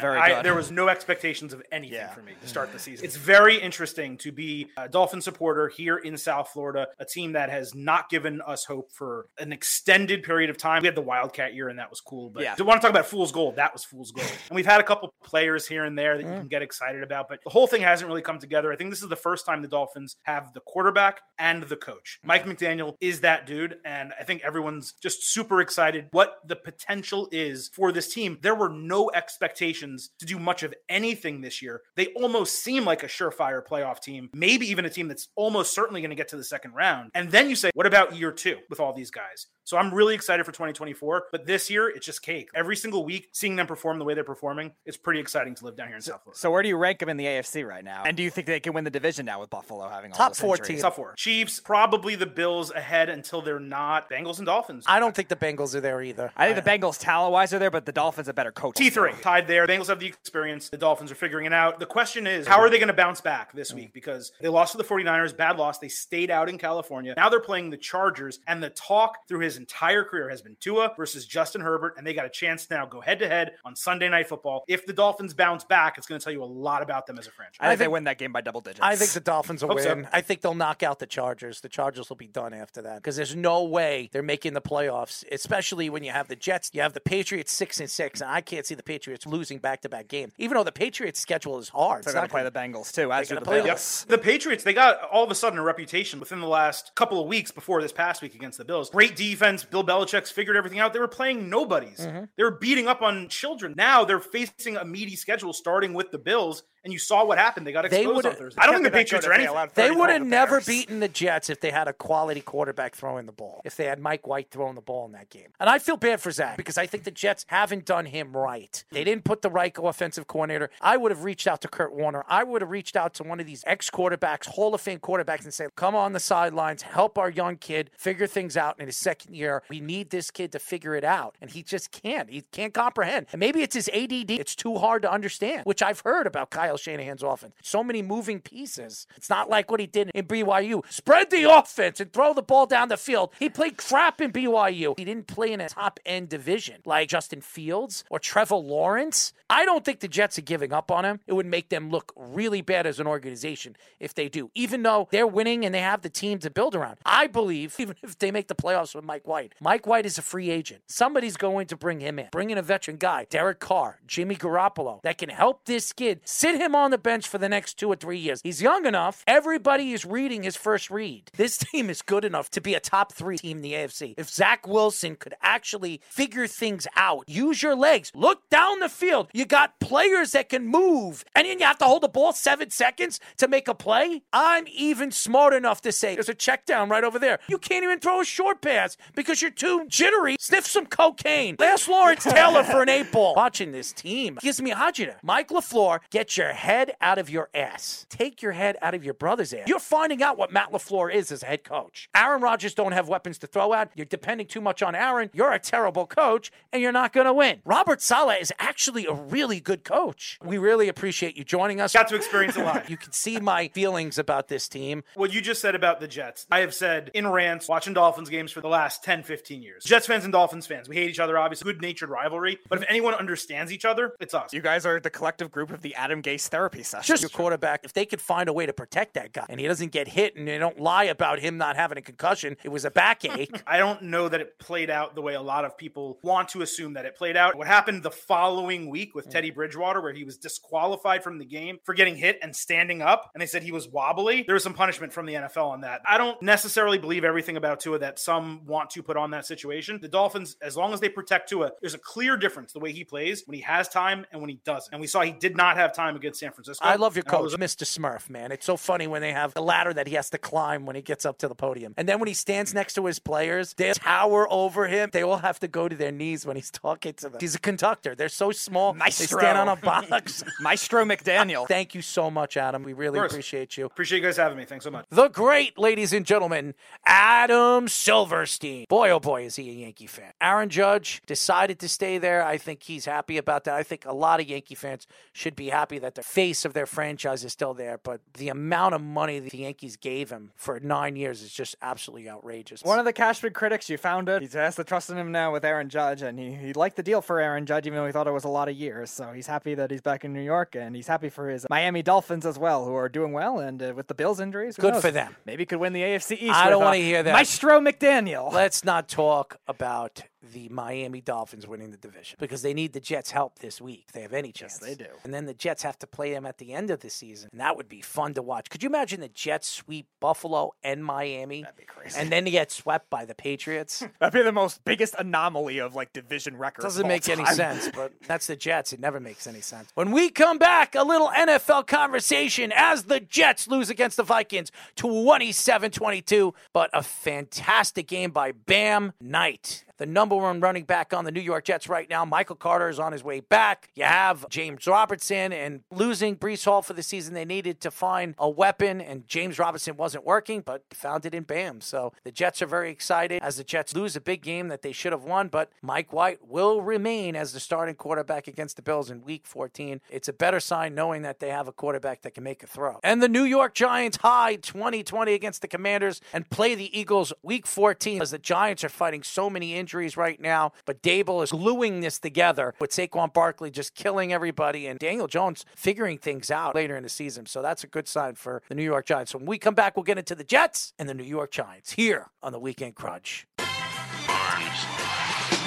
very 0.00 0.20
I, 0.20 0.28
good. 0.28 0.44
There 0.44 0.54
was 0.54 0.70
no 0.74 0.88
expectations 0.88 1.52
of 1.52 1.62
anything 1.72 1.96
yeah. 1.96 2.12
for 2.12 2.22
me 2.22 2.32
to 2.40 2.48
start 2.48 2.72
the 2.72 2.78
season. 2.78 3.04
It's 3.04 3.16
very 3.16 3.60
interesting 3.60 4.16
to 4.18 4.32
be 4.32 4.68
a 4.76 4.88
Dolphin 4.88 5.20
supporter 5.20 5.68
here 5.68 5.96
in 5.96 6.16
South 6.16 6.48
Florida, 6.48 6.88
a 6.98 7.04
team 7.04 7.32
that 7.32 7.50
has 7.50 7.74
not 7.74 8.10
given 8.10 8.40
us 8.42 8.64
hope 8.64 8.92
for 8.92 9.26
an 9.38 9.52
extended 9.52 10.22
period 10.22 10.50
of 10.50 10.58
time. 10.58 10.82
We 10.82 10.86
had 10.88 10.94
the 10.94 11.02
Wildcat 11.02 11.54
year, 11.54 11.68
and 11.68 11.78
that 11.78 11.90
was 11.90 12.00
cool. 12.00 12.30
But 12.30 12.42
yeah. 12.42 12.54
to 12.54 12.64
want 12.64 12.80
to 12.80 12.86
talk 12.86 12.90
about 12.90 13.06
fool's 13.06 13.32
gold, 13.32 13.56
that 13.56 13.72
was 13.72 13.84
fool's 13.84 14.10
gold. 14.10 14.30
and 14.48 14.56
we've 14.56 14.66
had 14.66 14.80
a 14.80 14.84
couple 14.84 15.14
players 15.22 15.66
here 15.66 15.84
and 15.84 15.98
there 15.98 16.16
that 16.16 16.26
mm. 16.26 16.32
you 16.32 16.38
can 16.40 16.48
get 16.48 16.62
excited 16.62 17.02
about, 17.02 17.28
but 17.28 17.40
the 17.44 17.50
whole 17.50 17.66
thing 17.66 17.82
hasn't 17.82 18.08
really 18.08 18.22
come 18.22 18.38
together. 18.38 18.72
I 18.72 18.76
think 18.76 18.90
this 18.90 19.02
is 19.02 19.08
the 19.08 19.16
first 19.16 19.46
time 19.46 19.62
the 19.62 19.68
Dolphins 19.68 20.16
have 20.22 20.52
the 20.52 20.60
quarterback 20.60 21.20
and 21.38 21.62
the 21.62 21.76
coach. 21.76 22.18
Mike 22.24 22.44
McDaniel 22.44 22.96
is 23.00 23.20
that 23.20 23.46
dude, 23.46 23.76
and 23.84 24.12
I 24.18 24.24
think 24.24 24.42
everyone's 24.44 24.92
just 25.02 25.32
super 25.32 25.60
excited 25.60 26.08
what 26.10 26.36
the 26.46 26.56
potential 26.56 27.28
is 27.30 27.70
for 27.72 27.92
this 27.92 28.12
team. 28.12 28.38
There 28.42 28.54
were 28.54 28.68
no 28.68 29.10
expectations 29.12 30.10
to 30.18 30.26
do 30.26 30.38
much 30.38 30.62
of 30.64 30.74
anything 30.88 31.40
this 31.40 31.62
year. 31.62 31.82
They 31.96 32.08
almost 32.14 32.62
seem 32.62 32.84
like 32.84 33.02
a 33.02 33.06
surefire 33.06 33.64
playoff 33.64 34.00
team, 34.00 34.30
maybe 34.32 34.66
even 34.70 34.84
a 34.84 34.90
team 34.90 35.08
that's 35.08 35.28
almost 35.36 35.74
certainly 35.74 36.00
going 36.00 36.10
to 36.10 36.16
get 36.16 36.28
to 36.28 36.36
the 36.36 36.44
second 36.44 36.72
round. 36.74 37.10
And 37.14 37.30
then 37.30 37.48
you 37.48 37.56
say, 37.56 37.70
what 37.74 37.86
about 37.86 38.16
year 38.16 38.32
two 38.32 38.58
with 38.68 38.80
all 38.80 38.92
these 38.92 39.10
guys? 39.10 39.46
So 39.66 39.78
I'm 39.78 39.94
really 39.94 40.14
excited 40.14 40.44
for 40.44 40.52
2024. 40.52 41.26
But 41.32 41.46
this 41.46 41.70
year, 41.70 41.88
it's 41.88 42.04
just 42.04 42.22
cake. 42.22 42.50
Every 42.54 42.76
single 42.76 43.04
week, 43.04 43.30
seeing 43.32 43.56
them 43.56 43.66
perform 43.66 43.98
the 43.98 44.04
way 44.04 44.12
they're 44.12 44.22
performing, 44.22 44.72
it's 44.84 44.98
pretty 44.98 45.20
exciting 45.20 45.54
to 45.56 45.64
live 45.64 45.74
down 45.74 45.88
here 45.88 45.96
in 45.96 46.02
so, 46.02 46.12
South 46.12 46.22
Florida. 46.22 46.38
So 46.38 46.50
where 46.50 46.62
do 46.62 46.68
you 46.68 46.76
rank 46.76 46.98
them 46.98 47.08
in 47.08 47.16
the 47.16 47.24
AFC 47.24 47.66
right 47.66 47.82
now? 47.82 48.02
And 48.04 48.14
do 48.16 48.22
you 48.22 48.30
think 48.30 48.46
they 48.46 48.60
can 48.60 48.74
win 48.74 48.84
the 48.84 48.90
division 48.90 49.24
now 49.24 49.40
with 49.40 49.48
Buffalo 49.48 49.88
having 49.88 50.12
all 50.12 50.18
top 50.18 50.36
four 50.36 50.58
teams? 50.58 50.82
Top 50.82 50.96
four. 50.96 51.14
Chiefs, 51.16 51.60
probably 51.60 52.14
the 52.14 52.26
Bills 52.26 52.70
ahead 52.72 53.08
until 53.08 53.40
they're 53.40 53.58
not. 53.58 54.10
Bengals 54.10 54.36
and 54.36 54.46
Dolphins. 54.46 54.84
I 54.86 55.00
don't 55.00 55.14
think 55.14 55.28
the 55.28 55.36
Bengals 55.36 55.74
are 55.74 55.80
there 55.80 56.02
either. 56.02 56.30
I 56.36 56.46
think 56.46 56.58
I, 56.58 56.60
the 56.60 56.70
Bengals 56.70 56.98
talent 56.98 57.32
wise 57.32 57.54
are 57.54 57.58
there, 57.58 57.70
but 57.70 57.86
the 57.86 57.92
Dolphins 57.92 58.28
are 58.28 58.34
better 58.34 58.52
coach. 58.52 58.76
T3 58.76 59.22
tied 59.22 59.46
there. 59.46 59.66
Bengals 59.66 59.86
have 59.86 59.98
the 59.98 60.06
experience. 60.06 60.43
The 60.70 60.76
Dolphins 60.76 61.10
are 61.10 61.14
figuring 61.16 61.46
it 61.46 61.52
out. 61.52 61.78
The 61.78 61.86
question 61.86 62.26
is, 62.26 62.46
how 62.46 62.58
are 62.60 62.70
they 62.70 62.78
going 62.78 62.88
to 62.88 62.94
bounce 62.94 63.20
back 63.20 63.52
this 63.52 63.72
week? 63.72 63.92
Because 63.92 64.32
they 64.40 64.48
lost 64.48 64.72
to 64.72 64.78
the 64.78 64.84
49ers, 64.84 65.36
bad 65.36 65.56
loss. 65.56 65.78
They 65.78 65.88
stayed 65.88 66.30
out 66.30 66.48
in 66.48 66.58
California. 66.58 67.14
Now 67.16 67.28
they're 67.28 67.40
playing 67.40 67.70
the 67.70 67.76
Chargers, 67.76 68.40
and 68.46 68.62
the 68.62 68.70
talk 68.70 69.26
through 69.28 69.40
his 69.40 69.56
entire 69.56 70.04
career 70.04 70.28
has 70.28 70.42
been 70.42 70.56
Tua 70.60 70.92
versus 70.96 71.26
Justin 71.26 71.60
Herbert, 71.60 71.94
and 71.96 72.06
they 72.06 72.14
got 72.14 72.26
a 72.26 72.30
chance 72.30 72.66
to 72.66 72.74
now 72.74 72.86
go 72.86 73.00
head 73.00 73.18
to 73.20 73.28
head 73.28 73.52
on 73.64 73.74
Sunday 73.74 74.08
Night 74.08 74.28
Football. 74.28 74.64
If 74.68 74.86
the 74.86 74.92
Dolphins 74.92 75.34
bounce 75.34 75.64
back, 75.64 75.98
it's 75.98 76.06
going 76.06 76.20
to 76.20 76.24
tell 76.24 76.32
you 76.32 76.42
a 76.42 76.44
lot 76.44 76.82
about 76.82 77.06
them 77.06 77.18
as 77.18 77.26
a 77.26 77.30
franchise. 77.30 77.58
I, 77.60 77.66
I 77.66 77.68
think, 77.70 77.78
they 77.80 77.88
win 77.88 78.04
that 78.04 78.18
game 78.18 78.32
by 78.32 78.40
double 78.40 78.60
digits. 78.60 78.80
I 78.82 78.96
think 78.96 79.10
the 79.12 79.20
Dolphins 79.20 79.62
will 79.62 79.70
Hope 79.70 79.76
win. 79.76 80.04
so. 80.04 80.08
I 80.12 80.20
think 80.20 80.40
they'll 80.42 80.54
knock 80.54 80.82
out 80.82 80.98
the 80.98 81.06
Chargers. 81.06 81.60
The 81.60 81.68
Chargers 81.68 82.08
will 82.08 82.16
be 82.16 82.26
done 82.26 82.52
after 82.54 82.82
that 82.82 82.96
because 82.96 83.16
there's 83.16 83.34
no 83.36 83.64
way 83.64 84.10
they're 84.12 84.22
making 84.22 84.52
the 84.54 84.60
playoffs, 84.62 85.24
especially 85.32 85.90
when 85.90 86.04
you 86.04 86.10
have 86.10 86.28
the 86.28 86.36
Jets. 86.36 86.70
You 86.72 86.82
have 86.82 86.92
the 86.92 87.00
Patriots 87.00 87.52
six 87.52 87.80
and 87.80 87.90
six, 87.90 88.20
and 88.20 88.30
I 88.30 88.40
can't 88.40 88.66
see 88.66 88.74
the 88.74 88.82
Patriots 88.82 89.26
losing 89.26 89.58
back 89.58 89.82
to 89.82 89.88
back 89.88 90.08
games. 90.08 90.32
Even 90.38 90.56
though 90.56 90.64
the 90.64 90.72
Patriots' 90.72 91.20
schedule 91.20 91.58
is 91.58 91.68
hard, 91.68 92.04
they're 92.04 92.12
going 92.12 92.26
to 92.26 92.30
play 92.30 92.42
the 92.42 92.50
Bengals 92.50 92.92
too. 92.92 93.12
As 93.12 93.28
They're 93.28 93.38
the 93.38 93.44
gonna 93.44 93.62
play 93.62 93.68
Bills. 93.68 94.04
The 94.08 94.18
Patriots, 94.18 94.64
they 94.64 94.74
got 94.74 95.02
all 95.10 95.24
of 95.24 95.30
a 95.30 95.34
sudden 95.34 95.58
a 95.58 95.62
reputation 95.62 96.18
within 96.18 96.40
the 96.40 96.48
last 96.48 96.92
couple 96.94 97.20
of 97.20 97.28
weeks 97.28 97.50
before 97.50 97.80
this 97.80 97.92
past 97.92 98.22
week 98.22 98.34
against 98.34 98.58
the 98.58 98.64
Bills. 98.64 98.90
Great 98.90 99.16
defense. 99.16 99.64
Bill 99.64 99.84
Belichick's 99.84 100.30
figured 100.30 100.56
everything 100.56 100.80
out. 100.80 100.92
They 100.92 100.98
were 100.98 101.08
playing 101.08 101.48
nobodies. 101.48 102.00
Mm-hmm. 102.00 102.24
They 102.36 102.42
were 102.42 102.58
beating 102.58 102.88
up 102.88 103.02
on 103.02 103.28
children. 103.28 103.74
Now 103.76 104.04
they're 104.04 104.20
facing 104.20 104.76
a 104.76 104.84
meaty 104.84 105.16
schedule 105.16 105.52
starting 105.52 105.94
with 105.94 106.10
the 106.10 106.18
Bills 106.18 106.64
and 106.84 106.92
you 106.92 106.98
saw 106.98 107.24
what 107.24 107.38
happened. 107.38 107.66
They 107.66 107.72
got 107.72 107.88
They 107.90 108.02
exposed 108.02 108.08
on 108.08 108.14
would've- 108.16 108.38
Thursday. 108.38 108.60
I 108.60 108.66
don't 108.66 108.74
think 108.76 108.84
the 108.84 108.90
Can't 108.90 108.94
be 108.94 108.98
that 108.98 109.04
Patriots 109.04 109.26
are 109.26 109.32
if 109.32 109.36
they 109.38 109.44
anything. 109.82 109.94
They 109.94 110.00
would 110.00 110.10
have 110.10 110.20
the 110.20 110.26
never 110.26 110.56
Bears. 110.56 110.66
beaten 110.66 111.00
the 111.00 111.08
Jets 111.08 111.50
if 111.50 111.60
they 111.60 111.70
had 111.70 111.88
a 111.88 111.92
quality 111.92 112.40
quarterback 112.40 112.94
throwing 112.94 113.26
the 113.26 113.32
ball. 113.32 113.62
If 113.64 113.76
they 113.76 113.86
had 113.86 113.98
Mike 113.98 114.26
White 114.26 114.50
throwing 114.50 114.74
the 114.74 114.80
ball 114.80 115.06
in 115.06 115.12
that 115.12 115.30
game. 115.30 115.48
And 115.58 115.68
I 115.70 115.78
feel 115.78 115.96
bad 115.96 116.20
for 116.20 116.30
Zach 116.30 116.56
because 116.56 116.76
I 116.78 116.86
think 116.86 117.04
the 117.04 117.10
Jets 117.10 117.44
haven't 117.48 117.84
done 117.84 118.06
him 118.06 118.36
right. 118.36 118.84
They 118.90 119.04
didn't 119.04 119.24
put 119.24 119.42
the 119.42 119.50
right 119.50 119.74
offensive 119.76 120.26
coordinator. 120.26 120.70
I 120.80 120.96
would 120.96 121.10
have 121.10 121.24
reached 121.24 121.46
out 121.46 121.60
to 121.62 121.68
Kurt 121.68 121.92
Warner. 121.94 122.24
I 122.28 122.44
would 122.44 122.62
have 122.62 122.70
reached 122.70 122.96
out 122.96 123.14
to 123.14 123.22
one 123.24 123.40
of 123.40 123.46
these 123.46 123.64
ex 123.66 123.90
quarterbacks, 123.90 124.46
Hall 124.46 124.74
of 124.74 124.80
Fame 124.80 124.98
quarterbacks, 124.98 125.44
and 125.44 125.54
say, 125.54 125.66
come 125.76 125.94
on 125.94 126.12
the 126.12 126.20
sidelines, 126.20 126.82
help 126.82 127.18
our 127.18 127.30
young 127.30 127.56
kid 127.56 127.90
figure 127.96 128.26
things 128.26 128.56
out 128.56 128.78
in 128.78 128.86
his 128.86 128.96
second 128.96 129.34
year. 129.34 129.62
We 129.68 129.80
need 129.80 130.10
this 130.10 130.30
kid 130.30 130.52
to 130.52 130.58
figure 130.58 130.94
it 130.94 131.04
out. 131.04 131.36
And 131.40 131.50
he 131.50 131.62
just 131.62 131.90
can't. 131.90 132.30
He 132.30 132.42
can't 132.52 132.74
comprehend. 132.74 133.26
And 133.32 133.40
maybe 133.40 133.62
it's 133.62 133.74
his 133.74 133.88
ADD. 133.92 134.30
It's 134.32 134.54
too 134.54 134.76
hard 134.76 135.02
to 135.02 135.10
understand, 135.10 135.64
which 135.64 135.82
I've 135.82 136.00
heard 136.00 136.26
about 136.26 136.50
Kyle 136.50 136.73
Shanahan's 136.76 137.22
offense. 137.22 137.54
So 137.62 137.82
many 137.84 138.02
moving 138.02 138.40
pieces. 138.40 139.06
It's 139.16 139.30
not 139.30 139.48
like 139.48 139.70
what 139.70 139.80
he 139.80 139.86
did 139.86 140.10
in 140.14 140.26
BYU. 140.26 140.82
Spread 140.90 141.30
the 141.30 141.44
offense 141.50 142.00
and 142.00 142.12
throw 142.12 142.34
the 142.34 142.42
ball 142.42 142.66
down 142.66 142.88
the 142.88 142.96
field. 142.96 143.30
He 143.38 143.48
played 143.48 143.76
crap 143.76 144.20
in 144.20 144.32
BYU. 144.32 144.98
He 144.98 145.04
didn't 145.04 145.26
play 145.26 145.52
in 145.52 145.60
a 145.60 145.68
top 145.68 146.00
end 146.04 146.28
division 146.28 146.80
like 146.84 147.08
Justin 147.08 147.40
Fields 147.40 148.04
or 148.10 148.18
Trevor 148.18 148.56
Lawrence. 148.56 149.32
I 149.54 149.64
don't 149.64 149.84
think 149.84 150.00
the 150.00 150.08
Jets 150.08 150.36
are 150.36 150.42
giving 150.42 150.72
up 150.72 150.90
on 150.90 151.04
him. 151.04 151.20
It 151.28 151.32
would 151.32 151.46
make 151.46 151.68
them 151.68 151.88
look 151.88 152.12
really 152.16 152.60
bad 152.60 152.88
as 152.88 152.98
an 152.98 153.06
organization 153.06 153.76
if 154.00 154.12
they 154.12 154.28
do, 154.28 154.50
even 154.56 154.82
though 154.82 155.06
they're 155.12 155.28
winning 155.28 155.64
and 155.64 155.72
they 155.72 155.80
have 155.80 156.02
the 156.02 156.10
team 156.10 156.40
to 156.40 156.50
build 156.50 156.74
around. 156.74 156.98
I 157.06 157.28
believe, 157.28 157.76
even 157.78 157.94
if 158.02 158.18
they 158.18 158.32
make 158.32 158.48
the 158.48 158.56
playoffs 158.56 158.96
with 158.96 159.04
Mike 159.04 159.28
White, 159.28 159.52
Mike 159.60 159.86
White 159.86 160.06
is 160.06 160.18
a 160.18 160.22
free 160.22 160.50
agent. 160.50 160.82
Somebody's 160.88 161.36
going 161.36 161.68
to 161.68 161.76
bring 161.76 162.00
him 162.00 162.18
in. 162.18 162.30
Bring 162.32 162.50
in 162.50 162.58
a 162.58 162.62
veteran 162.62 162.96
guy, 162.96 163.28
Derek 163.30 163.60
Carr, 163.60 164.00
Jimmy 164.08 164.34
Garoppolo, 164.34 165.00
that 165.02 165.18
can 165.18 165.28
help 165.28 165.66
this 165.66 165.92
kid 165.92 166.22
sit 166.24 166.56
him 166.56 166.74
on 166.74 166.90
the 166.90 166.98
bench 166.98 167.28
for 167.28 167.38
the 167.38 167.48
next 167.48 167.74
two 167.74 167.86
or 167.88 167.94
three 167.94 168.18
years. 168.18 168.40
He's 168.42 168.60
young 168.60 168.86
enough. 168.86 169.22
Everybody 169.28 169.92
is 169.92 170.04
reading 170.04 170.42
his 170.42 170.56
first 170.56 170.90
read. 170.90 171.30
This 171.44 171.58
team 171.58 171.90
is 171.90 172.00
good 172.00 172.24
enough 172.24 172.50
to 172.52 172.60
be 172.62 172.72
a 172.72 172.80
top 172.80 173.12
three 173.12 173.36
team 173.36 173.58
in 173.58 173.62
the 173.62 173.74
AFC. 173.74 174.14
If 174.16 174.30
Zach 174.30 174.66
Wilson 174.66 175.14
could 175.14 175.34
actually 175.42 176.00
figure 176.08 176.46
things 176.46 176.86
out, 176.96 177.28
use 177.28 177.62
your 177.62 177.76
legs, 177.76 178.10
look 178.14 178.48
down 178.48 178.80
the 178.80 178.88
field. 178.88 179.28
You 179.34 179.43
got 179.44 179.80
players 179.80 180.32
that 180.32 180.48
can 180.48 180.66
move, 180.66 181.24
and 181.34 181.46
then 181.46 181.58
you 181.58 181.66
have 181.66 181.78
to 181.78 181.84
hold 181.84 182.02
the 182.02 182.08
ball 182.08 182.32
seven 182.32 182.70
seconds 182.70 183.20
to 183.38 183.48
make 183.48 183.68
a 183.68 183.74
play. 183.74 184.22
I'm 184.32 184.66
even 184.72 185.10
smart 185.10 185.52
enough 185.52 185.80
to 185.82 185.92
say 185.92 186.14
there's 186.14 186.28
a 186.28 186.34
check 186.34 186.66
down 186.66 186.88
right 186.88 187.04
over 187.04 187.18
there. 187.18 187.38
You 187.48 187.58
can't 187.58 187.84
even 187.84 187.98
throw 188.00 188.20
a 188.20 188.24
short 188.24 188.60
pass 188.60 188.96
because 189.14 189.42
you're 189.42 189.50
too 189.50 189.86
jittery. 189.88 190.36
Sniff 190.38 190.66
some 190.66 190.86
cocaine. 190.86 191.56
Ask 191.60 191.88
Lawrence 191.88 192.24
Taylor 192.24 192.64
for 192.64 192.82
an 192.82 192.88
eight 192.88 193.10
ball. 193.12 193.34
Watching 193.34 193.72
this 193.72 193.92
team 193.92 194.38
gives 194.40 194.60
me 194.60 194.72
agita. 194.72 195.16
Mike 195.22 195.48
LaFleur, 195.48 196.00
get 196.10 196.36
your 196.36 196.52
head 196.52 196.92
out 197.00 197.18
of 197.18 197.30
your 197.30 197.48
ass. 197.54 198.06
Take 198.08 198.42
your 198.42 198.52
head 198.52 198.76
out 198.82 198.94
of 198.94 199.04
your 199.04 199.14
brother's 199.14 199.52
ass. 199.52 199.66
You're 199.66 199.78
finding 199.78 200.22
out 200.22 200.38
what 200.38 200.52
Matt 200.52 200.72
LaFleur 200.72 201.12
is 201.12 201.32
as 201.32 201.42
a 201.42 201.46
head 201.46 201.64
coach. 201.64 202.08
Aaron 202.14 202.42
Rodgers 202.42 202.74
don't 202.74 202.92
have 202.92 203.08
weapons 203.08 203.38
to 203.38 203.46
throw 203.46 203.72
at. 203.74 203.90
You're 203.94 204.06
depending 204.06 204.46
too 204.46 204.60
much 204.60 204.82
on 204.82 204.94
Aaron. 204.94 205.30
You're 205.32 205.52
a 205.52 205.58
terrible 205.58 206.06
coach, 206.06 206.52
and 206.72 206.82
you're 206.82 206.92
not 206.92 207.12
going 207.12 207.26
to 207.26 207.32
win. 207.32 207.60
Robert 207.64 208.02
Saleh 208.02 208.40
is 208.40 208.52
actually 208.58 209.06
a 209.06 209.12
really 209.24 209.60
good 209.60 209.84
coach. 209.84 210.38
We 210.42 210.58
really 210.58 210.88
appreciate 210.88 211.36
you 211.36 211.44
joining 211.44 211.80
us. 211.80 211.92
Got 211.92 212.08
to 212.08 212.16
experience 212.16 212.56
a 212.56 212.62
lot. 212.62 212.84
You 212.94 212.98
can 212.98 213.12
see 213.12 213.40
my 213.40 213.68
feelings 213.68 214.18
about 214.18 214.48
this 214.48 214.68
team. 214.68 215.04
What 215.14 215.32
you 215.32 215.40
just 215.40 215.60
said 215.60 215.74
about 215.74 216.00
the 216.00 216.06
Jets, 216.06 216.46
I 216.50 216.60
have 216.60 216.74
said 216.74 217.10
in 217.14 217.26
rants 217.26 217.66
watching 217.66 217.94
Dolphins 217.94 218.28
games 218.28 218.52
for 218.52 218.60
the 218.60 218.68
last 218.68 219.02
10, 219.02 219.22
15 219.22 219.62
years. 219.62 219.84
Jets 219.84 220.06
fans 220.06 220.24
and 220.24 220.32
Dolphins 220.32 220.66
fans, 220.66 220.88
we 220.88 220.96
hate 220.96 221.08
each 221.08 221.18
other, 221.18 221.38
obviously, 221.38 221.72
good 221.72 221.80
natured 221.80 222.10
rivalry. 222.10 222.58
But 222.68 222.78
if 222.80 222.84
anyone 222.88 223.14
understands 223.14 223.72
each 223.72 223.84
other, 223.84 224.14
it's 224.20 224.34
us. 224.34 224.52
You 224.52 224.60
guys 224.60 224.84
are 224.86 225.00
the 225.00 225.10
collective 225.10 225.50
group 225.50 225.70
of 225.70 225.82
the 225.82 225.94
Adam 225.94 226.22
Gase 226.22 226.48
therapy 226.48 226.82
session. 226.82 227.06
Just 227.06 227.22
your 227.22 227.30
quarterback, 227.30 227.84
if 227.84 227.94
they 227.94 228.04
could 228.06 228.20
find 228.20 228.48
a 228.48 228.52
way 228.52 228.66
to 228.66 228.72
protect 228.72 229.14
that 229.14 229.32
guy 229.32 229.46
and 229.48 229.58
he 229.58 229.66
doesn't 229.66 229.92
get 229.92 230.08
hit 230.08 230.36
and 230.36 230.46
they 230.46 230.58
don't 230.58 230.78
lie 230.78 231.04
about 231.04 231.38
him 231.40 231.56
not 231.56 231.76
having 231.76 231.98
a 231.98 232.02
concussion, 232.02 232.56
it 232.62 232.68
was 232.68 232.84
a 232.84 232.90
backache. 232.90 233.62
I 233.66 233.78
don't 233.78 234.02
know 234.02 234.28
that 234.28 234.40
it 234.40 234.58
played 234.58 234.90
out 234.90 235.14
the 235.14 235.22
way 235.22 235.34
a 235.34 235.42
lot 235.42 235.64
of 235.64 235.76
people 235.76 236.18
want 236.22 236.50
to 236.50 236.62
assume 236.62 236.94
that 236.94 237.06
it 237.06 237.16
played 237.16 237.36
out. 237.36 237.56
What 237.56 237.66
happened 237.66 238.02
the 238.02 238.10
following 238.10 238.90
week 238.90 239.13
with 239.14 239.28
mm. 239.28 239.30
Teddy 239.30 239.50
Bridgewater, 239.50 240.00
where 240.00 240.12
he 240.12 240.24
was 240.24 240.36
disqualified 240.36 241.22
from 241.22 241.38
the 241.38 241.44
game 241.44 241.78
for 241.84 241.94
getting 241.94 242.16
hit 242.16 242.38
and 242.42 242.54
standing 242.54 243.02
up, 243.02 243.30
and 243.34 243.40
they 243.40 243.46
said 243.46 243.62
he 243.62 243.72
was 243.72 243.88
wobbly, 243.88 244.44
there 244.46 244.54
was 244.54 244.62
some 244.62 244.74
punishment 244.74 245.12
from 245.12 245.26
the 245.26 245.34
NFL 245.34 245.68
on 245.68 245.80
that. 245.82 246.00
I 246.06 246.18
don't 246.18 246.40
necessarily 246.42 246.98
believe 246.98 247.24
everything 247.24 247.56
about 247.56 247.80
Tua 247.80 247.98
that 248.00 248.18
some 248.18 248.66
want 248.66 248.90
to 248.90 249.02
put 249.02 249.16
on 249.16 249.30
that 249.30 249.46
situation. 249.46 249.98
The 250.00 250.08
Dolphins, 250.08 250.56
as 250.62 250.76
long 250.76 250.92
as 250.92 251.00
they 251.00 251.08
protect 251.08 251.48
Tua, 251.48 251.72
there's 251.80 251.94
a 251.94 251.98
clear 251.98 252.36
difference 252.36 252.72
the 252.72 252.80
way 252.80 252.92
he 252.92 253.04
plays 253.04 253.42
when 253.46 253.54
he 253.54 253.62
has 253.62 253.88
time 253.88 254.26
and 254.32 254.40
when 254.40 254.50
he 254.50 254.60
doesn't. 254.64 254.92
And 254.92 255.00
we 255.00 255.06
saw 255.06 255.22
he 255.22 255.32
did 255.32 255.56
not 255.56 255.76
have 255.76 255.94
time 255.94 256.16
against 256.16 256.40
San 256.40 256.52
Francisco. 256.52 256.84
I 256.84 256.96
love 256.96 257.16
your 257.16 257.24
coach, 257.24 257.52
those- 257.52 257.56
Mr. 257.56 257.84
Smurf, 257.84 258.28
man. 258.28 258.52
It's 258.52 258.66
so 258.66 258.76
funny 258.76 259.06
when 259.06 259.22
they 259.22 259.32
have 259.32 259.54
the 259.54 259.62
ladder 259.62 259.92
that 259.94 260.06
he 260.06 260.14
has 260.14 260.30
to 260.30 260.38
climb 260.38 260.86
when 260.86 260.96
he 260.96 261.02
gets 261.02 261.24
up 261.24 261.38
to 261.38 261.48
the 261.48 261.54
podium. 261.54 261.94
And 261.96 262.08
then 262.08 262.18
when 262.18 262.28
he 262.28 262.34
stands 262.34 262.74
next 262.74 262.94
to 262.94 263.06
his 263.06 263.18
players, 263.18 263.74
they 263.74 263.92
tower 263.92 264.46
over 264.50 264.86
him. 264.86 265.10
They 265.12 265.22
all 265.22 265.38
have 265.38 265.60
to 265.60 265.68
go 265.68 265.88
to 265.88 265.96
their 265.96 266.12
knees 266.12 266.46
when 266.46 266.56
he's 266.56 266.70
talking 266.70 267.14
to 267.14 267.28
them. 267.28 267.40
He's 267.40 267.54
a 267.54 267.60
conductor. 267.60 268.14
They're 268.14 268.28
so 268.28 268.52
small. 268.52 268.94
Maestro. 269.04 269.38
They 269.38 269.44
stand 269.44 269.58
on 269.58 269.68
a 269.68 269.76
box. 269.76 270.42
Maestro 270.60 271.04
McDaniel. 271.04 271.68
Thank 271.68 271.94
you 271.94 272.02
so 272.02 272.30
much, 272.30 272.56
Adam. 272.56 272.82
We 272.82 272.92
really 272.92 273.18
appreciate 273.18 273.76
you. 273.76 273.86
Appreciate 273.86 274.18
you 274.18 274.24
guys 274.24 274.36
having 274.36 274.56
me. 274.56 274.64
Thanks 274.64 274.84
so 274.84 274.90
much. 274.90 275.06
The 275.10 275.28
great, 275.28 275.78
ladies 275.78 276.12
and 276.12 276.24
gentlemen, 276.24 276.74
Adam 277.04 277.88
Silverstein. 277.88 278.86
Boy, 278.88 279.10
oh 279.10 279.20
boy, 279.20 279.44
is 279.44 279.56
he 279.56 279.68
a 279.70 279.72
Yankee 279.72 280.06
fan. 280.06 280.32
Aaron 280.40 280.68
Judge 280.68 281.22
decided 281.26 281.78
to 281.80 281.88
stay 281.88 282.18
there. 282.18 282.44
I 282.44 282.58
think 282.58 282.84
he's 282.84 283.04
happy 283.04 283.36
about 283.36 283.64
that. 283.64 283.74
I 283.74 283.82
think 283.82 284.04
a 284.06 284.14
lot 284.14 284.40
of 284.40 284.48
Yankee 284.48 284.74
fans 284.74 285.06
should 285.32 285.56
be 285.56 285.68
happy 285.68 285.98
that 285.98 286.14
the 286.14 286.22
face 286.22 286.64
of 286.64 286.72
their 286.72 286.86
franchise 286.86 287.44
is 287.44 287.52
still 287.52 287.74
there. 287.74 287.98
But 288.02 288.20
the 288.34 288.48
amount 288.48 288.94
of 288.94 289.02
money 289.02 289.38
the 289.38 289.56
Yankees 289.56 289.96
gave 289.96 290.30
him 290.30 290.52
for 290.56 290.80
nine 290.80 291.16
years 291.16 291.42
is 291.42 291.52
just 291.52 291.76
absolutely 291.82 292.28
outrageous. 292.28 292.82
One 292.82 292.98
of 292.98 293.04
the 293.04 293.12
Cashman 293.12 293.52
critics, 293.52 293.88
you 293.88 293.98
found 293.98 294.28
it. 294.28 294.42
He 294.42 294.48
has 294.58 294.76
to 294.76 294.84
trust 294.84 295.10
in 295.10 295.18
him 295.18 295.32
now 295.32 295.52
with 295.52 295.64
Aaron 295.64 295.88
Judge, 295.88 296.22
and 296.22 296.38
he, 296.38 296.54
he 296.54 296.72
liked 296.72 296.96
the 296.96 297.02
deal 297.02 297.20
for 297.20 297.40
Aaron 297.40 297.66
Judge, 297.66 297.86
even 297.86 297.98
though 297.98 298.06
he 298.06 298.12
thought 298.12 298.26
it 298.26 298.32
was 298.32 298.44
a 298.44 298.48
lot 298.48 298.68
of 298.68 298.74
years. 298.74 298.93
So 299.06 299.32
he's 299.32 299.46
happy 299.46 299.74
that 299.74 299.90
he's 299.90 300.00
back 300.00 300.24
in 300.24 300.32
New 300.32 300.40
York, 300.42 300.74
and 300.74 300.94
he's 300.94 301.06
happy 301.06 301.28
for 301.28 301.48
his 301.48 301.66
Miami 301.68 302.02
Dolphins 302.02 302.46
as 302.46 302.58
well, 302.58 302.84
who 302.84 302.94
are 302.94 303.08
doing 303.08 303.32
well. 303.32 303.58
And 303.58 303.82
uh, 303.82 303.92
with 303.96 304.08
the 304.08 304.14
Bills 304.14 304.40
injuries, 304.40 304.76
Good 304.76 304.94
knows? 304.94 305.02
for 305.02 305.10
them. 305.10 305.36
Maybe 305.44 305.66
could 305.66 305.78
win 305.78 305.92
the 305.92 306.02
AFC 306.02 306.38
East. 306.40 306.54
I 306.54 306.70
don't 306.70 306.82
wanna 306.82 306.98
uh, 306.98 307.00
hear 307.00 307.22
that. 307.22 307.32
Maestro 307.32 307.80
McDaniel. 307.80 308.52
Let's 308.52 308.84
not 308.84 309.08
talk 309.08 309.58
about 309.66 310.22
the 310.52 310.68
Miami 310.68 311.20
Dolphins 311.20 311.66
winning 311.66 311.90
the 311.90 311.96
division 311.96 312.36
because 312.40 312.62
they 312.62 312.74
need 312.74 312.92
the 312.92 313.00
Jets' 313.00 313.30
help 313.30 313.58
this 313.58 313.80
week. 313.80 314.04
if 314.08 314.12
They 314.14 314.22
have 314.22 314.32
any 314.32 314.52
chance. 314.52 314.78
Yes, 314.80 314.90
they 314.90 315.04
do. 315.04 315.10
And 315.24 315.32
then 315.32 315.46
the 315.46 315.54
Jets 315.54 315.82
have 315.82 315.98
to 316.00 316.06
play 316.06 316.32
them 316.32 316.46
at 316.46 316.58
the 316.58 316.72
end 316.72 316.90
of 316.90 317.00
the 317.00 317.10
season, 317.10 317.50
and 317.52 317.60
that 317.60 317.76
would 317.76 317.88
be 317.88 318.00
fun 318.00 318.34
to 318.34 318.42
watch. 318.42 318.70
Could 318.70 318.82
you 318.82 318.88
imagine 318.88 319.20
the 319.20 319.28
Jets 319.28 319.68
sweep 319.68 320.06
Buffalo 320.20 320.74
and 320.82 321.04
Miami? 321.04 321.62
That'd 321.62 321.76
be 321.76 321.84
crazy. 321.84 322.18
And 322.18 322.30
then 322.30 322.44
get 322.44 322.70
swept 322.70 323.10
by 323.10 323.24
the 323.24 323.34
Patriots. 323.34 324.04
That'd 324.20 324.32
be 324.32 324.42
the 324.42 324.52
most 324.52 324.84
biggest 324.84 325.14
anomaly 325.18 325.78
of 325.78 325.94
like 325.94 326.12
division 326.12 326.56
records. 326.56 326.84
Doesn't 326.84 327.08
make 327.08 327.28
any 327.28 327.44
sense, 327.46 327.90
but 327.94 328.12
that's 328.26 328.46
the 328.46 328.56
Jets. 328.56 328.92
It 328.92 329.00
never 329.00 329.18
makes 329.18 329.46
any 329.46 329.60
sense. 329.60 329.90
When 329.94 330.12
we 330.12 330.30
come 330.30 330.58
back, 330.58 330.94
a 330.94 331.02
little 331.02 331.28
NFL 331.28 331.86
conversation 331.86 332.72
as 332.74 333.04
the 333.04 333.20
Jets 333.20 333.66
lose 333.66 333.90
against 333.90 334.16
the 334.16 334.22
Vikings 334.22 334.70
27 334.96 335.90
22, 335.90 336.54
but 336.72 336.90
a 336.92 337.02
fantastic 337.02 338.06
game 338.06 338.30
by 338.30 338.52
Bam 338.52 339.12
Knight. 339.20 339.84
The 339.96 340.06
number 340.06 340.34
one 340.34 340.58
running 340.58 340.84
back 340.84 341.14
on 341.14 341.24
the 341.24 341.30
New 341.30 341.40
York 341.40 341.64
Jets 341.64 341.88
right 341.88 342.10
now, 342.10 342.24
Michael 342.24 342.56
Carter, 342.56 342.88
is 342.88 342.98
on 342.98 343.12
his 343.12 343.22
way 343.22 343.38
back. 343.38 343.90
You 343.94 344.02
have 344.02 344.48
James 344.48 344.86
Robertson, 344.88 345.52
and 345.52 345.82
losing 345.92 346.36
Breece 346.36 346.64
Hall 346.64 346.82
for 346.82 346.94
the 346.94 347.02
season, 347.02 347.34
they 347.34 347.44
needed 347.44 347.80
to 347.82 347.92
find 347.92 348.34
a 348.36 348.50
weapon, 348.50 349.00
and 349.00 349.28
James 349.28 349.56
Robinson 349.56 349.96
wasn't 349.96 350.24
working, 350.24 350.62
but 350.62 350.82
found 350.92 351.24
it 351.24 351.32
in 351.32 351.44
Bam. 351.44 351.80
So 351.80 352.12
the 352.24 352.32
Jets 352.32 352.60
are 352.60 352.66
very 352.66 352.90
excited 352.90 353.40
as 353.40 353.56
the 353.56 353.62
Jets 353.62 353.94
lose 353.94 354.16
a 354.16 354.20
big 354.20 354.42
game 354.42 354.66
that 354.66 354.82
they 354.82 354.90
should 354.90 355.12
have 355.12 355.22
won, 355.22 355.46
but 355.46 355.70
Mike 355.80 356.12
White 356.12 356.44
will 356.44 356.82
remain 356.82 357.36
as 357.36 357.52
the 357.52 357.60
starting 357.60 357.94
quarterback 357.94 358.48
against 358.48 358.74
the 358.74 358.82
Bills 358.82 359.10
in 359.10 359.22
week 359.22 359.46
14. 359.46 360.00
It's 360.10 360.26
a 360.28 360.32
better 360.32 360.58
sign 360.58 360.96
knowing 360.96 361.22
that 361.22 361.38
they 361.38 361.50
have 361.50 361.68
a 361.68 361.72
quarterback 361.72 362.22
that 362.22 362.34
can 362.34 362.42
make 362.42 362.64
a 362.64 362.66
throw. 362.66 362.98
And 363.04 363.22
the 363.22 363.28
New 363.28 363.44
York 363.44 363.74
Giants 363.74 364.16
high 364.16 364.56
2020 364.56 365.34
against 365.34 365.62
the 365.62 365.68
Commanders 365.68 366.20
and 366.32 366.50
play 366.50 366.74
the 366.74 366.98
Eagles 366.98 367.32
week 367.44 367.64
14 367.64 368.20
as 368.20 368.32
the 368.32 368.38
Giants 368.38 368.82
are 368.82 368.88
fighting 368.88 369.22
so 369.22 369.48
many 369.48 369.74
injuries 369.74 369.83
right 370.16 370.40
now, 370.40 370.72
but 370.84 371.02
Daboll 371.02 371.42
is 371.42 371.50
gluing 371.50 372.00
this 372.00 372.18
together 372.18 372.74
with 372.80 372.90
Saquon 372.90 373.32
Barkley 373.32 373.70
just 373.70 373.94
killing 373.94 374.32
everybody 374.32 374.86
and 374.86 374.98
Daniel 374.98 375.26
Jones 375.26 375.64
figuring 375.76 376.18
things 376.18 376.50
out 376.50 376.74
later 376.74 376.96
in 376.96 377.02
the 377.02 377.08
season. 377.08 377.46
So 377.46 377.60
that's 377.60 377.84
a 377.84 377.86
good 377.86 378.08
sign 378.08 378.36
for 378.36 378.62
the 378.68 378.74
New 378.74 378.84
York 378.84 379.06
Giants. 379.06 379.32
So 379.32 379.38
when 379.38 379.46
we 379.46 379.58
come 379.58 379.74
back, 379.74 379.96
we'll 379.96 380.04
get 380.04 380.18
into 380.18 380.34
the 380.34 380.44
Jets 380.44 380.92
and 380.98 381.08
the 381.08 381.14
New 381.14 381.24
York 381.24 381.50
Giants 381.50 381.92
here 381.92 382.30
on 382.42 382.52
the 382.52 382.58
Weekend 382.58 382.94
Crunch. 382.94 383.46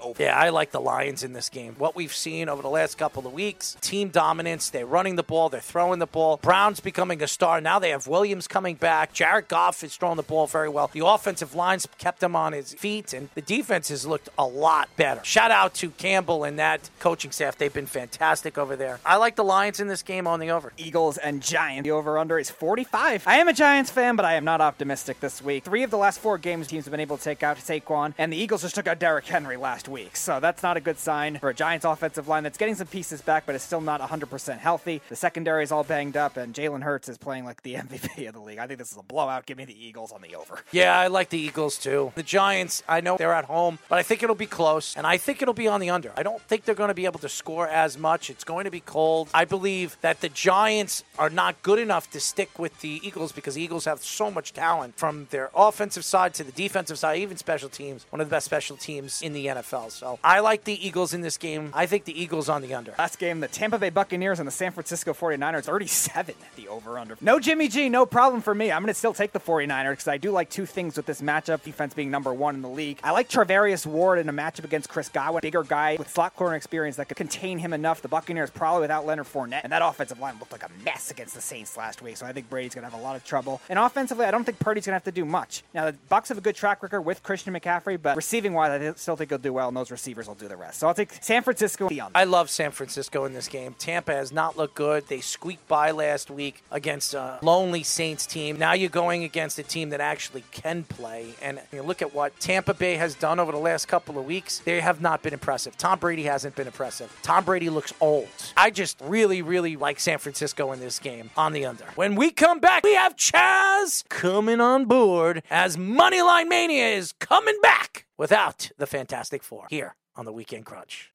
over. 0.00 0.22
Yeah, 0.22 0.38
I 0.38 0.48
like 0.50 0.70
the 0.70 0.80
Lions 0.80 1.22
in 1.22 1.32
this 1.32 1.48
game. 1.48 1.74
What 1.78 1.96
we've 1.96 2.14
seen 2.14 2.48
over 2.48 2.62
the 2.62 2.68
last 2.68 2.98
couple 2.98 3.26
of 3.26 3.32
weeks, 3.32 3.76
team 3.80 4.08
dominance. 4.08 4.70
They're 4.70 4.86
running 4.86 5.16
the 5.16 5.22
ball, 5.22 5.48
they're 5.48 5.60
throwing 5.60 5.98
the 5.98 6.06
ball. 6.06 6.38
Browns 6.38 6.80
becoming 6.80 7.22
a 7.22 7.28
star. 7.28 7.60
Now 7.60 7.78
they 7.78 7.90
have 7.90 8.06
Williams 8.06 8.48
coming 8.48 8.74
back. 8.74 9.12
Jared 9.12 9.48
Goff 9.48 9.82
is 9.84 9.96
throwing 9.96 10.16
the 10.16 10.22
ball 10.22 10.46
very 10.46 10.68
well. 10.68 10.90
The 10.92 11.04
offensive 11.06 11.54
lines 11.54 11.86
kept 11.98 12.22
him 12.22 12.34
on 12.34 12.52
his 12.52 12.74
feet, 12.74 12.87
and 12.88 13.28
the 13.34 13.42
defense 13.42 13.88
has 13.88 14.06
looked 14.06 14.28
a 14.38 14.44
lot 14.44 14.88
better. 14.96 15.22
Shout 15.24 15.50
out 15.50 15.74
to 15.74 15.90
Campbell 15.90 16.44
and 16.44 16.58
that 16.58 16.88
coaching 16.98 17.30
staff. 17.30 17.58
They've 17.58 17.72
been 17.72 17.86
fantastic 17.86 18.56
over 18.56 18.76
there. 18.76 18.98
I 19.04 19.16
like 19.16 19.36
the 19.36 19.44
Lions 19.44 19.80
in 19.80 19.88
this 19.88 20.02
game 20.02 20.26
on 20.26 20.40
the 20.40 20.50
over. 20.50 20.72
Eagles 20.78 21.18
and 21.18 21.42
Giants. 21.42 21.84
The 21.84 21.90
over 21.90 22.18
under 22.18 22.38
is 22.38 22.50
45. 22.50 23.24
I 23.26 23.36
am 23.36 23.48
a 23.48 23.52
Giants 23.52 23.90
fan, 23.90 24.16
but 24.16 24.24
I 24.24 24.34
am 24.34 24.44
not 24.44 24.60
optimistic 24.60 25.20
this 25.20 25.42
week. 25.42 25.64
Three 25.64 25.82
of 25.82 25.90
the 25.90 25.98
last 25.98 26.20
four 26.20 26.38
games 26.38 26.66
teams 26.68 26.84
have 26.84 26.90
been 26.90 27.00
able 27.00 27.18
to 27.18 27.24
take 27.24 27.42
out 27.42 27.58
Saquon, 27.58 28.14
and 28.18 28.32
the 28.32 28.36
Eagles 28.36 28.62
just 28.62 28.74
took 28.74 28.86
out 28.86 28.98
Derrick 28.98 29.26
Henry 29.26 29.56
last 29.56 29.88
week. 29.88 30.16
So 30.16 30.40
that's 30.40 30.62
not 30.62 30.76
a 30.76 30.80
good 30.80 30.98
sign 30.98 31.38
for 31.38 31.50
a 31.50 31.54
Giants 31.54 31.84
offensive 31.84 32.28
line 32.28 32.42
that's 32.42 32.58
getting 32.58 32.74
some 32.74 32.86
pieces 32.86 33.20
back, 33.20 33.44
but 33.46 33.54
is 33.54 33.62
still 33.62 33.80
not 33.80 34.00
100% 34.00 34.58
healthy. 34.58 35.02
The 35.08 35.16
secondary 35.16 35.64
is 35.64 35.72
all 35.72 35.84
banged 35.84 36.16
up, 36.16 36.36
and 36.36 36.54
Jalen 36.54 36.82
Hurts 36.82 37.08
is 37.08 37.18
playing 37.18 37.44
like 37.44 37.62
the 37.62 37.74
MVP 37.88 38.28
of 38.28 38.34
the 38.34 38.40
league. 38.40 38.58
I 38.58 38.66
think 38.66 38.78
this 38.78 38.92
is 38.92 38.98
a 38.98 39.02
blowout. 39.02 39.46
Give 39.46 39.58
me 39.58 39.64
the 39.64 39.84
Eagles 39.84 40.12
on 40.12 40.22
the 40.22 40.34
over. 40.34 40.60
Yeah, 40.72 40.98
I 40.98 41.08
like 41.08 41.30
the 41.30 41.38
Eagles 41.38 41.78
too. 41.78 42.12
The 42.14 42.22
Giants, 42.22 42.77
I 42.88 43.00
know 43.00 43.16
they're 43.16 43.32
at 43.32 43.46
home, 43.46 43.78
but 43.88 43.98
I 43.98 44.02
think 44.02 44.22
it'll 44.22 44.34
be 44.34 44.46
close, 44.46 44.96
and 44.96 45.06
I 45.06 45.16
think 45.16 45.42
it'll 45.42 45.54
be 45.54 45.68
on 45.68 45.80
the 45.80 45.90
under. 45.90 46.12
I 46.16 46.22
don't 46.22 46.40
think 46.42 46.64
they're 46.64 46.74
going 46.74 46.88
to 46.88 46.94
be 46.94 47.06
able 47.06 47.20
to 47.20 47.28
score 47.28 47.66
as 47.68 47.98
much. 47.98 48.30
It's 48.30 48.44
going 48.44 48.64
to 48.64 48.70
be 48.70 48.80
cold. 48.80 49.28
I 49.34 49.44
believe 49.44 49.96
that 50.00 50.20
the 50.20 50.28
Giants 50.28 51.04
are 51.18 51.30
not 51.30 51.62
good 51.62 51.78
enough 51.78 52.10
to 52.12 52.20
stick 52.20 52.58
with 52.58 52.80
the 52.80 53.00
Eagles 53.02 53.32
because 53.32 53.54
the 53.54 53.62
Eagles 53.62 53.84
have 53.84 54.00
so 54.00 54.30
much 54.30 54.52
talent 54.52 54.96
from 54.96 55.26
their 55.30 55.50
offensive 55.54 56.04
side 56.04 56.34
to 56.34 56.44
the 56.44 56.52
defensive 56.52 56.98
side, 56.98 57.18
even 57.18 57.36
special 57.36 57.68
teams. 57.68 58.06
One 58.10 58.20
of 58.20 58.28
the 58.28 58.30
best 58.30 58.46
special 58.46 58.76
teams 58.76 59.22
in 59.22 59.32
the 59.32 59.46
NFL. 59.46 59.90
So 59.90 60.18
I 60.22 60.40
like 60.40 60.64
the 60.64 60.86
Eagles 60.86 61.14
in 61.14 61.20
this 61.20 61.36
game. 61.36 61.70
I 61.74 61.86
think 61.86 62.04
the 62.04 62.20
Eagles 62.20 62.48
on 62.48 62.62
the 62.62 62.74
under. 62.74 62.94
Last 62.98 63.18
game, 63.18 63.40
the 63.40 63.48
Tampa 63.48 63.78
Bay 63.78 63.90
Buccaneers 63.90 64.38
and 64.38 64.46
the 64.46 64.52
San 64.52 64.72
Francisco 64.72 65.12
49ers, 65.12 65.64
37 65.64 66.34
the 66.56 66.68
over 66.68 66.98
under. 66.98 67.16
No 67.20 67.38
Jimmy 67.38 67.68
G, 67.68 67.88
no 67.88 68.06
problem 68.06 68.42
for 68.42 68.54
me. 68.54 68.70
I'm 68.70 68.82
going 68.82 68.92
to 68.92 68.98
still 68.98 69.14
take 69.14 69.32
the 69.32 69.40
49ers 69.40 69.90
because 69.90 70.08
I 70.08 70.18
do 70.18 70.30
like 70.30 70.50
two 70.50 70.66
things 70.66 70.96
with 70.96 71.06
this 71.06 71.20
matchup 71.20 71.62
defense 71.62 71.94
being 71.94 72.10
number 72.10 72.32
one 72.32 72.54
in 72.54 72.62
the 72.62 72.67
league. 72.68 73.00
I 73.02 73.10
like 73.10 73.28
Charvarius 73.28 73.86
Ward 73.86 74.18
in 74.18 74.28
a 74.28 74.32
matchup 74.32 74.64
against 74.64 74.88
Chris 74.88 75.08
Godwin, 75.08 75.40
bigger 75.40 75.62
guy 75.62 75.96
with 75.98 76.08
slot 76.08 76.36
corner 76.36 76.54
experience 76.54 76.96
that 76.96 77.08
could 77.08 77.16
contain 77.16 77.58
him 77.58 77.72
enough. 77.72 78.02
The 78.02 78.08
Buccaneers 78.08 78.50
probably 78.50 78.82
without 78.82 79.06
Leonard 79.06 79.26
Fournette, 79.26 79.60
and 79.64 79.72
that 79.72 79.82
offensive 79.82 80.20
line 80.20 80.36
looked 80.38 80.52
like 80.52 80.62
a 80.62 80.70
mess 80.84 81.10
against 81.10 81.34
the 81.34 81.40
Saints 81.40 81.76
last 81.76 82.02
week. 82.02 82.16
So 82.16 82.26
I 82.26 82.32
think 82.32 82.48
Brady's 82.50 82.74
going 82.74 82.84
to 82.84 82.90
have 82.90 82.98
a 82.98 83.02
lot 83.02 83.16
of 83.16 83.24
trouble. 83.24 83.60
And 83.68 83.78
offensively, 83.78 84.26
I 84.26 84.30
don't 84.30 84.44
think 84.44 84.58
Purdy's 84.58 84.86
going 84.86 84.92
to 84.92 84.96
have 84.96 85.04
to 85.04 85.12
do 85.12 85.24
much. 85.24 85.62
Now 85.74 85.90
the 85.90 85.96
Bucs 86.10 86.28
have 86.28 86.38
a 86.38 86.42
good 86.42 86.56
track 86.56 86.82
record 86.82 87.02
with 87.02 87.22
Christian 87.22 87.54
McCaffrey, 87.54 88.00
but 88.00 88.16
receiving 88.16 88.52
wise, 88.52 88.80
I 88.80 88.92
still 88.94 89.16
think 89.16 89.30
he'll 89.30 89.38
do 89.38 89.52
well, 89.52 89.68
and 89.68 89.76
those 89.76 89.90
receivers 89.90 90.28
will 90.28 90.34
do 90.34 90.48
the 90.48 90.56
rest. 90.56 90.80
So 90.80 90.88
I'll 90.88 90.94
take 90.94 91.12
San 91.20 91.42
Francisco. 91.42 91.88
I 92.14 92.24
love 92.24 92.50
San 92.50 92.70
Francisco 92.70 93.24
in 93.24 93.32
this 93.32 93.48
game. 93.48 93.74
Tampa 93.78 94.12
has 94.12 94.32
not 94.32 94.56
looked 94.56 94.74
good. 94.74 95.06
They 95.06 95.20
squeaked 95.20 95.66
by 95.68 95.90
last 95.90 96.30
week 96.30 96.62
against 96.70 97.14
a 97.14 97.38
lonely 97.42 97.82
Saints 97.82 98.26
team. 98.26 98.58
Now 98.58 98.72
you're 98.72 98.90
going 98.90 99.24
against 99.24 99.58
a 99.58 99.62
team 99.62 99.90
that 99.90 100.00
actually 100.00 100.44
can 100.50 100.84
play. 100.84 101.34
And 101.40 101.60
you 101.72 101.82
look 101.82 102.02
at 102.02 102.14
what 102.14 102.38
Tampa 102.40 102.57
Bay 102.66 102.96
has 102.96 103.14
done 103.14 103.40
over 103.40 103.52
the 103.52 103.58
last 103.58 103.86
couple 103.86 104.18
of 104.18 104.26
weeks. 104.26 104.58
They 104.60 104.80
have 104.80 105.00
not 105.00 105.22
been 105.22 105.32
impressive. 105.32 105.76
Tom 105.76 105.98
Brady 105.98 106.24
hasn't 106.24 106.54
been 106.54 106.66
impressive. 106.66 107.16
Tom 107.22 107.44
Brady 107.44 107.70
looks 107.70 107.92
old. 108.00 108.28
I 108.56 108.70
just 108.70 109.00
really, 109.00 109.42
really 109.42 109.76
like 109.76 110.00
San 110.00 110.18
Francisco 110.18 110.72
in 110.72 110.80
this 110.80 110.98
game 110.98 111.30
on 111.36 111.52
the 111.52 111.64
under. 111.64 111.84
When 111.94 112.14
we 112.14 112.30
come 112.30 112.60
back, 112.60 112.84
we 112.84 112.94
have 112.94 113.16
Chaz 113.16 114.08
coming 114.08 114.60
on 114.60 114.84
board 114.84 115.42
as 115.50 115.76
Moneyline 115.76 116.48
Mania 116.48 116.88
is 116.88 117.12
coming 117.12 117.58
back 117.62 118.06
without 118.16 118.70
the 118.78 118.86
Fantastic 118.86 119.42
Four 119.42 119.66
here 119.70 119.94
on 120.16 120.24
the 120.24 120.32
Weekend 120.32 120.66
Crunch. 120.66 121.10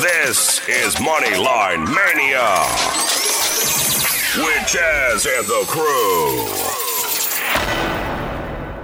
This 0.01 0.68
is 0.68 0.99
Money 0.99 1.36
Line 1.38 1.84
Mania 1.84 2.55
with 4.38 4.64
Chaz 4.68 5.28
and 5.28 5.47
the 5.47 5.64
crew. 5.68 6.80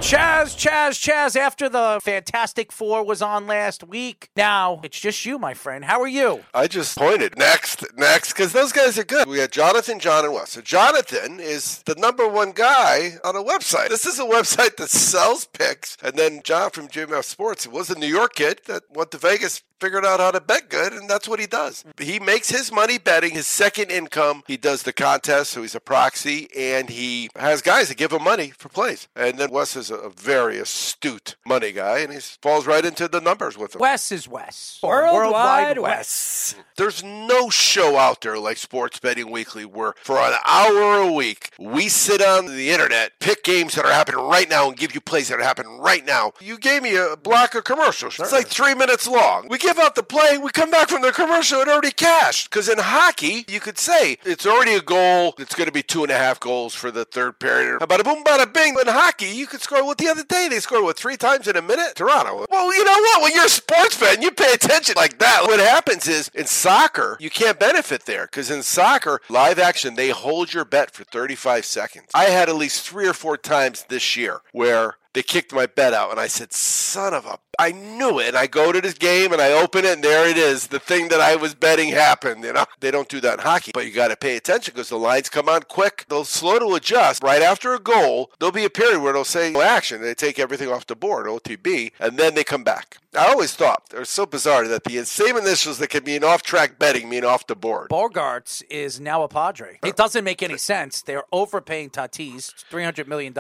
Chaz, 0.08 0.56
Chaz, 0.56 0.92
Chaz, 0.92 1.36
after 1.36 1.68
the 1.68 2.00
Fantastic 2.02 2.72
Four 2.72 3.04
was 3.04 3.22
on 3.22 3.46
last 3.46 3.84
week, 3.84 4.30
now 4.38 4.80
it's 4.82 4.98
just 4.98 5.26
you, 5.26 5.38
my 5.38 5.54
friend. 5.54 5.84
How 5.84 6.00
are 6.00 6.08
you? 6.08 6.46
I 6.54 6.68
just 6.68 6.98
pointed 6.98 7.38
next, 7.38 7.84
next, 7.98 8.32
because 8.32 8.54
those 8.54 8.72
guys 8.72 8.98
are 8.98 9.04
good. 9.04 9.28
We 9.28 9.40
had 9.40 9.52
Jonathan, 9.52 10.00
John, 10.00 10.24
and 10.24 10.34
Wes. 10.34 10.52
So 10.52 10.62
Jonathan 10.62 11.42
is 11.42 11.84
the 11.84 11.96
number 11.96 12.26
one 12.26 12.54
guy 12.54 13.18
on 13.26 13.36
a 13.36 13.44
website. 13.44 13.90
This 13.90 14.06
is 14.06 14.18
a 14.18 14.24
website 14.24 14.78
that 14.78 14.90
sells 14.90 15.44
picks. 15.44 15.98
And 16.02 16.16
then 16.16 16.40
John 16.42 16.70
from 16.70 16.88
GMF 16.88 17.26
Sports 17.26 17.68
was 17.68 17.90
a 17.90 18.00
New 18.00 18.08
York 18.08 18.36
kid 18.36 18.62
that 18.68 18.84
went 18.90 19.12
to 19.12 19.18
Vegas 19.18 19.62
figured 19.80 20.06
out 20.06 20.20
how 20.20 20.32
to 20.32 20.42
bet 20.42 20.70
good, 20.70 20.94
and 20.94 21.10
that's 21.10 21.28
what 21.28 21.40
he 21.40 21.48
does. 21.48 21.84
He 22.00 22.20
makes 22.20 22.50
his 22.50 22.72
money 22.72 22.98
betting, 22.98 23.34
his 23.34 23.48
second 23.48 23.92
income. 23.92 24.44
He 24.48 24.58
does 24.58 24.84
the 24.84 24.94
contest, 24.94 25.52
so 25.52 25.62
he's 25.62 25.76
a 25.76 25.80
proxy, 25.80 26.48
and 26.58 26.90
he 26.90 27.30
has 27.36 27.62
guys 27.62 27.90
that 27.90 27.98
give 27.98 28.12
him 28.12 28.24
money 28.24 28.52
for 28.58 28.70
plays. 28.70 29.08
And 29.16 29.38
then 29.38 29.52
Wes 29.52 29.76
is 29.76 29.92
a 29.92 30.10
very 30.10 30.58
astute 30.58 31.36
money 31.46 31.72
guy, 31.72 32.00
and 32.00 32.14
he 32.14 32.20
falls 32.20 32.66
right 32.66 32.86
into 32.86 33.08
the 33.08 33.22
numbers 33.22 33.58
with 33.58 33.76
him. 33.76 33.80
Wes 33.80 34.12
is 34.12 34.28
Wes. 34.28 34.80
Oh, 34.84 34.88
worldwide 34.88 35.80
Wes. 35.80 36.56
There's 36.78 37.04
no 37.04 37.50
show 37.50 37.98
out 37.98 38.22
there 38.22 38.38
like 38.38 38.58
Sports 38.58 39.00
Betting 39.00 39.32
Weekly 39.32 39.66
where 39.66 39.94
for 39.98 40.18
an 40.18 40.38
hour 40.46 41.02
a 41.02 41.12
week 41.12 41.52
we 41.60 41.90
sit 41.90 42.22
on 42.22 42.46
the 42.46 42.70
internet, 42.70 43.14
pick 43.20 43.44
games 43.44 43.76
that 43.76 43.86
are 43.86 43.92
happening 43.92 44.22
right 44.22 44.50
now, 44.50 44.68
and 44.68 44.78
give 44.78 44.94
you 44.94 45.02
plays 45.02 45.30
that 45.30 45.40
are 45.40 45.44
happening 45.44 45.80
right 45.80 46.06
now. 46.06 46.34
You 46.40 46.58
gave 46.58 46.84
me 46.84 46.96
a 46.96 47.16
block 47.18 47.56
of 47.56 47.64
commercials. 47.64 48.20
It's 48.20 48.32
like 48.32 48.48
three 48.48 48.76
minutes 48.76 49.08
long. 49.08 49.48
We 49.50 49.58
give 49.68 49.80
out 49.80 49.96
the 49.96 50.04
play, 50.04 50.38
we 50.38 50.50
come 50.52 50.72
back 50.72 50.88
from 50.88 51.02
the 51.02 51.12
commercial, 51.12 51.60
it 51.60 51.68
already 51.68 51.92
cashed. 51.92 52.50
Because 52.50 52.70
in 52.70 52.78
hockey, 52.78 53.44
you 53.50 53.60
could 53.60 53.78
say 53.78 54.18
it's 54.24 54.46
already 54.46 54.76
a 54.76 54.82
goal. 54.82 55.36
It's 55.38 55.56
going 55.56 55.68
to 55.68 55.74
be 55.74 55.84
two 55.84 56.04
and 56.04 56.12
a 56.12 56.18
half 56.18 56.40
goals 56.40 56.74
for 56.74 56.90
the 56.90 57.04
third 57.04 57.40
period. 57.40 57.82
Bada 57.82 58.04
boom, 58.04 58.24
bada 58.24 58.52
bing. 58.52 58.78
In 58.80 58.88
hockey, 58.88 59.28
you 59.28 59.46
could 59.46 59.62
score. 59.62 59.84
What 59.84 59.98
the 59.98 60.08
other 60.08 60.24
day 60.24 60.48
they 60.50 60.60
scored 60.60 60.84
what 60.84 60.98
three 60.98 61.18
times 61.18 61.48
in 61.48 61.58
a 61.58 61.62
minute? 61.62 61.96
Toronto. 61.96 62.46
Well, 62.50 62.74
you 62.74 62.86
know 62.86 62.92
what? 62.92 63.24
When 63.24 63.34
you're 63.34 63.46
a 63.46 63.50
sports 63.50 63.96
fan, 63.96 64.22
you 64.22 64.32
pay 64.32 64.54
attention 64.54 64.96
like 64.96 65.20
that. 65.20 65.44
What 65.44 65.60
happens 65.60 66.08
is 66.08 66.30
in 66.34 66.46
soccer, 66.46 67.18
you 67.20 67.30
can't 67.30 67.60
benefit 67.60 68.06
there 68.06 68.26
because 68.26 68.50
in 68.50 68.64
soccer, 68.64 69.20
live 69.30 69.60
action, 69.60 69.96
they 69.96 70.10
hold 70.10 70.54
your 70.54 70.66
bet 70.66 70.92
for 70.92 71.04
35 71.04 71.66
seconds. 71.66 72.08
I 72.14 72.26
had 72.26 72.48
at 72.48 72.56
least 72.56 72.88
three 72.88 73.08
or 73.08 73.14
four 73.14 73.36
times 73.36 73.86
this 73.90 74.16
year 74.16 74.40
where 74.54 74.96
they 75.18 75.24
kicked 75.24 75.52
my 75.52 75.66
bet 75.66 75.94
out 75.94 76.12
and 76.12 76.20
I 76.20 76.28
said, 76.28 76.54
son 76.88 77.14
of 77.14 77.26
a 77.26 77.38
I 77.60 77.72
knew 77.72 78.20
it. 78.20 78.30
And 78.30 78.38
I 78.38 78.48
go 78.48 78.72
to 78.72 78.80
this 78.80 78.94
game 78.94 79.34
and 79.34 79.42
I 79.42 79.52
open 79.52 79.84
it 79.84 79.94
and 79.94 80.04
there 80.04 80.28
it 80.30 80.38
is. 80.38 80.68
The 80.68 80.80
thing 80.80 81.08
that 81.10 81.20
I 81.20 81.36
was 81.36 81.56
betting 81.56 81.90
happened. 81.90 82.44
You 82.44 82.54
know, 82.54 82.66
they 82.80 82.92
don't 82.92 83.10
do 83.10 83.20
that 83.22 83.36
in 83.36 83.40
hockey, 83.40 83.72
but 83.74 83.86
you 83.86 83.92
got 83.92 84.10
to 84.10 84.16
pay 84.16 84.38
attention 84.38 84.74
because 84.74 84.90
the 84.90 84.98
lines 84.98 85.30
come 85.30 85.50
on 85.50 85.64
quick. 85.64 86.06
They'll 86.08 86.24
slow 86.24 86.60
to 86.60 86.76
adjust 86.76 87.24
right 87.24 87.42
after 87.42 87.74
a 87.74 87.80
goal. 87.80 88.32
There'll 88.40 88.52
be 88.52 88.66
a 88.66 88.70
period 88.70 89.02
where 89.02 89.14
they'll 89.14 89.24
say 89.24 89.52
no 89.52 89.62
action. 89.62 90.02
They 90.02 90.14
take 90.14 90.38
everything 90.38 90.70
off 90.70 90.86
the 90.86 90.96
board, 90.96 91.26
OTB, 91.26 91.94
and 92.00 92.18
then 92.18 92.36
they 92.36 92.44
come 92.44 92.64
back. 92.64 92.98
I 93.18 93.30
always 93.30 93.56
thought 93.56 93.90
they're 93.90 94.06
so 94.06 94.26
bizarre 94.26 94.68
that 94.68 94.84
the 94.84 95.04
same 95.06 95.38
initials 95.38 95.80
that 95.80 95.90
can 95.90 96.04
mean 96.04 96.24
off 96.24 96.44
track 96.44 96.78
betting 96.78 97.10
mean 97.10 97.26
off 97.26 97.48
the 97.48 97.56
board. 97.56 97.90
Bogaerts 97.90 98.64
is 98.70 99.00
now 99.00 99.24
a 99.24 99.28
Padre. 99.28 99.80
It 99.84 99.96
doesn't 99.96 100.24
make 100.24 100.44
any 100.44 100.58
sense. 100.58 101.02
They're 101.02 101.24
overpaying 101.32 101.90
Tatis 101.90 102.54
$300 102.70 103.08
million. 103.08 103.34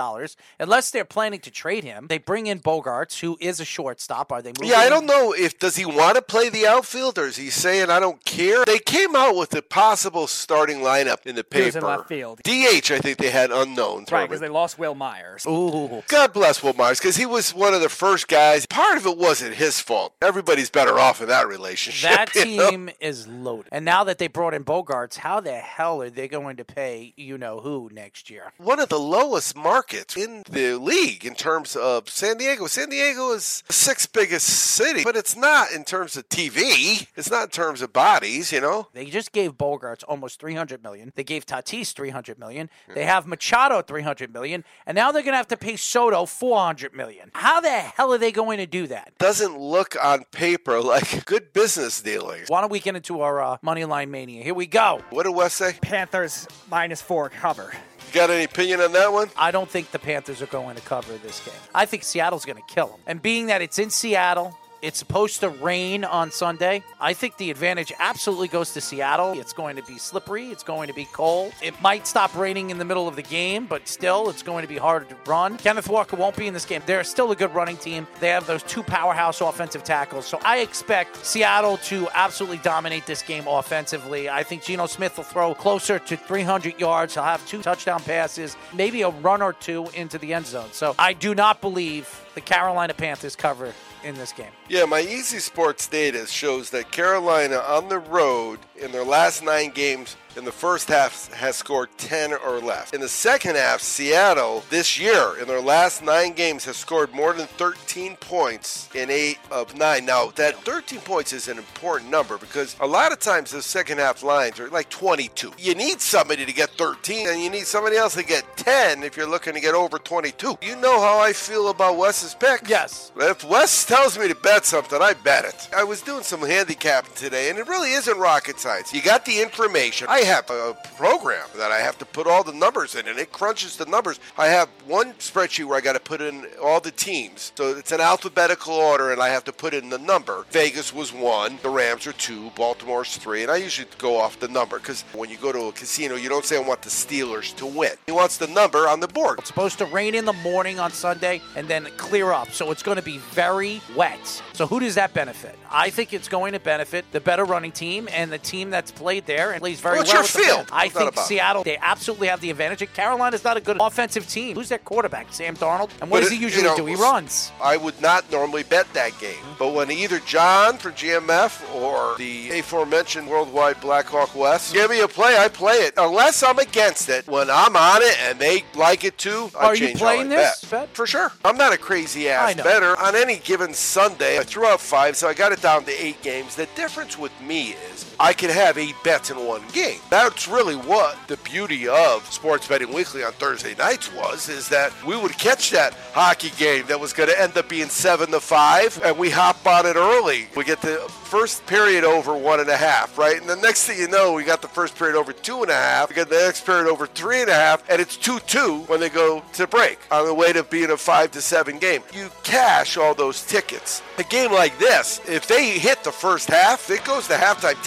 Unless 0.60 0.92
they're 0.92 1.06
planning 1.06 1.40
to 1.42 1.52
trade 1.52 1.84
him, 1.84 2.08
they 2.08 2.18
bring 2.18 2.48
in 2.48 2.60
Bogaerts, 2.60 3.20
who 3.20 3.38
is 3.40 3.60
a 3.60 3.66
shortstop. 3.66 4.32
Are 4.32 4.42
they 4.42 4.50
moving? 4.50 4.70
Yeah, 4.70 4.80
I 4.80 4.90
don't 4.90 5.06
know 5.06 5.34
if 5.34 5.60
does 5.60 5.76
he 5.76 5.86
want 5.86 6.16
to 6.16 6.22
play 6.24 6.50
the 6.50 6.66
outfield 6.66 7.20
or 7.20 7.28
is 7.28 7.38
he 7.38 7.50
saying 7.50 7.90
I 7.92 8.00
don't 8.00 8.24
care. 8.26 8.66
They 8.66 8.80
came 8.80 9.16
out 9.16 9.36
with 9.36 9.54
a 9.56 9.62
possible 9.62 10.26
starting 10.26 10.80
lineup 10.80 11.28
in 11.28 11.36
the 11.36 11.44
paper. 11.44 11.78
in 11.78 11.84
left 11.84 12.08
field. 12.08 12.42
DH, 12.44 12.92
I 12.92 13.00
think 13.00 13.20
they 13.20 13.30
had 13.30 13.52
unknown. 13.52 14.06
Right, 14.12 14.28
because 14.28 14.42
they 14.42 14.50
lost 14.50 14.80
Wil 14.80 14.96
Myers. 14.96 15.46
Ooh. 15.48 16.02
God 16.08 16.34
bless 16.34 16.64
Wil 16.64 16.74
Myers 16.74 17.00
because 17.00 17.16
he 17.16 17.26
was 17.26 17.54
one 17.54 17.74
of 17.74 17.82
the 17.82 17.90
first 17.90 18.28
guys. 18.28 18.66
Part 18.66 18.98
of 18.98 19.06
it 19.06 19.18
wasn't 19.18 19.56
his 19.56 19.67
fault. 19.80 20.14
Everybody's 20.22 20.70
better 20.70 21.00
off 21.00 21.22
in 21.22 21.28
that 21.28 21.48
relationship. 21.48 22.10
That 22.10 22.36
you 22.36 22.58
know? 22.58 22.70
team 22.70 22.90
is 23.00 23.28
loaded. 23.28 23.70
And 23.72 23.86
now 23.86 24.04
that 24.04 24.18
they 24.18 24.28
brought 24.28 24.54
in 24.54 24.64
Bogaerts, 24.64 25.18
how 25.18 25.40
the 25.40 25.56
hell 25.56 26.02
are 26.02 26.10
they 26.10 26.28
going 26.28 26.58
to 26.58 26.66
pay 26.66 27.14
you 27.16 27.38
know 27.38 27.60
who 27.60 27.90
next 27.94 28.30
year? 28.30 28.52
one 28.58 28.80
of 28.80 28.90
the 28.90 29.00
lowest 29.00 29.56
markets 29.56 30.18
in 30.18 30.44
the 30.50 30.78
league 30.78 31.26
in 31.26 31.34
terms 31.36 31.76
of 31.76 32.10
San 32.10 32.38
Diego. 32.38 32.68
San 32.68 32.90
Diego 32.90 33.32
is 33.32 33.64
the 33.68 33.74
sixth 33.74 34.12
biggest 34.12 34.48
city, 34.48 35.04
but 35.04 35.16
it's 35.16 35.36
not 35.36 35.72
in 35.72 35.84
terms 35.84 36.18
of 36.18 36.28
TV. 36.30 37.08
It's 37.16 37.32
not 37.32 37.44
in 37.46 37.50
terms 37.50 37.82
of 37.82 37.94
bodies, 37.94 38.52
you 38.52 38.62
know. 38.62 38.88
They 38.94 39.06
just 39.06 39.32
gave 39.32 39.54
Bogaerts 39.54 40.04
almost 40.08 40.40
300 40.40 40.84
million. 40.84 41.12
They 41.16 41.24
gave 41.24 41.46
Tatis 41.46 41.94
300 41.94 42.38
million. 42.38 42.70
Hmm. 42.88 42.94
They 42.94 43.06
have 43.06 43.26
Machado 43.26 43.82
300 43.82 44.34
million, 44.34 44.64
and 44.86 44.96
now 44.96 45.12
they're 45.12 45.24
going 45.24 45.34
to 45.34 45.38
have 45.38 45.48
to 45.48 45.58
pay 45.58 45.76
Soto 45.76 46.26
400 46.26 46.94
million. 46.94 47.32
How 47.34 47.62
the 47.62 47.70
hell 47.70 48.14
are 48.14 48.18
they 48.18 48.32
going 48.32 48.58
to 48.58 48.68
do 48.68 48.88
that? 48.88 49.14
Doesn't 49.18 49.57
look 49.58 49.96
on 50.02 50.24
paper 50.32 50.82
like 50.82 51.26
good 51.26 51.54
business 51.54 52.02
dealings. 52.02 52.50
Why 52.50 52.62
don't 52.62 52.72
we 52.72 52.80
get 52.80 52.96
into 52.96 53.22
our 53.22 53.42
uh, 53.42 53.58
money 53.62 53.86
line 53.86 54.12
mania? 54.12 54.44
Here 54.44 54.54
we 54.54 54.68
go. 54.68 55.02
What 55.10 55.24
did 55.24 55.36
Wes 55.36 55.54
say? 55.54 55.74
Panthers 55.82 56.48
minus 56.70 57.02
four 57.02 57.30
cover. 57.30 57.74
You 58.08 58.14
got 58.14 58.30
any 58.30 58.46
opinion 58.46 58.80
on 58.80 58.94
that 58.94 59.12
one? 59.12 59.30
I 59.38 59.52
don't 59.52 59.70
think 59.70 59.92
the 59.92 60.00
Panthers 60.00 60.42
are 60.42 60.48
going 60.48 60.76
to 60.78 60.82
cover 60.82 61.14
this 61.18 61.44
game. 61.46 61.54
I 61.76 61.86
think 61.86 62.04
Seattle's 62.04 62.46
going 62.46 62.56
to 62.58 62.74
kill 62.74 62.88
them. 62.88 63.00
And 63.06 63.22
being 63.22 63.48
that 63.48 63.62
it's 63.62 63.80
in 63.80 63.90
Seattle, 63.90 64.58
it's 64.82 65.00
supposed 65.00 65.40
to 65.42 65.50
rain 65.50 66.04
on 66.04 66.32
Sunday. 66.32 66.84
I 67.00 67.14
think 67.14 67.38
the 67.38 67.52
advantage 67.52 67.92
absolutely 68.00 68.48
goes 68.48 68.74
to 68.74 68.82
Seattle. 68.82 69.40
It's 69.40 69.54
going 69.54 69.76
to 69.76 69.84
be 69.84 69.98
slippery. 69.98 70.50
It's 70.50 70.64
going 70.64 70.88
to 70.88 70.94
be 70.94 71.06
cold. 71.06 71.54
It 71.62 71.80
might 71.82 72.08
stop 72.08 72.36
raining 72.36 72.70
in 72.70 72.78
the 72.78 72.86
middle 72.86 73.08
of 73.08 73.16
the 73.16 73.22
game, 73.22 73.66
but 73.66 73.88
still, 73.88 74.30
it's 74.30 74.44
going 74.44 74.62
to 74.62 74.68
be 74.68 74.78
harder 74.78 75.06
to 75.06 75.16
run. 75.26 75.58
Kenneth 75.58 75.90
Walker 75.90 76.16
won't 76.16 76.36
be 76.36 76.48
in 76.48 76.54
this 76.54 76.66
game. 76.66 76.82
They're 76.86 77.04
still 77.04 77.32
a 77.32 77.36
good 77.36 77.54
running 77.54 77.78
team. 77.78 78.08
They 78.20 78.30
have 78.30 78.48
those 78.48 78.64
two 78.64 78.84
powerhouse 78.84 79.42
offensive 79.42 79.84
tackles. 79.84 80.26
So 80.26 80.40
I 80.44 80.60
expect 80.60 81.26
Seattle 81.26 81.78
to 81.78 82.08
absolutely 82.14 82.60
dominate 82.60 83.06
this 83.06 83.22
game 83.22 83.48
offensively. 83.48 84.30
I 84.30 84.44
think 84.44 84.64
Geno 84.64 84.86
Smith 84.86 85.18
will 85.18 85.24
throw 85.24 85.54
closer 85.54 86.00
to 86.00 86.18
300 86.18 86.80
yards. 86.80 87.14
He'll 87.14 87.24
have 87.24 87.46
two 87.48 87.62
touchdown 87.62 88.02
passes, 88.02 88.56
maybe 88.74 89.02
a 89.02 89.10
run 89.10 89.42
or 89.42 89.54
two 89.54 89.88
into 89.94 90.18
the 90.18 90.34
end 90.34 90.46
zone. 90.46 90.70
So 90.72 90.96
I 91.00 91.14
do 91.14 91.34
not 91.34 91.62
believe 91.62 92.24
the 92.36 92.42
Carolina 92.42 92.94
Panthers 92.94 93.36
cover 93.36 93.74
in 94.08 94.16
this 94.16 94.32
game. 94.32 94.52
Yeah, 94.70 94.86
my 94.86 95.02
Easy 95.02 95.40
Sports 95.40 95.88
data 95.88 96.26
shows 96.26 96.70
that 96.70 96.92
Carolina 96.92 97.58
on 97.58 97.90
the 97.90 98.00
road 98.00 98.60
in 98.80 98.92
their 98.92 99.04
last 99.04 99.44
nine 99.44 99.72
games 99.72 100.16
in 100.38 100.46
the 100.46 100.52
first 100.52 100.88
half 100.88 101.34
has 101.34 101.56
scored 101.56 101.90
10 101.98 102.32
or 102.34 102.60
less. 102.60 102.94
In 102.94 103.02
the 103.02 103.10
second 103.10 103.56
half, 103.56 103.82
Seattle 103.82 104.64
this 104.70 105.00
year 105.00 105.36
in 105.42 105.48
their 105.48 105.60
last 105.60 106.04
nine 106.04 106.34
games 106.34 106.64
has 106.66 106.78
scored 106.78 107.12
more 107.12 107.34
than 107.34 107.48
13 107.48 108.16
points 108.18 108.88
in 108.94 109.10
eight 109.10 109.40
of 109.50 109.76
nine. 109.76 110.06
Now, 110.06 110.28
that 110.36 110.56
13 110.64 111.00
points 111.00 111.34
is 111.34 111.48
an 111.48 111.58
important 111.58 112.12
number 112.12 112.38
because 112.38 112.76
a 112.80 112.86
lot 112.86 113.12
of 113.12 113.20
times 113.20 113.50
the 113.50 113.64
second 113.64 113.98
half 113.98 114.22
lines 114.22 114.60
are 114.60 114.70
like 114.70 114.90
22. 114.90 115.54
You 115.58 115.74
need 115.74 116.00
somebody 116.02 116.46
to 116.46 116.54
get 116.54 116.70
13 116.72 117.30
and 117.30 117.42
you 117.42 117.50
need 117.50 117.66
somebody 117.66 117.98
else 117.98 118.14
to 118.14 118.24
get 118.24 118.46
10 118.58 119.02
if 119.02 119.18
you're 119.18 119.30
looking 119.30 119.56
to 119.56 119.60
get 119.60 119.74
over 119.74 119.98
22. 119.98 120.60
You 120.62 120.76
know 120.76 121.02
how 121.02 121.20
I 121.20 121.34
feel 121.34 121.70
about 121.70 121.98
Wes's 121.98 122.36
pick? 122.36 122.70
Yes. 122.70 123.12
If 123.18 123.44
Wes 123.44 123.86
tells 123.86 124.20
me 124.20 124.28
to 124.28 124.36
bet 124.36 124.66
something, 124.66 125.02
I 125.02 125.14
bet 125.14 125.46
it. 125.46 125.70
I 125.76 125.84
was 125.84 126.02
doing 126.02 126.24
some 126.24 126.42
handicapping 126.42 127.16
today, 127.16 127.50
and 127.50 127.58
it 127.58 127.68
really 127.68 127.94
isn't 127.94 128.18
rocket 128.20 128.60
science. 128.60 128.67
You 128.92 129.02
got 129.02 129.24
the 129.24 129.42
information. 129.42 130.08
I 130.10 130.20
have 130.20 130.50
a 130.50 130.76
program 130.98 131.48
that 131.56 131.72
I 131.72 131.80
have 131.80 131.98
to 132.00 132.06
put 132.06 132.28
all 132.28 132.44
the 132.44 132.52
numbers 132.52 132.96
in, 132.96 133.08
and 133.08 133.18
it 133.18 133.32
crunches 133.32 133.78
the 133.78 133.86
numbers. 133.86 134.20
I 134.38 134.48
have 134.48 134.68
one 134.86 135.14
spreadsheet 135.14 135.66
where 135.66 135.78
I 135.78 135.82
got 135.82 135.94
to 135.94 136.02
put 136.02 136.20
in 136.20 136.46
all 136.62 136.82
the 136.82 136.92
teams. 136.92 137.54
So 137.56 137.78
it's 137.78 137.94
an 137.94 138.02
alphabetical 138.02 138.74
order, 138.74 139.14
and 139.14 139.22
I 139.22 139.30
have 139.30 139.46
to 139.46 139.54
put 139.54 139.74
in 139.74 139.88
the 139.88 140.00
number. 140.00 140.46
Vegas 140.52 140.94
was 140.94 141.14
one, 141.14 141.60
the 141.64 141.70
Rams 141.70 142.06
are 142.08 142.14
two, 142.14 142.52
Baltimore's 142.56 143.16
three, 143.16 143.44
and 143.44 143.52
I 143.52 143.58
usually 143.58 143.88
go 144.00 144.18
off 144.18 144.38
the 144.40 144.50
number 144.50 144.80
because 144.80 145.04
when 145.14 145.30
you 145.30 145.38
go 145.38 145.54
to 145.54 145.68
a 145.68 145.72
casino, 145.72 146.16
you 146.16 146.28
don't 146.28 146.44
say 146.44 146.58
I 146.58 146.60
want 146.60 146.82
the 146.82 146.90
Steelers 146.90 147.56
to 147.56 147.66
win. 147.66 147.94
He 148.06 148.12
wants 148.12 148.38
the 148.38 148.48
number 148.48 148.90
on 148.90 149.00
the 149.00 149.08
board. 149.08 149.40
It's 149.40 149.48
supposed 149.48 149.78
to 149.78 149.86
rain 149.86 150.14
in 150.14 150.26
the 150.26 150.34
morning 150.34 150.80
on 150.80 150.92
Sunday 150.92 151.42
and 151.56 151.70
then 151.70 151.88
clear 151.96 152.34
up. 152.34 152.52
So 152.52 152.72
it's 152.72 152.84
going 152.84 152.98
to 152.98 153.04
be 153.04 153.20
very 153.20 153.82
wet. 153.96 154.20
So 154.52 154.68
who 154.68 154.82
does 154.82 154.96
that 154.96 155.14
benefit? 155.14 155.58
I 155.70 155.90
think 155.90 156.14
it's 156.14 156.28
going 156.28 156.54
to 156.54 156.60
benefit 156.60 157.06
the 157.12 157.22
better 157.22 157.46
running 157.46 157.72
team 157.72 158.10
and 158.12 158.32
the 158.32 158.38
team 158.38 158.57
that's 158.66 158.92
played 158.92 159.26
there 159.26 159.52
and 159.52 159.62
plays 159.62 159.80
very 159.80 159.98
Well, 160.00 160.06
well. 160.08 160.16
your 160.16 160.24
field. 160.24 160.68
I 160.72 160.90
think 160.90 161.12
about. 161.12 161.26
Seattle, 161.26 161.64
they 161.64 161.78
absolutely 161.78 162.28
have 162.28 162.42
the 162.42 162.50
advantage. 162.50 162.82
And 162.82 162.94
Carolina's 162.94 163.44
not 163.44 163.58
a 163.58 163.62
good 163.62 163.78
offensive 163.80 164.28
team. 164.28 164.56
Who's 164.56 164.70
their 164.70 164.78
quarterback? 164.80 165.34
Sam 165.34 165.56
Darnold. 165.56 165.90
And 166.02 166.10
what 166.12 166.18
But 166.18 166.20
does 166.22 166.32
he 166.32 166.36
you 166.38 166.42
usually 166.44 166.64
know, 166.64 166.76
do? 166.76 166.86
He 166.86 166.96
runs. 166.96 167.52
I 167.62 167.78
would 167.78 168.00
not 168.02 168.30
normally 168.32 168.64
bet 168.64 168.92
that 168.94 169.18
game, 169.20 169.34
mm-hmm. 169.36 169.54
but 169.60 169.74
when 169.74 169.92
either 169.92 170.20
John 170.20 170.78
for 170.78 170.92
GMF 170.92 171.64
or 171.76 172.18
the 172.18 172.60
aforementioned 172.60 173.28
Worldwide 173.28 173.80
Blackhawk 173.82 174.36
West 174.36 174.74
give 174.74 174.90
me 174.90 175.02
a 175.02 175.08
play, 175.08 175.38
I 175.38 175.48
play 175.48 175.76
it. 175.78 175.94
Unless 175.98 176.44
I'm 176.44 176.60
against 176.60 177.10
it, 177.10 177.28
when 177.28 177.50
I'm 177.50 177.76
on 177.76 178.02
it 178.02 178.18
and 178.24 178.40
they 178.40 178.64
like 178.76 179.04
it 179.04 179.18
too, 179.18 179.50
I 179.58 179.66
Are 179.66 179.76
you 179.76 179.88
change 179.88 180.00
playing 180.00 180.30
this 180.30 180.62
bet. 180.66 180.72
bet? 180.72 180.90
For 180.96 181.06
sure. 181.06 181.32
I'm 181.46 181.58
not 181.58 181.74
a 181.74 181.78
crazy 181.78 182.30
ass 182.30 182.56
better. 182.56 182.98
On 183.00 183.16
any 183.16 183.38
given 183.38 183.74
Sunday, 183.74 184.40
I 184.40 184.44
threw 184.44 184.66
out 184.66 184.80
five, 184.82 185.16
so 185.18 185.28
I 185.28 185.34
got 185.34 185.52
it 185.52 185.62
down 185.62 185.84
to 185.86 186.04
eight 186.06 186.22
games. 186.22 186.56
The 186.56 186.68
difference 186.76 187.18
with 187.18 187.32
me 187.42 187.76
is 187.92 188.14
I 188.20 188.34
can 188.34 188.47
have 188.50 188.78
eight 188.78 188.96
bets 189.04 189.30
in 189.30 189.38
one 189.46 189.62
game. 189.74 190.00
That's 190.10 190.48
really 190.48 190.76
what 190.76 191.18
the 191.28 191.38
beauty 191.38 191.88
of 191.88 192.26
Sports 192.32 192.68
Betting 192.68 192.94
Weekly 192.94 193.24
on 193.24 193.32
Thursday 193.34 193.76
nights 193.76 194.14
was, 194.14 194.50
is 194.50 194.70
that 194.70 194.94
we 195.06 195.16
would 195.16 195.38
catch 195.38 195.72
that 195.72 195.94
hockey 196.14 196.52
game 196.58 196.86
that 196.88 197.00
was 197.00 197.14
going 197.14 197.30
to 197.30 197.42
end 197.42 197.58
up 197.58 197.70
being 197.70 197.90
seven 197.90 198.32
to 198.32 198.40
five, 198.40 199.00
and 199.04 199.18
we 199.18 199.30
hop 199.30 199.66
on 199.66 199.86
it 199.86 199.96
early. 199.96 200.48
We 200.56 200.64
get 200.64 200.82
the 200.82 200.98
first 201.28 201.66
period 201.68 202.04
over 202.04 202.36
one 202.36 202.60
and 202.60 202.70
a 202.70 202.78
half, 202.78 203.18
right? 203.18 203.40
And 203.40 203.50
the 203.50 203.56
next 203.58 203.86
thing 203.86 204.00
you 204.00 204.08
know, 204.08 204.34
we 204.34 204.44
got 204.44 204.62
the 204.62 204.68
first 204.68 204.96
period 204.96 205.18
over 205.18 205.34
two 205.34 205.62
and 205.62 205.72
a 205.72 205.76
half. 205.76 206.10
We 206.10 206.16
get 206.16 206.30
the 206.30 206.36
next 206.36 206.66
period 206.66 206.88
over 206.88 207.06
three 207.06 207.42
and 207.42 207.50
a 207.50 207.54
half, 207.54 207.88
and 207.90 208.02
it's 208.02 208.16
two-two 208.16 208.84
when 208.88 209.00
they 209.00 209.10
go 209.10 209.44
to 209.54 209.68
break 209.68 210.00
on 210.12 210.26
the 210.26 210.34
way 210.34 210.54
to 210.54 210.64
being 210.64 210.92
a 210.92 210.98
five 210.98 211.32
to 211.32 211.42
seven 211.42 211.80
game. 211.80 212.02
You 212.14 212.30
cash 212.44 212.98
all 212.98 213.14
those 213.14 213.46
tickets. 213.46 214.02
A 214.18 214.24
game 214.24 214.52
like 214.52 214.78
this, 214.80 215.22
if 215.28 215.48
they 215.48 215.78
hit 215.78 216.04
the 216.04 216.12
first 216.12 216.50
half, 216.50 216.90
it 216.90 217.04
goes 217.04 217.28
to 217.28 217.34
halftime 217.34 217.82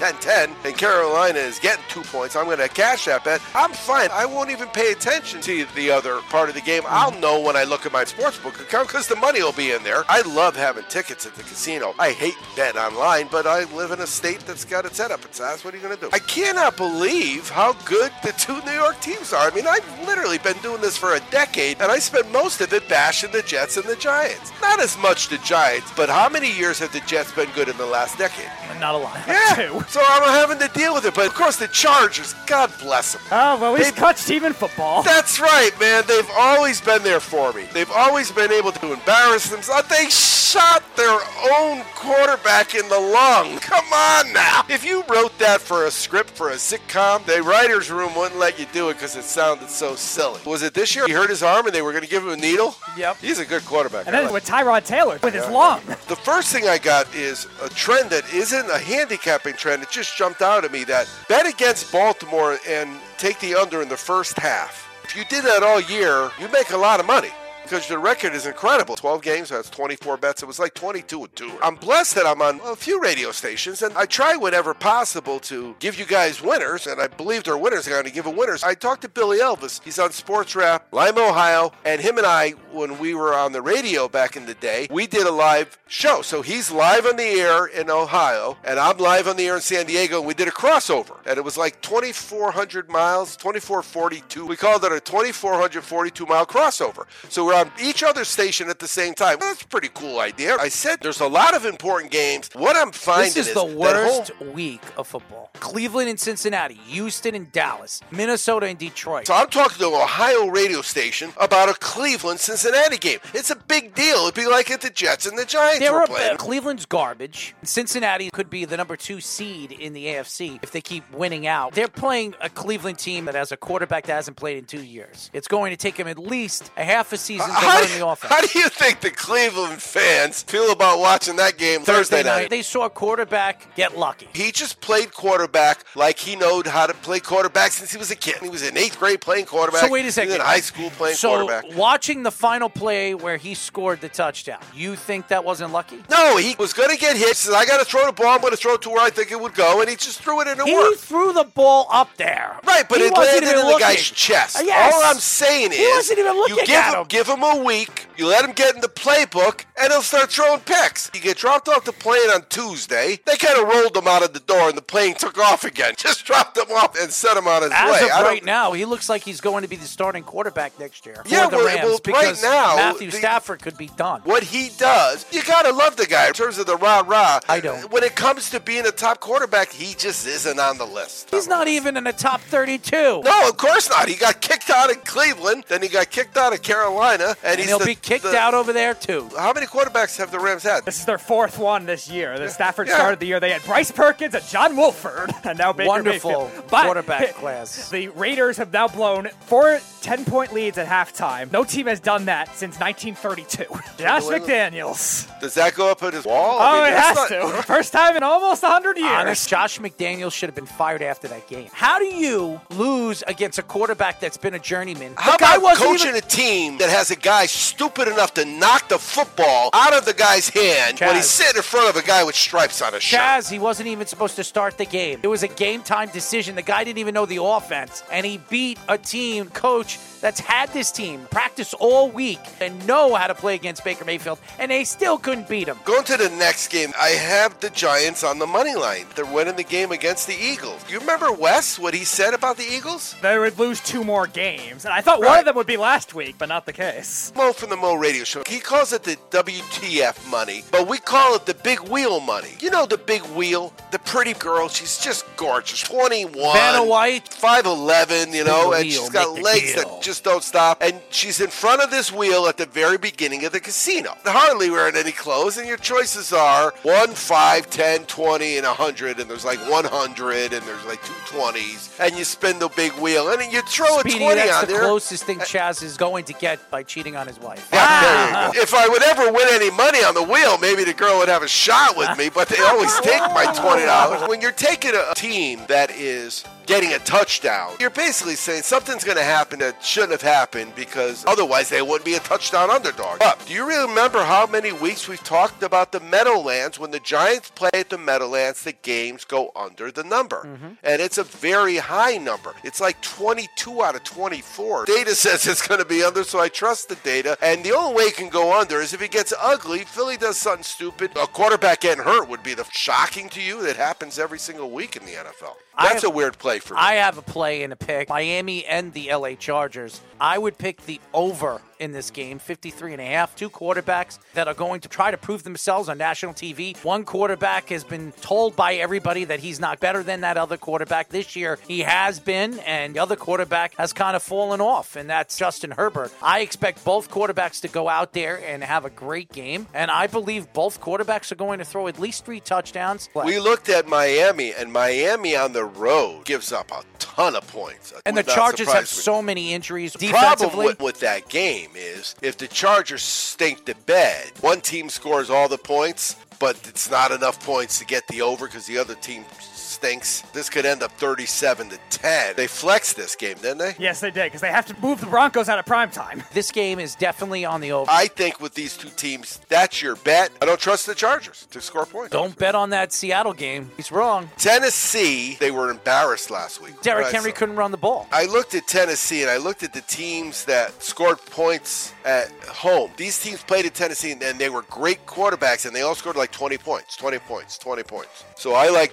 10-10, 0.55 0.65
and 0.67 0.77
Carolina 0.77 1.39
is 1.39 1.59
getting 1.59 1.85
two 1.89 2.03
points. 2.03 2.37
I'm 2.37 2.47
going 2.47 2.59
to 2.59 2.69
cash 2.69 3.07
that 3.07 3.25
bet. 3.25 3.41
I'm 3.55 3.73
fine. 3.73 4.09
I 4.13 4.27
won't 4.27 4.51
even 4.51 4.69
pay 4.69 4.93
attention 4.93 5.41
to 5.43 5.67
the 5.75 5.91
other 5.91 6.21
part 6.31 6.49
of 6.49 6.55
the 6.55 6.61
game. 6.61 6.83
I'll 6.87 7.19
know 7.21 7.41
when 7.41 7.57
I 7.57 7.65
look 7.65 7.87
at 7.87 7.93
my 7.93 8.05
sportsbook 8.05 8.61
account 8.61 8.89
because 8.89 9.07
the 9.07 9.17
money 9.17 9.43
will 9.43 9.53
be 9.53 9.73
in 9.73 9.83
there. 9.83 10.05
I 10.09 10.23
love 10.23 10.57
having 10.57 10.85
tickets 10.85 11.27
at 11.27 11.35
the 11.35 11.43
casino. 11.43 11.95
I 11.99 12.13
hate 12.13 12.37
bet 12.57 12.77
online, 12.77 13.29
but 13.31 13.47
I 13.47 13.65
live 13.75 13.91
in 13.91 14.01
a 14.01 14.07
state 14.07 14.41
that's 14.41 14.65
got 14.65 14.85
it 14.85 14.95
set 14.95 15.11
up. 15.11 15.25
It's 15.25 15.41
ass. 15.41 15.65
What 15.65 15.75
are 15.75 15.77
you 15.77 15.83
going 15.83 15.97
to 15.97 16.01
do? 16.01 16.11
I 16.13 16.19
cannot 16.19 16.77
believe 16.77 17.49
how 17.49 17.73
good 17.85 18.13
the 18.23 18.33
two 18.33 18.61
New 18.63 18.73
York 18.73 19.01
teams 19.01 19.33
are. 19.33 19.51
I 19.51 19.55
mean, 19.55 19.67
I've 19.67 20.07
literally 20.07 20.39
been 20.39 20.57
doing 20.59 20.81
this 20.81 20.97
for 20.97 21.15
a 21.15 21.21
decade, 21.31 21.81
and 21.81 21.91
I 21.91 21.99
spent 21.99 22.31
most 22.33 22.61
of 22.61 22.73
it 22.73 22.89
bashing 22.89 23.33
the 23.33 23.43
Jets 23.43 23.77
and 23.77 23.87
the 23.87 23.97
Giants. 23.97 24.53
Not 24.61 24.81
as 24.81 24.97
much 24.99 25.29
the 25.29 25.39
Giants, 25.39 25.93
but 25.97 26.09
how 26.09 26.29
many 26.29 26.51
years 26.53 26.79
have 26.79 26.93
the 26.93 27.01
Jets 27.01 27.33
been 27.33 27.49
good 27.55 27.69
in 27.69 27.77
the 27.77 27.87
last 27.87 28.19
decade? 28.19 28.51
Not 28.81 28.95
a 28.95 28.99
lot. 28.99 29.19
Yeah. 29.27 29.79
So 29.91 30.01
I'm 30.05 30.23
having 30.41 30.59
to 30.59 30.73
deal 30.79 30.95
with 30.95 31.05
it. 31.05 31.15
But 31.15 31.27
of 31.27 31.35
course, 31.35 31.57
the 31.57 31.69
Chargers, 31.69 32.35
God 32.47 32.73
bless 32.81 33.13
them. 33.13 33.23
Oh, 33.31 33.59
well, 33.61 33.75
They- 33.75 33.91
clutch 33.93 34.25
team 34.25 34.41
football. 34.55 35.03
That's 35.03 35.39
right, 35.39 35.71
man. 35.79 36.05
They've 36.07 36.31
always 36.39 36.81
been 36.81 37.03
there 37.03 37.21
for 37.21 37.53
me. 37.53 37.69
They've 37.73 37.91
always 37.91 38.31
been 38.31 38.51
able 38.53 38.73
to 38.73 38.93
embarrass 38.93 39.49
themselves. 39.51 39.89
They 39.89 40.09
shot 40.09 40.83
their 40.97 41.19
own 41.53 41.83
quarterback 41.95 42.75
in 42.75 42.89
the 42.89 42.99
lung. 42.99 43.59
Come 43.59 43.85
on 43.93 44.33
now. 44.33 44.65
If 44.69 44.85
you 44.85 45.05
wrote 45.09 45.37
that 45.39 45.61
for 45.61 45.87
a 45.87 45.91
script 45.91 46.31
for 46.31 46.51
a 46.51 46.55
sitcom, 46.55 47.25
the 47.27 47.43
writer's 47.43 47.91
room 47.91 48.15
wouldn't 48.15 48.39
let 48.41 48.59
you 48.59 48.67
do 48.73 48.89
it 48.89 48.95
because 48.95 49.17
it 49.17 49.25
sounded 49.25 49.69
so 49.69 49.95
silly. 49.95 50.41
Was 50.47 50.63
it 50.63 50.75
this 50.75 50.95
year? 50.97 51.07
He 51.07 51.13
hurt 51.13 51.29
his 51.31 51.43
arm 51.43 51.67
and 51.67 51.75
they 51.75 51.83
were 51.83 51.93
going 51.93 52.05
to 52.05 52.11
give 52.11 52.23
him 52.23 52.31
a 52.31 52.37
needle? 52.37 52.75
Yep. 52.97 53.19
He's 53.21 53.39
a 53.39 53.45
good 53.45 53.65
quarterback. 53.65 54.07
And 54.07 54.15
then 54.15 54.25
like 54.25 54.33
with 54.33 54.47
Tyrod 54.47 54.85
Taylor 54.87 55.19
with 55.23 55.35
his 55.35 55.47
lung. 55.49 55.83
the 56.09 56.17
first 56.17 56.53
thing 56.53 56.67
I 56.69 56.79
got 56.79 57.13
is 57.15 57.47
a 57.63 57.69
trend 57.69 58.11
that 58.11 58.25
isn't 58.33 58.71
a 58.71 58.79
handicapping 58.79 59.55
trend. 59.55 59.83
It 59.83 59.91
just 59.91 60.17
jumped 60.17 60.30
out 60.41 60.65
at 60.65 60.73
me 60.73 60.85
that 60.85 61.09
bet 61.29 61.47
against 61.47 61.91
Baltimore 61.93 62.59
and 62.69 62.99
take 63.19 63.39
the 63.41 63.55
under 63.55 63.83
in 63.83 63.89
the 63.89 63.97
first 63.97 64.39
half. 64.39 64.89
If 65.05 65.17
you 65.17 65.25
did 65.25 65.45
that 65.45 65.63
all 65.63 65.81
year, 65.81 66.31
you 66.39 66.49
make 66.53 66.71
a 66.71 66.77
lot 66.77 67.01
of 67.01 67.07
money. 67.07 67.31
Because 67.71 67.87
the 67.87 67.97
record 67.97 68.35
is 68.35 68.47
incredible. 68.47 68.97
12 68.97 69.23
games, 69.23 69.49
that's 69.51 69.71
24 69.71 70.17
bets. 70.17 70.43
It 70.43 70.47
was 70.47 70.59
like 70.59 70.75
22 70.75 71.23
and 71.23 71.37
2. 71.37 71.53
I'm 71.63 71.77
blessed 71.77 72.17
that 72.17 72.27
I'm 72.27 72.43
on 72.43 72.59
a 72.65 72.75
few 72.75 73.01
radio 73.01 73.31
stations, 73.31 73.83
and 73.83 73.97
I 73.97 74.07
try 74.07 74.35
whenever 74.35 74.75
possible 74.75 75.39
to 75.41 75.77
give 75.79 75.97
you 75.97 76.05
guys 76.05 76.43
winners, 76.43 76.89
and 76.89 77.01
I 77.01 77.07
believe 77.07 77.45
they're 77.45 77.57
winners. 77.57 77.87
I'm 77.87 77.93
going 77.93 78.07
to 78.07 78.11
give 78.11 78.25
them 78.25 78.37
winners. 78.37 78.65
I 78.65 78.75
talked 78.75 79.03
to 79.03 79.09
Billy 79.09 79.39
Elvis. 79.39 79.81
He's 79.85 80.01
on 80.01 80.11
Sports 80.11 80.57
Rap, 80.57 80.89
Lima, 80.91 81.21
Ohio, 81.21 81.71
and 81.85 82.01
him 82.01 82.19
and 82.19 82.27
I, 82.27 82.55
when 82.73 82.99
we 82.99 83.15
were 83.15 83.35
on 83.35 83.53
the 83.53 83.63
radio 83.63 84.09
back 84.09 84.35
in 84.35 84.47
the 84.47 84.55
day, 84.55 84.89
we 84.91 85.07
did 85.07 85.29
a 85.29 85.33
live 85.33 85.79
show. 85.87 86.23
So 86.23 86.43
he's 86.43 86.73
live 86.73 87.07
on 87.07 87.15
the 87.15 87.23
air 87.23 87.67
in 87.67 87.89
Ohio, 87.89 88.59
and 88.65 88.81
I'm 88.81 88.99
live 88.99 89.29
on 89.29 89.37
the 89.37 89.47
air 89.47 89.55
in 89.55 89.61
San 89.61 89.87
Diego, 89.87 90.19
and 90.19 90.27
we 90.27 90.35
did 90.35 90.49
a 90.49 90.53
crossover. 90.53 91.19
And 91.25 91.39
it 91.39 91.45
was 91.45 91.57
like 91.57 91.81
2,400 91.83 92.91
miles, 92.91 93.37
2,442. 93.37 94.45
We 94.45 94.57
called 94.57 94.83
it 94.83 94.91
a 94.91 94.99
2,442 94.99 96.27
mile 96.27 96.47
crossover. 96.47 97.07
So 97.29 97.45
we're 97.45 97.60
on 97.61 97.73
each 97.83 98.03
other's 98.03 98.29
station 98.29 98.69
at 98.69 98.79
the 98.79 98.89
same 98.89 99.15
time. 99.15 99.39
That's 99.41 99.63
a 99.63 99.67
pretty 99.67 99.91
cool 99.93 100.21
idea. 100.21 100.57
I 100.59 100.69
said 100.69 101.01
there's 101.01 101.21
a 101.21 101.27
lot 101.27 101.55
of 101.55 101.65
important 101.65 102.11
games. 102.11 102.51
What 102.55 102.77
I'm 102.77 102.93
finding 102.93 103.35
This 103.35 103.49
is 103.49 103.55
the 103.55 103.65
worst 103.65 104.39
week 104.41 104.83
of 104.97 105.07
football. 105.07 105.51
Cleveland 105.55 106.09
and 106.09 106.19
Cincinnati, 106.19 106.75
Houston 106.87 107.35
and 107.35 107.51
Dallas, 107.53 108.01
Minnesota 108.11 108.67
and 108.67 108.79
Detroit. 108.79 109.27
So 109.27 109.35
I'm 109.35 109.49
talking 109.49 109.79
to 109.79 109.89
an 109.89 109.95
Ohio 109.95 110.47
radio 110.47 110.81
station 110.83 111.33
about 111.39 111.69
a 111.69 111.75
Cleveland 111.75 112.41
Cincinnati 112.41 112.97
game. 112.97 113.19
It's 113.35 113.51
a 113.51 113.57
big 113.57 113.95
deal. 113.95 114.23
It'd 114.23 114.35
be 114.35 114.47
like 114.47 114.71
if 114.71 114.81
the 114.81 114.91
Jets 114.91 115.27
and 115.27 115.39
the 115.39 115.45
Giants 115.45 115.81
They're 115.81 115.93
were 115.93 116.07
playing. 116.07 116.37
Cleveland's 116.39 116.87
garbage. 116.87 117.55
Cincinnati 117.63 118.31
could 118.31 118.49
be 118.49 118.65
the 118.65 118.77
number 118.77 118.97
two 118.97 119.21
seed 119.21 119.73
in 119.73 119.93
the 119.93 120.07
AFC 120.07 120.63
if 120.63 120.71
they 120.71 120.81
keep 120.81 121.11
winning 121.13 121.47
out. 121.47 121.73
They're 121.73 121.89
playing 121.89 122.35
a 122.41 122.49
Cleveland 122.49 122.99
team 122.99 123.27
that 123.27 123.35
has 123.35 123.53
a 123.53 123.57
quarterback 123.57 124.07
that 124.07 124.15
hasn't 124.15 124.37
played 124.37 124.57
in 124.57 124.65
two 124.65 124.83
years. 124.83 125.31
It's 125.33 125.49
going 125.49 125.71
to 125.71 125.77
take 125.77 125.97
him 125.97 126.09
at 126.09 126.19
least 126.19 126.71
a 126.77 126.85
half 126.85 127.13
a 127.13 127.17
season 127.17 127.50
to 127.55 127.61
How, 127.61 127.81
learn 127.81 127.99
the 127.99 128.07
offense. 128.07 128.33
how 128.33 128.41
do 128.41 128.59
you 128.59 128.69
think 128.69 129.01
the 129.01 129.11
Cleveland 129.11 129.81
fans 129.83 130.43
feel 130.43 130.71
about 130.73 130.99
watching 130.99 131.37
that 131.37 131.57
game 131.59 131.83
Thursday, 131.83 132.23
night? 132.23 132.51
They 132.51 132.63
saw 132.63 132.87
a 132.87 132.91
quarterback 132.91 133.75
get 133.77 133.97
lucky. 133.99 134.29
He 134.35 134.53
just 134.53 134.81
played 134.81 135.13
quarterback 135.15 135.85
like 135.95 136.19
he 136.19 136.37
knowed 136.37 136.67
how 136.67 136.87
to 136.87 136.95
play 136.95 137.21
quarterback 137.21 137.73
since 137.73 137.91
he 137.93 137.99
was 137.99 138.11
a 138.11 138.17
kid. 138.17 138.37
He 138.43 138.49
was 138.49 138.63
in 138.63 138.77
eighth 138.77 138.99
grade 138.99 139.21
playing 139.21 139.47
quarterback. 139.47 139.83
So 139.83 139.91
wait 139.91 140.01
a 140.01 140.03
He 140.03 140.07
was 140.07 140.15
second. 140.15 140.35
in 140.35 140.41
high 140.41 140.61
school 140.61 140.91
playing 140.91 141.17
so 141.17 141.47
quarterback. 141.47 141.77
watching 141.77 142.23
the 142.23 142.31
final 142.31 142.69
play 142.69 143.15
where 143.15 143.37
he 143.37 143.55
scored 143.55 144.01
the 144.01 144.09
touchdown, 144.09 144.61
you 144.75 144.97
think 144.97 145.29
that 145.29 145.45
wasn't 145.45 145.73
lucky? 145.73 146.03
No, 146.11 146.37
he 146.37 146.55
was 146.59 146.73
going 146.73 146.91
to 146.91 146.97
get 146.97 147.17
hit. 147.17 147.29
He 147.29 147.35
said, 147.35 147.55
I 147.55 147.65
got 147.67 147.79
to 147.79 147.85
throw 147.85 148.07
the 148.07 148.13
ball. 148.13 148.29
I'm 148.29 148.41
going 148.41 148.51
to 148.53 148.57
throw 148.57 148.75
it 148.75 148.83
to 148.83 148.91
where 148.91 149.01
I 149.05 149.11
think 149.11 149.31
it 149.31 149.41
would 149.41 149.55
go. 149.55 149.81
And 149.81 149.89
he 149.89 149.97
just 149.97 150.21
threw 150.23 150.41
it 150.41 150.47
it 150.49 150.61
He 150.63 150.75
worked. 150.75 150.99
threw 150.99 151.33
the 151.33 151.45
ball 151.45 151.87
up 151.91 152.17
there. 152.17 152.59
Right, 152.67 152.85
but 152.89 152.99
He 152.99 153.05
it 153.05 153.17
landed 153.17 153.51
in 153.59 153.67
the 153.67 153.77
guy's 153.79 154.03
chest. 154.11 154.59
Yes. 154.65 154.93
All 154.95 155.03
I'm 155.05 155.17
saying 155.19 155.73
is, 155.73 155.79
He 155.79 155.87
wasn't 155.87 156.19
even 156.19 156.33
looking 156.37 156.57
you 156.57 156.67
give 156.67 156.85
him. 156.85 157.05
give 157.09 157.27
him 157.29 157.30
a 157.39 157.63
week, 157.65 158.07
you 158.17 158.27
let 158.27 158.45
him 158.45 158.53
get 158.53 158.75
in 158.75 158.81
the 158.81 158.89
playbook, 158.89 159.65
and 159.81 159.93
he'll 159.93 160.03
start 160.03 160.31
throwing 160.31 160.61
picks. 160.61 161.11
You 161.15 161.21
get 161.21 161.37
dropped 161.37 161.69
off 161.69 161.85
the 161.85 161.93
plane 161.93 162.29
on 162.31 162.43
Tuesday. 162.49 163.19
They 163.25 163.37
kind 163.37 163.59
of 163.59 163.69
rolled 163.69 163.97
him 163.97 164.09
out 164.09 164.23
of 164.25 164.33
the 164.33 164.41
door, 164.41 164.69
and 164.69 164.77
the 164.77 164.83
plane 164.83 165.15
took 165.15 165.39
off 165.39 165.65
again. 165.65 165.95
Just 165.99 166.25
dropped 166.25 166.57
him 166.59 166.71
off 166.73 166.99
and 167.01 167.11
set 167.11 167.37
him 167.37 167.47
on 167.47 167.63
his 167.63 167.71
As 167.73 168.01
way. 168.01 168.07
of 168.09 168.13
I 168.13 168.23
right 168.23 168.45
now, 168.45 168.73
he 168.73 168.85
looks 168.85 169.09
like 169.09 169.23
he's 169.23 169.41
going 169.41 169.63
to 169.63 169.69
be 169.69 169.77
the 169.77 169.87
starting 169.87 170.23
quarterback 170.25 170.79
next 170.81 171.07
year 171.07 171.23
Yeah, 171.27 171.45
for 171.45 171.53
the 171.53 171.57
well, 171.59 171.67
Rams 171.67 171.83
well, 171.85 171.93
right 171.93 172.03
because 172.05 172.43
now, 172.43 172.77
Matthew 172.77 173.11
the- 173.11 173.17
Stafford 173.19 173.63
could 173.63 173.77
be 173.79 173.89
done. 173.97 174.21
what 174.25 174.43
he 174.43 174.71
does, 174.77 175.25
you 175.31 175.43
gotta 175.45 175.73
love 175.73 175.97
the 175.97 176.07
guy 176.07 176.27
in 176.29 176.33
terms 176.33 176.59
of 176.59 176.67
the 176.67 176.77
rah 176.77 177.03
rah. 177.07 177.41
I 177.49 177.61
don't. 177.61 177.91
When 177.93 178.03
it 178.03 178.17
comes 178.17 178.51
to 178.51 178.61
being 178.61 178.87
a 178.87 178.91
top 178.91 179.21
quarterback, 179.21 179.71
he 179.73 179.95
just 179.95 180.27
isn't 180.27 180.59
on 180.59 180.79
the 180.79 180.85
list. 180.87 181.31
He's 181.31 181.47
not 181.49 181.69
even 181.69 181.97
in 181.97 182.05
the 182.05 182.13
top 182.13 182.41
32. 182.41 183.23
No, 183.25 183.49
of 183.49 183.57
course 183.57 183.89
not. 183.91 184.09
He 184.09 184.15
got 184.17 184.41
kicked 184.41 184.71
out 184.71 184.91
of 184.91 185.05
Cleveland, 185.05 185.65
then 185.69 185.83
he 185.83 185.89
got 185.89 186.11
kicked 186.11 186.37
out 186.37 186.53
of 186.53 186.63
Carolina, 186.63 187.20
and, 187.21 187.37
and 187.45 187.59
he's 187.61 187.69
he'll 187.69 187.79
the- 187.79 187.85
be 187.87 187.95
kicked 187.95 188.25
the- 188.25 188.37
out 188.37 188.55
over 188.55 188.73
there 188.73 188.95
too. 188.95 189.29
How 189.39 189.53
many 189.53 189.67
quarterbacks 189.67 190.17
have 190.19 190.31
the 190.31 190.39
Rams 190.41 190.63
had? 190.63 190.85
This 190.85 190.99
is 190.99 191.05
their 191.05 191.19
fourth 191.19 191.59
one 191.59 191.87
this 191.87 192.09
year. 192.09 192.39
The 192.39 192.49
Stafford 192.49 192.89
Yeah. 192.89 192.95
started 192.97 193.21
the 193.21 193.27
year. 193.27 193.41
They 193.41 193.51
had 193.51 193.63
Bryce 193.65 193.91
Perkins 193.91 194.35
and 194.35 194.45
John 194.47 194.77
Wolford, 194.77 195.31
and 195.45 195.59
now 195.59 195.73
Baker 195.73 195.89
Wonderful 195.89 196.31
Mayfield. 196.45 196.65
But 196.71 196.85
quarterback 196.85 197.35
class. 197.35 197.89
The 197.91 198.09
Raiders 198.09 198.57
have 198.57 198.73
now 198.73 198.89
blown 198.89 199.29
four 199.47 199.81
10-point 200.03 200.53
leads 200.53 200.79
at 200.79 200.87
halftime. 200.87 201.53
No 201.53 201.63
team 201.65 201.87
has 201.87 202.01
done 202.01 202.25
that 202.27 202.49
since 202.57 202.79
1932. 202.79 203.65
Josh 204.03 204.23
McDaniels. 204.25 205.29
Does 205.41 205.55
that 205.55 205.75
go 205.75 205.91
up 205.91 206.03
at 206.03 206.15
his 206.15 206.25
wall? 206.25 206.57
Oh, 206.59 206.63
I 206.63 206.85
mean, 206.85 206.93
it 206.93 206.97
that's 206.97 207.19
has 207.19 207.31
not- 207.31 207.57
to. 207.57 207.63
First 207.63 207.93
time 207.93 208.17
in 208.17 208.23
almost 208.23 208.63
100 208.63 208.97
years. 208.97 209.11
Honest, 209.11 209.49
Josh 209.49 209.79
McDaniels 209.79 210.33
should 210.33 210.49
have 210.49 210.55
been 210.55 210.67
fired 210.67 211.03
after 211.03 211.29
that 211.29 211.49
game. 211.49 211.69
How 211.73 211.99
do 211.99 212.05
you 212.07 212.61
lose 212.71 213.23
against 213.27 213.59
a 213.59 213.63
quarterback 213.63 214.21
that's 214.21 214.37
been 214.37 214.55
a 214.55 214.59
journeyman? 214.59 215.15
How 215.17 215.33
the 215.33 215.39
guy 215.39 215.55
about 215.57 215.63
wasn't 215.63 215.89
coaching 215.91 216.09
even- 216.11 216.19
a 216.25 216.27
team 216.27 216.79
that 216.79 216.89
has 216.91 217.10
a 217.11 217.17
guy 217.17 217.47
stupid 217.47 218.09
enough 218.09 218.35
to 218.35 218.45
knock 218.45 218.89
the 218.89 218.99
football 218.99 219.71
out 219.73 219.93
of 219.93 220.05
the 220.05 220.15
guy's 220.15 220.49
hand 220.49 221.01
when 221.01 221.15
he's 221.15 221.25
Chaz. 221.25 221.29
sitting 221.29 221.57
in 221.57 221.63
front 221.63 221.89
of 221.89 221.97
a 221.97 222.07
guy 222.07 222.25
with 222.25 222.35
stripes 222.35 222.83
on 222.83 222.93
his 222.93 223.03
shirt? 223.03 223.21
Chaz, 223.21 223.51
he 223.51 223.59
wasn't 223.59 223.89
even 223.89 224.07
supposed 224.07 224.37
to 224.37 224.45
start 224.45 224.79
the 224.79 224.85
game. 224.85 225.21
It 225.23 225.29
was 225.29 225.43
a 225.43 225.49
game 225.49 225.83
time 225.83 226.09
decision. 226.09 226.55
The 226.55 226.63
guy 226.63 226.85
didn't 226.85 226.99
even 226.99 227.15
know 227.15 227.27
the 227.27 227.43
offense, 227.43 228.03
and 228.11 228.25
he 228.27 228.39
beat 228.49 228.79
a 228.89 228.99
team 228.99 229.49
coach 229.51 229.99
that's 230.21 230.41
had 230.41 230.71
this 230.73 230.91
team 230.91 231.27
practice 231.31 231.73
all 231.75 232.11
week 232.11 232.41
and 232.61 232.87
know 232.87 233.15
how 233.15 233.27
to 233.27 233.35
play 233.35 233.55
against 233.55 233.85
Baker 233.85 234.05
Mayfield, 234.05 234.39
and 234.59 234.71
they 234.71 234.85
still 234.85 235.19
couldn't 235.19 235.49
beat 235.49 235.69
him. 235.69 235.79
Going 235.85 236.05
to 236.05 236.17
the 236.17 236.29
next 236.31 236.69
game, 236.69 236.93
I 237.01 237.11
have 237.11 237.59
the 237.61 237.71
Giants 237.71 238.23
on 238.23 238.39
the 238.39 238.47
money 238.47 238.75
line. 238.75 239.07
They're 239.15 239.25
winning 239.25 239.57
the 239.57 239.65
game 239.65 239.93
against 239.93 240.27
the 240.27 240.35
Eagles. 240.35 240.85
You 240.91 240.99
remember 241.01 241.33
Wes, 241.33 241.79
what 241.79 241.95
he 241.95 242.05
said 242.05 242.35
about 242.35 242.57
the 242.57 242.65
Eagles? 242.65 243.15
They 243.23 243.39
would 243.39 243.59
lose 243.59 243.81
two 243.81 244.05
more 244.05 244.27
games. 244.27 244.85
And 244.85 244.93
I 244.93 245.01
thought 245.01 245.21
one 245.21 245.39
of 245.39 245.45
them 245.45 245.57
would 245.57 245.67
be 245.67 245.77
last 245.77 246.15
week, 246.15 246.37
but 246.39 246.49
not 246.49 246.67
the 246.67 246.73
case. 246.73 247.00
Mo 247.37 247.53
from 247.53 247.71
the 247.71 247.77
Mo 247.77 247.95
Radio 247.95 248.25
Show. 248.25 248.43
He 248.47 248.61
calls 248.61 248.93
it 248.93 249.03
the 249.03 249.17
WTF 249.31 250.31
money, 250.31 250.65
but 250.71 250.89
we 250.89 250.99
call 250.99 251.35
it 251.35 251.47
the 251.47 251.55
big 251.55 251.81
wheel 251.89 252.21
money. 252.21 252.51
You 252.61 252.71
know 252.71 252.87
the 252.87 252.99
big 252.99 253.23
wheel? 253.23 253.73
The 253.91 253.99
pretty 253.99 254.35
girl, 254.35 254.69
she's 254.69 254.99
just 254.99 255.25
gorgeous. 255.37 255.83
21. 255.83 256.33
Vanna 256.33 256.85
White. 256.85 257.31
5'11, 257.31 258.33
you 258.35 258.45
know, 258.45 258.71
the 258.71 258.77
and 258.77 258.89
wheel, 258.89 259.03
she's 259.03 259.11
got 259.11 259.41
legs 259.41 259.75
that 259.75 260.03
just 260.03 260.25
don't 260.25 260.43
stop. 260.43 260.79
And 260.83 261.01
she's 261.11 261.41
in 261.41 261.49
front 261.49 261.83
of 261.83 261.91
this 261.91 262.13
wheel 262.13 262.47
at 262.47 262.57
the 262.57 262.67
very 262.67 262.99
beginning 262.99 263.45
of 263.45 263.53
the 263.53 263.61
casino. 263.61 264.15
Hardly 264.25 264.71
wearing 264.71 264.97
any 264.97 265.13
clothes, 265.13 265.57
and 265.59 265.67
your 265.67 265.77
choices 265.77 266.33
are 266.33 266.73
1, 266.83 267.09
5, 267.11 267.71
10, 267.71 268.05
20, 268.05 268.57
and 268.59 268.67
100. 268.67 269.21
And 269.21 269.31
there's 269.31 269.45
like 269.45 269.59
100, 269.71 270.53
and 270.53 270.63
there's 270.67 270.85
like 270.85 271.03
two 271.05 271.13
20s. 271.37 271.99
And 272.01 272.17
you 272.17 272.25
spin 272.25 272.59
the 272.59 272.69
big 272.69 272.93
wheel, 272.95 273.29
and 273.31 273.53
you 273.53 273.63
throw 273.63 273.97
a 273.97 274.01
Speedy, 274.01 274.19
20 274.19 274.35
that's 274.37 274.53
on 274.53 274.67
the 274.67 274.73
there. 274.73 274.83
closest 274.83 275.25
thing 275.25 275.39
Chaz 275.39 275.83
is 275.83 275.97
going 275.97 276.25
to 276.25 276.33
get 276.35 276.71
by 276.71 276.83
cheating 276.91 277.15
on 277.15 277.27
his 277.29 277.39
wife. 277.39 277.69
Yeah, 277.73 278.01
there 278.03 278.49
you 278.49 278.53
go. 278.55 278.61
If 278.63 278.75
I 278.75 278.89
would 278.89 279.03
ever 279.05 279.31
win 279.33 279.47
any 279.53 279.71
money 279.71 280.03
on 280.03 280.13
the 280.15 280.25
wheel, 280.25 280.59
maybe 280.59 280.83
the 280.83 280.93
girl 280.93 281.19
would 281.19 281.29
have 281.29 281.45
a 281.45 281.49
shot 281.49 281.97
with 281.97 282.19
me, 282.19 282.31
but 282.31 282.49
they 282.49 282.59
always 282.59 282.93
take 283.01 283.21
my 283.33 283.47
$20. 283.47 284.29
When 284.29 284.41
you're 284.41 284.51
taking 284.51 284.93
a 284.95 285.15
team 285.15 285.61
that 285.69 285.93
is 285.93 286.45
getting 286.67 286.93
a 286.93 286.99
touchdown, 287.01 287.75
you're 287.81 287.91
basically 287.91 288.35
saying 288.35 288.63
something's 288.63 289.05
going 289.05 289.17
to 289.17 289.25
happen 289.25 289.59
that 289.61 289.85
shouldn't 289.85 290.13
have 290.13 290.23
happened 290.23 290.75
because 290.75 291.25
otherwise 291.27 291.69
they 291.69 291.83
wouldn't 291.83 292.05
be 292.05 292.15
a 292.15 292.21
touchdown 292.21 292.71
underdog. 292.71 293.19
But 293.19 293.45
do 293.47 293.55
you 293.55 293.67
really 293.67 293.89
remember 293.89 294.23
how 294.23 294.47
many 294.47 294.73
weeks 294.73 295.09
we've 295.09 295.23
talked 295.23 295.63
about 295.63 295.93
the 295.93 296.01
Meadowlands? 296.01 296.79
When 296.79 296.91
the 296.91 297.01
Giants 297.01 297.51
play 297.51 297.71
at 297.75 297.91
the 297.91 297.99
Meadowlands, 297.99 298.63
the 298.65 298.73
games 298.73 299.25
go 299.25 299.51
under 299.57 299.91
the 299.91 300.05
number. 300.05 300.45
Mm-hmm. 300.47 300.69
And 300.83 301.03
it's 301.03 301.19
a 301.19 301.25
very 301.25 301.77
high 301.77 302.17
number. 302.17 302.55
It's 302.65 302.81
like 302.81 303.01
22 303.03 303.83
out 303.83 303.97
of 303.97 304.05
24. 304.05 304.87
Data 304.87 305.15
says 305.15 305.47
it's 305.47 305.67
going 305.67 305.81
to 305.81 305.87
be 305.87 306.03
under, 306.03 306.25
so 306.25 306.41
I 306.41 306.49
trust 306.49 306.89
the 306.89 306.97
data. 306.97 307.37
And 307.43 307.65
the 307.65 307.73
only 307.73 307.95
way 307.95 308.05
it 308.05 308.17
can 308.17 308.29
go 308.29 308.59
under 308.59 308.81
is 308.81 308.95
if 308.95 309.03
it 309.03 309.11
gets 309.11 309.33
ugly. 309.41 309.81
Philly 309.81 310.17
does 310.17 310.37
something 310.37 310.65
stupid. 310.65 311.13
A 311.17 311.27
quarterback 311.27 311.81
getting 311.81 312.05
hurt 312.05 312.29
would 312.29 312.43
be 312.43 312.55
the 312.55 312.67
shocking 312.71 313.29
to 313.31 313.41
you. 313.41 313.63
That 313.63 313.77
happens 313.77 314.19
every 314.19 314.39
single 314.39 314.71
week 314.71 314.97
in 314.97 315.05
the 315.05 315.13
NFL. 315.13 315.57
That's 315.79 316.03
have- 316.03 316.05
a 316.05 316.11
weird 316.11 316.39
play 316.39 316.50
for 316.59 316.75
me. 316.75 316.81
I 316.81 316.95
have 316.95 317.17
a 317.19 317.23
play 317.23 317.63
and 317.63 317.73
a 317.73 317.77
pick. 317.77 318.09
Miami 318.09 318.65
and 318.67 318.93
the 318.93 319.15
LA 319.15 319.35
Chargers. 319.35 320.01
I 320.21 320.37
would 320.37 320.59
pick 320.59 320.85
the 320.85 321.01
over 321.15 321.63
in 321.81 321.93
this 321.93 322.11
game, 322.11 322.39
53 322.39 322.93
and 322.93 323.01
a 323.01 323.05
half. 323.07 323.35
Two 323.35 323.49
quarterbacks 323.49 324.19
that 324.35 324.47
are 324.47 324.55
going 324.55 324.81
to 324.83 324.89
try 324.89 325.11
to 325.11 325.17
prove 325.17 325.43
themselves 325.43 325.89
on 325.89 325.97
national 325.97 326.35
TV. 326.35 326.77
One 326.85 327.05
quarterback 327.05 327.71
has 327.71 327.83
been 327.83 328.13
told 328.21 328.55
by 328.55 328.75
everybody 328.75 329.25
that 329.25 329.41
he's 329.41 329.59
not 329.59 329.81
better 329.81 330.03
than 330.03 330.21
that 330.21 330.37
other 330.37 330.59
quarterback. 330.59 331.09
This 331.09 331.35
year 331.35 331.59
he 331.67 331.81
has 331.81 332.21
been, 332.21 332.59
and 332.61 332.95
the 332.95 332.99
other 332.99 333.17
quarterback 333.17 333.75
has 333.77 333.95
kind 333.95 334.15
of 334.15 334.23
fallen 334.23 334.61
off, 334.61 334.95
and 334.95 335.09
that's 335.09 335.39
Justin 335.39 335.71
Herbert. 335.71 336.13
I 336.23 336.41
expect 336.41 336.85
both 336.85 337.11
quarterbacks 337.11 337.63
to 337.63 337.69
go 337.69 337.89
out 337.89 338.13
there 338.13 338.37
and 338.45 338.63
have 338.63 338.85
a 338.85 338.91
great 338.91 339.33
game, 339.33 339.67
and 339.73 339.91
I 339.91 340.07
believe 340.07 340.53
both 340.53 340.81
quarterbacks 340.83 341.33
are 341.33 341.37
going 341.37 341.61
to 341.61 341.65
throw 341.65 341.89
at 341.89 341.99
least 341.99 342.27
three 342.27 342.41
touchdowns. 342.41 343.09
we 343.15 343.41
looked 343.41 343.71
at 343.71 343.89
Miami, 343.89 344.53
and 344.53 344.71
Miami 344.71 345.35
on 345.35 345.55
the 345.55 345.65
road 345.65 346.27
gives 346.27 346.40
up 346.53 346.71
a 346.73 346.83
ton 346.99 347.37
of 347.37 347.47
points. 347.49 347.93
and 348.07 348.17
the 348.17 348.23
Chargers 348.23 348.73
have 348.73 348.83
me. 348.83 348.87
so 348.87 349.21
many 349.21 349.53
injuries 349.53 349.93
The 349.93 350.09
problem 350.09 350.57
with, 350.57 350.81
with 350.81 351.01
that 351.01 351.29
game 351.29 351.71
is 351.75 352.15
if 352.23 352.39
the 352.39 352.49
Chargers 352.49 353.03
stink 353.03 353.67
the 353.67 353.75
bed, 353.87 354.33
one 354.41 354.61
team 354.61 354.89
scores 354.89 355.29
all 355.31 355.49
the 355.49 355.59
points, 355.59 356.17
but 356.39 356.57
it's 356.67 356.91
not 356.91 357.11
enough 357.13 357.45
points 357.45 357.79
to 357.79 357.85
get 357.85 358.07
the 358.09 358.23
over 358.23 358.47
because 358.47 358.67
the 358.67 358.79
other 358.79 358.95
team 358.97 359.25
stinks. 359.71 360.23
This 360.33 360.51
could 360.51 360.67
end 360.67 360.83
up 360.83 360.93
37 360.93 361.71
to 361.71 361.79
10. 361.91 362.35
They 362.37 362.47
flexed 362.47 362.97
this 362.97 363.15
game, 363.17 363.37
didn't 363.39 363.59
they? 363.59 363.75
Yes, 363.79 364.01
they 364.01 364.11
did 364.11 364.25
because 364.25 364.41
they 364.41 364.51
have 364.51 364.67
to 364.67 364.77
move 364.81 365.01
the 365.01 365.07
Broncos 365.07 365.49
out 365.49 365.59
of 365.59 365.67
prime 365.67 365.91
time. 365.91 366.23
This 366.33 366.51
game 366.51 366.79
is 366.79 366.95
definitely 366.95 367.45
on 367.45 367.61
the 367.61 367.73
over. 367.73 367.91
I 367.91 368.07
think 368.09 368.41
with 368.41 368.55
these 368.55 368.77
two 368.77 368.89
teams, 368.91 369.41
that's 369.49 369.81
your 369.81 369.97
bet. 369.97 370.31
I 370.43 370.47
don't 370.47 370.61
trust 370.61 370.87
the 370.87 370.95
Chargers 370.95 371.47
to 371.51 371.61
score 371.61 371.87
points. 371.87 372.11
Don't 372.11 372.37
bet 372.37 372.55
on 372.55 372.71
that 372.71 372.93
Seattle 372.93 373.33
game. 373.33 373.71
He's 373.77 373.91
wrong. 373.93 374.29
Tennessee, 374.37 375.37
they 375.41 375.51
were 375.51 375.71
embarrassed 375.71 376.31
last 376.31 376.61
week. 376.61 376.81
Derrick 376.83 377.05
Right, 377.07 377.15
Henry 377.15 377.31
so- 377.31 377.37
couldn't 377.37 377.57
run 377.57 377.71
the 377.71 377.77
ball. 377.77 378.07
I 378.13 378.27
looked 378.27 378.55
at 378.55 378.67
Tennessee 378.67 379.23
and 379.23 379.31
I 379.31 379.37
looked 379.37 379.63
at 379.63 379.73
the 379.73 379.81
teams 379.83 380.45
that 380.47 380.83
scored 380.83 381.19
points 381.27 381.95
at 382.05 382.31
home. 382.49 382.91
These 382.97 383.23
teams 383.23 383.43
played 383.43 383.67
at 383.67 383.75
Tennessee 383.75 384.13
and 384.13 384.21
they 384.39 384.51
were 384.51 384.63
great 384.63 385.07
quarterbacks 385.07 385.67
and 385.67 385.75
they 385.75 385.83
all 385.83 385.95
scored 385.95 386.17
like 386.17 386.33
20 386.33 386.59
points, 386.59 386.97
20 386.97 387.19
points, 387.21 387.59
20 387.59 387.83
points. 387.85 388.25
So 388.37 388.55
I 388.55 388.69
like 388.69 388.93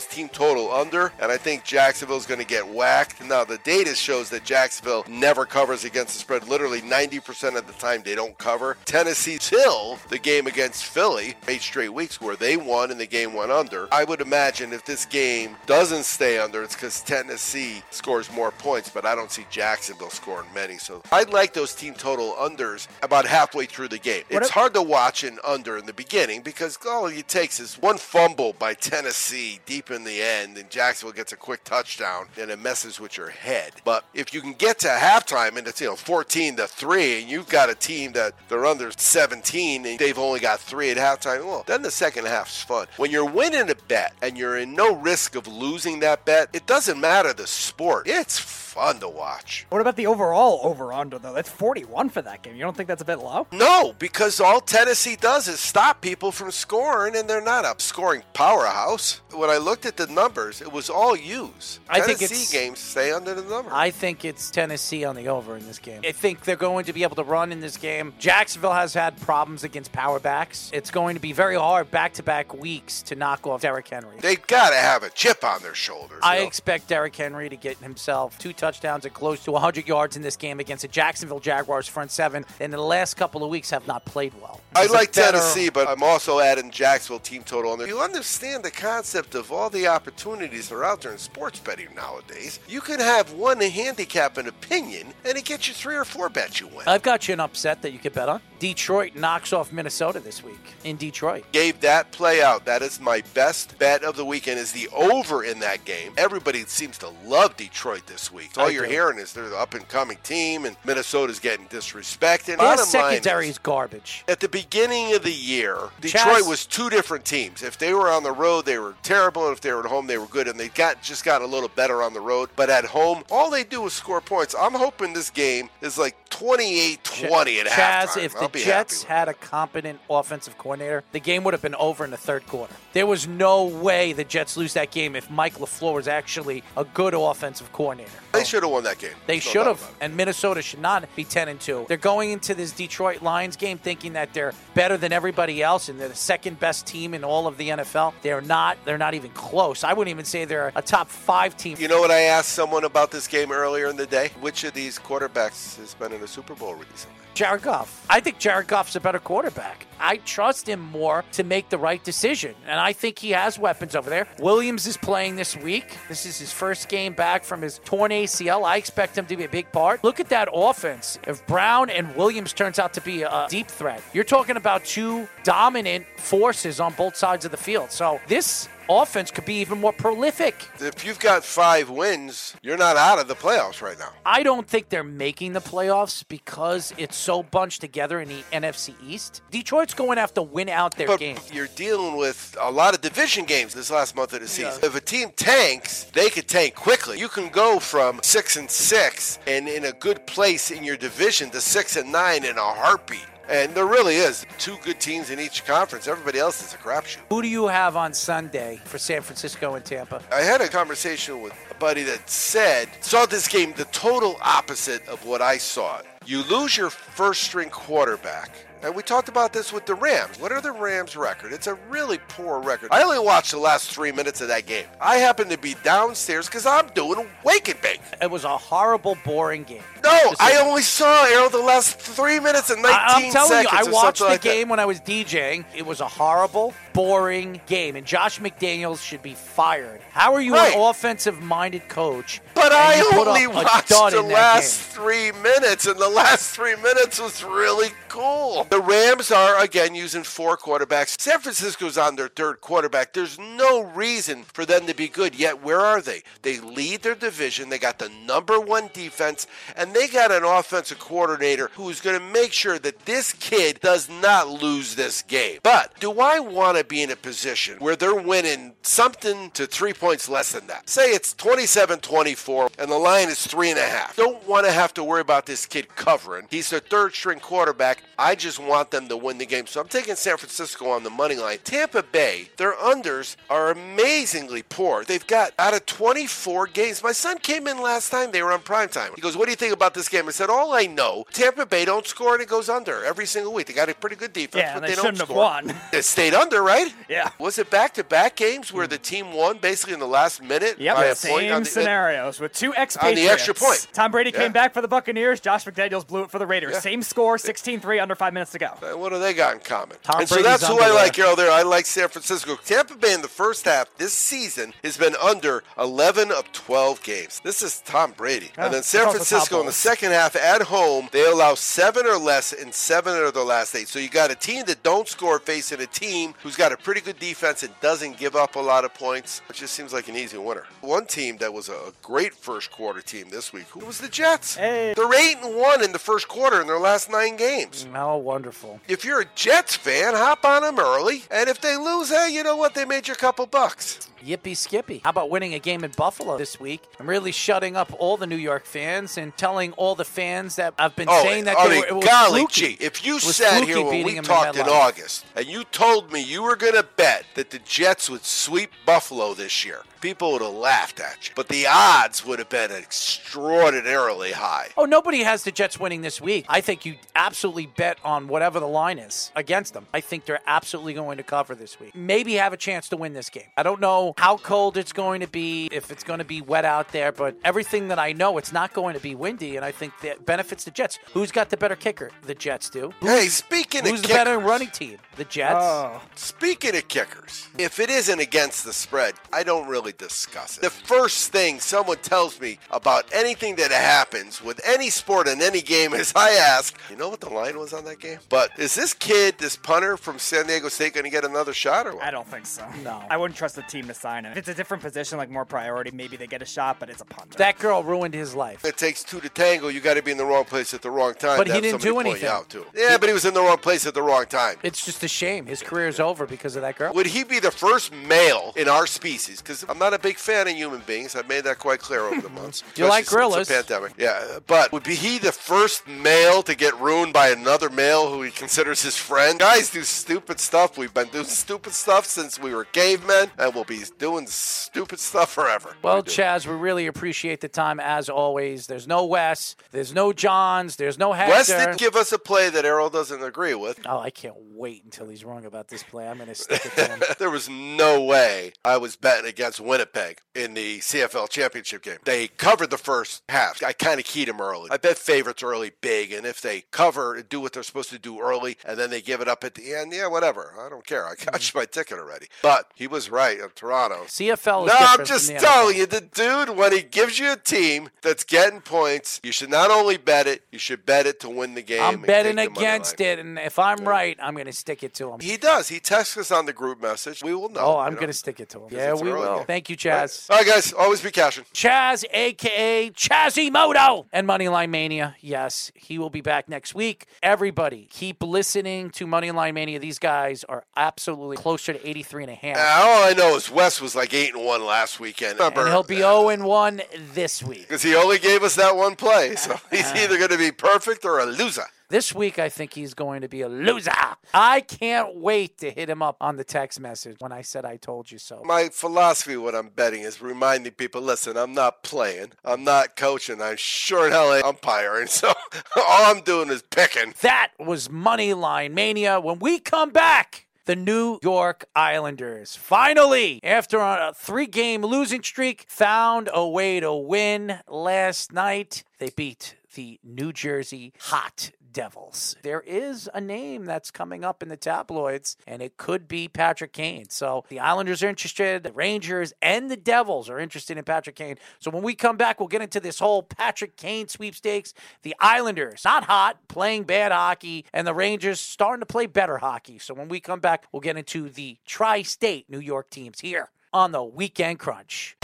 Jacksonville's 0.00 0.16
team 0.16 0.28
total 0.28 0.72
under 0.72 1.12
and 1.20 1.30
I 1.30 1.36
think 1.36 1.64
Jacksonville's 1.64 2.26
going 2.26 2.40
to 2.40 2.46
get 2.46 2.66
whacked. 2.66 3.22
Now 3.24 3.44
the 3.44 3.58
data 3.58 3.94
shows 3.94 4.30
that 4.30 4.44
Jacksonville 4.44 5.04
never 5.08 5.44
covers 5.44 5.84
against 5.84 6.14
the 6.14 6.20
spread. 6.20 6.48
Literally 6.48 6.80
90% 6.80 7.56
of 7.56 7.66
the 7.66 7.72
time 7.74 8.02
they 8.02 8.14
don't 8.14 8.36
cover. 8.38 8.76
Tennessee 8.86 9.38
till 9.38 9.98
the 10.08 10.18
game 10.18 10.46
against 10.46 10.84
Philly, 10.84 11.34
eight 11.48 11.60
straight 11.60 11.92
weeks 11.92 12.20
where 12.20 12.36
they 12.36 12.56
won 12.56 12.90
and 12.90 13.00
the 13.00 13.06
game 13.06 13.34
went 13.34 13.50
under. 13.52 13.88
I 13.92 14.04
would 14.04 14.20
imagine 14.20 14.72
if 14.72 14.84
this 14.84 15.04
game 15.04 15.56
doesn't 15.66 16.04
stay 16.04 16.38
under, 16.38 16.62
it's 16.62 16.74
because 16.74 17.00
Tennessee 17.02 17.82
scores 17.90 18.32
more 18.32 18.50
points, 18.52 18.88
but 18.90 19.04
I 19.04 19.14
don't 19.14 19.30
see 19.30 19.46
Jacksonville 19.50 20.10
scoring 20.10 20.48
many. 20.54 20.78
So 20.78 21.02
I 21.12 21.24
like 21.24 21.52
those 21.52 21.74
team 21.74 21.94
total 21.94 22.32
unders 22.34 22.88
about 23.02 23.26
halfway 23.26 23.66
through 23.66 23.88
the 23.88 23.98
game. 23.98 24.22
What 24.30 24.42
it's 24.42 24.48
if- 24.48 24.54
hard 24.54 24.74
to 24.74 24.82
watch 24.82 25.24
an 25.24 25.38
under 25.44 25.76
in 25.76 25.86
the 25.86 25.92
beginning 25.92 26.40
because 26.42 26.78
all 26.88 27.06
it 27.06 27.28
takes 27.28 27.60
is 27.60 27.74
one 27.76 27.98
fumble 27.98 28.54
by 28.54 28.74
Tennessee 28.74 29.60
deep 29.66 29.89
in 29.90 30.04
the 30.04 30.22
end, 30.22 30.56
and 30.56 30.70
Jacksonville 30.70 31.14
gets 31.14 31.32
a 31.32 31.36
quick 31.36 31.64
touchdown, 31.64 32.26
and 32.38 32.50
it 32.50 32.58
messes 32.58 33.00
with 33.00 33.16
your 33.16 33.30
head. 33.30 33.72
But 33.84 34.04
if 34.14 34.32
you 34.34 34.40
can 34.40 34.52
get 34.52 34.78
to 34.80 34.88
halftime 34.88 35.56
and 35.56 35.66
it's 35.66 35.80
you 35.80 35.88
know 35.88 35.96
14 35.96 36.56
to 36.56 36.66
three, 36.66 37.20
and 37.20 37.30
you've 37.30 37.48
got 37.48 37.70
a 37.70 37.74
team 37.74 38.12
that 38.12 38.34
they're 38.48 38.66
under 38.66 38.90
17 38.90 39.86
and 39.86 39.98
they've 39.98 40.18
only 40.18 40.40
got 40.40 40.60
three 40.60 40.90
at 40.90 40.96
halftime, 40.96 41.44
well, 41.44 41.64
then 41.66 41.82
the 41.82 41.90
second 41.90 42.26
half's 42.26 42.62
fun. 42.62 42.86
When 42.96 43.10
you're 43.10 43.24
winning 43.24 43.70
a 43.70 43.74
bet 43.88 44.14
and 44.22 44.36
you're 44.36 44.58
in 44.58 44.74
no 44.74 44.94
risk 44.94 45.34
of 45.34 45.46
losing 45.46 46.00
that 46.00 46.24
bet, 46.24 46.48
it 46.52 46.66
doesn't 46.66 47.00
matter 47.00 47.32
the 47.32 47.46
sport. 47.46 48.06
It's 48.06 48.38
fun 48.38 49.00
to 49.00 49.08
watch. 49.08 49.66
What 49.70 49.80
about 49.80 49.96
the 49.96 50.06
overall 50.06 50.60
over 50.62 50.92
under 50.92 51.18
though? 51.18 51.32
That's 51.32 51.50
41 51.50 52.08
for 52.10 52.22
that 52.22 52.42
game. 52.42 52.54
You 52.54 52.62
don't 52.62 52.76
think 52.76 52.88
that's 52.88 53.02
a 53.02 53.06
bit 53.06 53.18
low? 53.18 53.46
No, 53.52 53.94
because 53.98 54.40
all 54.40 54.60
Tennessee 54.60 55.16
does 55.16 55.48
is 55.48 55.58
stop 55.58 56.00
people 56.00 56.30
from 56.30 56.50
scoring, 56.52 57.16
and 57.16 57.28
they're 57.28 57.40
not 57.40 57.64
a 57.64 57.80
scoring 57.82 58.22
powerhouse. 58.32 59.20
When 59.32 59.50
I 59.50 59.58
looked 59.84 59.98
at 60.00 60.06
the 60.08 60.12
numbers, 60.12 60.60
it 60.60 60.70
was 60.70 60.90
all 60.90 61.16
use. 61.16 61.80
I 61.88 62.00
think 62.00 62.18
Tennessee 62.18 62.34
it's- 62.34 62.52
games 62.52 62.78
stay 62.80 63.12
under 63.12 63.32
the 63.34 63.42
number. 63.42 63.70
I 63.72 63.90
think 63.90 64.24
it's 64.26 64.50
Tennessee 64.50 65.04
on 65.06 65.16
the 65.16 65.28
over 65.28 65.56
in 65.56 65.66
this 65.66 65.78
game. 65.78 66.02
I 66.06 66.12
think 66.12 66.44
they're 66.44 66.56
going 66.56 66.84
to 66.84 66.92
be 66.92 67.02
able 67.02 67.16
to 67.16 67.24
run 67.24 67.50
in 67.50 67.60
this 67.60 67.78
game. 67.78 68.12
Jacksonville 68.18 68.74
has 68.74 68.92
had 68.92 69.18
problems 69.22 69.64
against 69.64 69.90
power 69.92 70.20
backs. 70.20 70.70
It's 70.74 70.90
going 70.90 71.14
to 71.14 71.20
be 71.20 71.32
very 71.32 71.54
hard 71.56 71.90
back 71.90 72.12
to 72.14 72.22
back 72.22 72.52
weeks 72.52 73.00
to 73.02 73.14
knock 73.14 73.46
off 73.46 73.62
Derrick 73.62 73.88
Henry. 73.88 74.18
they 74.20 74.36
got 74.36 74.70
to 74.70 74.76
have 74.76 75.02
a 75.02 75.08
chip 75.10 75.42
on 75.44 75.62
their 75.62 75.74
shoulders. 75.74 76.18
you 76.22 76.28
I 76.28 76.38
know? 76.40 76.46
expect 76.46 76.88
Derrick 76.88 77.16
Henry 77.16 77.48
to 77.48 77.56
get 77.56 77.78
himself 77.78 78.38
two 78.38 78.52
touchdowns 78.52 79.06
and 79.06 79.14
close 79.14 79.42
to 79.44 79.52
100 79.52 79.88
yards 79.88 80.14
in 80.16 80.20
this 80.22 80.36
game 80.36 80.60
against 80.60 80.82
the 80.82 80.88
Jacksonville 80.88 81.40
Jaguars 81.40 81.88
front 81.88 82.10
seven. 82.10 82.44
And 82.58 82.66
in 82.66 82.70
the 82.72 82.78
last 82.84 83.14
couple 83.14 83.42
of 83.42 83.48
weeks 83.50 83.70
have 83.70 83.86
not 83.86 84.04
played 84.04 84.34
well. 84.42 84.60
I 84.74 84.82
This 84.82 84.86
is 84.86 84.90
a 84.90 84.94
like 84.96 85.12
better- 85.14 85.32
Tennessee, 85.38 85.68
but 85.68 85.88
I'm 85.88 86.02
also 86.02 86.38
adding 86.38 86.70
Jacksonville 86.70 87.18
team 87.18 87.42
total 87.42 87.72
on 87.72 87.78
there. 87.78 87.88
You 87.88 88.00
understand 88.00 88.62
the 88.64 88.70
concept 88.70 89.34
of 89.34 89.50
all 89.50 89.68
the 89.68 89.88
opportunities 89.88 90.68
that 90.68 90.76
are 90.76 90.84
out 90.84 91.00
there 91.00 91.10
in 91.12 91.18
sports 91.18 91.58
betting 91.58 91.88
nowadays. 91.96 92.60
You 92.68 92.80
can 92.80 93.00
have 93.00 93.32
one 93.32 93.60
handicap 93.60 94.36
and 94.38 94.46
opinion, 94.46 95.12
and 95.24 95.36
it 95.36 95.44
gets 95.44 95.66
you 95.66 95.74
three 95.74 95.96
or 95.96 96.04
four 96.04 96.28
bets 96.28 96.60
you 96.60 96.68
win. 96.68 96.86
I've 96.86 97.02
got 97.02 97.26
you 97.26 97.34
an 97.34 97.40
upset 97.40 97.82
that 97.82 97.92
you 97.92 97.98
could 97.98 98.12
bet 98.12 98.28
on. 98.28 98.40
Detroit 98.60 99.14
knocks 99.16 99.52
off 99.54 99.72
Minnesota 99.72 100.20
this 100.20 100.44
week 100.44 100.60
in 100.84 100.96
Detroit. 100.96 101.44
gave 101.50 101.80
that 101.80 102.12
play 102.12 102.42
out. 102.42 102.66
That 102.66 102.82
is 102.82 103.00
my 103.00 103.22
best 103.32 103.78
bet 103.78 104.04
of 104.04 104.16
the 104.16 104.24
weekend 104.24 104.60
is 104.60 104.70
the 104.70 104.86
over 104.94 105.42
in 105.44 105.58
that 105.60 105.86
game. 105.86 106.12
Everybody 106.18 106.64
seems 106.66 106.98
to 106.98 107.08
love 107.24 107.56
Detroit 107.56 108.06
this 108.06 108.30
week. 108.30 108.50
All 108.58 108.66
I 108.66 108.70
you're 108.70 108.84
do. 108.84 108.90
hearing 108.90 109.18
is 109.18 109.32
they're 109.32 109.48
the 109.48 109.56
up 109.56 109.72
and 109.72 109.88
coming 109.88 110.18
team 110.22 110.66
and 110.66 110.76
Minnesota's 110.84 111.38
getting 111.40 111.66
disrespected. 111.68 112.44
Their 112.44 112.56
Bottom 112.58 112.80
line 112.80 112.86
secondary 112.86 113.46
is, 113.46 113.52
is 113.52 113.58
garbage. 113.58 114.24
at 114.28 114.40
the 114.40 114.48
beginning 114.62 115.14
of 115.14 115.22
the 115.22 115.32
year, 115.32 115.76
Detroit 116.00 116.42
Chaz- 116.42 116.48
was 116.48 116.66
two 116.66 116.90
different 116.90 117.24
teams. 117.24 117.62
If 117.62 117.78
they 117.78 117.92
were 117.94 118.08
on 118.10 118.22
the 118.22 118.32
road, 118.32 118.66
they 118.66 118.78
were 118.78 118.94
terrible, 119.02 119.46
and 119.46 119.52
if 119.52 119.60
they 119.60 119.72
were 119.72 119.80
at 119.80 119.86
home, 119.86 120.06
they 120.06 120.18
were 120.18 120.26
good. 120.26 120.48
And 120.48 120.58
they 120.58 120.68
got 120.68 121.02
just 121.02 121.24
got 121.24 121.42
a 121.42 121.46
little 121.46 121.68
better 121.68 122.02
on 122.02 122.12
the 122.14 122.20
road. 122.20 122.50
But 122.56 122.70
at 122.70 122.84
home, 122.84 123.24
all 123.30 123.50
they 123.50 123.64
do 123.64 123.84
is 123.86 123.92
score 123.92 124.20
points. 124.20 124.54
I'm 124.58 124.74
hoping 124.74 125.12
this 125.12 125.30
game 125.30 125.68
is 125.80 125.98
like 125.98 126.16
28-20 126.30 127.60
at 127.60 127.66
Chaz, 127.66 127.68
halftime. 127.68 128.22
if 128.24 128.36
I'll 128.36 128.42
the 128.42 128.48
be 128.48 128.64
Jets 128.64 129.02
had 129.04 129.28
a 129.28 129.34
competent 129.34 130.00
offensive 130.08 130.56
coordinator, 130.58 131.04
the 131.12 131.20
game 131.20 131.44
would 131.44 131.54
have 131.54 131.62
been 131.62 131.74
over 131.74 132.04
in 132.04 132.10
the 132.10 132.16
third 132.16 132.46
quarter. 132.46 132.74
There 132.92 133.06
was 133.06 133.26
no 133.26 133.64
way 133.64 134.12
the 134.12 134.24
Jets 134.24 134.56
lose 134.56 134.74
that 134.74 134.90
game 134.90 135.16
if 135.16 135.30
Mike 135.30 135.54
LaFleur 135.58 135.94
was 135.94 136.08
actually 136.08 136.62
a 136.76 136.84
good 136.84 137.14
offensive 137.14 137.72
coordinator. 137.72 138.10
They 138.32 138.44
should 138.44 138.62
have 138.62 138.70
won 138.70 138.84
that 138.84 138.98
game. 138.98 139.14
They 139.26 139.40
should 139.40 139.66
have, 139.66 139.94
and 140.00 140.16
Minnesota 140.16 140.62
should 140.62 140.80
not 140.80 141.04
be 141.16 141.24
10 141.24 141.48
and 141.48 141.60
2. 141.60 141.86
They're 141.88 141.96
going 141.96 142.30
into 142.30 142.54
this 142.54 142.72
Detroit 142.72 143.22
Lions 143.22 143.56
game 143.56 143.78
thinking 143.78 144.12
that 144.12 144.32
they're 144.32 144.54
better 144.74 144.96
than 144.96 145.12
everybody 145.12 145.62
else 145.62 145.88
and 145.88 146.00
they're 146.00 146.08
the 146.08 146.14
second 146.14 146.60
best 146.60 146.86
team 146.86 147.14
in 147.14 147.24
all 147.24 147.46
of 147.46 147.56
the 147.56 147.70
NFL. 147.70 148.14
They're 148.22 148.40
not. 148.40 148.78
They're 148.84 148.98
not 148.98 149.14
even 149.14 149.30
close. 149.32 149.82
I 149.84 149.92
wouldn't 149.92 150.12
even 150.12 150.24
say 150.24 150.44
they're 150.44 150.72
a 150.74 150.82
top 150.82 151.08
5 151.08 151.56
team. 151.56 151.76
You 151.80 151.88
know 151.88 152.00
what 152.00 152.10
I 152.10 152.20
asked 152.20 152.50
someone 152.50 152.84
about 152.84 153.10
this 153.10 153.26
game 153.26 153.50
earlier 153.50 153.88
in 153.88 153.96
the 153.96 154.06
day? 154.06 154.30
Which 154.40 154.64
of 154.64 154.74
these 154.74 154.98
quarterbacks 154.98 155.76
has 155.78 155.94
been 155.94 156.12
in 156.12 156.22
a 156.22 156.28
Super 156.28 156.54
Bowl 156.54 156.74
recently? 156.74 157.19
Jared 157.34 157.62
Goff. 157.62 158.06
I 158.10 158.20
think 158.20 158.38
Jared 158.38 158.66
Goff's 158.66 158.96
a 158.96 159.00
better 159.00 159.18
quarterback. 159.18 159.86
I 159.98 160.16
trust 160.16 160.68
him 160.68 160.80
more 160.80 161.24
to 161.32 161.44
make 161.44 161.68
the 161.68 161.78
right 161.78 162.02
decision, 162.02 162.54
and 162.66 162.80
I 162.80 162.92
think 162.92 163.18
he 163.18 163.30
has 163.30 163.58
weapons 163.58 163.94
over 163.94 164.08
there. 164.08 164.26
Williams 164.38 164.86
is 164.86 164.96
playing 164.96 165.36
this 165.36 165.56
week. 165.56 165.96
This 166.08 166.24
is 166.24 166.38
his 166.38 166.52
first 166.52 166.88
game 166.88 167.12
back 167.12 167.44
from 167.44 167.60
his 167.62 167.80
torn 167.84 168.10
ACL. 168.10 168.64
I 168.64 168.76
expect 168.76 169.16
him 169.16 169.26
to 169.26 169.36
be 169.36 169.44
a 169.44 169.48
big 169.48 169.70
part. 169.72 170.02
Look 170.02 170.18
at 170.18 170.30
that 170.30 170.48
offense. 170.52 171.18
If 171.26 171.46
Brown 171.46 171.90
and 171.90 172.14
Williams 172.16 172.52
turns 172.52 172.78
out 172.78 172.94
to 172.94 173.00
be 173.00 173.22
a 173.22 173.46
deep 173.50 173.68
threat, 173.68 174.02
you're 174.12 174.24
talking 174.24 174.56
about 174.56 174.84
two 174.84 175.28
dominant 175.44 176.06
forces 176.16 176.80
on 176.80 176.94
both 176.94 177.14
sides 177.16 177.44
of 177.44 177.50
the 177.50 177.56
field. 177.56 177.90
So 177.90 178.20
this 178.26 178.68
offense 178.90 179.30
could 179.30 179.44
be 179.44 179.54
even 179.60 179.80
more 179.80 179.92
prolific. 179.92 180.68
If 180.80 181.04
you've 181.04 181.20
got 181.20 181.44
five 181.44 181.88
wins, 181.90 182.54
you're 182.62 182.76
not 182.76 182.96
out 182.96 183.18
of 183.20 183.28
the 183.28 183.34
playoffs 183.34 183.80
right 183.80 183.98
now. 183.98 184.10
I 184.26 184.42
don't 184.42 184.66
think 184.66 184.88
they're 184.88 185.04
making 185.04 185.52
the 185.52 185.60
playoffs 185.60 186.24
because 186.26 186.92
it's 186.98 187.16
so 187.16 187.42
bunched 187.42 187.80
together 187.80 188.20
in 188.20 188.28
the 188.28 188.42
NFC 188.52 188.94
East. 189.06 189.42
Detroit's 189.50 189.94
going 189.94 190.16
to 190.16 190.20
have 190.20 190.34
to 190.34 190.42
win 190.42 190.68
out 190.68 190.96
their 190.96 191.06
But 191.06 191.20
game. 191.20 191.36
you're 191.52 191.68
dealing 191.76 192.16
with 192.16 192.56
a 192.60 192.70
lot 192.70 192.94
of 192.94 193.00
division 193.00 193.44
games 193.44 193.74
this 193.74 193.90
last 193.90 194.16
month 194.16 194.32
of 194.32 194.40
the 194.40 194.48
season. 194.48 194.82
If 194.82 194.94
a 194.96 195.00
team 195.00 195.30
tanks, 195.36 196.04
they 196.12 196.28
could 196.28 196.48
tank 196.48 196.74
quickly. 196.74 197.18
You 197.18 197.28
can 197.28 197.48
go 197.48 197.78
from 197.78 198.20
six 198.22 198.56
and 198.56 198.70
six 198.70 199.38
and 199.46 199.68
in 199.68 199.84
a 199.84 199.92
good 199.92 200.26
place 200.26 200.70
in 200.70 200.82
your 200.82 200.96
division 200.96 201.50
to 201.50 201.60
six 201.60 201.96
and 201.96 202.10
nine 202.10 202.44
in 202.44 202.58
a 202.58 202.60
heartbeat. 202.60 203.26
And 203.50 203.74
there 203.74 203.86
really 203.86 204.14
is 204.14 204.46
two 204.58 204.76
good 204.84 205.00
teams 205.00 205.30
in 205.30 205.40
each 205.40 205.64
conference. 205.64 206.06
Everybody 206.06 206.38
else 206.38 206.64
is 206.64 206.72
a 206.72 206.76
crapshoot. 206.76 207.18
Who 207.30 207.42
do 207.42 207.48
you 207.48 207.66
have 207.66 207.96
on 207.96 208.14
Sunday 208.14 208.80
for 208.84 208.96
San 208.96 209.22
Francisco 209.22 209.74
and 209.74 209.84
Tampa? 209.84 210.22
I 210.30 210.42
had 210.42 210.60
a 210.60 210.68
conversation 210.68 211.42
with 211.42 211.52
a 211.68 211.74
buddy 211.74 212.04
that 212.04 212.30
said, 212.30 212.88
saw 213.00 213.26
this 213.26 213.48
game 213.48 213.74
the 213.76 213.86
total 213.86 214.36
opposite 214.40 215.06
of 215.08 215.26
what 215.26 215.42
I 215.42 215.58
saw. 215.58 216.00
You 216.26 216.44
lose 216.44 216.76
your 216.76 216.90
first 216.90 217.42
string 217.42 217.70
quarterback. 217.70 218.52
And 218.82 218.94
we 218.94 219.02
talked 219.02 219.28
about 219.28 219.52
this 219.52 219.72
with 219.74 219.84
the 219.84 219.94
Rams. 219.94 220.40
What 220.40 220.52
are 220.52 220.60
the 220.62 220.72
Rams' 220.72 221.14
record? 221.14 221.52
It's 221.52 221.66
a 221.66 221.74
really 221.90 222.18
poor 222.28 222.60
record. 222.60 222.88
I 222.90 223.02
only 223.02 223.18
watched 223.18 223.50
the 223.50 223.58
last 223.58 223.90
three 223.90 224.10
minutes 224.10 224.40
of 224.40 224.48
that 224.48 224.64
game. 224.64 224.86
I 225.00 225.16
happened 225.16 225.50
to 225.50 225.58
be 225.58 225.74
downstairs 225.82 226.46
because 226.46 226.64
I'm 226.64 226.86
doing 226.94 227.28
wake 227.44 227.68
and 227.68 227.78
bake. 227.82 228.00
It 228.22 228.30
was 228.30 228.44
a 228.44 228.56
horrible, 228.56 229.18
boring 229.24 229.64
game. 229.64 229.82
No, 230.02 230.10
I 230.10 230.34
I 230.40 230.50
a- 230.52 230.62
only 230.64 230.80
saw 230.82 231.26
Arrow 231.26 231.50
the 231.50 231.58
last 231.58 231.98
three 231.98 232.40
minutes 232.40 232.70
and 232.70 232.80
19 232.80 232.98
I- 232.98 233.04
I'm 233.26 233.30
telling 233.32 233.58
you, 233.64 233.68
seconds. 233.68 233.88
I 233.88 233.90
watched 233.90 234.18
the 234.18 234.24
something 234.24 234.26
like 234.28 234.40
that. 234.42 234.48
game 234.48 234.68
when 234.70 234.80
I 234.80 234.86
was 234.86 234.98
DJing. 235.00 235.64
It 235.76 235.84
was 235.84 236.00
a 236.00 236.08
horrible, 236.08 236.72
boring 236.92 237.60
game, 237.66 237.96
and 237.96 238.06
Josh 238.06 238.40
McDaniels 238.40 239.02
should 239.02 239.22
be 239.22 239.34
fired. 239.34 240.00
How 240.12 240.34
are 240.34 240.40
you 240.40 240.54
Right. 240.54 240.74
an 240.74 240.80
offensive-minded 240.80 241.88
coach? 241.88 242.40
But 242.54 242.72
I 242.72 243.00
only 243.14 243.46
watched 243.46 243.88
the 243.88 244.22
last 244.22 244.80
three 244.80 245.32
minutes, 245.32 245.86
and 245.86 245.98
the 245.98 246.08
last 246.08 246.50
three 246.54 246.76
minutes 246.76 247.18
was 247.20 247.42
really 247.42 247.90
cool. 248.08 248.66
The 248.70 248.80
Rams 248.80 249.30
are 249.30 249.58
again 249.58 249.94
using 249.94 250.24
four 250.24 250.56
quarterbacks. 250.56 251.20
San 251.20 251.38
Francisco's 251.40 251.96
on 251.96 252.16
their 252.16 252.28
third 252.28 252.60
quarterback. 252.60 253.12
There's 253.12 253.38
no 253.38 253.80
reason 253.82 254.44
for 254.52 254.66
them 254.66 254.86
to 254.86 254.94
be 254.94 255.08
good. 255.08 255.34
Yet 255.34 255.62
where 255.62 255.80
are 255.80 256.00
they? 256.00 256.22
They 256.42 256.58
lead 256.60 257.02
their 257.02 257.14
division. 257.14 257.68
They 257.68 257.78
got 257.78 257.98
the 257.98 258.08
number 258.26 258.60
one 258.60 258.90
defense, 258.92 259.46
and 259.76 259.94
they 259.94 260.08
got 260.08 260.30
an 260.32 260.44
offensive 260.44 260.98
coordinator 260.98 261.70
who's 261.74 262.00
going 262.00 262.18
to 262.18 262.24
make 262.24 262.52
sure 262.52 262.78
that 262.78 263.06
this 263.06 263.32
kid 263.32 263.80
does 263.80 264.08
not 264.08 264.48
lose 264.48 264.96
this 264.96 265.22
game. 265.22 265.60
But 265.62 265.98
do 266.00 266.20
I 266.20 266.40
want 266.40 266.76
to 266.78 266.84
be 266.90 267.02
in 267.02 267.10
a 267.10 267.16
position 267.16 267.78
where 267.78 267.96
they're 267.96 268.14
winning 268.14 268.74
something 268.82 269.50
to 269.52 269.66
three 269.66 269.94
points 269.94 270.28
less 270.28 270.52
than 270.52 270.66
that? 270.66 270.90
Say 270.90 271.12
it's 271.12 271.32
27 271.34 272.00
24 272.00 272.70
and 272.78 272.90
the 272.90 272.98
line 272.98 273.28
is 273.28 273.46
three 273.46 273.70
and 273.70 273.78
a 273.78 273.82
half. 273.86 274.16
Don't 274.16 274.46
want 274.46 274.66
to 274.66 274.72
have 274.72 274.92
to 274.94 275.04
worry 275.04 275.20
about 275.22 275.46
this 275.46 275.64
kid 275.64 275.94
covering. 275.96 276.46
He's 276.50 276.68
their 276.70 276.80
third 276.80 277.14
string 277.14 277.38
quarterback. 277.38 278.02
I 278.18 278.34
just 278.34 278.58
want 278.58 278.90
them 278.90 279.08
to 279.08 279.16
win 279.16 279.38
the 279.38 279.46
game. 279.46 279.66
So 279.66 279.80
I'm 279.80 279.88
taking 279.88 280.16
San 280.16 280.36
Francisco 280.36 280.90
on 280.90 281.04
the 281.04 281.10
money 281.10 281.36
line. 281.36 281.58
Tampa 281.64 282.02
Bay, 282.02 282.50
their 282.58 282.72
unders 282.74 283.36
are 283.48 283.70
amazingly 283.70 284.62
poor. 284.62 285.04
They've 285.04 285.26
got 285.26 285.52
out 285.58 285.72
of 285.74 285.86
24 285.86 286.66
games. 286.66 287.02
My 287.02 287.12
son 287.12 287.38
came 287.38 287.66
in 287.66 287.80
last 287.80 288.10
time, 288.10 288.32
they 288.32 288.42
were 288.42 288.52
on 288.52 288.60
prime 288.60 288.88
time. 288.88 289.12
He 289.14 289.20
goes, 289.22 289.36
What 289.36 289.44
do 289.46 289.52
you 289.52 289.56
think 289.56 289.72
about 289.72 289.94
this 289.94 290.08
game? 290.08 290.26
I 290.28 290.32
said, 290.32 290.50
All 290.50 290.72
I 290.74 290.86
know, 290.86 291.24
Tampa 291.32 291.64
Bay 291.64 291.84
don't 291.84 292.06
score 292.06 292.34
and 292.34 292.42
it 292.42 292.48
goes 292.48 292.68
under 292.68 293.04
every 293.04 293.26
single 293.26 293.52
week. 293.54 293.68
They 293.68 293.72
got 293.74 293.88
a 293.88 293.94
pretty 293.94 294.16
good 294.16 294.32
defense, 294.32 294.62
Yeah, 294.64 294.74
but 294.74 294.80
they 294.82 294.88
they, 294.88 294.94
don't 294.96 295.04
shouldn't 295.04 295.18
have 295.18 295.28
score. 295.28 295.36
won. 295.38 295.74
It 295.92 296.04
stayed 296.04 296.34
under, 296.34 296.62
right? 296.62 296.69
Yeah. 297.08 297.30
Was 297.38 297.58
it 297.58 297.70
back 297.70 297.94
to 297.94 298.04
back 298.04 298.36
games 298.36 298.72
where 298.72 298.86
the 298.86 298.98
team 298.98 299.32
won 299.32 299.58
basically 299.58 299.94
in 299.94 300.00
the 300.00 300.06
last 300.06 300.42
minute? 300.42 300.78
Yep, 300.78 300.96
by 300.96 301.04
a 301.04 301.08
point 301.08 301.18
same 301.18 301.52
on 301.52 301.62
the- 301.62 301.68
scenarios 301.68 302.40
with 302.40 302.52
two 302.52 302.74
ex 302.74 302.96
on 302.96 303.14
the 303.14 303.28
extra 303.28 303.54
point. 303.54 303.86
Tom 303.92 304.10
Brady 304.10 304.30
Yeah. 304.30 304.40
came 304.40 304.52
back 304.52 304.72
for 304.74 304.80
the 304.80 304.88
Buccaneers. 304.88 305.40
Josh 305.40 305.64
McDaniels 305.64 306.06
blew 306.06 306.22
it 306.24 306.30
for 306.30 306.38
the 306.38 306.46
Raiders. 306.46 306.72
Yeah. 306.74 306.80
Same 306.80 307.02
score, 307.02 307.38
16-3, 307.38 307.98
under 308.00 308.14
five 308.14 308.32
minutes 308.32 308.52
to 308.52 308.58
go. 308.58 308.66
Uh, 308.82 308.96
What 308.96 309.10
do 309.12 309.18
they 309.18 309.34
got 309.34 309.54
in 309.54 309.60
common? 309.60 309.96
Tom 310.02 310.20
and 310.20 310.28
so 310.28 310.42
that's 310.42 310.66
who 310.66 310.80
I 310.80 310.90
like, 310.90 311.12
Carol. 311.14 311.36
There, 311.36 311.50
I 311.50 311.62
like 311.62 311.86
San 311.86 312.08
Francisco. 312.08 312.56
Tampa 312.64 312.94
Bay 312.96 313.12
in 313.14 313.22
the 313.22 313.28
first 313.28 313.64
half 313.64 313.88
this 313.98 314.12
season 314.12 314.72
has 314.84 314.96
been 314.96 315.16
under 315.16 315.62
11 315.78 316.30
of 316.30 316.50
12 316.52 317.02
games. 317.02 317.40
This 317.44 317.62
is 317.62 317.80
Tom 317.84 318.12
Brady. 318.16 318.50
And 318.56 318.72
then 318.72 318.82
San 318.82 319.10
Francisco 319.10 319.60
in 319.60 319.66
the 319.66 319.72
second 319.72 320.12
half 320.12 320.36
at 320.36 320.62
home, 320.62 321.08
they 321.12 321.24
allow 321.24 321.54
seven 321.54 322.06
or 322.06 322.18
less 322.18 322.52
in 322.52 322.72
seven 322.72 323.16
of 323.16 323.34
their 323.34 323.42
last 323.44 323.74
eight. 323.74 323.88
So 323.88 323.98
you 323.98 324.08
got 324.08 324.30
a 324.30 324.34
team 324.34 324.64
that 324.66 324.82
don't 324.82 325.08
score 325.08 325.38
facing 325.38 325.80
a 325.80 325.86
team 325.86 326.34
who's 326.42 326.56
got 326.60 326.72
a 326.72 326.76
pretty 326.76 327.00
good 327.00 327.18
defense 327.18 327.62
and 327.62 327.72
doesn't 327.80 328.18
give 328.18 328.36
up 328.36 328.54
a 328.54 328.58
lot 328.60 328.84
of 328.84 328.92
points. 328.92 329.40
It 329.48 329.56
just 329.56 329.72
seems 329.72 329.94
like 329.94 330.08
an 330.08 330.14
easy 330.16 330.36
winner. 330.36 330.64
One 330.82 331.06
team 331.06 331.38
that 331.38 331.54
was 331.54 331.70
a 331.70 331.92
great 332.02 332.34
first 332.34 332.70
quarter 332.70 333.00
team 333.00 333.30
this 333.30 333.50
week 333.50 333.64
who 333.70 333.86
was 333.86 333.98
the 333.98 334.08
Jets. 334.08 334.56
Hey. 334.56 334.92
They're 334.94 335.14
eight 335.14 335.38
and 335.42 335.56
one 335.56 335.82
in 335.82 335.92
the 335.92 335.98
first 335.98 336.28
quarter 336.28 336.60
in 336.60 336.66
their 336.66 336.78
last 336.78 337.10
nine 337.10 337.36
games. 337.36 337.86
Oh, 337.94 338.18
wonderful. 338.18 338.78
If 338.88 339.06
you're 339.06 339.22
a 339.22 339.26
Jets 339.34 339.74
fan, 339.74 340.12
hop 340.14 340.44
on 340.44 340.60
them 340.60 340.78
early. 340.78 341.22
And 341.30 341.48
if 341.48 341.62
they 341.62 341.76
lose, 341.78 342.10
hey, 342.10 342.28
you 342.30 342.42
know 342.42 342.56
what? 342.56 342.74
They 342.74 342.84
made 342.84 343.08
you 343.08 343.14
a 343.14 343.16
couple 343.16 343.46
bucks. 343.46 344.06
Yippee 344.22 344.54
skippy. 344.54 345.00
How 345.02 345.08
about 345.08 345.30
winning 345.30 345.54
a 345.54 345.58
game 345.58 345.82
in 345.82 345.92
Buffalo 345.92 346.36
this 346.36 346.60
week 346.60 346.82
and 346.98 347.08
really 347.08 347.32
shutting 347.32 347.74
up 347.74 347.90
all 347.98 348.18
the 348.18 348.26
New 348.26 348.36
York 348.36 348.66
fans 348.66 349.16
and 349.16 349.34
telling 349.34 349.72
all 349.72 349.94
the 349.94 350.04
fans 350.04 350.56
that 350.56 350.74
I've 350.78 350.94
been 350.94 351.08
Oh, 351.08 351.22
saying 351.22 351.44
that 351.44 351.56
I 351.56 351.64
they 351.68 351.70
mean, 351.70 351.80
were, 351.80 351.86
it 351.86 351.94
was 351.96 352.04
golly 352.04 352.40
fluky. 352.42 352.76
gee, 352.76 352.84
if 352.84 353.02
you 353.06 353.18
sat 353.18 353.64
here 353.64 353.80
when 353.82 353.90
beating 353.90 354.16
we 354.16 354.20
talked 354.20 354.58
in 354.58 354.66
MetLife. 354.66 354.68
August 354.72 355.24
and 355.34 355.46
you 355.46 355.64
told 355.64 356.12
me 356.12 356.22
you 356.22 356.42
were 356.42 356.49
going 356.56 356.74
to 356.74 356.86
bet 356.96 357.24
that 357.34 357.50
the 357.50 357.58
Jets 357.60 358.08
would 358.10 358.24
sweep 358.24 358.70
Buffalo 358.86 359.34
this 359.34 359.64
year, 359.64 359.82
people 360.00 360.32
would 360.32 360.42
have 360.42 360.54
laughed 360.54 361.00
at 361.00 361.28
you. 361.28 361.34
But 361.36 361.48
the 361.48 361.66
odds 361.68 362.24
would 362.24 362.38
have 362.38 362.48
been 362.48 362.70
extraordinarily 362.70 364.32
high. 364.32 364.68
Oh, 364.76 364.84
nobody 364.84 365.22
has 365.22 365.44
the 365.44 365.52
Jets 365.52 365.78
winning 365.78 366.02
this 366.02 366.20
week. 366.20 366.46
I 366.48 366.60
think 366.60 366.84
you 366.84 366.96
absolutely 367.14 367.66
bet 367.66 367.98
on 368.04 368.28
whatever 368.28 368.60
the 368.60 368.68
line 368.68 368.98
is 368.98 369.30
against 369.36 369.74
them. 369.74 369.86
I 369.92 370.00
think 370.00 370.24
they're 370.24 370.40
absolutely 370.46 370.94
going 370.94 371.18
to 371.18 371.22
cover 371.22 371.54
this 371.54 371.78
week. 371.78 371.94
Maybe 371.94 372.34
have 372.34 372.52
a 372.52 372.56
chance 372.56 372.88
to 372.90 372.96
win 372.96 373.12
this 373.12 373.30
game. 373.30 373.44
I 373.56 373.62
don't 373.62 373.80
know 373.80 374.14
how 374.16 374.36
cold 374.36 374.76
it's 374.76 374.92
going 374.92 375.20
to 375.20 375.28
be, 375.28 375.68
if 375.72 375.90
it's 375.90 376.04
going 376.04 376.18
to 376.18 376.24
be 376.24 376.40
wet 376.40 376.64
out 376.64 376.92
there, 376.92 377.12
but 377.12 377.36
everything 377.44 377.88
that 377.88 377.98
I 377.98 378.12
know, 378.12 378.38
it's 378.38 378.52
not 378.52 378.72
going 378.72 378.94
to 378.94 379.00
be 379.00 379.14
windy, 379.14 379.56
and 379.56 379.64
I 379.64 379.72
think 379.72 379.92
that 380.02 380.24
benefits 380.24 380.64
the 380.64 380.70
Jets. 380.70 380.98
Who's 381.12 381.30
got 381.30 381.50
the 381.50 381.56
better 381.56 381.76
kicker? 381.76 382.10
The 382.22 382.34
Jets 382.34 382.70
do. 382.70 382.92
Hey, 383.00 383.26
speaking 383.26 383.82
Who's 383.82 383.90
of 383.90 383.92
Who's 383.92 384.02
the 384.02 384.08
kickers, 384.08 384.24
better 384.24 384.38
running 384.38 384.70
team? 384.70 384.98
The 385.16 385.24
Jets. 385.24 385.56
Oh. 385.58 386.00
Speaking 386.40 386.74
of 386.74 386.88
kickers, 386.88 387.48
if 387.58 387.78
it 387.78 387.90
isn't 387.90 388.18
against 388.18 388.64
the 388.64 388.72
spread, 388.72 389.12
I 389.30 389.42
don't 389.42 389.68
really 389.68 389.92
discuss 389.92 390.56
it. 390.56 390.62
The 390.62 390.70
first 390.70 391.30
thing 391.32 391.60
someone 391.60 391.98
tells 391.98 392.40
me 392.40 392.58
about 392.70 393.04
anything 393.12 393.56
that 393.56 393.70
happens 393.70 394.42
with 394.42 394.58
any 394.66 394.88
sport 394.88 395.28
in 395.28 395.42
any 395.42 395.60
game 395.60 395.92
is 395.92 396.14
I 396.16 396.30
ask, 396.30 396.80
you 396.88 396.96
know 396.96 397.10
what 397.10 397.20
the 397.20 397.28
line 397.28 397.58
was 397.58 397.74
on 397.74 397.84
that 397.84 397.98
game? 397.98 398.20
But 398.30 398.58
is 398.58 398.74
this 398.74 398.94
kid, 398.94 399.36
this 399.36 399.54
punter 399.54 399.98
from 399.98 400.18
San 400.18 400.46
Diego 400.46 400.70
State, 400.70 400.94
going 400.94 401.04
to 401.04 401.10
get 401.10 401.26
another 401.26 401.52
shot 401.52 401.86
or 401.86 401.96
what? 401.96 402.04
I 402.04 402.10
don't 402.10 402.26
think 402.26 402.46
so. 402.46 402.66
No. 402.82 403.04
I 403.10 403.18
wouldn't 403.18 403.36
trust 403.36 403.56
the 403.56 403.62
team 403.62 403.86
to 403.88 403.92
sign 403.94 404.24
him. 404.24 404.32
If 404.32 404.38
it's 404.38 404.48
a 404.48 404.54
different 404.54 404.82
position, 404.82 405.18
like 405.18 405.28
more 405.28 405.44
priority, 405.44 405.90
maybe 405.90 406.16
they 406.16 406.26
get 406.26 406.40
a 406.40 406.46
shot, 406.46 406.80
but 406.80 406.88
it's 406.88 407.02
a 407.02 407.04
punter. 407.04 407.36
That 407.36 407.58
girl 407.58 407.82
ruined 407.82 408.14
his 408.14 408.34
life. 408.34 408.64
It 408.64 408.78
takes 408.78 409.04
two 409.04 409.20
to 409.20 409.28
tango. 409.28 409.68
You 409.68 409.80
got 409.80 409.94
to 409.94 410.02
be 410.02 410.10
in 410.10 410.16
the 410.16 410.24
wrong 410.24 410.46
place 410.46 410.72
at 410.72 410.80
the 410.80 410.90
wrong 410.90 411.12
time. 411.12 411.36
But 411.36 411.48
he 411.48 411.60
didn't 411.60 411.82
do 411.82 411.98
anything. 411.98 412.30
Out 412.30 412.48
too. 412.48 412.64
Yeah, 412.74 412.96
but 412.96 413.10
he 413.10 413.12
was 413.12 413.26
in 413.26 413.34
the 413.34 413.42
wrong 413.42 413.58
place 413.58 413.86
at 413.86 413.92
the 413.92 414.02
wrong 414.02 414.24
time. 414.24 414.56
It's 414.62 414.82
just 414.82 415.04
a 415.04 415.08
shame. 415.08 415.44
His 415.44 415.62
career's 415.62 416.00
over 416.00 416.29
because 416.30 416.56
of 416.56 416.62
that 416.62 416.76
girl. 416.76 416.94
Would 416.94 417.06
he 417.06 417.24
be 417.24 417.38
the 417.40 417.50
first 417.50 417.92
male 417.92 418.52
in 418.56 418.68
our 418.68 418.86
species? 418.86 419.42
Because 419.42 419.64
I'm 419.68 419.78
not 419.78 419.92
a 419.92 419.98
big 419.98 420.16
fan 420.16 420.48
of 420.48 420.54
human 420.54 420.80
beings. 420.86 421.14
I've 421.16 421.28
made 421.28 421.44
that 421.44 421.58
quite 421.58 421.80
clear 421.80 422.00
over 422.00 422.20
the 422.20 422.28
months. 422.40 422.62
You 422.76 422.86
like 422.86 423.06
gorillas. 423.06 423.48
pandemic. 423.48 423.92
Yeah, 423.98 424.38
but 424.46 424.72
would 424.72 424.84
be 424.84 424.94
he 424.94 425.18
the 425.18 425.32
first 425.32 425.86
male 425.88 426.42
to 426.44 426.54
get 426.54 426.78
ruined 426.80 427.12
by 427.12 427.28
another 427.30 427.68
male 427.68 428.10
who 428.10 428.22
he 428.22 428.30
considers 428.30 428.80
his 428.82 428.96
friend? 428.96 429.38
Guys 429.38 429.70
do 429.70 429.82
stupid 429.82 430.40
stuff. 430.40 430.78
We've 430.78 430.94
been 430.94 431.08
doing 431.08 431.24
stupid 431.24 431.72
stuff 431.72 432.06
since 432.06 432.38
we 432.38 432.54
were 432.54 432.64
cavemen, 432.64 433.30
and 433.38 433.54
we'll 433.54 433.64
be 433.64 433.82
doing 433.98 434.26
stupid 434.26 435.00
stuff 435.00 435.30
forever. 435.32 435.74
Well, 435.82 435.96
We. 435.96 436.02
Chaz, 436.02 436.46
we 436.46 436.54
really 436.54 436.86
appreciate 436.86 437.40
the 437.40 437.48
time 437.48 437.80
as 437.80 438.08
always. 438.08 438.66
There's 438.68 438.86
no 438.86 439.04
Wes, 439.04 439.56
there's 439.72 439.92
no 439.92 440.12
Johns, 440.12 440.76
there's 440.76 440.98
no 440.98 441.12
Hector. 441.12 441.32
Wes 441.32 441.46
didn't 441.48 441.78
give 441.78 441.96
us 441.96 442.12
a 442.12 442.18
play 442.18 442.50
that 442.50 442.64
Errol 442.64 442.90
doesn't 442.90 443.22
agree 443.22 443.54
with. 443.54 443.80
oh, 443.86 443.98
I 443.98 444.10
can't 444.10 444.36
wait 444.54 444.84
until 444.84 445.08
he's 445.08 445.24
wrong 445.24 445.44
about 445.46 445.68
this 445.68 445.82
play. 445.82 446.08
I'm 446.08 446.19
going 446.20 446.34
to 446.34 446.40
stick 446.42 446.66
it 446.66 446.72
to 446.72 446.86
him. 446.86 447.02
there 447.18 447.30
was 447.30 447.48
no 447.48 448.02
way 448.02 448.52
I 448.64 448.76
was 448.76 448.96
betting 448.96 449.28
against 449.28 449.60
Winnipeg 449.60 450.18
in 450.34 450.54
the 450.54 450.78
CFL 450.78 451.28
championship 451.28 451.82
game. 451.82 451.98
They 452.04 452.28
covered 452.28 452.70
the 452.70 452.78
first 452.78 453.22
half. 453.28 453.62
I 453.62 453.72
kind 453.72 453.98
of 453.98 454.06
keyed 454.06 454.28
them 454.28 454.40
early. 454.40 454.70
I 454.70 454.76
bet 454.76 454.98
favorites 454.98 455.42
early 455.42 455.72
big, 455.80 456.12
and 456.12 456.26
if 456.26 456.40
they 456.40 456.62
cover 456.70 457.14
and 457.14 457.28
do 457.28 457.40
what 457.40 457.52
they're 457.52 457.62
supposed 457.62 457.90
to 457.90 457.98
do 457.98 458.20
early, 458.20 458.56
and 458.64 458.78
then 458.78 458.90
they 458.90 459.00
give 459.00 459.20
it 459.20 459.28
up 459.28 459.44
at 459.44 459.54
the 459.54 459.74
end, 459.74 459.92
yeah, 459.92 460.06
whatever. 460.06 460.54
I 460.58 460.68
don't 460.68 460.86
care. 460.86 461.06
I 461.06 461.14
mm-hmm. 461.14 461.30
got 461.30 461.54
you 461.54 461.60
my 461.60 461.64
ticket 461.64 461.98
already. 461.98 462.26
But 462.42 462.70
he 462.74 462.86
was 462.86 463.10
right 463.10 463.40
on 463.40 463.50
Toronto. 463.54 464.04
CFL 464.04 464.66
is 464.66 464.72
No, 464.72 464.76
I'm 464.78 465.06
just 465.06 465.30
telling 465.38 465.76
NFL. 465.76 465.78
you, 465.78 465.86
the 465.86 466.00
dude, 466.00 466.56
when 466.56 466.72
he 466.72 466.82
gives 466.82 467.18
you 467.18 467.32
a 467.32 467.36
team 467.36 467.90
that's 468.02 468.24
getting 468.24 468.60
points, 468.60 469.20
you 469.22 469.32
should 469.32 469.50
not 469.50 469.70
only 469.70 469.96
bet 469.96 470.26
it, 470.26 470.42
you 470.52 470.58
should 470.58 470.86
bet 470.86 471.06
it 471.06 471.20
to 471.20 471.28
win 471.28 471.54
the 471.54 471.62
game. 471.62 471.82
I'm 471.82 472.02
betting 472.02 472.36
take 472.36 472.48
the 472.48 472.54
money 472.54 472.66
against 472.66 473.00
it, 473.00 473.18
and 473.18 473.38
if 473.38 473.58
I'm 473.58 473.84
right, 473.84 474.16
I'm 474.22 474.34
going 474.34 474.46
to 474.46 474.52
stick 474.52 474.82
it 474.82 474.94
to 474.94 475.12
him. 475.12 475.20
He 475.20 475.36
does. 475.36 475.68
He 475.68 475.80
texts 476.14 476.32
us 476.32 476.36
on 476.36 476.46
the 476.46 476.52
group 476.52 476.82
message. 476.82 477.22
We 477.22 477.34
will 477.34 477.48
know. 477.48 477.60
oh, 477.60 477.78
I'm 477.78 477.88
you 477.88 477.94
know. 477.94 478.00
going 478.00 478.08
to 478.08 478.12
stick 478.12 478.40
it 478.40 478.48
to 478.50 478.60
him. 478.60 478.68
Yeah, 478.70 478.94
we 478.94 479.12
will. 479.12 479.38
game. 479.38 479.46
Thank 479.46 479.70
you, 479.70 479.76
Chaz. 479.76 480.28
All 480.30 480.38
right, 480.38 480.46
guys, 480.46 480.72
always 480.72 481.00
be 481.00 481.10
cashing. 481.10 481.44
Chaz, 481.54 482.04
aka 482.12 482.90
Chazimoto, 482.90 484.06
and 484.12 484.28
Moneyline 484.28 484.70
Mania. 484.70 485.16
Yes, 485.20 485.70
he 485.74 485.98
will 485.98 486.10
be 486.10 486.20
back 486.20 486.48
next 486.48 486.74
week. 486.74 487.06
Everybody, 487.22 487.86
keep 487.90 488.22
listening 488.22 488.90
to 488.90 489.06
Moneyline 489.06 489.54
Mania. 489.54 489.78
These 489.78 489.98
guys 489.98 490.44
are 490.44 490.64
absolutely 490.76 491.36
closer 491.36 491.72
to 491.72 491.88
83 491.88 492.24
and 492.24 492.32
a 492.32 492.34
half. 492.34 492.56
Uh, 492.56 492.88
all 492.88 493.04
I 493.04 493.12
know 493.12 493.36
is 493.36 493.50
Wes 493.50 493.80
was 493.80 493.94
like 493.94 494.12
eight 494.12 494.34
and 494.34 494.44
one 494.44 494.64
last 494.64 495.00
weekend. 495.00 495.38
Remember, 495.38 495.62
and 495.62 495.70
he'll 495.70 495.82
be 495.82 495.96
0 495.96 496.28
and 496.30 496.44
1 496.44 496.82
this 497.14 497.42
week. 497.42 497.62
because 497.62 497.82
he 497.82 497.94
only 497.94 498.18
gave 498.18 498.42
us 498.42 498.56
that 498.56 498.76
one 498.76 498.96
play, 498.96 499.36
so 499.36 499.56
he's 499.70 499.90
either 499.92 500.18
going 500.18 500.30
to 500.30 500.38
be 500.38 500.50
perfect 500.50 501.04
or 501.04 501.18
a 501.20 501.26
loser. 501.26 501.64
This 501.90 502.14
week, 502.14 502.38
I 502.38 502.48
think 502.48 502.74
he's 502.74 502.94
going 502.94 503.22
to 503.22 503.28
be 503.28 503.40
a 503.40 503.48
loser. 503.48 503.90
I 504.32 504.60
can't 504.60 505.16
wait 505.16 505.58
to 505.58 505.72
hit 505.72 505.90
him 505.90 506.02
up 506.02 506.16
on 506.20 506.36
the 506.36 506.44
text 506.44 506.78
message 506.78 507.16
when 507.18 507.32
I 507.32 507.42
said 507.42 507.64
I 507.64 507.78
told 507.78 508.12
you 508.12 508.18
so. 508.18 508.42
My 508.44 508.68
philosophy, 508.68 509.36
what 509.36 509.56
I'm 509.56 509.70
betting, 509.70 510.02
is 510.02 510.22
reminding 510.22 510.72
people: 510.74 511.02
listen, 511.02 511.36
I'm 511.36 511.52
not 511.52 511.82
playing, 511.82 512.30
I'm 512.44 512.62
not 512.62 512.94
coaching, 512.94 513.42
I'm 513.42 513.56
sure 513.56 514.06
in 514.06 514.12
hell 514.12 514.30
umpiring. 514.44 515.08
So 515.20 515.28
all 515.76 516.14
I'm 516.14 516.20
doing 516.22 516.48
is 516.50 516.62
picking. 516.62 517.12
That 517.22 517.50
was 517.58 517.88
Moneyline 517.88 518.72
Mania. 518.72 519.18
When 519.18 519.40
we 519.40 519.58
come 519.58 519.90
back, 519.90 520.46
the 520.66 520.76
New 520.76 521.18
York 521.22 521.64
Islanders 521.74 522.54
finally, 522.54 523.40
after 523.42 523.78
a 523.78 524.12
three 524.14 524.46
game 524.46 524.82
losing 524.82 525.22
streak, 525.22 525.64
found 525.68 526.30
a 526.32 526.48
way 526.48 526.78
to 526.78 526.94
win 526.94 527.58
last 527.68 528.32
night. 528.32 528.84
They 528.98 529.10
beat 529.10 529.56
the 529.74 529.98
New 530.02 530.32
Jersey 530.32 530.92
Hot 531.00 531.50
Devils. 531.72 532.36
There 532.42 532.60
is 532.60 533.08
a 533.14 533.20
name 533.20 533.64
that's 533.64 533.90
coming 533.90 534.24
up 534.24 534.42
in 534.42 534.48
the 534.48 534.56
tabloids, 534.56 535.36
and 535.46 535.62
it 535.62 535.76
could 535.76 536.08
be 536.08 536.28
Patrick 536.28 536.72
Kane. 536.72 537.08
So 537.10 537.44
the 537.48 537.60
Islanders 537.60 538.02
are 538.02 538.08
interested, 538.08 538.62
the 538.62 538.72
Rangers 538.72 539.32
and 539.40 539.70
the 539.70 539.76
Devils 539.76 540.28
are 540.28 540.38
interested 540.38 540.76
in 540.76 540.84
Patrick 540.84 541.16
Kane. 541.16 541.36
So 541.58 541.70
when 541.70 541.82
we 541.82 541.94
come 541.94 542.16
back, 542.16 542.40
we'll 542.40 542.48
get 542.48 542.62
into 542.62 542.80
this 542.80 542.98
whole 542.98 543.22
Patrick 543.22 543.76
Kane 543.76 544.08
sweepstakes. 544.08 544.74
The 545.02 545.14
Islanders, 545.20 545.82
not 545.84 546.04
hot, 546.04 546.48
playing 546.48 546.84
bad 546.84 547.12
hockey, 547.12 547.64
and 547.72 547.86
the 547.86 547.94
Rangers 547.94 548.40
starting 548.40 548.80
to 548.80 548.86
play 548.86 549.06
better 549.06 549.38
hockey. 549.38 549.78
So 549.78 549.94
when 549.94 550.08
we 550.08 550.20
come 550.20 550.40
back, 550.40 550.64
we'll 550.72 550.80
get 550.80 550.96
into 550.96 551.28
the 551.28 551.58
tri 551.66 552.02
state 552.02 552.50
New 552.50 552.60
York 552.60 552.90
teams 552.90 553.20
here 553.20 553.50
on 553.72 553.92
the 553.92 554.02
Weekend 554.02 554.58
Crunch. 554.58 555.16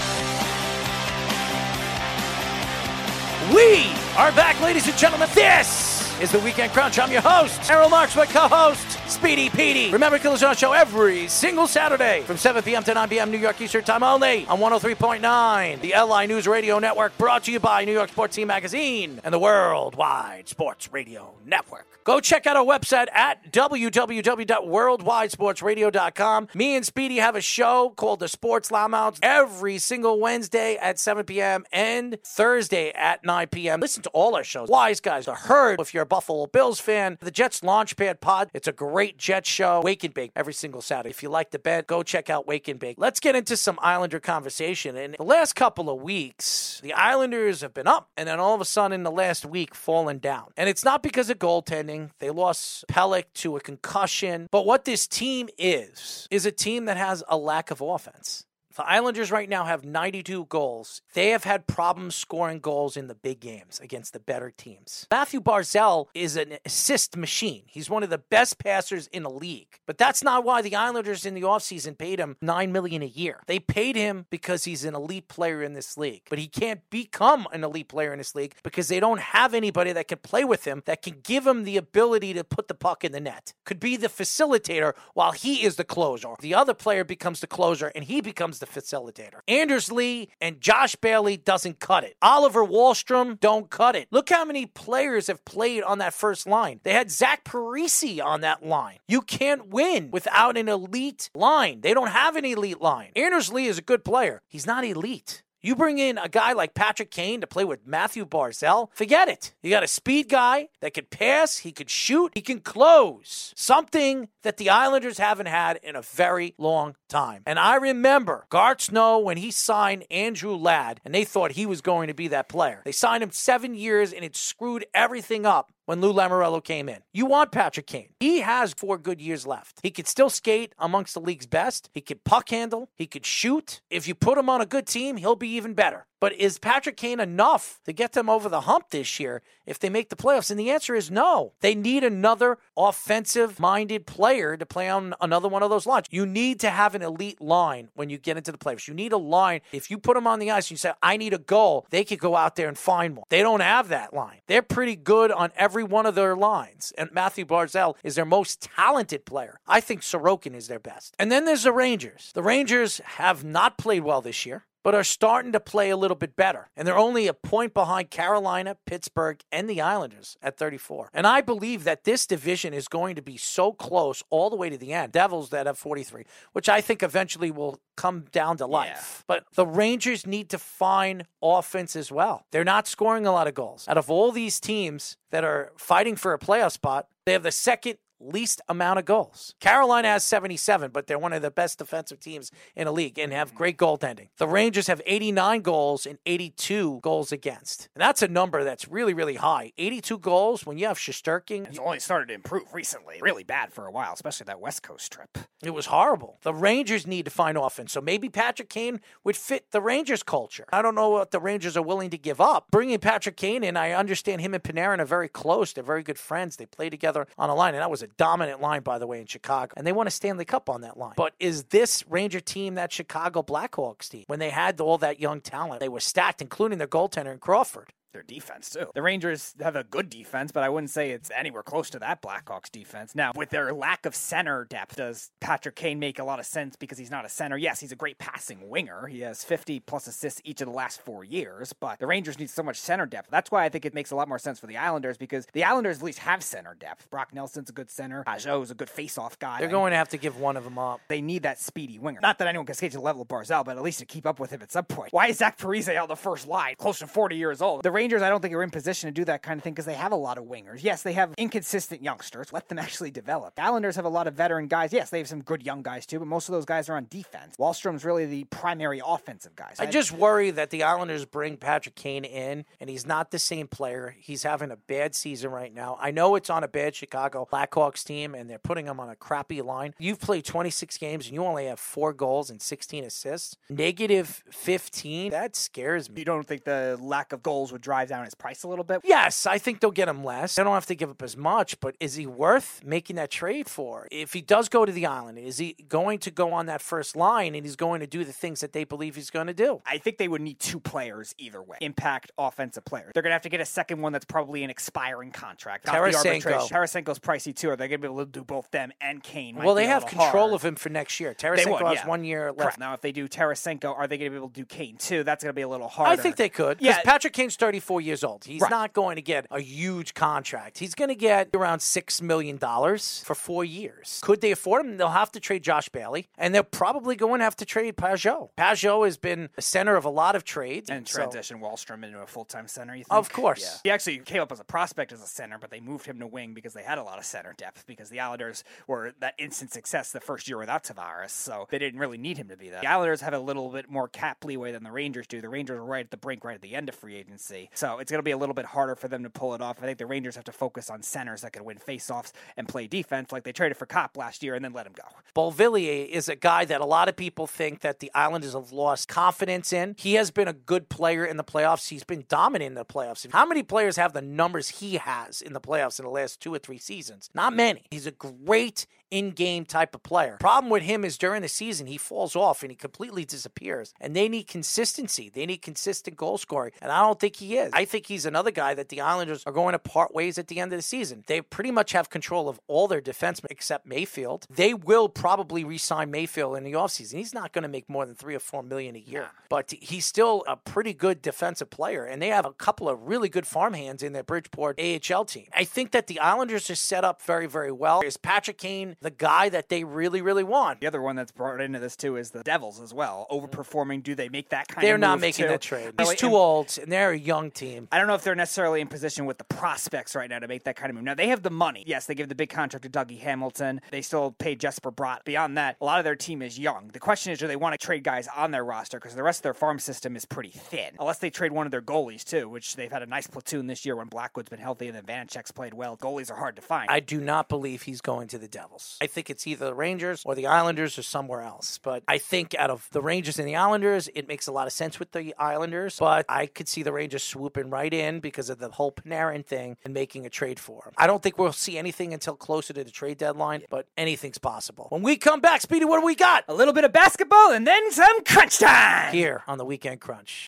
We 3.55 3.93
are 4.17 4.33
back, 4.33 4.61
ladies 4.61 4.89
and 4.89 4.99
gentlemen. 4.99 5.29
This 5.33 5.96
is 6.21 6.33
the 6.33 6.39
Weekend 6.41 6.73
Crunch. 6.73 6.99
I'm 6.99 7.13
your 7.13 7.21
host, 7.21 7.71
Errol 7.71 7.91
Marks, 7.91 8.17
my 8.17 8.25
co-host, 8.25 8.99
Speedy 9.11 9.51
Petey. 9.51 9.93
Remember, 9.93 10.19
Killers 10.19 10.43
on 10.43 10.57
Show 10.57 10.73
every 10.73 11.29
single 11.29 11.67
Saturday 11.67 12.23
from 12.23 12.39
7 12.39 12.63
p.m. 12.63 12.83
to 12.85 12.95
9 12.95 13.07
p.m. 13.09 13.31
New 13.31 13.37
York 13.37 13.61
Eastern 13.61 13.85
Time 13.85 14.03
only 14.03 14.47
on 14.47 14.59
103.9, 14.59 15.81
the 15.83 15.93
LI 15.99 16.27
News 16.27 16.49
Radio 16.49 16.79
Network, 16.79 17.17
brought 17.19 17.45
to 17.45 17.53
you 17.53 17.61
by 17.61 17.85
New 17.85 17.93
York 17.93 18.09
Sports 18.11 18.37
Team 18.37 18.49
Magazine 18.49 19.21
and 19.25 19.35
the 19.35 19.39
Worldwide 19.39 20.49
Sports 20.49 20.91
Radio 20.93 21.35
Network. 21.45 21.85
Go 22.05 22.21
check 22.21 22.47
out 22.47 22.57
our 22.57 22.65
website 22.65 23.09
at 23.13 23.53
www.worldwidesportsradio.com. 23.53 26.49
Me 26.55 26.77
and 26.77 26.87
Speedy 26.87 27.17
have 27.17 27.35
a 27.35 27.41
show 27.41 27.93
called 27.97 28.21
the 28.21 28.29
Sports 28.29 28.71
Loudmouths 28.71 29.19
every 29.23 29.79
single 29.79 30.21
Wednesday 30.21 30.77
at 30.77 31.01
7 31.01 31.25
p.m. 31.25 31.65
and 31.73 32.17
Thursday 32.23 32.93
at 32.93 33.25
9 33.25 33.49
p.m. 33.49 33.81
Listen 33.81 34.05
to 34.05 34.09
all 34.11 34.37
our 34.37 34.45
shows. 34.45 34.69
Wise 34.69 35.01
Guys, 35.01 35.25
The 35.27 35.35
Herd, 35.35 35.81
if 35.81 35.93
you're 35.93 36.05
Buffalo 36.07 36.47
Bills 36.47 36.81
fan, 36.81 37.19
the 37.21 37.31
Jets 37.31 37.61
Launchpad 37.61 38.21
Pod. 38.21 38.51
It's 38.55 38.69
a 38.69 38.73
great 38.73 39.19
Jets 39.19 39.49
show. 39.49 39.81
Wake 39.83 40.05
and 40.05 40.15
Bake 40.15 40.33
every 40.35 40.55
single 40.55 40.81
Saturday. 40.81 41.11
If 41.11 41.23
you 41.23 41.29
like 41.29 41.51
the 41.51 41.59
bed, 41.59 41.87
go 41.87 42.03
check 42.03 42.31
out 42.31 42.47
Wake 42.47 42.69
and 42.69 42.81
Bake. 42.81 42.97
Let's 42.99 43.21
get 43.21 43.37
into 43.37 43.57
some 43.57 43.79
Islander 43.83 44.21
conversation. 44.21 44.97
In 44.97 45.15
the 45.19 45.25
last 45.25 45.55
couple 45.55 45.91
of 45.91 46.01
weeks, 46.01 46.81
the 46.83 46.93
Islanders 46.93 47.61
have 47.61 47.75
been 47.75 47.87
up, 47.87 48.11
and 48.17 48.29
then 48.29 48.41
all 48.41 48.55
of 48.55 48.61
a 48.61 48.65
sudden, 48.65 48.93
in 48.93 49.03
the 49.03 49.11
last 49.11 49.45
week, 49.45 49.75
fallen 49.75 50.19
down. 50.19 50.53
And 50.57 50.69
it's 50.69 50.85
not 50.85 51.03
because 51.03 51.31
of 51.31 51.39
goaltending. 51.39 52.11
They 52.19 52.31
lost 52.31 52.87
Pelech 52.89 53.25
to 53.35 53.57
a 53.57 53.61
concussion. 53.61 54.49
But 54.51 54.67
what 54.67 54.85
this 54.85 55.07
team 55.07 55.49
is, 55.59 56.27
is 56.31 56.47
a 56.47 56.53
team 56.53 56.87
that 56.87 56.97
has 56.97 57.23
a 57.29 57.37
lack 57.37 57.71
of 57.71 57.81
offense. 57.81 58.46
The 58.77 58.87
Islanders 58.87 59.33
right 59.33 59.49
now 59.49 59.65
have 59.65 59.87
92 59.87 60.45
goals. 60.47 61.01
They 61.15 61.31
have 61.31 61.45
had 61.45 61.67
problems 61.67 62.15
scoring 62.15 62.61
goals 62.61 62.95
in 62.95 63.07
the 63.07 63.15
big 63.15 63.41
games 63.41 63.81
against 63.81 64.13
the 64.13 64.21
better 64.21 64.51
teams. 64.51 65.07
Mathew 65.11 65.41
Barzal 65.41 66.09
is 66.13 66.37
an 66.37 66.59
assist 66.67 67.17
machine. 67.17 67.63
He's 67.69 67.89
one 67.89 68.03
of 68.03 68.11
the 68.11 68.19
best 68.19 68.59
passers 68.59 69.07
in 69.07 69.23
the 69.23 69.31
league. 69.31 69.79
But 69.87 69.97
that's 69.97 70.23
not 70.23 70.45
why 70.45 70.61
the 70.61 70.77
Islanders 70.77 71.25
in 71.25 71.33
the 71.33 71.41
offseason 71.41 71.97
paid 71.97 72.21
him 72.21 72.37
9 72.43 72.71
million 72.71 73.01
a 73.01 73.07
year. 73.07 73.41
They 73.47 73.59
paid 73.59 73.97
him 73.97 74.27
because 74.29 74.65
he's 74.65 74.85
an 74.85 74.95
elite 74.95 75.29
player 75.29 75.63
in 75.63 75.73
this 75.73 75.97
league. 75.97 76.25
But 76.29 76.39
he 76.39 76.47
can't 76.47 76.83
become 76.91 77.49
an 77.53 77.65
elite 77.65 77.89
player 77.89 78.13
in 78.13 78.19
this 78.19 78.35
league 78.35 78.57
because 78.63 78.89
they 78.89 79.01
don't 79.01 79.21
have 79.21 79.55
anybody 79.55 79.93
that 79.93 80.09
can 80.09 80.19
play 80.19 80.45
with 80.45 80.67
him 80.67 80.83
that 80.85 81.01
can 81.01 81.21
give 81.23 81.47
him 81.47 81.65
the 81.65 81.79
ability 81.79 82.35
to 82.35 82.45
put 82.45 82.69
the 82.69 82.75
puck 82.75 83.05
in 83.05 83.13
the 83.13 83.21
net. 83.21 83.55
Could 83.65 83.81
be 83.81 83.97
the 83.97 84.09
facilitator 84.09 84.93
while 85.15 85.33
he 85.33 85.65
is 85.65 85.77
the 85.77 85.85
closer. 85.85 86.35
The 86.41 86.55
other 86.55 86.75
player 86.75 87.05
becomes 87.05 87.41
the 87.41 87.47
closer 87.47 87.91
and 87.95 88.05
he 88.05 88.21
becomes 88.21 88.59
the 88.59 88.66
facilitator. 88.69 89.41
Anders 89.49 89.91
Lee 89.91 90.29
and 90.41 90.61
Josh 90.61 90.97
Bailey 90.97 91.37
doesn't 91.37 91.81
cut 91.81 92.05
it. 92.05 92.17
Oliver 92.21 92.65
Wahlstrom 92.65 93.39
don't 93.41 93.71
cut 93.71 93.97
it. 93.97 94.09
Look 94.11 94.29
how 94.31 94.45
many 94.45 94.67
players 94.67 95.27
have 95.29 95.45
played 95.45 95.83
on 95.83 95.99
that 95.99 96.15
first 96.15 96.47
line. 96.47 96.81
They 96.83 96.93
had 96.93 97.11
Zach 97.11 97.45
Parise 97.45 98.23
on 98.23 98.41
that 98.43 98.65
line. 98.65 98.99
You 99.09 99.23
can't 99.23 99.69
win 99.69 100.11
without 100.11 100.57
an 100.57 100.69
elite 100.69 101.31
line. 101.35 101.81
They 101.81 101.95
don't 101.95 102.09
have 102.09 102.37
an 102.37 102.45
elite 102.45 102.81
line. 102.81 103.13
Anders 103.17 103.53
Lee 103.53 103.67
is 103.67 103.79
a 103.79 103.83
good 103.83 104.05
player. 104.05 104.43
He's 104.49 104.67
not 104.67 104.85
elite. 104.85 105.43
You 105.67 105.75
bring 105.75 105.99
in 105.99 106.17
a 106.17 106.29
guy 106.29 106.53
like 106.53 106.75
Patrick 106.75 107.11
Kane 107.11 107.41
to 107.41 107.47
play 107.49 107.65
with 107.65 107.89
Mathew 107.89 108.25
Barzal, 108.25 108.89
forget 108.95 109.27
it. 109.29 109.53
You 109.65 109.71
got 109.71 109.83
a 109.83 109.89
speed 109.89 110.29
guy 110.29 110.69
that 110.81 110.95
could 110.95 111.11
pass, 111.11 111.57
he 111.59 111.73
could 111.73 111.91
shoot, 111.91 112.31
he 112.37 112.41
can 112.41 112.61
close. 112.61 113.53
Something 113.57 114.29
that 114.45 114.59
the 114.59 114.71
Islanders 114.71 115.19
haven't 115.19 115.47
had 115.47 115.81
in 115.83 115.97
a 115.97 116.03
very 116.03 116.55
long 116.57 116.95
time. 117.09 117.43
And 117.47 117.59
I 117.59 117.75
remember 117.75 118.47
Garth 118.49 118.83
Snow 118.83 119.19
when 119.19 119.39
he 119.39 119.51
signed 119.51 120.05
Andrew 120.09 120.55
Ladd, 120.55 121.01
and 121.05 121.13
they 121.13 121.25
thought 121.25 121.51
he 121.51 121.67
was 121.67 121.81
going 121.81 122.07
to 122.07 122.15
be 122.15 122.29
that 122.29 122.49
player. 122.49 122.83
They 122.85 122.93
signed 122.93 123.25
him 123.25 123.33
seven 123.33 123.75
years, 123.75 124.13
and 124.13 124.25
it 124.25 124.37
screwed 124.37 124.87
everything 124.95 125.47
up 125.47 125.73
when 125.87 126.01
Lou 126.01 126.13
Lamoriello 126.13 126.63
came 126.63 126.89
in. 126.89 126.99
You 127.13 127.27
want 127.27 127.51
Patrick 127.51 127.87
Kane. 127.87 128.11
He 128.21 128.41
has 128.41 128.75
four 128.75 128.99
good 128.99 129.21
years 129.21 129.47
left. 129.47 129.81
He 129.83 129.91
could 129.91 130.07
still 130.07 130.31
skate 130.31 130.75
amongst 130.79 131.15
the 131.15 131.21
league's 131.21 131.47
best. 131.47 131.89
He 131.95 132.01
could 132.01 132.23
puck 132.25 132.51
handle. 132.51 132.91
He 132.95 133.07
could 133.07 133.25
shoot. 133.25 133.81
If 133.89 134.07
you 134.07 134.15
put 134.15 134.37
him 134.39 134.51
on 134.51 134.61
a 134.61 134.67
good 134.67 134.87
team, 134.87 135.17
he'll 135.17 135.37
be 135.37 135.49
even 135.49 135.75
better. 135.75 136.07
But 136.21 136.33
is 136.33 136.59
Patrick 136.59 136.97
Kane 136.97 137.21
enough 137.21 137.81
to 137.85 137.93
get 137.93 138.13
them 138.13 138.31
over 138.31 138.49
the 138.49 138.63
hump 138.63 138.91
this 138.91 139.21
year 139.21 139.43
if 139.67 139.79
they 139.79 139.91
make 139.91 140.09
the 140.09 140.17
playoffs? 140.17 140.51
And 140.51 140.59
the 140.59 140.71
answer 140.71 140.95
is 140.95 141.11
no. 141.11 141.53
They 141.61 141.75
need 141.75 142.05
another 142.05 142.59
offensive 142.77 143.61
minded 143.61 144.07
player 144.07 144.57
to 144.57 144.65
play 144.65 144.89
on 144.89 145.15
another 145.21 145.49
one 145.49 145.63
of 145.63 145.71
those 145.71 145.87
lines. 145.87 146.07
You 146.11 146.25
need 146.25 146.61
to 146.61 146.71
have 146.71 146.95
an 146.95 147.03
elite 147.03 147.41
line 147.41 147.91
when 147.95 148.09
you 148.09 148.19
get 148.19 148.37
into 148.37 148.53
the 148.53 148.59
playoffs. 148.59 148.89
You 148.89 148.95
need 148.95 149.13
a 149.13 149.19
line. 149.19 149.61
If 149.73 149.91
you 149.91 149.99
put 149.99 150.15
them 150.15 150.27
on 150.27 150.39
the 150.39 150.51
ice 150.51 150.67
and 150.67 150.73
you 150.73 150.77
say, 150.79 150.93
I 151.03 151.17
need 151.17 151.35
a 151.35 151.39
goal, 151.39 151.87
they 151.91 152.05
could 152.05 152.19
go 152.19 152.35
out 152.35 152.57
there 152.57 152.69
and 152.69 152.79
find 152.79 153.17
one. 153.17 153.27
They 153.29 153.43
don't 153.43 153.61
have 153.61 153.89
that 153.89 154.15
line. 154.15 154.41
They're 154.47 154.63
pretty 154.63 154.97
good 154.97 155.31
on 155.31 155.53
every 155.57 155.85
one 155.85 156.07
of 156.07 156.15
their 156.15 156.35
lines. 156.35 156.93
And 156.97 157.13
Mathew 157.13 157.45
Barzal 157.45 157.97
is 158.03 158.15
their 158.15 158.25
most 158.25 158.63
talented 158.63 159.27
player. 159.27 159.61
I 159.67 159.81
think 159.81 160.01
Sorokin 160.01 160.55
is 160.55 160.69
their 160.69 160.79
best. 160.79 161.15
And 161.19 161.31
then 161.31 161.45
there's 161.45 161.65
the 161.65 161.73
Rangers. 161.73 162.31
The 162.35 162.43
Rangers 162.43 163.01
have 163.05 163.45
not 163.45 163.77
played 163.77 164.03
well 164.03 164.23
this 164.23 164.47
year 164.47 164.65
but 164.87 164.95
are 164.95 165.03
starting 165.03 165.51
to 165.51 165.59
play 165.59 165.91
a 165.91 165.97
little 165.97 166.15
bit 166.17 166.37
better. 166.37 166.71
And 166.77 166.87
they're 166.87 166.97
only 166.97 167.27
a 167.27 167.35
point 167.35 167.75
behind 167.75 168.09
Carolina, 168.09 168.77
Pittsburgh, 168.87 169.43
and 169.51 169.69
the 169.69 169.81
Islanders 169.81 170.37
at 170.41 170.57
34. 170.57 171.11
And 171.13 171.27
I 171.27 171.41
believe 171.41 171.83
that 171.83 172.05
this 172.05 172.25
division 172.25 172.73
is 172.73 172.87
going 172.87 173.17
to 173.17 173.23
be 173.23 173.37
so 173.37 173.73
close 173.73 174.23
all 174.31 174.49
the 174.49 174.55
way 174.55 174.71
to 174.71 174.79
the 174.79 174.93
end. 174.93 175.11
Devils 175.11 175.51
that 175.51 175.67
have 175.67 175.77
43, 175.77 176.23
which 176.53 176.69
I 176.69 176.81
think 176.81 177.03
eventually 177.03 177.51
will 177.51 177.81
come 177.97 178.27
down 178.31 178.59
to 178.59 178.67
life. 178.67 179.17
Yeah. 179.19 179.23
But 179.27 179.45
the 179.57 179.67
Rangers 179.67 180.25
need 180.25 180.51
to 180.51 180.59
find 180.59 181.25
offense 181.43 181.97
as 181.97 182.13
well. 182.13 182.45
They're 182.53 182.63
not 182.63 182.87
scoring 182.87 183.27
a 183.27 183.33
lot 183.33 183.49
of 183.49 183.55
goals. 183.55 183.89
Out 183.89 183.99
of 183.99 184.09
all 184.09 184.31
these 184.31 184.61
teams 184.61 185.17
that 185.33 185.43
are 185.43 185.73
fighting 185.77 186.15
for 186.15 186.33
a 186.33 186.39
playoff 186.39 186.71
spot, 186.71 187.09
they 187.25 187.33
have 187.33 187.43
the 187.43 187.51
second 187.51 187.99
least 188.21 188.61
amount 188.69 188.99
of 188.99 189.05
goals. 189.05 189.55
Carolina 189.61 190.09
has 190.09 190.25
77, 190.25 190.91
but 190.91 191.07
they're 191.07 191.19
one 191.19 191.33
of 191.33 191.43
the 191.43 191.51
best 191.51 191.79
defensive 191.79 192.21
teams 192.21 192.51
in 192.75 192.87
the 192.87 192.93
league 192.93 193.19
and 193.19 193.33
have 193.33 193.53
mm. 193.53 193.57
great 193.57 193.77
goaltending. 193.77 194.29
The 194.39 194.49
Rangers 194.49 194.87
have 194.87 195.01
89 195.07 195.63
goals 195.63 196.07
and 196.07 196.19
82 196.27 197.01
goals 197.03 197.33
against. 197.33 197.89
And 197.95 198.03
that's 198.03 198.23
a 198.23 198.29
number 198.29 198.65
that's 198.65 198.89
really, 198.89 199.15
really 199.15 199.37
high. 199.37 199.73
82 199.79 200.19
goals 200.19 200.67
when 200.67 200.79
you 200.79 200.87
have 200.87 200.99
Shesterkin. 200.99 201.67
It's 201.69 201.79
only 201.79 202.01
started 202.01 202.29
to 202.29 202.35
improve 202.35 202.73
recently. 202.73 203.19
Really 203.21 203.45
bad 203.45 203.73
for 203.73 203.87
a 203.87 203.93
while, 203.93 204.13
especially 204.13 204.45
that 204.45 204.61
West 204.61 204.83
Coast 204.83 205.13
trip. 205.13 205.39
It 205.63 205.75
was 205.75 205.87
horrible. 205.87 206.39
The 206.43 206.55
Rangers 206.55 207.07
need 207.07 207.25
to 207.25 207.31
find 207.31 207.57
offense. 207.57 207.93
So 207.93 208.01
maybe 208.01 208.29
Patrick 208.29 208.69
Kane 208.69 209.01
would 209.25 209.37
fit 209.37 209.71
the 209.71 209.81
Rangers 209.81 210.23
culture. 210.23 210.67
I 210.73 210.83
don't 210.83 210.95
know 210.95 211.11
what 211.11 211.31
the 211.31 211.41
Rangers 211.41 211.77
are 211.77 211.83
willing 211.83 212.11
to 212.11 212.19
give 212.19 212.41
up. 212.41 212.71
Bringing 212.71 212.99
Patrick 212.99 213.37
Kane 213.37 213.65
in, 213.65 213.77
I 213.77 213.93
understand 213.93 214.41
him 214.41 214.55
and 214.55 214.63
Panarin 214.63 214.99
are 214.99 215.07
very 215.07 215.29
close. 215.29 215.73
They're 215.73 215.85
very 215.85 216.03
good 216.03 216.19
friends. 216.19 216.57
They 216.57 216.67
play 216.67 216.91
together 216.91 217.27
on 217.39 217.51
a 217.51 217.55
line, 217.55 217.75
and 217.75 217.83
that 217.83 217.91
was 217.91 218.03
a 218.03 218.06
dominant 218.07 218.61
line, 218.61 218.83
by 218.83 218.99
the 218.99 219.07
way, 219.07 219.21
in 219.21 219.27
Chicago. 219.27 219.75
And 219.77 219.87
they 219.87 219.93
won 219.93 220.07
a 220.07 220.11
Stanley 220.11 220.45
Cup 220.45 220.69
on 220.69 220.83
that 220.83 220.97
line. 220.97 221.15
But 221.17 221.35
is 221.39 221.65
this 221.65 222.05
Ranger 222.09 222.41
team 222.41 222.75
that 222.75 222.93
Chicago 222.93 223.43
Blackhawks 223.43 224.09
team? 224.09 224.25
When 224.27 224.39
they 224.39 224.51
had 224.51 224.81
all 224.81 224.99
that 224.99 225.21
young 225.21 225.41
talent, 225.41 225.81
they 225.81 225.89
were 225.89 226.01
stacked, 226.01 226.41
including 226.41 226.79
their 226.79 226.89
goaltender 226.89 227.33
in 227.33 227.39
Crawford 227.39 227.93
their 228.17 228.23
defense 228.23 228.71
too. 228.71 228.91
The 228.95 229.03
Rangers 229.03 229.55
have 229.61 229.77
a 229.77 229.85
good 229.85 230.09
defense, 230.09 230.51
but 230.53 230.63
I 230.63 230.69
wouldn't 230.69 230.91
say 230.91 231.11
it's 231.11 231.31
anywhere 231.37 231.63
close 231.63 231.91
to 231.91 231.99
that 231.99 232.23
Blackhawks 232.23 232.71
defense. 232.71 233.15
Now, 233.15 233.33
with 233.35 233.51
their 233.51 233.73
lack 233.73 234.07
of 234.07 234.15
center 234.15 234.65
depth, 234.65 234.97
does 234.97 235.31
Patrick 235.41 235.77
Kane 235.77 235.99
make 235.99 236.19
a 236.19 236.25
lot 236.25 236.41
of 236.41 236.47
sense 236.47 236.77
because 236.77 236.99
he's 236.99 237.11
not 237.11 237.25
a 237.25 237.29
center? 237.29 237.57
Yes, 237.59 237.81
he's 237.81 237.93
a 237.93 237.97
great 237.97 238.19
passing 238.19 238.69
winger. 238.69 239.07
He 239.07 239.21
has 239.21 239.45
50 239.45 239.81
plus 239.81 240.07
assists 240.07 240.41
each 240.45 240.61
of 240.61 240.67
the 240.67 240.75
last 240.75 241.01
four 241.03 241.25
years, 241.25 241.73
but 241.73 241.99
the 241.99 242.07
Rangers 242.07 242.39
need 242.39 242.51
so 242.51 242.63
much 242.63 242.81
center 242.81 243.05
depth. 243.07 243.29
That's 243.31 243.51
why 243.51 243.65
I 243.65 243.69
think 243.69 243.85
it 243.85 243.93
makes 243.95 244.11
a 244.11 244.17
lot 244.17 244.29
more 244.29 244.39
sense 244.39 244.59
for 244.59 244.67
the 244.67 244.79
Islanders 244.79 245.19
because 245.19 245.47
the 245.53 245.65
Islanders 245.65 245.99
at 245.99 246.03
least 246.03 246.21
have 246.21 246.43
center 246.43 246.75
depth. 246.75 247.11
Brock 247.11 247.35
Nelson's 247.35 247.69
a 247.71 247.73
good 247.73 247.91
center. 247.91 248.25
Is 248.37 248.71
a 248.71 248.75
good 248.75 248.89
face-off 248.89 249.39
guy. 249.39 249.59
They're 249.61 249.69
going 249.69 249.91
to 249.91 249.97
have 249.97 250.09
to 250.11 250.17
give 250.17 250.39
one 250.39 250.57
of 250.57 250.65
them 250.65 250.79
up. 250.79 251.01
They 251.09 251.21
need 251.21 251.43
that 251.43 251.59
speedy 251.59 251.99
winger. 251.99 252.21
Not 252.23 252.39
that 252.39 252.49
anyone 252.49 252.65
can 252.65 252.75
skate 252.75 252.93
to 252.93 252.99
the 252.99 253.03
level 253.03 253.23
of 253.23 253.29
Barzal, 253.29 253.65
but 253.65 253.77
at 253.77 253.83
least 253.83 253.99
to 253.99 254.07
keep 254.07 254.25
up 254.27 254.39
with 254.41 254.51
him 254.51 254.63
at 254.63 254.73
some 254.73 254.85
point. 254.85 255.13
Why 255.13 255.27
is 255.27 255.39
Zach 255.39 255.59
Parise 255.59 256.01
on 256.01 256.09
the 256.09 256.17
first 256.17 256.47
line, 256.47 256.77
close 256.79 257.01
to 257.01 257.07
40 257.07 257.37
years 257.37 257.61
old? 257.61 257.83
The 257.83 257.91
Rangers 257.91 258.06
Rangers, 258.07 258.23
I 258.23 258.29
don't 258.29 258.41
think 258.41 258.55
are 258.55 258.63
in 258.63 258.71
position 258.71 259.09
to 259.09 259.13
do 259.13 259.25
that 259.25 259.43
kind 259.43 259.59
of 259.59 259.65
thing 259.65 259.73
because 259.73 259.85
they 259.85 259.95
have 259.95 260.13
a 260.13 260.17
lot 260.17 260.39
of 260.39 260.45
wingers. 260.45 260.85
Yes, 260.85 261.03
they 261.03 261.15
have 261.15 261.35
inconsistent 261.37 262.05
youngsters. 262.05 262.53
Let 262.53 262.69
them 262.69 262.79
actually 262.87 263.11
develop. 263.11 263.59
Islanders 263.59 263.97
have 263.97 264.05
a 264.05 264.09
lot 264.09 264.29
of 264.29 264.35
veteran 264.35 264.69
guys. 264.69 264.93
Yes, 264.93 265.11
they 265.11 265.19
have 265.19 265.27
some 265.27 265.43
good 265.43 265.67
young 265.67 265.83
guys 265.83 266.07
too, 266.07 266.21
but 266.21 266.29
most 266.29 266.49
of 266.49 266.53
those 266.53 266.65
guys 266.65 266.89
are 266.89 266.95
on 266.95 267.09
defense. 267.11 267.57
Wahlstrom's 267.59 268.05
really 268.05 268.25
the 268.25 268.45
primary 268.45 269.03
offensive 269.05 269.57
guys. 269.57 269.79
I 269.81 269.87
just 269.87 270.13
worry 270.13 270.53
that 270.53 270.71
the 270.71 270.85
Islanders 270.85 271.25
bring 271.25 271.57
Patrick 271.57 271.97
Kane 271.97 272.25
in, 272.25 272.65
and 272.79 272.89
he's 272.89 273.05
not 273.05 273.33
the 273.33 273.41
same 273.41 273.67
player. 273.67 274.15
He's 274.17 274.45
having 274.45 274.71
a 274.71 274.77
bad 274.77 275.17
season 275.17 275.51
right 275.51 275.75
now. 275.75 275.99
I 276.01 276.13
know 276.13 276.37
it's 276.37 276.49
on 276.49 276.63
a 276.63 276.69
bad 276.69 276.95
Chicago 276.95 277.49
Blackhawks 277.51 278.05
team, 278.05 278.37
and 278.37 278.49
they're 278.49 278.61
putting 278.61 278.87
him 278.87 279.01
on 279.01 279.09
a 279.09 279.17
crappy 279.17 279.63
line. 279.63 279.95
You've 279.99 280.21
played 280.21 280.45
26 280.45 280.97
games, 280.99 281.27
and 281.27 281.35
you 281.35 281.45
only 281.45 281.67
have 281.67 281.81
four 281.81 282.13
goals 282.13 282.51
and 282.51 282.63
16 282.63 283.03
assists. 283.03 283.57
Negative 283.69 284.45
15. 284.53 285.33
That 285.33 285.57
scares 285.57 286.09
me. 286.09 286.21
You 286.21 286.25
don't 286.25 286.47
think 286.47 286.63
the 286.63 286.97
lack 287.01 287.33
of 287.33 287.43
goals 287.43 287.73
would 287.73 287.83
drive 287.87 288.09
down 288.09 288.25
his 288.25 288.35
price 288.35 288.65
a 288.65 288.69
little 288.69 288.85
bit? 288.85 289.03
Yes, 289.05 289.47
I 289.47 289.59
think 289.59 289.79
they'll 289.79 289.93
get 289.93 290.09
him 290.09 290.25
less. 290.25 290.57
They 290.57 290.65
don't 290.65 290.75
have 290.75 290.87
to 290.87 290.97
give 290.97 291.09
up 291.09 291.23
as 291.23 291.37
much, 291.37 291.79
but 291.79 291.95
is 292.01 292.17
he 292.17 292.27
worth 292.27 292.83
making 292.85 293.15
that 293.15 293.31
trade 293.31 293.69
for? 293.69 294.09
If 294.11 294.33
he 294.33 294.43
does 294.43 294.69
go 294.69 294.85
to 294.85 294.91
the 294.91 295.07
island, 295.07 295.39
is 295.39 295.59
he 295.59 295.77
going 295.89 296.19
to 296.21 296.33
go 296.33 296.53
on 296.53 296.67
that 296.67 296.83
first 296.83 297.15
line 297.15 297.55
and 297.55 297.65
he's 297.65 297.77
going 297.77 298.01
to 298.01 298.09
do 298.09 298.25
the 298.25 298.33
things 298.33 298.61
that 298.61 298.73
they 298.73 298.83
believe 298.83 299.15
he's 299.15 299.31
going 299.31 299.47
to 299.47 299.55
do? 299.55 299.81
I 299.87 299.99
think 299.99 300.19
they 300.19 300.27
would 300.27 300.43
need 300.43 300.59
two 300.59 300.81
players 300.81 301.33
either 301.39 301.63
way. 301.63 301.79
Impact 301.81 302.33
offensive 302.37 302.85
players. 302.85 303.13
They're 303.15 303.23
going 303.23 303.31
to 303.31 303.35
have 303.35 303.43
to 303.43 303.49
get 303.49 303.61
a 303.61 303.65
second 303.65 304.03
one 304.03 304.13
that's 304.13 304.25
probably 304.25 304.65
an 304.65 304.71
expiring 304.71 305.31
contract. 305.31 305.87
Tarasenko. 305.87 306.69
Tarasenko's 306.69 307.21
pricey 307.21 307.55
too. 307.55 307.71
Are 307.71 307.77
they 307.77 307.87
going 307.87 308.01
to 308.01 308.09
be 308.09 308.13
able 308.13 308.25
to 308.25 308.31
do 308.31 308.43
both 308.43 308.69
them 308.73 308.91
and 309.01 309.23
Kane? 309.23 309.55
Might 309.55 309.65
well, 309.65 309.77
they 309.77 309.87
have 309.87 310.07
control 310.07 310.49
hard. 310.49 310.55
of 310.55 310.65
him 310.65 310.75
for 310.75 310.89
next 310.89 311.21
year. 311.21 311.35
Tarasenko 311.35 311.73
would, 311.73 311.87
has 311.87 311.99
yeah. 311.99 312.09
one 312.09 312.25
year 312.25 312.47
left. 312.49 312.59
Correct. 312.59 312.79
Now, 312.81 312.95
if 312.95 313.01
they 313.01 313.13
do 313.13 313.29
Tarasenko, 313.29 313.97
are 313.97 314.09
they 314.09 314.19
going 314.19 314.27
to 314.27 314.31
be 314.31 314.37
able 314.37 314.49
to 314.49 314.61
do 314.61 314.65
Kane 314.65 314.97
too? 314.97 315.23
That's 315.23 315.45
going 315.45 315.51
to 315.51 315.57
be 315.57 315.63
a 315.63 315.69
little 315.69 315.89
harder. 315.89 316.11
I 316.11 316.17
think 316.17 316.35
they 316.35 316.49
could. 316.49 316.79
Yeah. 316.81 317.01
Patrick 317.03 317.33
Kane's 317.33 317.57
34 317.81 318.01
years 318.01 318.25
old. 318.25 318.45
He's 318.45 318.61
Right. 318.63 318.71
not 318.71 318.93
going 318.95 319.17
to 319.17 319.23
get 319.23 319.47
a 319.51 319.61
huge 319.61 320.15
contract. 320.15 320.79
He's 320.79 320.95
going 320.95 321.09
to 321.09 321.15
get 321.15 321.51
around 321.55 321.81
$6 321.81 322.23
million 322.23 322.59
for 322.59 323.35
four 323.35 323.65
years. 323.65 324.21
Could 324.23 324.41
they 324.41 324.51
afford 324.51 324.87
him? 324.87 324.97
They'll 324.97 325.09
have 325.11 325.31
to 325.33 325.41
trade 325.41 325.63
Josh 325.63 325.89
Bailey, 325.91 326.29
and 326.39 326.55
they're 326.55 326.63
probably 326.63 327.17
going 327.17 327.41
to 327.41 327.45
have 327.45 327.57
to 327.57 327.65
trade 327.65 327.97
Pageau. 327.97 328.51
Pageau 328.57 329.05
has 329.05 329.19
been 329.19 329.51
the 329.57 329.63
center 329.63 329.97
of 329.97 330.05
a 330.05 330.09
lot 330.11 330.35
of 330.37 330.45
trades. 330.45 330.89
and 330.91 331.07
so- 331.07 331.17
transition 331.19 331.61
Wahlstrom 331.61 332.05
into 332.05 332.19
a 332.21 332.27
full 332.27 332.45
time 332.45 332.69
center. 332.69 332.95
You 332.95 333.05
think? 333.05 333.13
Of 333.13 333.33
course. 333.33 333.63
Yeah. 333.63 333.79
He 333.85 333.91
actually 333.91 334.19
came 334.21 334.41
up 334.41 334.51
as 334.53 334.61
a 334.61 334.65
prospect 334.65 335.13
as 335.13 335.23
a 335.23 335.27
center, 335.27 335.59
but 335.59 335.71
they 335.71 335.81
moved 335.81 336.07
him 336.07 336.19
to 336.21 336.27
wing 336.27 336.55
because 336.55 336.73
they 336.75 336.83
had 336.83 336.99
a 336.99 337.03
lot 337.03 337.19
of 337.19 337.25
center 337.25 337.55
depth 337.57 337.87
because 337.87 338.09
the 338.11 338.21
Islanders 338.21 338.65
were 338.87 339.13
that 339.21 339.35
instant 339.39 339.73
success 339.73 340.13
the 340.13 340.21
first 340.21 340.49
year 340.49 340.59
without 340.59 340.85
Tavares, 340.85 341.31
so 341.31 341.67
they 341.71 341.79
didn't 341.79 342.01
really 342.01 342.19
need 342.19 342.39
him 342.39 342.49
to 342.49 342.57
be 342.57 342.71
that. 342.71 342.83
The 342.83 342.87
Islanders 342.89 343.21
have 343.21 343.35
a 343.35 343.39
little 343.39 343.69
bit 343.71 343.91
more 343.91 344.09
cap 344.09 344.45
leeway 344.45 344.73
than 344.73 344.85
the 344.85 344.93
Rangers 344.93 345.27
do. 345.27 345.41
The 345.41 345.49
Rangers 345.49 345.79
are 345.79 345.85
right 345.85 346.05
at 346.05 346.11
the 346.11 346.17
brink, 346.17 346.45
right 346.45 346.55
at 346.55 346.63
the 346.63 346.75
end 346.75 346.89
of 346.89 346.95
free 346.95 347.17
agency, 347.17 347.66
so 347.75 347.99
it's 347.99 348.11
going 348.11 348.19
to 348.19 348.25
be 348.25 348.31
a 348.31 348.37
little 348.37 348.55
bit 348.55 348.67
harder 348.67 348.95
for 348.95 349.09
them 349.09 349.23
to 349.23 349.31
pull 349.31 349.55
it 349.55 349.61
off. 349.61 349.79
I 349.83 349.87
think 349.87 349.99
the 349.99 350.07
Rangers 350.07 350.37
have 350.37 350.45
to 350.45 350.53
focus 350.53 350.91
on 350.91 351.03
centers 351.03 351.43
that 351.43 351.53
can 351.53 351.65
win 351.65 351.79
faceoffs 351.79 352.33
and 352.57 352.69
play 352.69 352.87
defense, 352.87 353.33
like 353.33 353.45
they 353.45 353.53
traded 353.53 353.77
for 353.77 353.87
Copp 353.87 354.17
last 354.17 354.43
year, 354.43 354.55
and 354.55 354.65
then 354.65 354.73
let 354.73 354.87
him 354.87 354.93
go. 354.95 355.05
Beauvillier 355.35 356.09
is 356.09 356.29
a 356.29 356.37
guy 356.37 356.65
that 356.65 356.81
a 356.81 356.87
lot 356.87 357.09
of 357.09 357.17
people 357.17 357.47
think 357.47 357.81
that 357.81 358.01
the 358.01 358.11
Islanders 358.15 358.55
have 358.55 358.73
lost 358.73 359.09
confidence 359.09 359.73
in. 359.73 359.95
He 359.99 360.15
has 360.15 360.31
been 360.31 360.49
a 360.49 360.53
good 360.53 360.89
player 360.89 361.25
in 361.25 361.37
the 361.37 361.45
playoffs. 361.45 361.89
He's 361.89 362.05
been 362.05 362.25
dominant 362.29 362.69
in 362.69 362.75
the 362.75 362.85
playoffs. 362.85 363.31
How 363.31 363.47
many 363.47 363.63
players 363.63 363.97
have 363.97 364.13
the 364.13 364.23
numbers 364.23 364.69
he 364.69 364.95
has 364.95 365.43
in 365.43 365.53
the 365.53 365.61
playoffs 365.61 365.99
in 365.99 366.05
the 366.05 366.11
last 366.11 366.41
two 366.41 366.55
or 366.55 366.59
three 366.59 366.79
seasons? 366.79 367.31
Not 367.35 367.55
many. 367.55 367.85
He's 367.91 368.07
a 368.07 368.13
great 368.13 368.87
in-game 369.11 369.65
type 369.65 369.95
of 369.95 370.03
player. 370.03 370.37
Problem 370.41 370.71
with 370.71 370.83
him 370.83 371.05
is 371.05 371.19
during 371.19 371.43
the 371.43 371.49
season 371.49 371.87
he 371.87 371.99
falls 371.99 372.35
off 372.37 372.63
and 372.63 372.71
he 372.71 372.77
completely 372.77 373.25
disappears. 373.25 373.95
And 374.01 374.15
they 374.15 374.29
need 374.29 374.47
consistency. 374.49 375.31
They 375.33 375.47
need 375.47 375.59
consistent 375.63 376.17
goal 376.17 376.39
scoring. 376.39 376.73
And 376.81 376.91
I 376.91 377.01
don't 377.03 377.19
think 377.19 377.37
he 377.37 377.57
is. 377.57 377.71
I 377.73 377.85
think 377.85 378.07
he's 378.07 378.27
another 378.27 378.51
guy 378.51 378.75
that 378.75 378.89
the 378.89 379.01
Islanders 379.01 379.45
are 379.47 379.53
going 379.53 379.73
to 379.73 379.79
part 379.79 380.15
ways 380.15 380.39
at 380.39 380.49
the 380.49 380.61
end 380.61 380.73
of 380.73 380.79
the 380.79 380.83
season. 380.83 381.25
They 381.27 381.41
pretty 381.41 381.71
much 381.71 381.93
have 381.93 382.11
control 382.11 382.49
of 382.49 382.61
all 382.67 382.89
their 382.89 383.01
defensemen 383.01 383.47
except 383.51 383.87
Mayfield. 383.87 384.47
They 384.51 384.75
will 384.75 385.09
probably 385.09 385.65
re-sign 385.65 386.11
Mayfield 386.11 386.57
in 386.57 386.65
the 386.65 386.73
offseason. 386.73 387.15
He's 387.15 387.35
not 387.35 387.53
going 387.53 387.63
to 387.63 387.69
make 387.69 387.89
more 387.89 388.07
than 388.07 388.15
three 388.15 388.35
or 388.35 388.41
four 388.41 388.63
million 388.63 388.97
a 388.97 389.01
year. 389.01 389.31
But 389.49 389.73
he's 389.81 390.07
still 390.07 390.45
a 390.47 390.57
pretty 390.57 390.93
good 390.93 391.23
defensive 391.23 391.71
player. 391.71 392.05
And 392.05 392.21
they 392.21 392.29
have 392.29 392.47
a 392.47 392.53
couple 392.53 392.89
of 392.89 393.03
really 393.03 393.29
good 393.29 393.47
farmhands 393.47 394.03
in 394.03 394.13
their 394.13 394.23
Bridgeport 394.23 394.81
AHL 394.81 395.25
team. 395.25 395.47
I 395.55 395.65
think 395.65 395.93
that 395.93 396.07
the 396.07 396.21
Islanders 396.21 396.69
are 396.71 396.75
set 396.75 397.05
up 397.05 397.23
very, 397.23 397.47
very 397.47 397.73
well. 397.73 398.01
Is 398.01 398.17
Patrick 398.17 398.59
Kane 398.59 398.96
the 399.01 399.11
guy 399.11 399.49
that 399.49 399.69
they 399.69 399.85
really, 399.85 400.23
really 400.23 400.45
want? 400.45 400.81
The 400.81 400.87
other 400.87 401.03
one 401.03 401.17
that's 401.17 401.33
brought 401.33 401.61
into 401.61 401.79
this 401.79 401.97
too 401.97 402.17
is 402.17 402.31
the 402.31 402.43
Devils 402.43 402.81
as 402.81 402.93
well. 402.93 403.27
Overperforming. 403.31 404.03
Do 404.03 404.15
they 404.15 404.29
make 404.29 404.51
that 404.51 404.69
kind 404.69 404.79
of 404.79 404.83
move? 404.83 404.89
They're 404.89 404.99
not 404.99 405.21
making 405.21 405.45
too? 405.45 405.49
that 405.49 405.61
trade. 405.61 405.93
He's 405.99 406.15
too 406.15 406.35
old, 406.35 406.79
and 406.81 406.91
they're 406.91 407.11
a 407.11 407.19
young 407.19 407.51
team. 407.51 407.89
I 407.93 407.99
don't 407.99 408.07
know 408.07 408.15
if 408.15 408.23
they're 408.23 408.35
necessarily 408.35 408.81
in 408.81 408.89
position 408.89 409.27
with 409.27 409.39
the 409.39 409.45
prospects 409.45 410.15
right 410.15 410.29
now 410.29 410.39
to 410.39 410.49
make 410.49 410.65
that 410.65 410.77
kind 410.77 410.91
of 410.91 410.97
move. 410.97 411.05
Now 411.05 411.15
they 411.15 411.29
have 411.29 411.43
the 411.43 411.51
money. 411.51 411.85
Yes, 411.87 412.07
they 412.07 412.15
give 412.15 412.29
the 412.29 412.35
big 412.35 412.51
contract 412.51 412.85
to 412.85 412.91
Dougie 412.91 413.21
Hamilton. 413.21 413.81
They 413.91 414.03
still 414.03 414.35
pay 414.39 414.55
Jesper 414.55 414.93
Bratt. 414.93 415.25
Beyond 415.25 415.57
that, 415.57 415.77
a 415.81 415.85
lot 415.85 415.99
of 415.99 416.05
their 416.05 416.17
team 416.17 416.43
is 416.43 416.59
young. 416.59 416.89
The 416.93 417.01
question 417.01 417.33
is, 417.33 417.39
do 417.39 417.47
they 417.47 417.57
want 417.57 417.79
to 417.79 417.85
trade 417.85 418.05
guys 418.05 418.29
on 418.35 418.51
their 418.51 418.65
roster 418.65 418.99
because 418.99 419.15
the 419.15 419.23
rest 419.23 419.41
of 419.41 419.43
their 419.45 419.55
farm 419.55 419.79
system 419.79 420.17
is 420.17 420.25
pretty 420.25 420.51
thin. 420.51 420.95
Unless 420.99 421.19
they 421.19 421.31
trade 421.31 421.53
one 421.53 421.67
of 421.67 421.71
their 421.71 421.83
goalies 421.83 422.25
too, 422.25 422.49
which 422.49 422.77
they've 422.77 422.91
had 422.91 423.03
a 423.03 423.07
nice 423.07 423.27
platoon 423.27 423.67
this 423.67 423.85
year 423.85 423.97
when 423.97 424.09
Blackwood's 424.09 424.49
been 424.49 424.59
healthy 424.59 424.89
and 424.89 424.97
then 424.97 425.05
Vanecek's 425.05 425.51
played 425.51 425.75
well. 425.75 425.97
Goalies 425.97 426.31
are 426.31 426.37
hard 426.37 426.57
to 426.57 426.63
find. 426.63 426.91
I 426.91 427.01
do 427.01 427.21
not 427.21 427.49
believe 427.49 427.83
he's 427.83 428.01
going 428.01 428.29
to 428.29 428.39
the 428.39 428.49
Devils. 428.49 428.86
I 429.01 429.07
think 429.07 429.31
it's 429.31 429.47
either 429.47 429.67
the 429.67 429.75
Rangers 429.75 430.23
or 430.25 430.35
the 430.35 430.47
Islanders 430.47 430.99
or 430.99 431.03
somewhere 431.03 431.43
else. 431.43 431.79
But 431.83 432.03
I 432.09 432.19
think 432.19 432.55
out 432.55 432.71
of 432.71 432.89
the 432.93 433.03
Rangers 433.03 433.39
and 433.39 433.47
the 433.47 433.57
Islanders, 433.57 434.09
it 434.15 434.29
makes 434.29 434.47
a 434.47 434.53
lot 434.53 434.67
of 434.67 434.73
sense 434.73 434.99
with 434.99 435.13
the 435.13 435.35
Islanders. 435.39 435.99
But 435.99 436.25
I 436.29 436.47
could 436.47 436.69
see 436.69 436.83
the 436.83 436.93
Rangers 436.93 437.23
swooping 437.23 437.71
right 437.71 437.93
in 437.93 438.21
because 438.21 438.51
of 438.51 438.59
the 438.59 438.71
whole 438.71 438.93
Panarin 438.93 439.45
thing 439.45 439.77
and 439.85 439.93
making 439.93 440.27
a 440.27 440.31
trade 440.31 440.59
for 440.59 440.85
him. 440.85 440.93
I 440.97 441.07
don't 441.07 441.23
think 441.23 441.39
we'll 441.39 441.53
see 441.53 441.77
anything 441.77 442.15
until 442.15 442.35
closer 442.35 442.73
to 442.73 442.83
the 442.85 442.91
trade 442.91 443.19
deadline, 443.19 443.63
but 443.71 443.87
anything's 443.97 444.39
possible. 444.39 444.87
When 444.91 445.03
we 445.03 445.17
come 445.17 445.41
back, 445.41 445.61
Speedy, 445.61 445.85
what 445.85 446.01
do 446.01 446.07
we 446.07 446.15
got? 446.15 446.45
a 446.49 446.55
little 446.55 446.75
bit 446.75 446.85
of 446.85 446.93
basketball 446.93 447.53
and 447.53 447.67
then 447.67 447.91
some 447.93 448.25
crunch 448.25 448.59
time. 448.59 449.13
Here 449.13 449.43
on 449.47 449.59
the 449.59 449.65
Weekend 449.65 450.01
Crunch. 450.01 450.47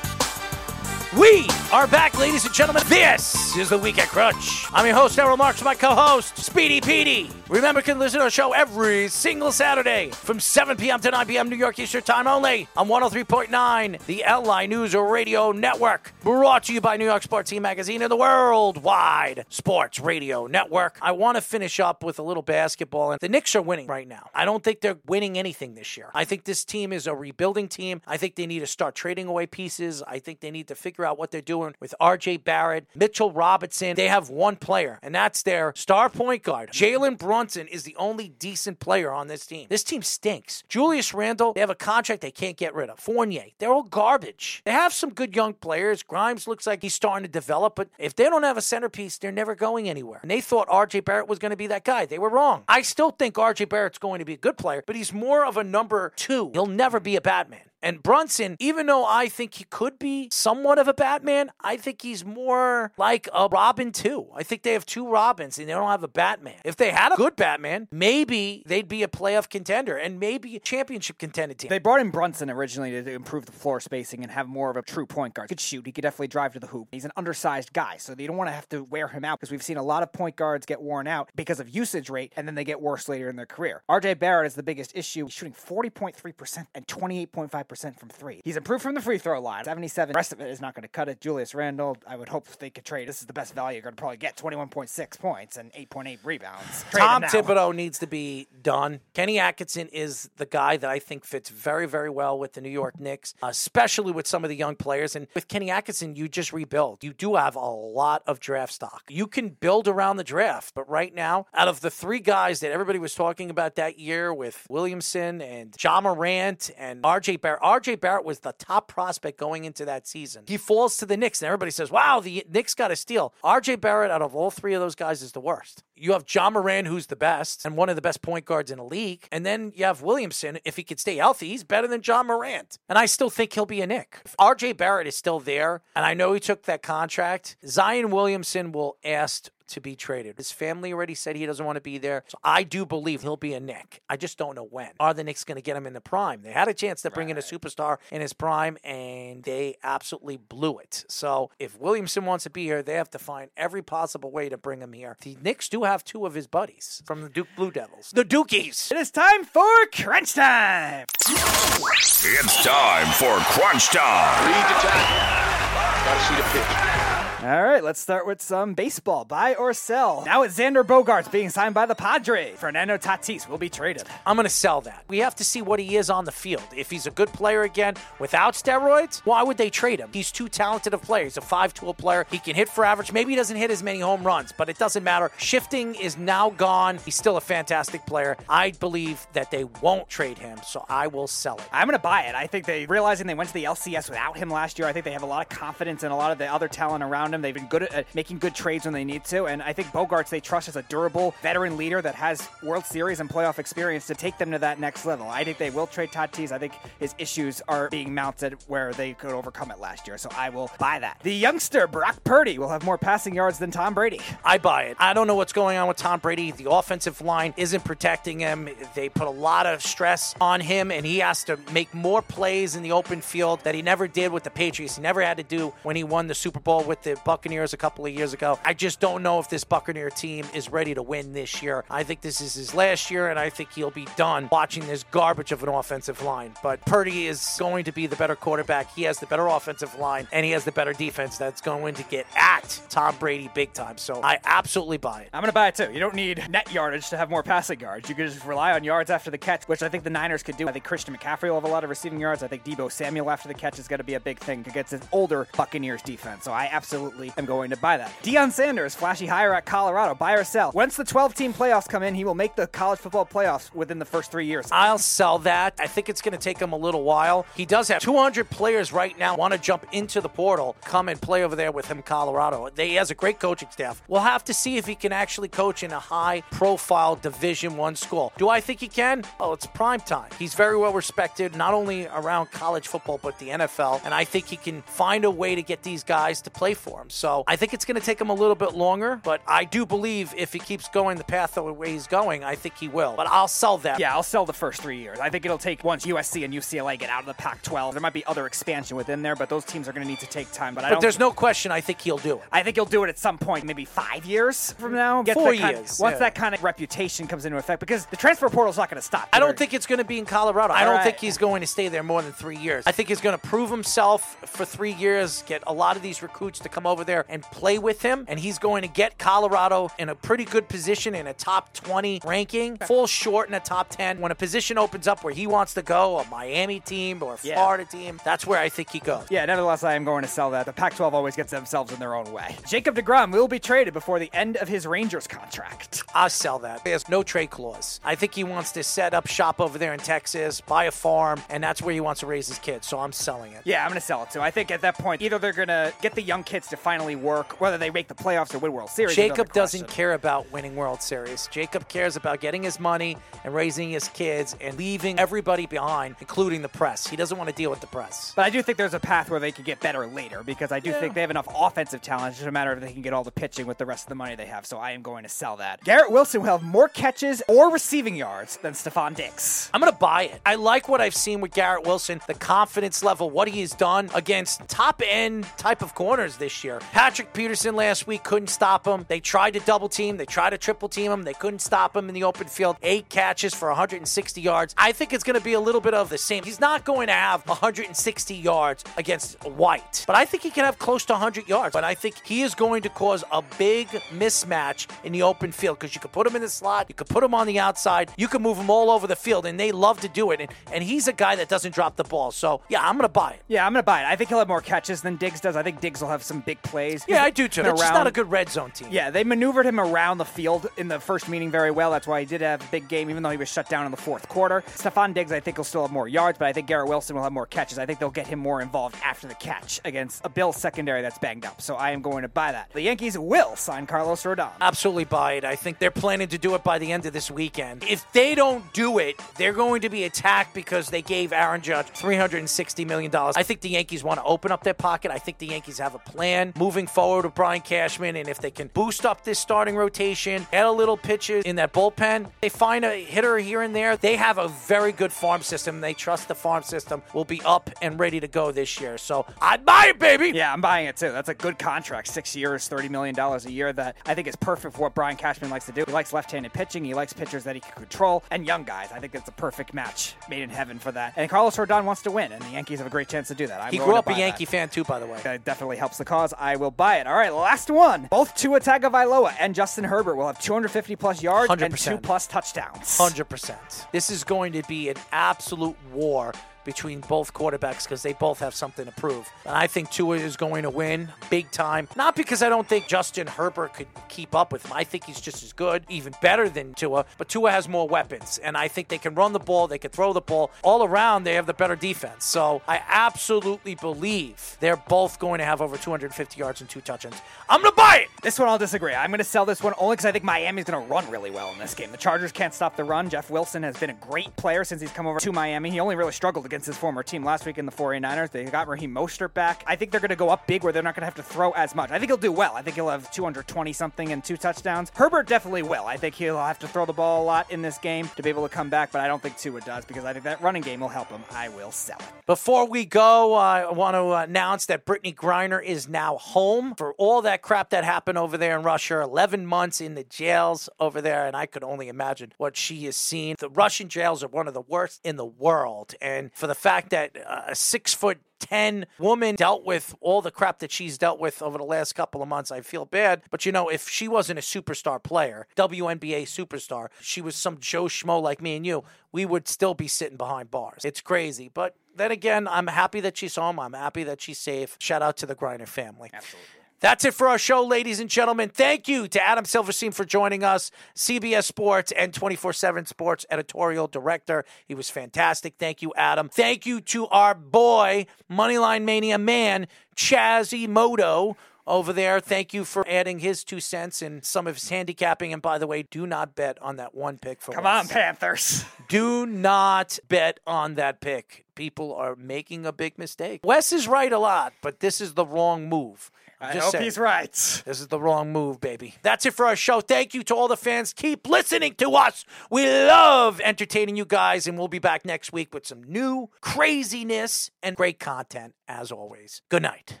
We 1.18 1.46
are 1.72 1.86
back, 1.86 2.18
ladies 2.18 2.44
and 2.44 2.52
gentlemen. 2.52 2.82
This 2.88 3.56
is 3.56 3.68
the 3.68 3.78
Weekend 3.78 4.08
Crunch. 4.08 4.66
I'm 4.72 4.84
your 4.84 4.96
host, 4.96 5.16
Errol 5.16 5.36
Marks, 5.36 5.62
my 5.62 5.76
co-host, 5.76 6.36
Speedy 6.38 6.80
Petey. 6.80 7.30
Remember, 7.48 7.80
you 7.80 7.84
can 7.84 8.00
listen 8.00 8.18
to 8.18 8.24
our 8.24 8.30
show 8.30 8.52
every 8.52 9.06
single 9.06 9.52
Saturday 9.52 10.10
from 10.10 10.40
7 10.40 10.76
p.m. 10.76 10.98
to 11.00 11.10
9 11.12 11.26
p.m. 11.26 11.48
New 11.48 11.56
York 11.56 11.78
Eastern 11.78 12.02
Time 12.02 12.26
only 12.26 12.66
on 12.76 12.88
103.9, 12.88 14.04
the 14.06 14.24
LI 14.28 14.66
News 14.66 14.94
Radio 14.94 15.52
Network. 15.52 16.12
Brought 16.22 16.64
to 16.64 16.72
you 16.72 16.80
by 16.80 16.96
New 16.96 17.04
York 17.04 17.22
Sports 17.22 17.50
Team 17.50 17.62
Magazine 17.62 18.02
and 18.02 18.10
the 18.10 18.16
Worldwide 18.16 19.44
Sports 19.50 20.00
Radio 20.00 20.48
Network. 20.48 20.98
I 21.00 21.12
want 21.12 21.36
to 21.36 21.40
finish 21.40 21.78
up 21.78 22.02
with 22.02 22.18
a 22.18 22.22
little 22.22 22.42
basketball, 22.42 23.12
and 23.12 23.20
the 23.20 23.28
Knicks 23.28 23.54
are 23.54 23.62
winning 23.62 23.86
right 23.86 24.08
now. 24.08 24.30
I 24.34 24.44
don't 24.44 24.64
think 24.64 24.80
they're 24.80 24.98
winning 25.06 25.38
anything 25.38 25.76
this 25.76 25.96
year. 25.96 26.10
I 26.12 26.24
think 26.24 26.42
this 26.42 26.64
team 26.64 26.92
is 26.92 27.06
a 27.06 27.14
rebuilding 27.14 27.68
team. 27.68 28.00
I 28.04 28.16
think 28.16 28.34
they 28.34 28.46
need 28.46 28.60
to 28.60 28.66
start 28.66 28.96
trading 28.96 29.28
away 29.28 29.46
pieces. 29.46 30.02
I 30.02 30.18
think 30.18 30.40
they 30.40 30.50
need 30.50 30.66
to 30.68 30.74
figure 30.74 31.03
out 31.04 31.18
what 31.18 31.30
they're 31.30 31.40
doing 31.40 31.74
with 31.80 31.94
RJ 32.00 32.44
Barrett, 32.44 32.86
Mitchell 32.94 33.30
Robinson. 33.30 33.96
They 33.96 34.08
have 34.08 34.30
one 34.30 34.56
player, 34.56 34.98
and 35.02 35.14
that's 35.14 35.42
their 35.42 35.72
star 35.76 36.08
point 36.08 36.42
guard. 36.42 36.70
Jalen 36.70 37.18
Brunson 37.18 37.66
is 37.68 37.84
the 37.84 37.96
only 37.96 38.28
decent 38.28 38.80
player 38.80 39.12
on 39.12 39.28
this 39.28 39.46
team. 39.46 39.66
This 39.68 39.84
team 39.84 40.02
stinks. 40.02 40.62
Julius 40.68 41.14
Randle, 41.14 41.52
they 41.52 41.60
have 41.60 41.70
a 41.70 41.74
contract 41.74 42.22
they 42.22 42.30
can't 42.30 42.56
get 42.56 42.74
rid 42.74 42.90
of. 42.90 42.98
Fournier, 42.98 43.46
they're 43.58 43.72
all 43.72 43.82
garbage. 43.82 44.62
They 44.64 44.72
have 44.72 44.92
some 44.92 45.10
good 45.10 45.34
young 45.34 45.54
players. 45.54 46.02
Grimes 46.02 46.46
looks 46.46 46.66
like 46.66 46.82
he's 46.82 46.94
starting 46.94 47.24
to 47.26 47.30
develop, 47.30 47.74
but 47.76 47.88
if 47.98 48.14
they 48.14 48.24
don't 48.24 48.42
have 48.42 48.56
a 48.56 48.62
centerpiece, 48.62 49.18
they're 49.18 49.32
never 49.32 49.54
going 49.54 49.88
anywhere. 49.88 50.20
And 50.22 50.30
they 50.30 50.40
thought 50.40 50.68
RJ 50.68 51.04
Barrett 51.04 51.28
was 51.28 51.38
going 51.38 51.50
to 51.50 51.56
be 51.56 51.66
that 51.68 51.84
guy. 51.84 52.06
They 52.06 52.18
were 52.18 52.30
wrong. 52.30 52.64
I 52.68 52.82
still 52.82 53.10
think 53.10 53.34
RJ 53.34 53.68
Barrett's 53.68 53.98
going 53.98 54.18
to 54.20 54.24
be 54.24 54.34
a 54.34 54.38
good 54.38 54.56
player, 54.56 54.82
but 54.86 54.96
he's 54.96 55.12
more 55.12 55.44
of 55.44 55.56
a 55.56 55.64
number 55.64 56.12
two. 56.16 56.50
He'll 56.52 56.66
never 56.66 57.00
be 57.00 57.16
a 57.16 57.20
Batman. 57.20 57.60
And 57.84 58.02
Brunson, 58.02 58.56
even 58.60 58.86
though 58.86 59.04
I 59.04 59.28
think 59.28 59.54
he 59.54 59.64
could 59.64 59.98
be 59.98 60.30
somewhat 60.32 60.78
of 60.78 60.88
a 60.88 60.94
Batman, 60.94 61.50
I 61.60 61.76
think 61.76 62.00
he's 62.00 62.24
more 62.24 62.92
like 62.96 63.28
a 63.34 63.46
Robin 63.46 63.92
too. 63.92 64.28
I 64.34 64.42
think 64.42 64.62
they 64.62 64.72
have 64.72 64.86
two 64.86 65.06
Robins 65.06 65.58
and 65.58 65.68
they 65.68 65.74
don't 65.74 65.90
have 65.90 66.02
a 66.02 66.08
Batman. 66.08 66.54
If 66.64 66.76
they 66.76 66.90
had 66.90 67.12
a 67.12 67.16
good 67.16 67.36
Batman, 67.36 67.88
maybe 67.92 68.62
they'd 68.64 68.88
be 68.88 69.02
a 69.02 69.08
playoff 69.08 69.50
contender 69.50 69.98
and 69.98 70.18
maybe 70.18 70.56
a 70.56 70.60
championship 70.60 71.18
contender 71.18 71.54
team. 71.54 71.68
They 71.68 71.78
brought 71.78 72.00
in 72.00 72.08
Brunson 72.08 72.48
originally 72.48 72.90
to 72.90 73.12
improve 73.12 73.44
the 73.44 73.52
floor 73.52 73.80
spacing 73.80 74.22
and 74.22 74.32
have 74.32 74.48
more 74.48 74.70
of 74.70 74.78
a 74.78 74.82
true 74.82 75.04
point 75.04 75.34
guard. 75.34 75.50
He 75.50 75.54
could 75.54 75.60
shoot. 75.60 75.84
He 75.84 75.92
could 75.92 76.02
definitely 76.02 76.28
drive 76.28 76.54
to 76.54 76.60
the 76.60 76.68
hoop. 76.68 76.88
He's 76.90 77.04
an 77.04 77.12
undersized 77.18 77.74
guy, 77.74 77.98
so 77.98 78.14
they 78.14 78.26
don't 78.26 78.38
want 78.38 78.48
to 78.48 78.54
have 78.54 78.68
to 78.70 78.82
wear 78.82 79.08
him 79.08 79.26
out 79.26 79.40
because 79.40 79.50
we've 79.50 79.62
seen 79.62 79.76
a 79.76 79.82
lot 79.82 80.02
of 80.02 80.10
point 80.10 80.36
guards 80.36 80.64
get 80.64 80.80
worn 80.80 81.06
out 81.06 81.28
because 81.36 81.60
of 81.60 81.68
usage 81.68 82.08
rate, 82.08 82.32
and 82.34 82.48
then 82.48 82.54
they 82.54 82.64
get 82.64 82.80
worse 82.80 83.10
later 83.10 83.28
in 83.28 83.36
their 83.36 83.44
career. 83.44 83.82
RJ 83.90 84.18
Barrett 84.18 84.46
is 84.46 84.54
the 84.54 84.62
biggest 84.62 84.92
issue. 84.94 85.26
He's 85.26 85.34
shooting 85.34 85.52
40.3% 85.52 86.66
and 86.74 86.86
28.5% 86.86 87.73
75% 87.74 87.98
from 87.98 88.08
three. 88.08 88.40
He's 88.44 88.56
improved 88.56 88.82
from 88.82 88.94
the 88.94 89.00
free 89.00 89.18
throw 89.18 89.40
line. 89.40 89.64
77. 89.64 90.12
The 90.12 90.16
rest 90.16 90.32
of 90.32 90.40
it 90.40 90.48
is 90.48 90.60
not 90.60 90.74
going 90.74 90.82
to 90.82 90.88
cut 90.88 91.08
it. 91.08 91.20
Julius 91.20 91.54
Randle, 91.54 91.96
I 92.06 92.16
would 92.16 92.28
hope 92.28 92.46
they 92.58 92.70
could 92.70 92.84
trade. 92.84 93.08
This 93.08 93.20
is 93.20 93.26
the 93.26 93.32
best 93.32 93.54
value 93.54 93.76
you're 93.76 93.82
going 93.82 93.94
to 93.94 94.00
probably 94.00 94.16
get 94.16 94.36
21.6 94.36 95.18
points 95.18 95.56
and 95.56 95.72
8.8 95.72 96.18
rebounds. 96.24 96.84
Trade 96.90 97.00
Tom. 97.00 97.22
Thibodeau 97.22 97.74
needs 97.74 97.98
to 97.98 98.06
be 98.06 98.46
done. 98.62 99.00
Kenny 99.12 99.38
Atkinson 99.38 99.88
is 99.88 100.30
the 100.36 100.46
guy 100.46 100.76
that 100.76 100.88
I 100.88 100.98
think 100.98 101.24
fits 101.24 101.48
very, 101.50 101.86
very 101.86 102.10
well 102.10 102.38
with 102.38 102.52
the 102.52 102.60
New 102.60 102.70
York 102.70 102.98
Knicks, 102.98 103.34
especially 103.42 104.12
with 104.12 104.26
some 104.26 104.44
of 104.44 104.50
the 104.50 104.56
young 104.56 104.76
players. 104.76 105.16
And 105.16 105.26
with 105.34 105.48
Kenny 105.48 105.70
Atkinson, 105.70 106.16
you 106.16 106.28
just 106.28 106.52
rebuild. 106.52 107.02
You 107.02 107.12
do 107.12 107.36
have 107.36 107.56
a 107.56 107.60
lot 107.60 108.22
of 108.26 108.40
draft 108.40 108.72
stock. 108.72 109.02
You 109.08 109.26
can 109.26 109.50
build 109.50 109.88
around 109.88 110.16
the 110.16 110.24
draft. 110.24 110.74
But 110.74 110.88
right 110.88 111.14
now, 111.14 111.46
out 111.54 111.68
of 111.68 111.80
the 111.80 111.90
three 111.90 112.20
guys 112.20 112.60
that 112.60 112.70
everybody 112.70 112.98
was 112.98 113.14
talking 113.14 113.50
about 113.50 113.76
that 113.76 113.98
year 113.98 114.32
with 114.32 114.66
Williamson 114.68 115.40
and 115.40 115.74
Ja 115.82 116.00
Morant 116.00 116.70
and 116.76 117.02
RJ 117.02 117.40
Barrett, 117.40 117.53
RJ 117.62 118.00
Barrett 118.00 118.24
was 118.24 118.40
the 118.40 118.52
top 118.52 118.88
prospect 118.88 119.38
going 119.38 119.64
into 119.64 119.84
that 119.84 120.06
season. 120.06 120.44
He 120.46 120.56
falls 120.56 120.96
to 120.98 121.06
the 121.06 121.16
Knicks, 121.16 121.42
and 121.42 121.46
everybody 121.46 121.70
says, 121.70 121.90
wow, 121.90 122.20
the 122.20 122.46
Knicks 122.50 122.74
got 122.74 122.90
a 122.90 122.96
steal. 122.96 123.34
RJ 123.42 123.80
Barrett, 123.80 124.10
out 124.10 124.22
of 124.22 124.34
all 124.34 124.50
three 124.50 124.74
of 124.74 124.80
those 124.80 124.94
guys, 124.94 125.22
is 125.22 125.32
the 125.32 125.40
worst. 125.40 125.82
You 125.96 126.12
have 126.12 126.24
Ja 126.32 126.50
Morant, 126.50 126.88
who's 126.88 127.06
the 127.06 127.16
best 127.16 127.64
and 127.64 127.76
one 127.76 127.88
of 127.88 127.96
the 127.96 128.02
best 128.02 128.20
point 128.20 128.44
guards 128.44 128.70
in 128.70 128.78
the 128.78 128.84
league. 128.84 129.28
And 129.30 129.46
then 129.46 129.72
you 129.74 129.84
have 129.84 130.02
Williamson. 130.02 130.58
If 130.64 130.76
he 130.76 130.82
could 130.82 130.98
stay 130.98 131.16
healthy, 131.16 131.48
he's 131.48 131.64
better 131.64 131.86
than 131.86 132.02
Ja 132.04 132.22
Morant. 132.22 132.78
And 132.88 132.98
I 132.98 133.06
still 133.06 133.30
think 133.30 133.52
he'll 133.52 133.66
be 133.66 133.80
a 133.80 133.86
Knick. 133.86 134.20
If 134.24 134.36
RJ 134.36 134.76
Barrett 134.76 135.06
is 135.06 135.16
still 135.16 135.38
there, 135.40 135.82
and 135.94 136.04
I 136.04 136.14
know 136.14 136.32
he 136.32 136.40
took 136.40 136.64
that 136.64 136.82
contract, 136.82 137.56
Zion 137.66 138.10
Williamson 138.10 138.72
will 138.72 138.96
ask 139.04 139.48
to 139.68 139.80
be 139.80 139.96
traded. 139.96 140.36
His 140.36 140.52
family 140.52 140.92
already 140.92 141.14
said 141.14 141.36
he 141.36 141.46
doesn't 141.46 141.64
want 141.64 141.76
to 141.76 141.80
be 141.80 141.98
there. 141.98 142.24
So 142.28 142.38
I 142.42 142.62
do 142.62 142.84
believe 142.86 143.22
he'll 143.22 143.36
be 143.36 143.54
a 143.54 143.60
Knick. 143.60 144.02
I 144.08 144.16
just 144.16 144.38
don't 144.38 144.54
know 144.54 144.64
when. 144.64 144.90
Are 145.00 145.14
the 145.14 145.24
Knicks 145.24 145.44
going 145.44 145.56
to 145.56 145.62
get 145.62 145.76
him 145.76 145.86
in 145.86 145.92
the 145.92 146.00
prime? 146.00 146.42
They 146.42 146.52
had 146.52 146.68
a 146.68 146.74
chance 146.74 147.02
to 147.02 147.10
bring 147.10 147.30
in 147.30 147.38
a 147.38 147.42
superstar 147.42 147.98
in 148.10 148.20
his 148.20 148.32
prime 148.32 148.78
and 148.84 149.42
they 149.42 149.76
absolutely 149.82 150.36
blew 150.36 150.78
it. 150.78 151.04
So 151.08 151.50
if 151.58 151.78
Williamson 151.78 152.24
wants 152.24 152.44
to 152.44 152.50
be 152.50 152.64
here, 152.64 152.82
they 152.82 152.94
have 152.94 153.10
to 153.10 153.18
find 153.18 153.50
every 153.56 153.82
possible 153.82 154.30
way 154.30 154.48
to 154.48 154.56
bring 154.56 154.80
him 154.80 154.92
here. 154.92 155.16
The 155.20 155.36
Knicks 155.42 155.68
do 155.68 155.84
have 155.84 156.04
two 156.04 156.26
of 156.26 156.34
his 156.34 156.46
buddies 156.46 157.02
from 157.04 157.22
the 157.22 157.28
Duke 157.28 157.48
Blue 157.56 157.70
Devils. 157.70 158.10
The 158.14 158.24
Dukies. 158.24 158.90
It 158.90 158.98
is 158.98 159.10
time 159.10 159.44
for 159.44 159.64
crunch 159.92 160.34
time. 160.34 161.06
It's 161.26 162.64
time 162.64 163.06
for 163.14 163.38
Crunch 163.52 163.88
Time. 163.88 164.46
Read 164.46 164.68
the 164.68 164.80
time. 164.80 166.04
Gotta 166.04 166.20
see 166.24 166.36
the 166.36 166.42
pitch. 166.52 167.13
All 167.44 167.62
right, 167.62 167.84
let's 167.84 168.00
start 168.00 168.26
with 168.26 168.40
some 168.40 168.72
baseball. 168.72 169.26
Buy 169.26 169.54
or 169.54 169.74
sell. 169.74 170.22
Now 170.24 170.44
it's 170.44 170.58
Xander 170.58 170.82
Bogaerts 170.82 171.30
being 171.30 171.50
signed 171.50 171.74
by 171.74 171.84
the 171.84 171.94
Padres. 171.94 172.58
Fernando 172.58 172.96
Tatis 172.96 173.46
will 173.46 173.58
be 173.58 173.68
traded. 173.68 174.04
I'm 174.24 174.36
going 174.36 174.46
to 174.46 174.48
sell 174.48 174.80
that. 174.80 175.04
We 175.08 175.18
have 175.18 175.34
to 175.34 175.44
see 175.44 175.60
what 175.60 175.78
he 175.78 175.98
is 175.98 176.08
on 176.08 176.24
the 176.24 176.32
field. 176.32 176.62
If 176.74 176.88
he's 176.88 177.06
a 177.06 177.10
good 177.10 177.28
player 177.34 177.60
again 177.60 177.96
without 178.18 178.54
steroids, 178.54 179.18
why 179.26 179.42
would 179.42 179.58
they 179.58 179.68
trade 179.68 180.00
him? 180.00 180.08
He's 180.10 180.32
too 180.32 180.48
talented 180.48 180.94
a 180.94 180.98
player. 180.98 181.24
He's 181.24 181.36
a 181.36 181.42
five-tool 181.42 181.92
player. 181.92 182.24
He 182.30 182.38
can 182.38 182.54
hit 182.56 182.66
for 182.66 182.82
average. 182.82 183.12
Maybe 183.12 183.32
he 183.32 183.36
doesn't 183.36 183.58
hit 183.58 183.70
as 183.70 183.82
many 183.82 184.00
home 184.00 184.24
runs, 184.24 184.50
but 184.56 184.70
it 184.70 184.78
doesn't 184.78 185.04
matter. 185.04 185.30
Shifting 185.36 185.96
is 185.96 186.16
now 186.16 186.48
gone. 186.48 186.96
He's 187.04 187.14
still 187.14 187.36
a 187.36 187.42
fantastic 187.42 188.06
player. 188.06 188.38
I 188.48 188.70
believe 188.70 189.26
that 189.34 189.50
they 189.50 189.64
won't 189.82 190.08
trade 190.08 190.38
him, 190.38 190.60
so 190.66 190.86
I 190.88 191.08
will 191.08 191.26
sell 191.26 191.58
it. 191.58 191.68
I'm 191.70 191.88
going 191.88 191.98
to 191.98 192.02
buy 192.02 192.22
it. 192.22 192.34
I 192.34 192.46
think 192.46 192.64
they 192.64 192.86
realizing 192.86 193.26
they 193.26 193.34
went 193.34 193.48
to 193.48 193.54
the 193.54 193.64
LCS 193.64 194.08
without 194.08 194.38
him 194.38 194.48
last 194.48 194.78
year. 194.78 194.88
I 194.88 194.94
think 194.94 195.04
they 195.04 195.12
have 195.12 195.22
a 195.22 195.26
lot 195.26 195.42
of 195.42 195.50
confidence 195.50 196.04
in 196.04 196.10
a 196.10 196.16
lot 196.16 196.32
of 196.32 196.38
the 196.38 196.50
other 196.50 196.68
talent 196.68 197.04
around 197.04 197.33
him. 197.34 197.42
They've 197.42 197.54
been 197.54 197.66
good 197.66 197.82
at, 197.84 198.12
making 198.14 198.38
good 198.38 198.54
trades 198.54 198.84
when 198.84 198.94
they 198.94 199.04
need 199.04 199.24
to, 199.26 199.46
and 199.46 199.62
I 199.62 199.72
think 199.72 199.88
Bogaerts 199.88 200.28
they 200.28 200.40
trust 200.40 200.68
as 200.68 200.76
a 200.76 200.82
durable 200.82 201.34
veteran 201.42 201.76
leader 201.76 202.00
that 202.00 202.14
has 202.14 202.48
World 202.62 202.84
Series 202.84 203.20
and 203.20 203.28
playoff 203.28 203.58
experience 203.58 204.06
to 204.06 204.14
take 204.14 204.38
them 204.38 204.50
to 204.52 204.58
that 204.58 204.80
next 204.80 205.04
level. 205.04 205.28
I 205.28 205.44
think 205.44 205.58
they 205.58 205.70
will 205.70 205.86
trade 205.86 206.10
Tatis. 206.10 206.52
I 206.52 206.58
think 206.58 206.74
his 206.98 207.14
issues 207.18 207.60
are 207.68 207.88
being 207.90 208.14
mounted 208.14 208.56
where 208.66 208.92
they 208.92 209.14
could 209.14 209.32
overcome 209.32 209.70
it 209.70 209.78
last 209.78 210.06
year, 210.06 210.18
so 210.18 210.28
I 210.36 210.50
will 210.50 210.70
buy 210.78 210.98
that. 210.98 211.20
The 211.22 211.34
youngster 211.34 211.86
Brock 211.86 212.22
Purdy 212.24 212.58
will 212.58 212.68
have 212.68 212.84
more 212.84 212.98
passing 212.98 213.34
yards 213.34 213.58
than 213.58 213.70
Tom 213.70 213.94
Brady. 213.94 214.20
I 214.44 214.58
buy 214.58 214.84
it. 214.84 214.96
I 215.00 215.12
don't 215.14 215.26
know 215.26 215.34
what's 215.34 215.52
going 215.52 215.76
on 215.76 215.88
with 215.88 215.96
Tom 215.96 216.20
Brady. 216.20 216.50
The 216.50 216.70
offensive 216.70 217.20
line 217.20 217.54
isn't 217.56 217.84
protecting 217.84 218.40
him. 218.40 218.68
They 218.94 219.08
put 219.08 219.26
a 219.26 219.30
lot 219.30 219.66
of 219.66 219.82
stress 219.82 220.34
on 220.40 220.60
him, 220.60 220.90
and 220.90 221.04
he 221.04 221.18
has 221.18 221.44
to 221.44 221.58
make 221.72 221.92
more 221.94 222.22
plays 222.22 222.76
in 222.76 222.82
the 222.82 222.92
open 222.92 223.20
field 223.20 223.60
that 223.64 223.74
he 223.74 223.82
never 223.82 224.08
did 224.08 224.32
with 224.32 224.44
the 224.44 224.50
Patriots. 224.50 224.96
He 224.96 225.02
never 225.02 225.22
had 225.22 225.36
to 225.38 225.42
do 225.42 225.72
when 225.82 225.96
he 225.96 226.04
won 226.04 226.26
the 226.26 226.34
Super 226.34 226.60
Bowl 226.60 226.84
with 226.84 227.02
the 227.02 227.13
Buccaneers 227.24 227.72
a 227.72 227.76
couple 227.76 228.06
of 228.06 228.12
years 228.12 228.32
ago. 228.32 228.58
I 228.64 228.74
just 228.74 229.00
don't 229.00 229.22
know 229.22 229.38
if 229.38 229.48
this 229.50 229.64
Buccaneer 229.64 230.10
team 230.10 230.46
is 230.54 230.70
ready 230.70 230.94
to 230.94 231.02
win 231.02 231.32
this 231.32 231.62
year. 231.62 231.84
I 231.90 232.02
think 232.02 232.20
this 232.20 232.40
is 232.40 232.54
his 232.54 232.74
last 232.74 233.10
year, 233.10 233.28
and 233.28 233.38
I 233.38 233.50
think 233.50 233.72
he'll 233.72 233.90
be 233.90 234.06
done 234.16 234.48
watching 234.50 234.86
this 234.86 235.04
garbage 235.10 235.52
of 235.52 235.62
an 235.62 235.68
offensive 235.68 236.22
line. 236.22 236.54
But 236.62 236.84
Purdy 236.84 237.26
is 237.26 237.56
going 237.58 237.84
to 237.84 237.92
be 237.92 238.06
the 238.06 238.16
better 238.16 238.36
quarterback. 238.36 238.94
He 238.94 239.02
has 239.02 239.18
the 239.18 239.26
better 239.26 239.46
offensive 239.46 239.94
line, 239.98 240.26
and 240.32 240.44
he 240.44 240.52
has 240.52 240.64
the 240.64 240.72
better 240.72 240.92
defense 240.92 241.38
that's 241.38 241.60
going 241.60 241.94
to 241.94 242.02
get 242.04 242.26
at 242.36 242.80
Tom 242.88 243.14
Brady 243.18 243.50
big 243.54 243.72
time. 243.72 243.98
So 243.98 244.20
I 244.22 244.38
absolutely 244.44 244.98
buy 244.98 245.22
it. 245.22 245.30
I'm 245.32 245.40
going 245.40 245.50
to 245.50 245.54
buy 245.54 245.68
it 245.68 245.74
too. 245.74 245.92
You 245.92 246.00
don't 246.00 246.14
need 246.14 246.44
net 246.48 246.72
yardage 246.72 247.10
to 247.10 247.16
have 247.16 247.30
more 247.30 247.42
passing 247.42 247.80
yards. 247.80 248.08
You 248.08 248.14
can 248.14 248.26
just 248.26 248.44
rely 248.44 248.72
on 248.72 248.84
yards 248.84 249.10
after 249.10 249.30
the 249.30 249.38
catch, 249.38 249.64
which 249.64 249.82
I 249.82 249.88
think 249.88 250.04
the 250.04 250.10
Niners 250.10 250.42
could 250.42 250.56
do. 250.56 250.68
I 250.68 250.72
think 250.72 250.84
Christian 250.84 251.16
McCaffrey 251.16 251.48
will 251.48 251.56
have 251.56 251.64
a 251.64 251.68
lot 251.68 251.84
of 251.84 251.90
receiving 251.90 252.20
yards. 252.20 252.42
I 252.42 252.48
think 252.48 252.64
Deebo 252.64 252.90
Samuel 252.90 253.30
after 253.30 253.48
the 253.48 253.54
catch 253.54 253.78
is 253.78 253.88
going 253.88 253.98
to 253.98 254.04
be 254.04 254.14
a 254.14 254.20
big 254.20 254.38
thing 254.38 254.64
against 254.66 254.92
an 254.92 255.02
older 255.12 255.46
Buccaneers 255.56 256.02
defense. 256.02 256.44
So 256.44 256.52
I 256.52 256.68
absolutely 256.70 257.03
am 257.36 257.44
going 257.44 257.70
to 257.70 257.76
buy 257.76 257.96
that. 257.96 258.12
Deion 258.22 258.50
Sanders, 258.50 258.94
flashy 258.94 259.26
hire 259.26 259.54
at 259.54 259.66
Colorado. 259.66 260.14
Buy 260.14 260.32
or 260.34 260.44
sell. 260.44 260.72
Once 260.72 260.96
the 260.96 261.04
12 261.04 261.34
team 261.34 261.52
playoffs 261.52 261.88
come 261.88 262.02
in, 262.02 262.14
he 262.14 262.24
will 262.24 262.34
make 262.34 262.56
the 262.56 262.66
college 262.66 262.98
football 263.00 263.26
playoffs 263.26 263.74
within 263.74 263.98
the 263.98 264.04
first 264.04 264.30
three 264.30 264.46
years. 264.46 264.68
I'll 264.70 264.98
sell 264.98 265.38
that. 265.40 265.74
I 265.78 265.86
think 265.86 266.08
it's 266.08 266.22
going 266.22 266.32
to 266.32 266.38
take 266.38 266.58
him 266.58 266.72
a 266.72 266.76
little 266.76 267.02
while. 267.02 267.46
He 267.56 267.66
does 267.66 267.88
have 267.88 268.02
200 268.02 268.48
players 268.50 268.92
right 268.92 269.18
now 269.18 269.36
want 269.36 269.52
to 269.52 269.58
jump 269.58 269.86
into 269.92 270.20
the 270.20 270.28
portal, 270.28 270.76
come 270.84 271.08
and 271.08 271.20
play 271.20 271.44
over 271.44 271.56
there 271.56 271.72
with 271.72 271.86
him, 271.86 272.02
Colorado. 272.02 272.68
They, 272.74 272.88
he 272.90 272.94
has 272.94 273.10
a 273.10 273.14
great 273.14 273.40
coaching 273.40 273.68
staff. 273.70 274.02
We'll 274.08 274.20
have 274.20 274.44
to 274.44 274.54
see 274.54 274.76
if 274.76 274.86
he 274.86 274.94
can 274.94 275.12
actually 275.12 275.48
coach 275.48 275.82
in 275.82 275.92
a 275.92 275.98
high-profile 275.98 277.16
Division 277.16 277.76
One 277.76 277.96
school. 277.96 278.32
Do 278.38 278.48
I 278.48 278.60
think 278.60 278.80
he 278.80 278.88
can? 278.88 279.24
Oh, 279.40 279.52
it's 279.52 279.66
prime 279.66 280.00
time. 280.00 280.30
He's 280.38 280.54
very 280.54 280.76
well 280.76 280.92
respected, 280.92 281.56
not 281.56 281.74
only 281.74 282.06
around 282.06 282.50
college 282.50 282.88
football 282.88 283.18
but 283.22 283.38
the 283.38 283.48
NFL, 283.48 284.02
and 284.04 284.14
I 284.14 284.24
think 284.24 284.46
he 284.46 284.56
can 284.56 284.82
find 284.82 285.24
a 285.24 285.30
way 285.30 285.54
to 285.54 285.62
get 285.62 285.82
these 285.82 286.04
guys 286.04 286.40
to 286.42 286.50
play 286.50 286.74
for 286.74 286.93
him. 287.00 287.10
So 287.10 287.44
I 287.46 287.56
think 287.56 287.74
it's 287.74 287.84
going 287.84 287.98
to 287.98 288.04
take 288.04 288.20
him 288.20 288.30
a 288.30 288.34
little 288.34 288.54
bit 288.54 288.74
longer, 288.74 289.20
but 289.22 289.40
I 289.46 289.64
do 289.64 289.86
believe 289.86 290.34
if 290.36 290.52
he 290.52 290.58
keeps 290.58 290.88
going 290.88 291.16
the 291.18 291.24
path 291.24 291.54
the 291.54 291.62
way 291.62 291.90
he's 291.92 292.06
going, 292.06 292.44
I 292.44 292.54
think 292.54 292.76
he 292.76 292.88
will. 292.88 293.14
But 293.16 293.26
I'll 293.28 293.48
sell 293.48 293.78
that. 293.78 293.98
Yeah, 294.00 294.12
I'll 294.14 294.22
sell 294.22 294.44
the 294.46 294.52
first 294.52 294.80
three 294.82 294.98
years. 294.98 295.18
I 295.20 295.30
think 295.30 295.44
it'll 295.44 295.58
take 295.58 295.84
once 295.84 296.06
USC 296.06 296.44
and 296.44 296.52
UCLA 296.52 296.98
get 296.98 297.10
out 297.10 297.20
of 297.20 297.26
the 297.26 297.34
Pac-12. 297.34 297.92
There 297.92 298.00
might 298.00 298.12
be 298.12 298.24
other 298.26 298.46
expansion 298.46 298.96
within 298.96 299.22
there, 299.22 299.36
but 299.36 299.48
those 299.48 299.64
teams 299.64 299.88
are 299.88 299.92
going 299.92 300.04
to 300.04 300.08
need 300.08 300.20
to 300.20 300.26
take 300.26 300.50
time. 300.52 300.74
But, 300.74 300.84
I 300.84 300.90
But 300.90 301.00
there's 301.00 301.18
no 301.18 301.30
question 301.30 301.72
I 301.72 301.80
think 301.80 302.00
he'll 302.00 302.18
do 302.18 302.36
it. 302.36 302.42
I 302.52 302.62
think 302.62 302.76
he'll 302.76 302.84
do 302.84 303.04
it 303.04 303.08
at 303.08 303.18
some 303.18 303.38
point, 303.38 303.64
maybe 303.64 303.84
five 303.84 304.24
years 304.24 304.72
from 304.72 304.92
now. 304.94 305.22
Get 305.22 305.34
Four 305.34 305.52
that 305.52 305.60
kind- 305.60 305.76
years, 305.78 305.98
once 305.98 306.14
yeah. 306.14 306.18
that 306.20 306.34
kind 306.34 306.54
of 306.54 306.62
reputation 306.62 307.26
comes 307.26 307.44
into 307.44 307.58
effect, 307.58 307.80
because 307.80 308.06
the 308.06 308.16
transfer 308.16 308.48
portal's 308.48 308.76
not 308.76 308.90
going 308.90 309.00
to 309.00 309.06
stop. 309.06 309.28
I 309.32 309.40
don't 309.40 309.56
think 309.56 309.74
it's 309.74 309.86
going 309.86 309.98
to 309.98 310.04
be 310.04 310.18
in 310.18 310.24
Colorado. 310.24 310.72
I 310.74 310.80
All 310.80 310.86
don't 310.86 310.96
right. 310.96 311.04
think 311.04 311.18
he's 311.18 311.38
going 311.38 311.60
to 311.60 311.66
stay 311.66 311.88
there 311.88 312.02
more 312.02 312.22
than 312.22 312.32
three 312.32 312.56
years. 312.56 312.86
I 312.86 312.92
think 312.92 313.08
he's 313.08 313.20
going 313.20 313.38
to 313.38 313.46
prove 313.46 313.70
himself 313.70 314.36
for 314.48 314.64
three 314.64 314.92
years, 314.92 315.42
get 315.46 315.62
a 315.66 315.72
lot 315.72 315.96
of 315.96 316.02
these 316.02 316.22
recruits 316.22 316.58
to 316.60 316.68
come 316.68 316.83
over 316.86 317.04
there 317.04 317.24
and 317.28 317.42
play 317.42 317.78
with 317.78 318.02
him, 318.02 318.24
and 318.28 318.38
he's 318.40 318.58
going 318.58 318.82
to 318.82 318.88
get 318.88 319.18
Colorado 319.18 319.90
in 319.98 320.08
a 320.08 320.14
pretty 320.14 320.44
good 320.44 320.68
position 320.68 321.14
in 321.14 321.26
a 321.26 321.32
top 321.34 321.72
20 321.74 322.20
ranking, 322.24 322.76
fall 322.78 323.06
short 323.06 323.48
in 323.48 323.54
a 323.54 323.60
top 323.60 323.88
10. 323.90 324.20
When 324.20 324.32
a 324.32 324.34
position 324.34 324.78
opens 324.78 325.06
up 325.08 325.24
where 325.24 325.32
he 325.34 325.46
wants 325.46 325.74
to 325.74 325.82
go, 325.82 326.18
a 326.18 326.26
Miami 326.28 326.80
team 326.80 327.22
or 327.22 327.34
a 327.34 327.38
Yeah. 327.42 327.54
Florida 327.56 327.84
team, 327.84 328.20
that's 328.24 328.46
where 328.46 328.58
I 328.60 328.68
think 328.68 328.90
he 328.90 329.00
goes. 329.00 329.26
Yeah, 329.30 329.44
nevertheless, 329.44 329.84
I 329.84 329.94
am 329.94 330.04
going 330.04 330.22
to 330.22 330.28
sell 330.28 330.50
that. 330.50 330.66
The 330.66 330.72
Pac 330.72 330.94
12 330.96 331.14
always 331.14 331.36
gets 331.36 331.50
themselves 331.50 331.92
in 331.92 331.98
their 331.98 332.14
own 332.14 332.32
way. 332.32 332.56
Jacob 332.68 332.94
DeGrom 332.96 333.32
will 333.32 333.48
be 333.48 333.58
traded 333.58 333.94
before 333.94 334.18
the 334.18 334.30
end 334.32 334.56
of 334.58 334.68
his 334.68 334.86
Rangers 334.86 335.26
contract. 335.26 336.02
I'll 336.14 336.30
sell 336.30 336.58
that. 336.60 336.84
There's 336.84 337.08
no 337.08 337.22
trade 337.22 337.50
clause. 337.50 338.00
I 338.04 338.14
think 338.14 338.34
he 338.34 338.44
wants 338.44 338.72
to 338.72 338.82
set 338.82 339.14
up 339.14 339.26
shop 339.26 339.60
over 339.60 339.78
there 339.78 339.92
in 339.92 340.00
Texas, 340.00 340.60
buy 340.60 340.84
a 340.84 340.90
farm, 340.90 341.42
and 341.50 341.62
that's 341.62 341.82
where 341.82 341.92
he 341.94 342.00
wants 342.00 342.20
to 342.20 342.26
raise 342.26 342.48
his 342.48 342.58
kids. 342.58 342.86
So 342.86 342.98
I'm 342.98 343.12
selling 343.12 343.52
it. 343.52 343.62
Yeah, 343.64 343.82
I'm 343.82 343.90
going 343.90 344.00
to 344.00 344.06
sell 344.06 344.22
it 344.24 344.30
too. 344.30 344.40
I 344.40 344.50
think 344.50 344.70
at 344.70 344.80
that 344.82 344.96
point, 344.98 345.22
either 345.22 345.38
they're 345.38 345.52
going 345.52 345.68
to 345.68 345.92
get 346.02 346.14
the 346.14 346.22
young 346.22 346.42
kids 346.44 346.68
to 346.74 346.80
finally 346.80 347.16
work, 347.16 347.60
whether 347.60 347.78
they 347.78 347.90
make 347.90 348.08
the 348.08 348.14
playoffs 348.14 348.54
or 348.54 348.58
win 348.58 348.72
World 348.72 348.90
Series. 348.90 349.16
Jacob 349.16 349.52
doesn't 349.52 349.88
care 349.88 350.12
about 350.12 350.50
winning 350.52 350.76
World 350.76 351.02
Series. 351.02 351.48
Jacob 351.50 351.88
cares 351.88 352.16
about 352.16 352.40
getting 352.40 352.62
his 352.62 352.80
money 352.80 353.16
and 353.44 353.54
raising 353.54 353.90
his 353.90 354.08
kids 354.08 354.56
and 354.60 354.76
leaving 354.76 355.18
everybody 355.18 355.66
behind, 355.66 356.16
including 356.20 356.62
the 356.62 356.68
press. 356.68 357.06
He 357.06 357.16
doesn't 357.16 357.36
want 357.36 357.48
to 357.50 357.54
deal 357.56 357.70
with 357.70 357.80
the 357.80 357.86
press. 357.86 358.32
But 358.34 358.44
I 358.44 358.50
do 358.50 358.62
think 358.62 358.78
there's 358.78 358.94
a 358.94 359.00
path 359.00 359.30
where 359.30 359.40
they 359.40 359.52
could 359.52 359.64
get 359.64 359.80
better 359.80 360.06
later 360.06 360.42
because 360.44 360.72
I 360.72 360.80
do 360.80 360.92
think 360.92 361.14
they 361.14 361.20
have 361.20 361.30
enough 361.30 361.48
offensive 361.54 362.02
talent. 362.02 362.30
It's 362.30 362.38
just 362.38 362.48
a 362.48 362.52
matter 362.52 362.72
of 362.72 362.78
if 362.78 362.84
they 362.84 362.92
can 362.92 363.02
get 363.02 363.12
all 363.12 363.24
the 363.24 363.30
pitching 363.30 363.66
with 363.66 363.78
the 363.78 363.86
rest 363.86 364.04
of 364.04 364.08
the 364.08 364.14
money 364.14 364.34
they 364.34 364.46
have. 364.46 364.66
So 364.66 364.78
I 364.78 364.92
am 364.92 365.02
going 365.02 365.22
to 365.22 365.28
sell 365.28 365.56
that. 365.56 365.82
Garrett 365.84 366.10
Wilson 366.10 366.40
will 366.40 366.48
have 366.48 366.62
more 366.62 366.88
catches 366.88 367.42
or 367.48 367.70
receiving 367.70 368.16
yards 368.16 368.56
than 368.58 368.72
Stefon 368.72 369.14
Diggs. 369.14 369.70
I'm 369.72 369.80
going 369.80 369.92
to 369.92 369.98
buy 369.98 370.24
it. 370.24 370.40
I 370.44 370.56
like 370.56 370.88
what 370.88 371.00
I've 371.00 371.14
seen 371.14 371.40
with 371.40 371.52
Garrett 371.52 371.84
Wilson, 371.84 372.20
the 372.26 372.34
confidence 372.34 373.02
level, 373.02 373.30
what 373.30 373.48
he 373.48 373.60
has 373.60 373.72
done 373.72 374.10
against 374.14 374.66
top 374.68 375.02
end 375.04 375.46
type 375.56 375.82
of 375.82 375.94
corners 375.94 376.36
this 376.36 376.63
year. 376.63 376.63
Patrick 376.92 377.32
Peterson 377.32 377.76
last 377.76 378.06
week 378.06 378.22
couldn't 378.24 378.48
stop 378.48 378.86
him. 378.86 379.04
They 379.08 379.20
tried 379.20 379.52
to 379.52 379.60
double 379.60 379.88
team, 379.88 380.16
they 380.16 380.24
tried 380.24 380.50
to 380.50 380.58
triple 380.58 380.88
team 380.88 381.12
him, 381.12 381.22
they 381.22 381.34
couldn't 381.34 381.60
stop 381.60 381.96
him 381.96 382.08
in 382.08 382.14
the 382.14 382.24
open 382.24 382.46
field. 382.46 382.76
Eight 382.82 383.08
catches 383.08 383.54
for 383.54 383.68
160 383.68 384.40
yards. 384.40 384.74
I 384.78 384.92
think 384.92 385.12
it's 385.12 385.24
going 385.24 385.38
to 385.38 385.44
be 385.44 385.52
a 385.52 385.60
little 385.60 385.80
bit 385.80 385.94
of 385.94 386.08
the 386.08 386.18
same. 386.18 386.44
He's 386.44 386.60
not 386.60 386.84
going 386.84 387.08
to 387.08 387.12
have 387.12 387.46
160 387.46 388.34
yards 388.34 388.84
against 388.96 389.42
White, 389.44 390.04
but 390.06 390.16
I 390.16 390.24
think 390.24 390.42
he 390.42 390.50
can 390.50 390.64
have 390.64 390.78
close 390.78 391.04
to 391.06 391.12
100 391.12 391.48
yards. 391.48 391.72
But 391.72 391.84
I 391.84 391.94
think 391.94 392.14
he 392.24 392.42
is 392.42 392.54
going 392.54 392.82
to 392.82 392.88
cause 392.88 393.24
a 393.30 393.42
big 393.58 393.88
mismatch 393.88 394.86
in 395.04 395.12
the 395.12 395.22
open 395.22 395.52
field 395.52 395.78
because 395.78 395.94
you 395.94 396.00
could 396.00 396.12
put 396.12 396.26
him 396.26 396.36
in 396.36 396.42
the 396.42 396.48
slot, 396.48 396.86
you 396.88 396.94
could 396.94 397.08
put 397.08 397.22
him 397.22 397.34
on 397.34 397.46
the 397.46 397.58
outside, 397.58 398.10
you 398.16 398.28
can 398.28 398.42
move 398.42 398.56
him 398.56 398.70
all 398.70 398.90
over 398.90 399.06
the 399.06 399.16
field, 399.16 399.46
and 399.46 399.58
they 399.58 399.72
love 399.72 400.00
to 400.00 400.08
do 400.08 400.30
it. 400.30 400.40
And, 400.40 400.50
and 400.72 400.84
he's 400.84 401.08
a 401.08 401.12
guy 401.12 401.36
that 401.36 401.48
doesn't 401.48 401.74
drop 401.74 401.96
the 401.96 402.04
ball. 402.04 402.30
So, 402.30 402.60
yeah, 402.68 402.86
I'm 402.86 402.94
going 402.94 403.02
to 403.02 403.08
buy 403.08 403.32
it. 403.32 403.42
Yeah, 403.48 403.66
I'm 403.66 403.72
going 403.72 403.82
to 403.82 403.86
buy 403.86 404.02
it. 404.02 404.06
I 404.06 404.16
think 404.16 404.30
he'll 404.30 404.38
have 404.38 404.48
more 404.48 404.60
catches 404.60 405.02
than 405.02 405.16
Diggs 405.16 405.40
does. 405.40 405.56
I 405.56 405.62
think 405.62 405.80
Diggs 405.80 406.00
will 406.00 406.08
have 406.08 406.22
some 406.22 406.40
big 406.40 406.53
plays. 406.62 407.04
Yeah, 407.08 407.22
I 407.22 407.30
do 407.30 407.48
too. 407.48 407.62
It's 407.62 407.80
just 407.80 407.94
not 407.94 408.06
a 408.06 408.10
good 408.10 408.30
red 408.30 408.48
zone 408.48 408.70
team. 408.70 408.88
Yeah, 408.90 409.10
they 409.10 409.24
maneuvered 409.24 409.66
him 409.66 409.80
around 409.80 410.18
the 410.18 410.24
field 410.24 410.68
in 410.76 410.88
the 410.88 411.00
first 411.00 411.28
meeting 411.28 411.50
very 411.50 411.70
well. 411.70 411.90
That's 411.90 412.06
why 412.06 412.20
he 412.20 412.26
did 412.26 412.40
have 412.40 412.62
a 412.62 412.70
big 412.70 412.88
game, 412.88 413.10
even 413.10 413.22
though 413.22 413.30
he 413.30 413.36
was 413.36 413.48
shut 413.48 413.68
down 413.68 413.84
in 413.84 413.90
the 413.90 413.96
fourth 413.96 414.28
quarter. 414.28 414.62
Stefon 414.68 415.14
Diggs, 415.14 415.32
I 415.32 415.40
think, 415.40 415.56
will 415.56 415.64
still 415.64 415.82
have 415.82 415.92
more 415.92 416.08
yards, 416.08 416.38
but 416.38 416.48
I 416.48 416.52
think 416.52 416.66
Garrett 416.66 416.88
Wilson 416.88 417.16
will 417.16 417.22
have 417.22 417.32
more 417.32 417.46
catches. 417.46 417.78
I 417.78 417.86
think 417.86 417.98
they'll 417.98 418.10
get 418.10 418.26
him 418.26 418.38
more 418.38 418.60
involved 418.60 418.96
after 419.04 419.26
the 419.26 419.34
catch 419.34 419.80
against 419.84 420.24
a 420.24 420.28
Bills 420.28 420.56
secondary 420.56 421.02
that's 421.02 421.18
banged 421.18 421.44
up. 421.44 421.60
So 421.60 421.76
I 421.76 421.90
am 421.90 422.02
going 422.02 422.22
to 422.22 422.28
buy 422.28 422.52
that. 422.52 422.70
The 422.72 422.82
Yankees 422.82 423.16
will 423.16 423.56
sign 423.56 423.86
Carlos 423.86 424.22
Rodon. 424.22 424.50
Absolutely 424.60 425.04
buy 425.04 425.34
it. 425.34 425.44
I 425.44 425.56
think 425.56 425.78
they're 425.78 425.90
planning 425.90 426.28
to 426.28 426.38
do 426.38 426.54
it 426.54 426.64
by 426.64 426.78
the 426.78 426.92
end 426.92 427.06
of 427.06 427.12
this 427.12 427.30
weekend. 427.30 427.84
If 427.84 428.10
they 428.12 428.34
don't 428.34 428.70
do 428.72 428.98
it, 428.98 429.16
they're 429.36 429.52
going 429.52 429.82
to 429.82 429.88
be 429.88 430.04
attacked 430.04 430.54
because 430.54 430.88
they 430.90 431.02
gave 431.02 431.32
Aaron 431.32 431.62
Judge 431.62 431.86
$360 431.86 432.86
million. 432.86 433.10
I 433.14 433.42
think 433.42 433.60
the 433.60 433.70
Yankees 433.70 434.04
want 434.04 434.20
to 434.20 434.24
open 434.24 434.52
up 434.52 434.62
their 434.64 434.74
pocket. 434.74 435.10
I 435.10 435.18
think 435.18 435.38
the 435.38 435.46
Yankees 435.46 435.78
have 435.78 435.94
a 435.94 435.98
plan 435.98 436.43
moving 436.58 436.86
forward 436.86 437.24
with 437.24 437.34
Brian 437.34 437.60
Cashman. 437.60 438.16
And 438.16 438.28
if 438.28 438.40
they 438.40 438.50
can 438.50 438.68
boost 438.68 439.06
up 439.06 439.24
this 439.24 439.38
starting 439.38 439.76
rotation, 439.76 440.46
add 440.52 440.66
a 440.66 440.70
little 440.70 440.96
pitches 440.96 441.44
in 441.44 441.56
that 441.56 441.72
bullpen, 441.72 442.30
they 442.40 442.48
find 442.48 442.84
a 442.84 443.04
hitter 443.04 443.38
here 443.38 443.62
and 443.62 443.74
there. 443.74 443.96
They 443.96 444.16
have 444.16 444.38
a 444.38 444.48
very 444.48 444.92
good 444.92 445.12
farm 445.12 445.42
system. 445.42 445.80
They 445.80 445.94
trust 445.94 446.28
the 446.28 446.34
farm 446.34 446.62
system 446.62 447.02
will 447.12 447.24
be 447.24 447.40
up 447.42 447.70
and 447.82 447.98
ready 447.98 448.20
to 448.20 448.28
go 448.28 448.52
this 448.52 448.80
year. 448.80 448.98
So 448.98 449.26
I'd 449.40 449.64
buy 449.64 449.86
it, 449.88 449.98
baby. 449.98 450.32
Yeah, 450.34 450.52
I'm 450.52 450.60
buying 450.60 450.86
it 450.86 450.96
too. 450.96 451.12
That's 451.12 451.28
a 451.28 451.34
good 451.34 451.58
contract. 451.58 452.08
Six 452.08 452.36
years, 452.36 452.68
$30 452.68 452.90
million 452.90 453.18
a 453.18 453.38
year 453.50 453.72
that 453.72 453.96
I 454.06 454.14
think 454.14 454.28
is 454.28 454.36
perfect 454.36 454.74
for 454.74 454.82
what 454.82 454.94
Brian 454.94 455.16
Cashman 455.16 455.50
likes 455.50 455.66
to 455.66 455.72
do. 455.72 455.84
He 455.86 455.92
likes 455.92 456.12
left 456.12 456.30
handed 456.32 456.52
pitching, 456.52 456.84
he 456.84 456.94
likes 456.94 457.12
pitchers 457.12 457.44
that 457.44 457.54
he 457.54 457.60
can 457.60 457.72
control, 457.72 458.22
and 458.30 458.46
young 458.46 458.64
guys. 458.64 458.90
I 458.92 459.00
think 459.00 459.14
it's 459.14 459.28
a 459.28 459.32
perfect 459.32 459.74
match 459.74 460.14
made 460.28 460.42
in 460.42 460.50
heaven 460.50 460.78
for 460.78 460.92
that. 460.92 461.14
And 461.16 461.30
Carlos 461.30 461.56
Rodon 461.56 461.84
wants 461.84 462.02
to 462.02 462.10
win, 462.10 462.32
and 462.32 462.42
the 462.42 462.50
Yankees 462.50 462.78
have 462.78 462.86
a 462.86 462.90
great 462.90 463.08
chance 463.08 463.28
to 463.28 463.34
do 463.34 463.46
that. 463.46 463.60
I'm 463.60 463.72
he 463.72 463.78
grew 463.78 463.94
up 463.94 464.08
a 464.08 464.14
Yankee 464.14 464.44
that. 464.44 464.50
fan 464.50 464.68
too, 464.68 464.84
by 464.84 464.98
the 464.98 465.06
way. 465.06 465.18
That 465.22 465.44
definitely 465.44 465.76
helps 465.76 465.98
the 465.98 466.04
cause. 466.04 466.33
I 466.38 466.56
will 466.56 466.70
buy 466.70 466.96
it. 466.98 467.06
All 467.06 467.14
right, 467.14 467.32
last 467.32 467.70
one. 467.70 468.08
Both 468.10 468.34
Tua 468.36 468.60
Tagovailoa 468.60 469.34
and 469.38 469.54
Justin 469.54 469.84
Herbert 469.84 470.16
will 470.16 470.26
have 470.26 470.40
250 470.40 470.96
plus 470.96 471.22
yards 471.22 471.50
and 471.50 471.60
100%. 471.60 471.84
two 471.84 471.98
plus 471.98 472.26
touchdowns. 472.26 472.96
Hundred 472.98 473.24
percent. 473.26 473.86
This 473.92 474.10
is 474.10 474.24
going 474.24 474.52
to 474.52 474.62
be 474.68 474.88
an 474.88 474.96
absolute 475.12 475.76
war 475.92 476.32
between 476.64 477.00
both 477.00 477.32
quarterbacks 477.34 477.84
because 477.84 478.02
they 478.02 478.12
both 478.14 478.38
have 478.40 478.54
something 478.54 478.86
to 478.86 478.92
prove. 478.92 479.30
And 479.44 479.54
I 479.54 479.66
think 479.66 479.90
Tua 479.90 480.16
is 480.16 480.36
going 480.36 480.62
to 480.62 480.70
win 480.70 481.08
big 481.30 481.50
time. 481.50 481.88
Not 481.96 482.16
because 482.16 482.42
I 482.42 482.48
don't 482.48 482.66
think 482.66 482.86
Justin 482.86 483.26
Herbert 483.26 483.74
could 483.74 483.88
keep 484.08 484.34
up 484.34 484.52
with 484.52 484.66
him. 484.66 484.72
I 484.72 484.84
think 484.84 485.04
he's 485.04 485.20
just 485.20 485.42
as 485.42 485.52
good, 485.52 485.84
even 485.88 486.14
better 486.22 486.48
than 486.48 486.74
Tua. 486.74 487.04
But 487.18 487.28
Tua 487.28 487.50
has 487.50 487.68
more 487.68 487.88
weapons, 487.88 488.38
and 488.42 488.56
I 488.56 488.68
think 488.68 488.88
they 488.88 488.98
can 488.98 489.14
run 489.14 489.32
the 489.32 489.38
ball, 489.38 489.66
they 489.66 489.78
can 489.78 489.90
throw 489.90 490.12
the 490.12 490.20
ball. 490.20 490.50
All 490.62 490.84
around, 490.84 491.24
they 491.24 491.34
have 491.34 491.46
the 491.46 491.54
better 491.54 491.76
defense. 491.76 492.24
So 492.24 492.62
I 492.66 492.80
absolutely 492.88 493.74
believe 493.74 494.56
they're 494.60 494.76
both 494.76 495.18
going 495.18 495.38
to 495.38 495.44
have 495.44 495.60
over 495.60 495.76
250 495.76 496.38
yards 496.38 496.60
and 496.60 496.70
two 496.70 496.80
touchdowns. 496.80 497.16
I'm 497.48 497.60
going 497.60 497.72
to 497.72 497.76
buy 497.76 498.00
it. 498.04 498.08
This 498.22 498.38
one 498.38 498.48
I'll 498.48 498.58
disagree. 498.58 498.94
I'm 498.94 499.10
going 499.10 499.18
to 499.18 499.24
sell 499.24 499.44
this 499.44 499.62
one 499.62 499.74
only 499.78 499.96
because 499.96 500.06
I 500.06 500.12
think 500.12 500.24
Miami's 500.24 500.64
going 500.64 500.82
to 500.82 500.90
run 500.90 501.08
really 501.10 501.30
well 501.30 501.52
in 501.52 501.58
this 501.58 501.74
game. 501.74 501.90
The 501.90 501.96
Chargers 501.96 502.32
can't 502.32 502.54
stop 502.54 502.76
the 502.76 502.84
run. 502.84 503.10
Jeff 503.10 503.30
Wilson 503.30 503.62
has 503.62 503.76
been 503.76 503.90
a 503.90 503.94
great 503.94 504.34
player 504.36 504.64
since 504.64 504.80
he's 504.80 504.90
come 504.90 505.06
over 505.06 505.20
to 505.20 505.32
Miami. 505.32 505.70
He 505.70 505.80
only 505.80 505.96
really 505.96 506.12
struggled 506.12 506.44
against 506.54 506.68
his 506.68 506.76
former 506.76 507.02
team 507.02 507.24
last 507.24 507.46
week 507.46 507.58
in 507.58 507.66
the 507.66 507.72
49ers. 507.72 508.30
They 508.30 508.44
got 508.44 508.68
Raheem 508.68 508.94
Mostert 508.94 509.34
back. 509.34 509.64
I 509.66 509.74
think 509.74 509.90
they're 509.90 509.98
going 509.98 510.10
to 510.10 510.14
go 510.14 510.30
up 510.30 510.46
big 510.46 510.62
where 510.62 510.72
they're 510.72 510.84
not 510.84 510.94
going 510.94 511.00
to 511.00 511.06
have 511.06 511.16
to 511.16 511.22
throw 511.24 511.50
as 511.50 511.74
much. 511.74 511.90
I 511.90 511.98
think 511.98 512.10
he'll 512.10 512.16
do 512.16 512.30
well. 512.30 512.54
I 512.54 512.62
think 512.62 512.76
he'll 512.76 512.88
have 512.88 513.10
220 513.10 513.72
something 513.72 514.12
and 514.12 514.22
two 514.22 514.36
touchdowns. 514.36 514.92
Herbert 514.94 515.26
definitely 515.26 515.64
will. 515.64 515.84
I 515.84 515.96
think 515.96 516.14
he'll 516.14 516.38
have 516.38 516.60
to 516.60 516.68
throw 516.68 516.86
the 516.86 516.92
ball 516.92 517.24
a 517.24 517.26
lot 517.26 517.50
in 517.50 517.60
this 517.60 517.76
game 517.78 518.08
to 518.14 518.22
be 518.22 518.28
able 518.28 518.44
to 518.44 518.54
come 518.54 518.70
back, 518.70 518.92
but 518.92 519.00
I 519.00 519.08
don't 519.08 519.20
think 519.20 519.36
Tua 519.36 519.62
does 519.62 519.84
because 519.84 520.04
I 520.04 520.12
think 520.12 520.24
that 520.26 520.40
running 520.40 520.62
game 520.62 520.78
will 520.78 520.88
help 520.88 521.08
him. 521.08 521.22
I 521.32 521.48
will 521.48 521.72
sell 521.72 521.98
it. 521.98 522.06
Before 522.24 522.68
we 522.68 522.84
go, 522.84 523.34
I 523.34 523.68
want 523.72 523.96
to 523.96 524.12
announce 524.12 524.66
that 524.66 524.86
Brittney 524.86 525.12
Griner 525.12 525.60
is 525.60 525.88
now 525.88 526.18
home 526.18 526.76
for 526.76 526.94
all 526.98 527.20
that 527.22 527.42
crap 527.42 527.70
that 527.70 527.82
happened 527.82 528.16
over 528.16 528.38
there 528.38 528.56
in 528.56 528.62
Russia. 528.62 529.00
11 529.00 529.44
months 529.44 529.80
in 529.80 529.96
the 529.96 530.04
jails 530.04 530.68
over 530.78 531.00
there, 531.00 531.26
and 531.26 531.34
I 531.34 531.46
could 531.46 531.64
only 531.64 531.88
imagine 531.88 532.32
what 532.36 532.56
she 532.56 532.84
has 532.84 532.94
seen. 532.94 533.34
The 533.40 533.50
Russian 533.50 533.88
jails 533.88 534.22
are 534.22 534.28
one 534.28 534.46
of 534.46 534.54
the 534.54 534.60
worst 534.60 535.00
in 535.02 535.16
the 535.16 535.24
world. 535.24 535.94
And 536.00 536.30
for 536.44 536.48
the 536.48 536.54
fact 536.54 536.90
that 536.90 537.16
uh, 537.26 537.44
a 537.48 537.54
six 537.54 537.94
foot 537.94 538.18
10 538.40 538.84
woman 538.98 539.34
dealt 539.34 539.64
with 539.64 539.94
all 540.02 540.20
the 540.20 540.30
crap 540.30 540.58
that 540.58 540.70
she's 540.70 540.98
dealt 540.98 541.18
with 541.18 541.40
over 541.40 541.56
the 541.56 541.64
last 541.64 541.94
couple 541.94 542.20
of 542.20 542.28
months. 542.28 542.52
I 542.52 542.60
feel 542.60 542.84
bad. 542.84 543.22
But 543.30 543.46
you 543.46 543.52
know, 543.52 543.70
if 543.70 543.88
she 543.88 544.08
wasn't 544.08 544.38
a 544.38 544.42
superstar 544.42 545.02
player, 545.02 545.46
WNBA 545.56 546.24
superstar, 546.24 546.88
she 547.00 547.22
was 547.22 547.34
some 547.34 547.56
Joe 547.60 547.84
Schmo 547.84 548.20
like 548.20 548.42
me 548.42 548.56
and 548.56 548.66
you, 548.66 548.84
we 549.10 549.24
would 549.24 549.48
still 549.48 549.72
be 549.72 549.88
sitting 549.88 550.18
behind 550.18 550.50
bars. 550.50 550.84
It's 550.84 551.00
crazy. 551.00 551.48
But 551.48 551.76
then 551.96 552.10
again, 552.10 552.46
I'm 552.46 552.66
happy 552.66 553.00
that 553.00 553.16
she's 553.16 553.36
home. 553.36 553.58
I'm 553.58 553.72
happy 553.72 554.04
that 554.04 554.20
she's 554.20 554.38
safe. 554.38 554.76
Shout 554.80 555.00
out 555.00 555.16
to 555.16 555.26
the 555.26 555.34
Griner 555.34 555.66
family. 555.66 556.10
Absolutely. 556.12 556.63
That's 556.84 557.06
it 557.06 557.14
for 557.14 557.28
our 557.28 557.38
show, 557.38 557.64
ladies 557.64 557.98
and 557.98 558.10
gentlemen. 558.10 558.50
Thank 558.50 558.88
you 558.88 559.08
to 559.08 559.26
Adam 559.26 559.46
Silverstein 559.46 559.90
for 559.90 560.04
joining 560.04 560.44
us, 560.44 560.70
CBS 560.94 561.44
Sports 561.44 561.92
and 561.92 562.12
24 562.12 562.52
7 562.52 562.84
Sports 562.84 563.24
editorial 563.30 563.86
director. 563.86 564.44
He 564.66 564.74
was 564.74 564.90
fantastic. 564.90 565.54
Thank 565.58 565.80
you, 565.80 565.94
Adam. 565.96 566.28
Thank 566.28 566.66
you 566.66 566.82
to 566.82 567.06
our 567.06 567.34
boy, 567.34 568.04
Moneyline 568.30 568.84
Mania 568.84 569.16
man, 569.16 569.66
Chazzy 569.96 570.68
Moto. 570.68 571.38
Over 571.66 571.94
there, 571.94 572.20
thank 572.20 572.52
you 572.52 572.66
for 572.66 572.86
adding 572.86 573.20
his 573.20 573.42
two 573.42 573.60
cents 573.60 574.02
and 574.02 574.22
some 574.22 574.46
of 574.46 574.56
his 574.56 574.68
handicapping. 574.68 575.32
And 575.32 575.40
by 575.40 575.56
the 575.56 575.66
way, 575.66 575.84
do 575.84 576.06
not 576.06 576.34
bet 576.34 576.60
on 576.60 576.76
that 576.76 576.94
one 576.94 577.16
pick 577.16 577.40
for 577.40 577.52
Come 577.52 577.64
on, 577.64 577.88
Panthers. 577.88 578.66
Do 578.88 579.24
not 579.24 579.98
bet 580.08 580.40
on 580.46 580.74
that 580.74 581.00
pick. 581.00 581.46
People 581.54 581.94
are 581.94 582.14
making 582.16 582.66
a 582.66 582.72
big 582.72 582.98
mistake. 582.98 583.40
Wes 583.42 583.72
is 583.72 583.88
right 583.88 584.12
a 584.12 584.18
lot, 584.18 584.52
but 584.60 584.80
this 584.80 585.00
is 585.00 585.14
the 585.14 585.24
wrong 585.24 585.70
move. 585.70 586.10
I 586.44 586.52
just 586.54 586.64
hope 586.64 586.72
saying. 586.72 586.84
he's 586.84 586.98
right. 586.98 587.32
This 587.32 587.80
is 587.80 587.88
the 587.88 588.00
wrong 588.00 588.32
move, 588.32 588.60
baby. 588.60 588.94
That's 589.02 589.26
it 589.26 589.34
for 589.34 589.46
our 589.46 589.56
show. 589.56 589.80
Thank 589.80 590.14
you 590.14 590.22
to 590.24 590.34
all 590.34 590.48
the 590.48 590.56
fans. 590.56 590.92
Keep 590.92 591.28
listening 591.28 591.74
to 591.76 591.90
us. 591.90 592.24
We 592.50 592.66
love 592.66 593.40
entertaining 593.42 593.96
you 593.96 594.04
guys, 594.04 594.46
and 594.46 594.58
we'll 594.58 594.68
be 594.68 594.78
back 594.78 595.04
next 595.04 595.32
week 595.32 595.54
with 595.54 595.66
some 595.66 595.82
new 595.82 596.30
craziness 596.40 597.50
and 597.62 597.76
great 597.76 597.98
content, 597.98 598.54
as 598.68 598.92
always. 598.92 599.42
Good 599.48 599.62
night. 599.62 600.00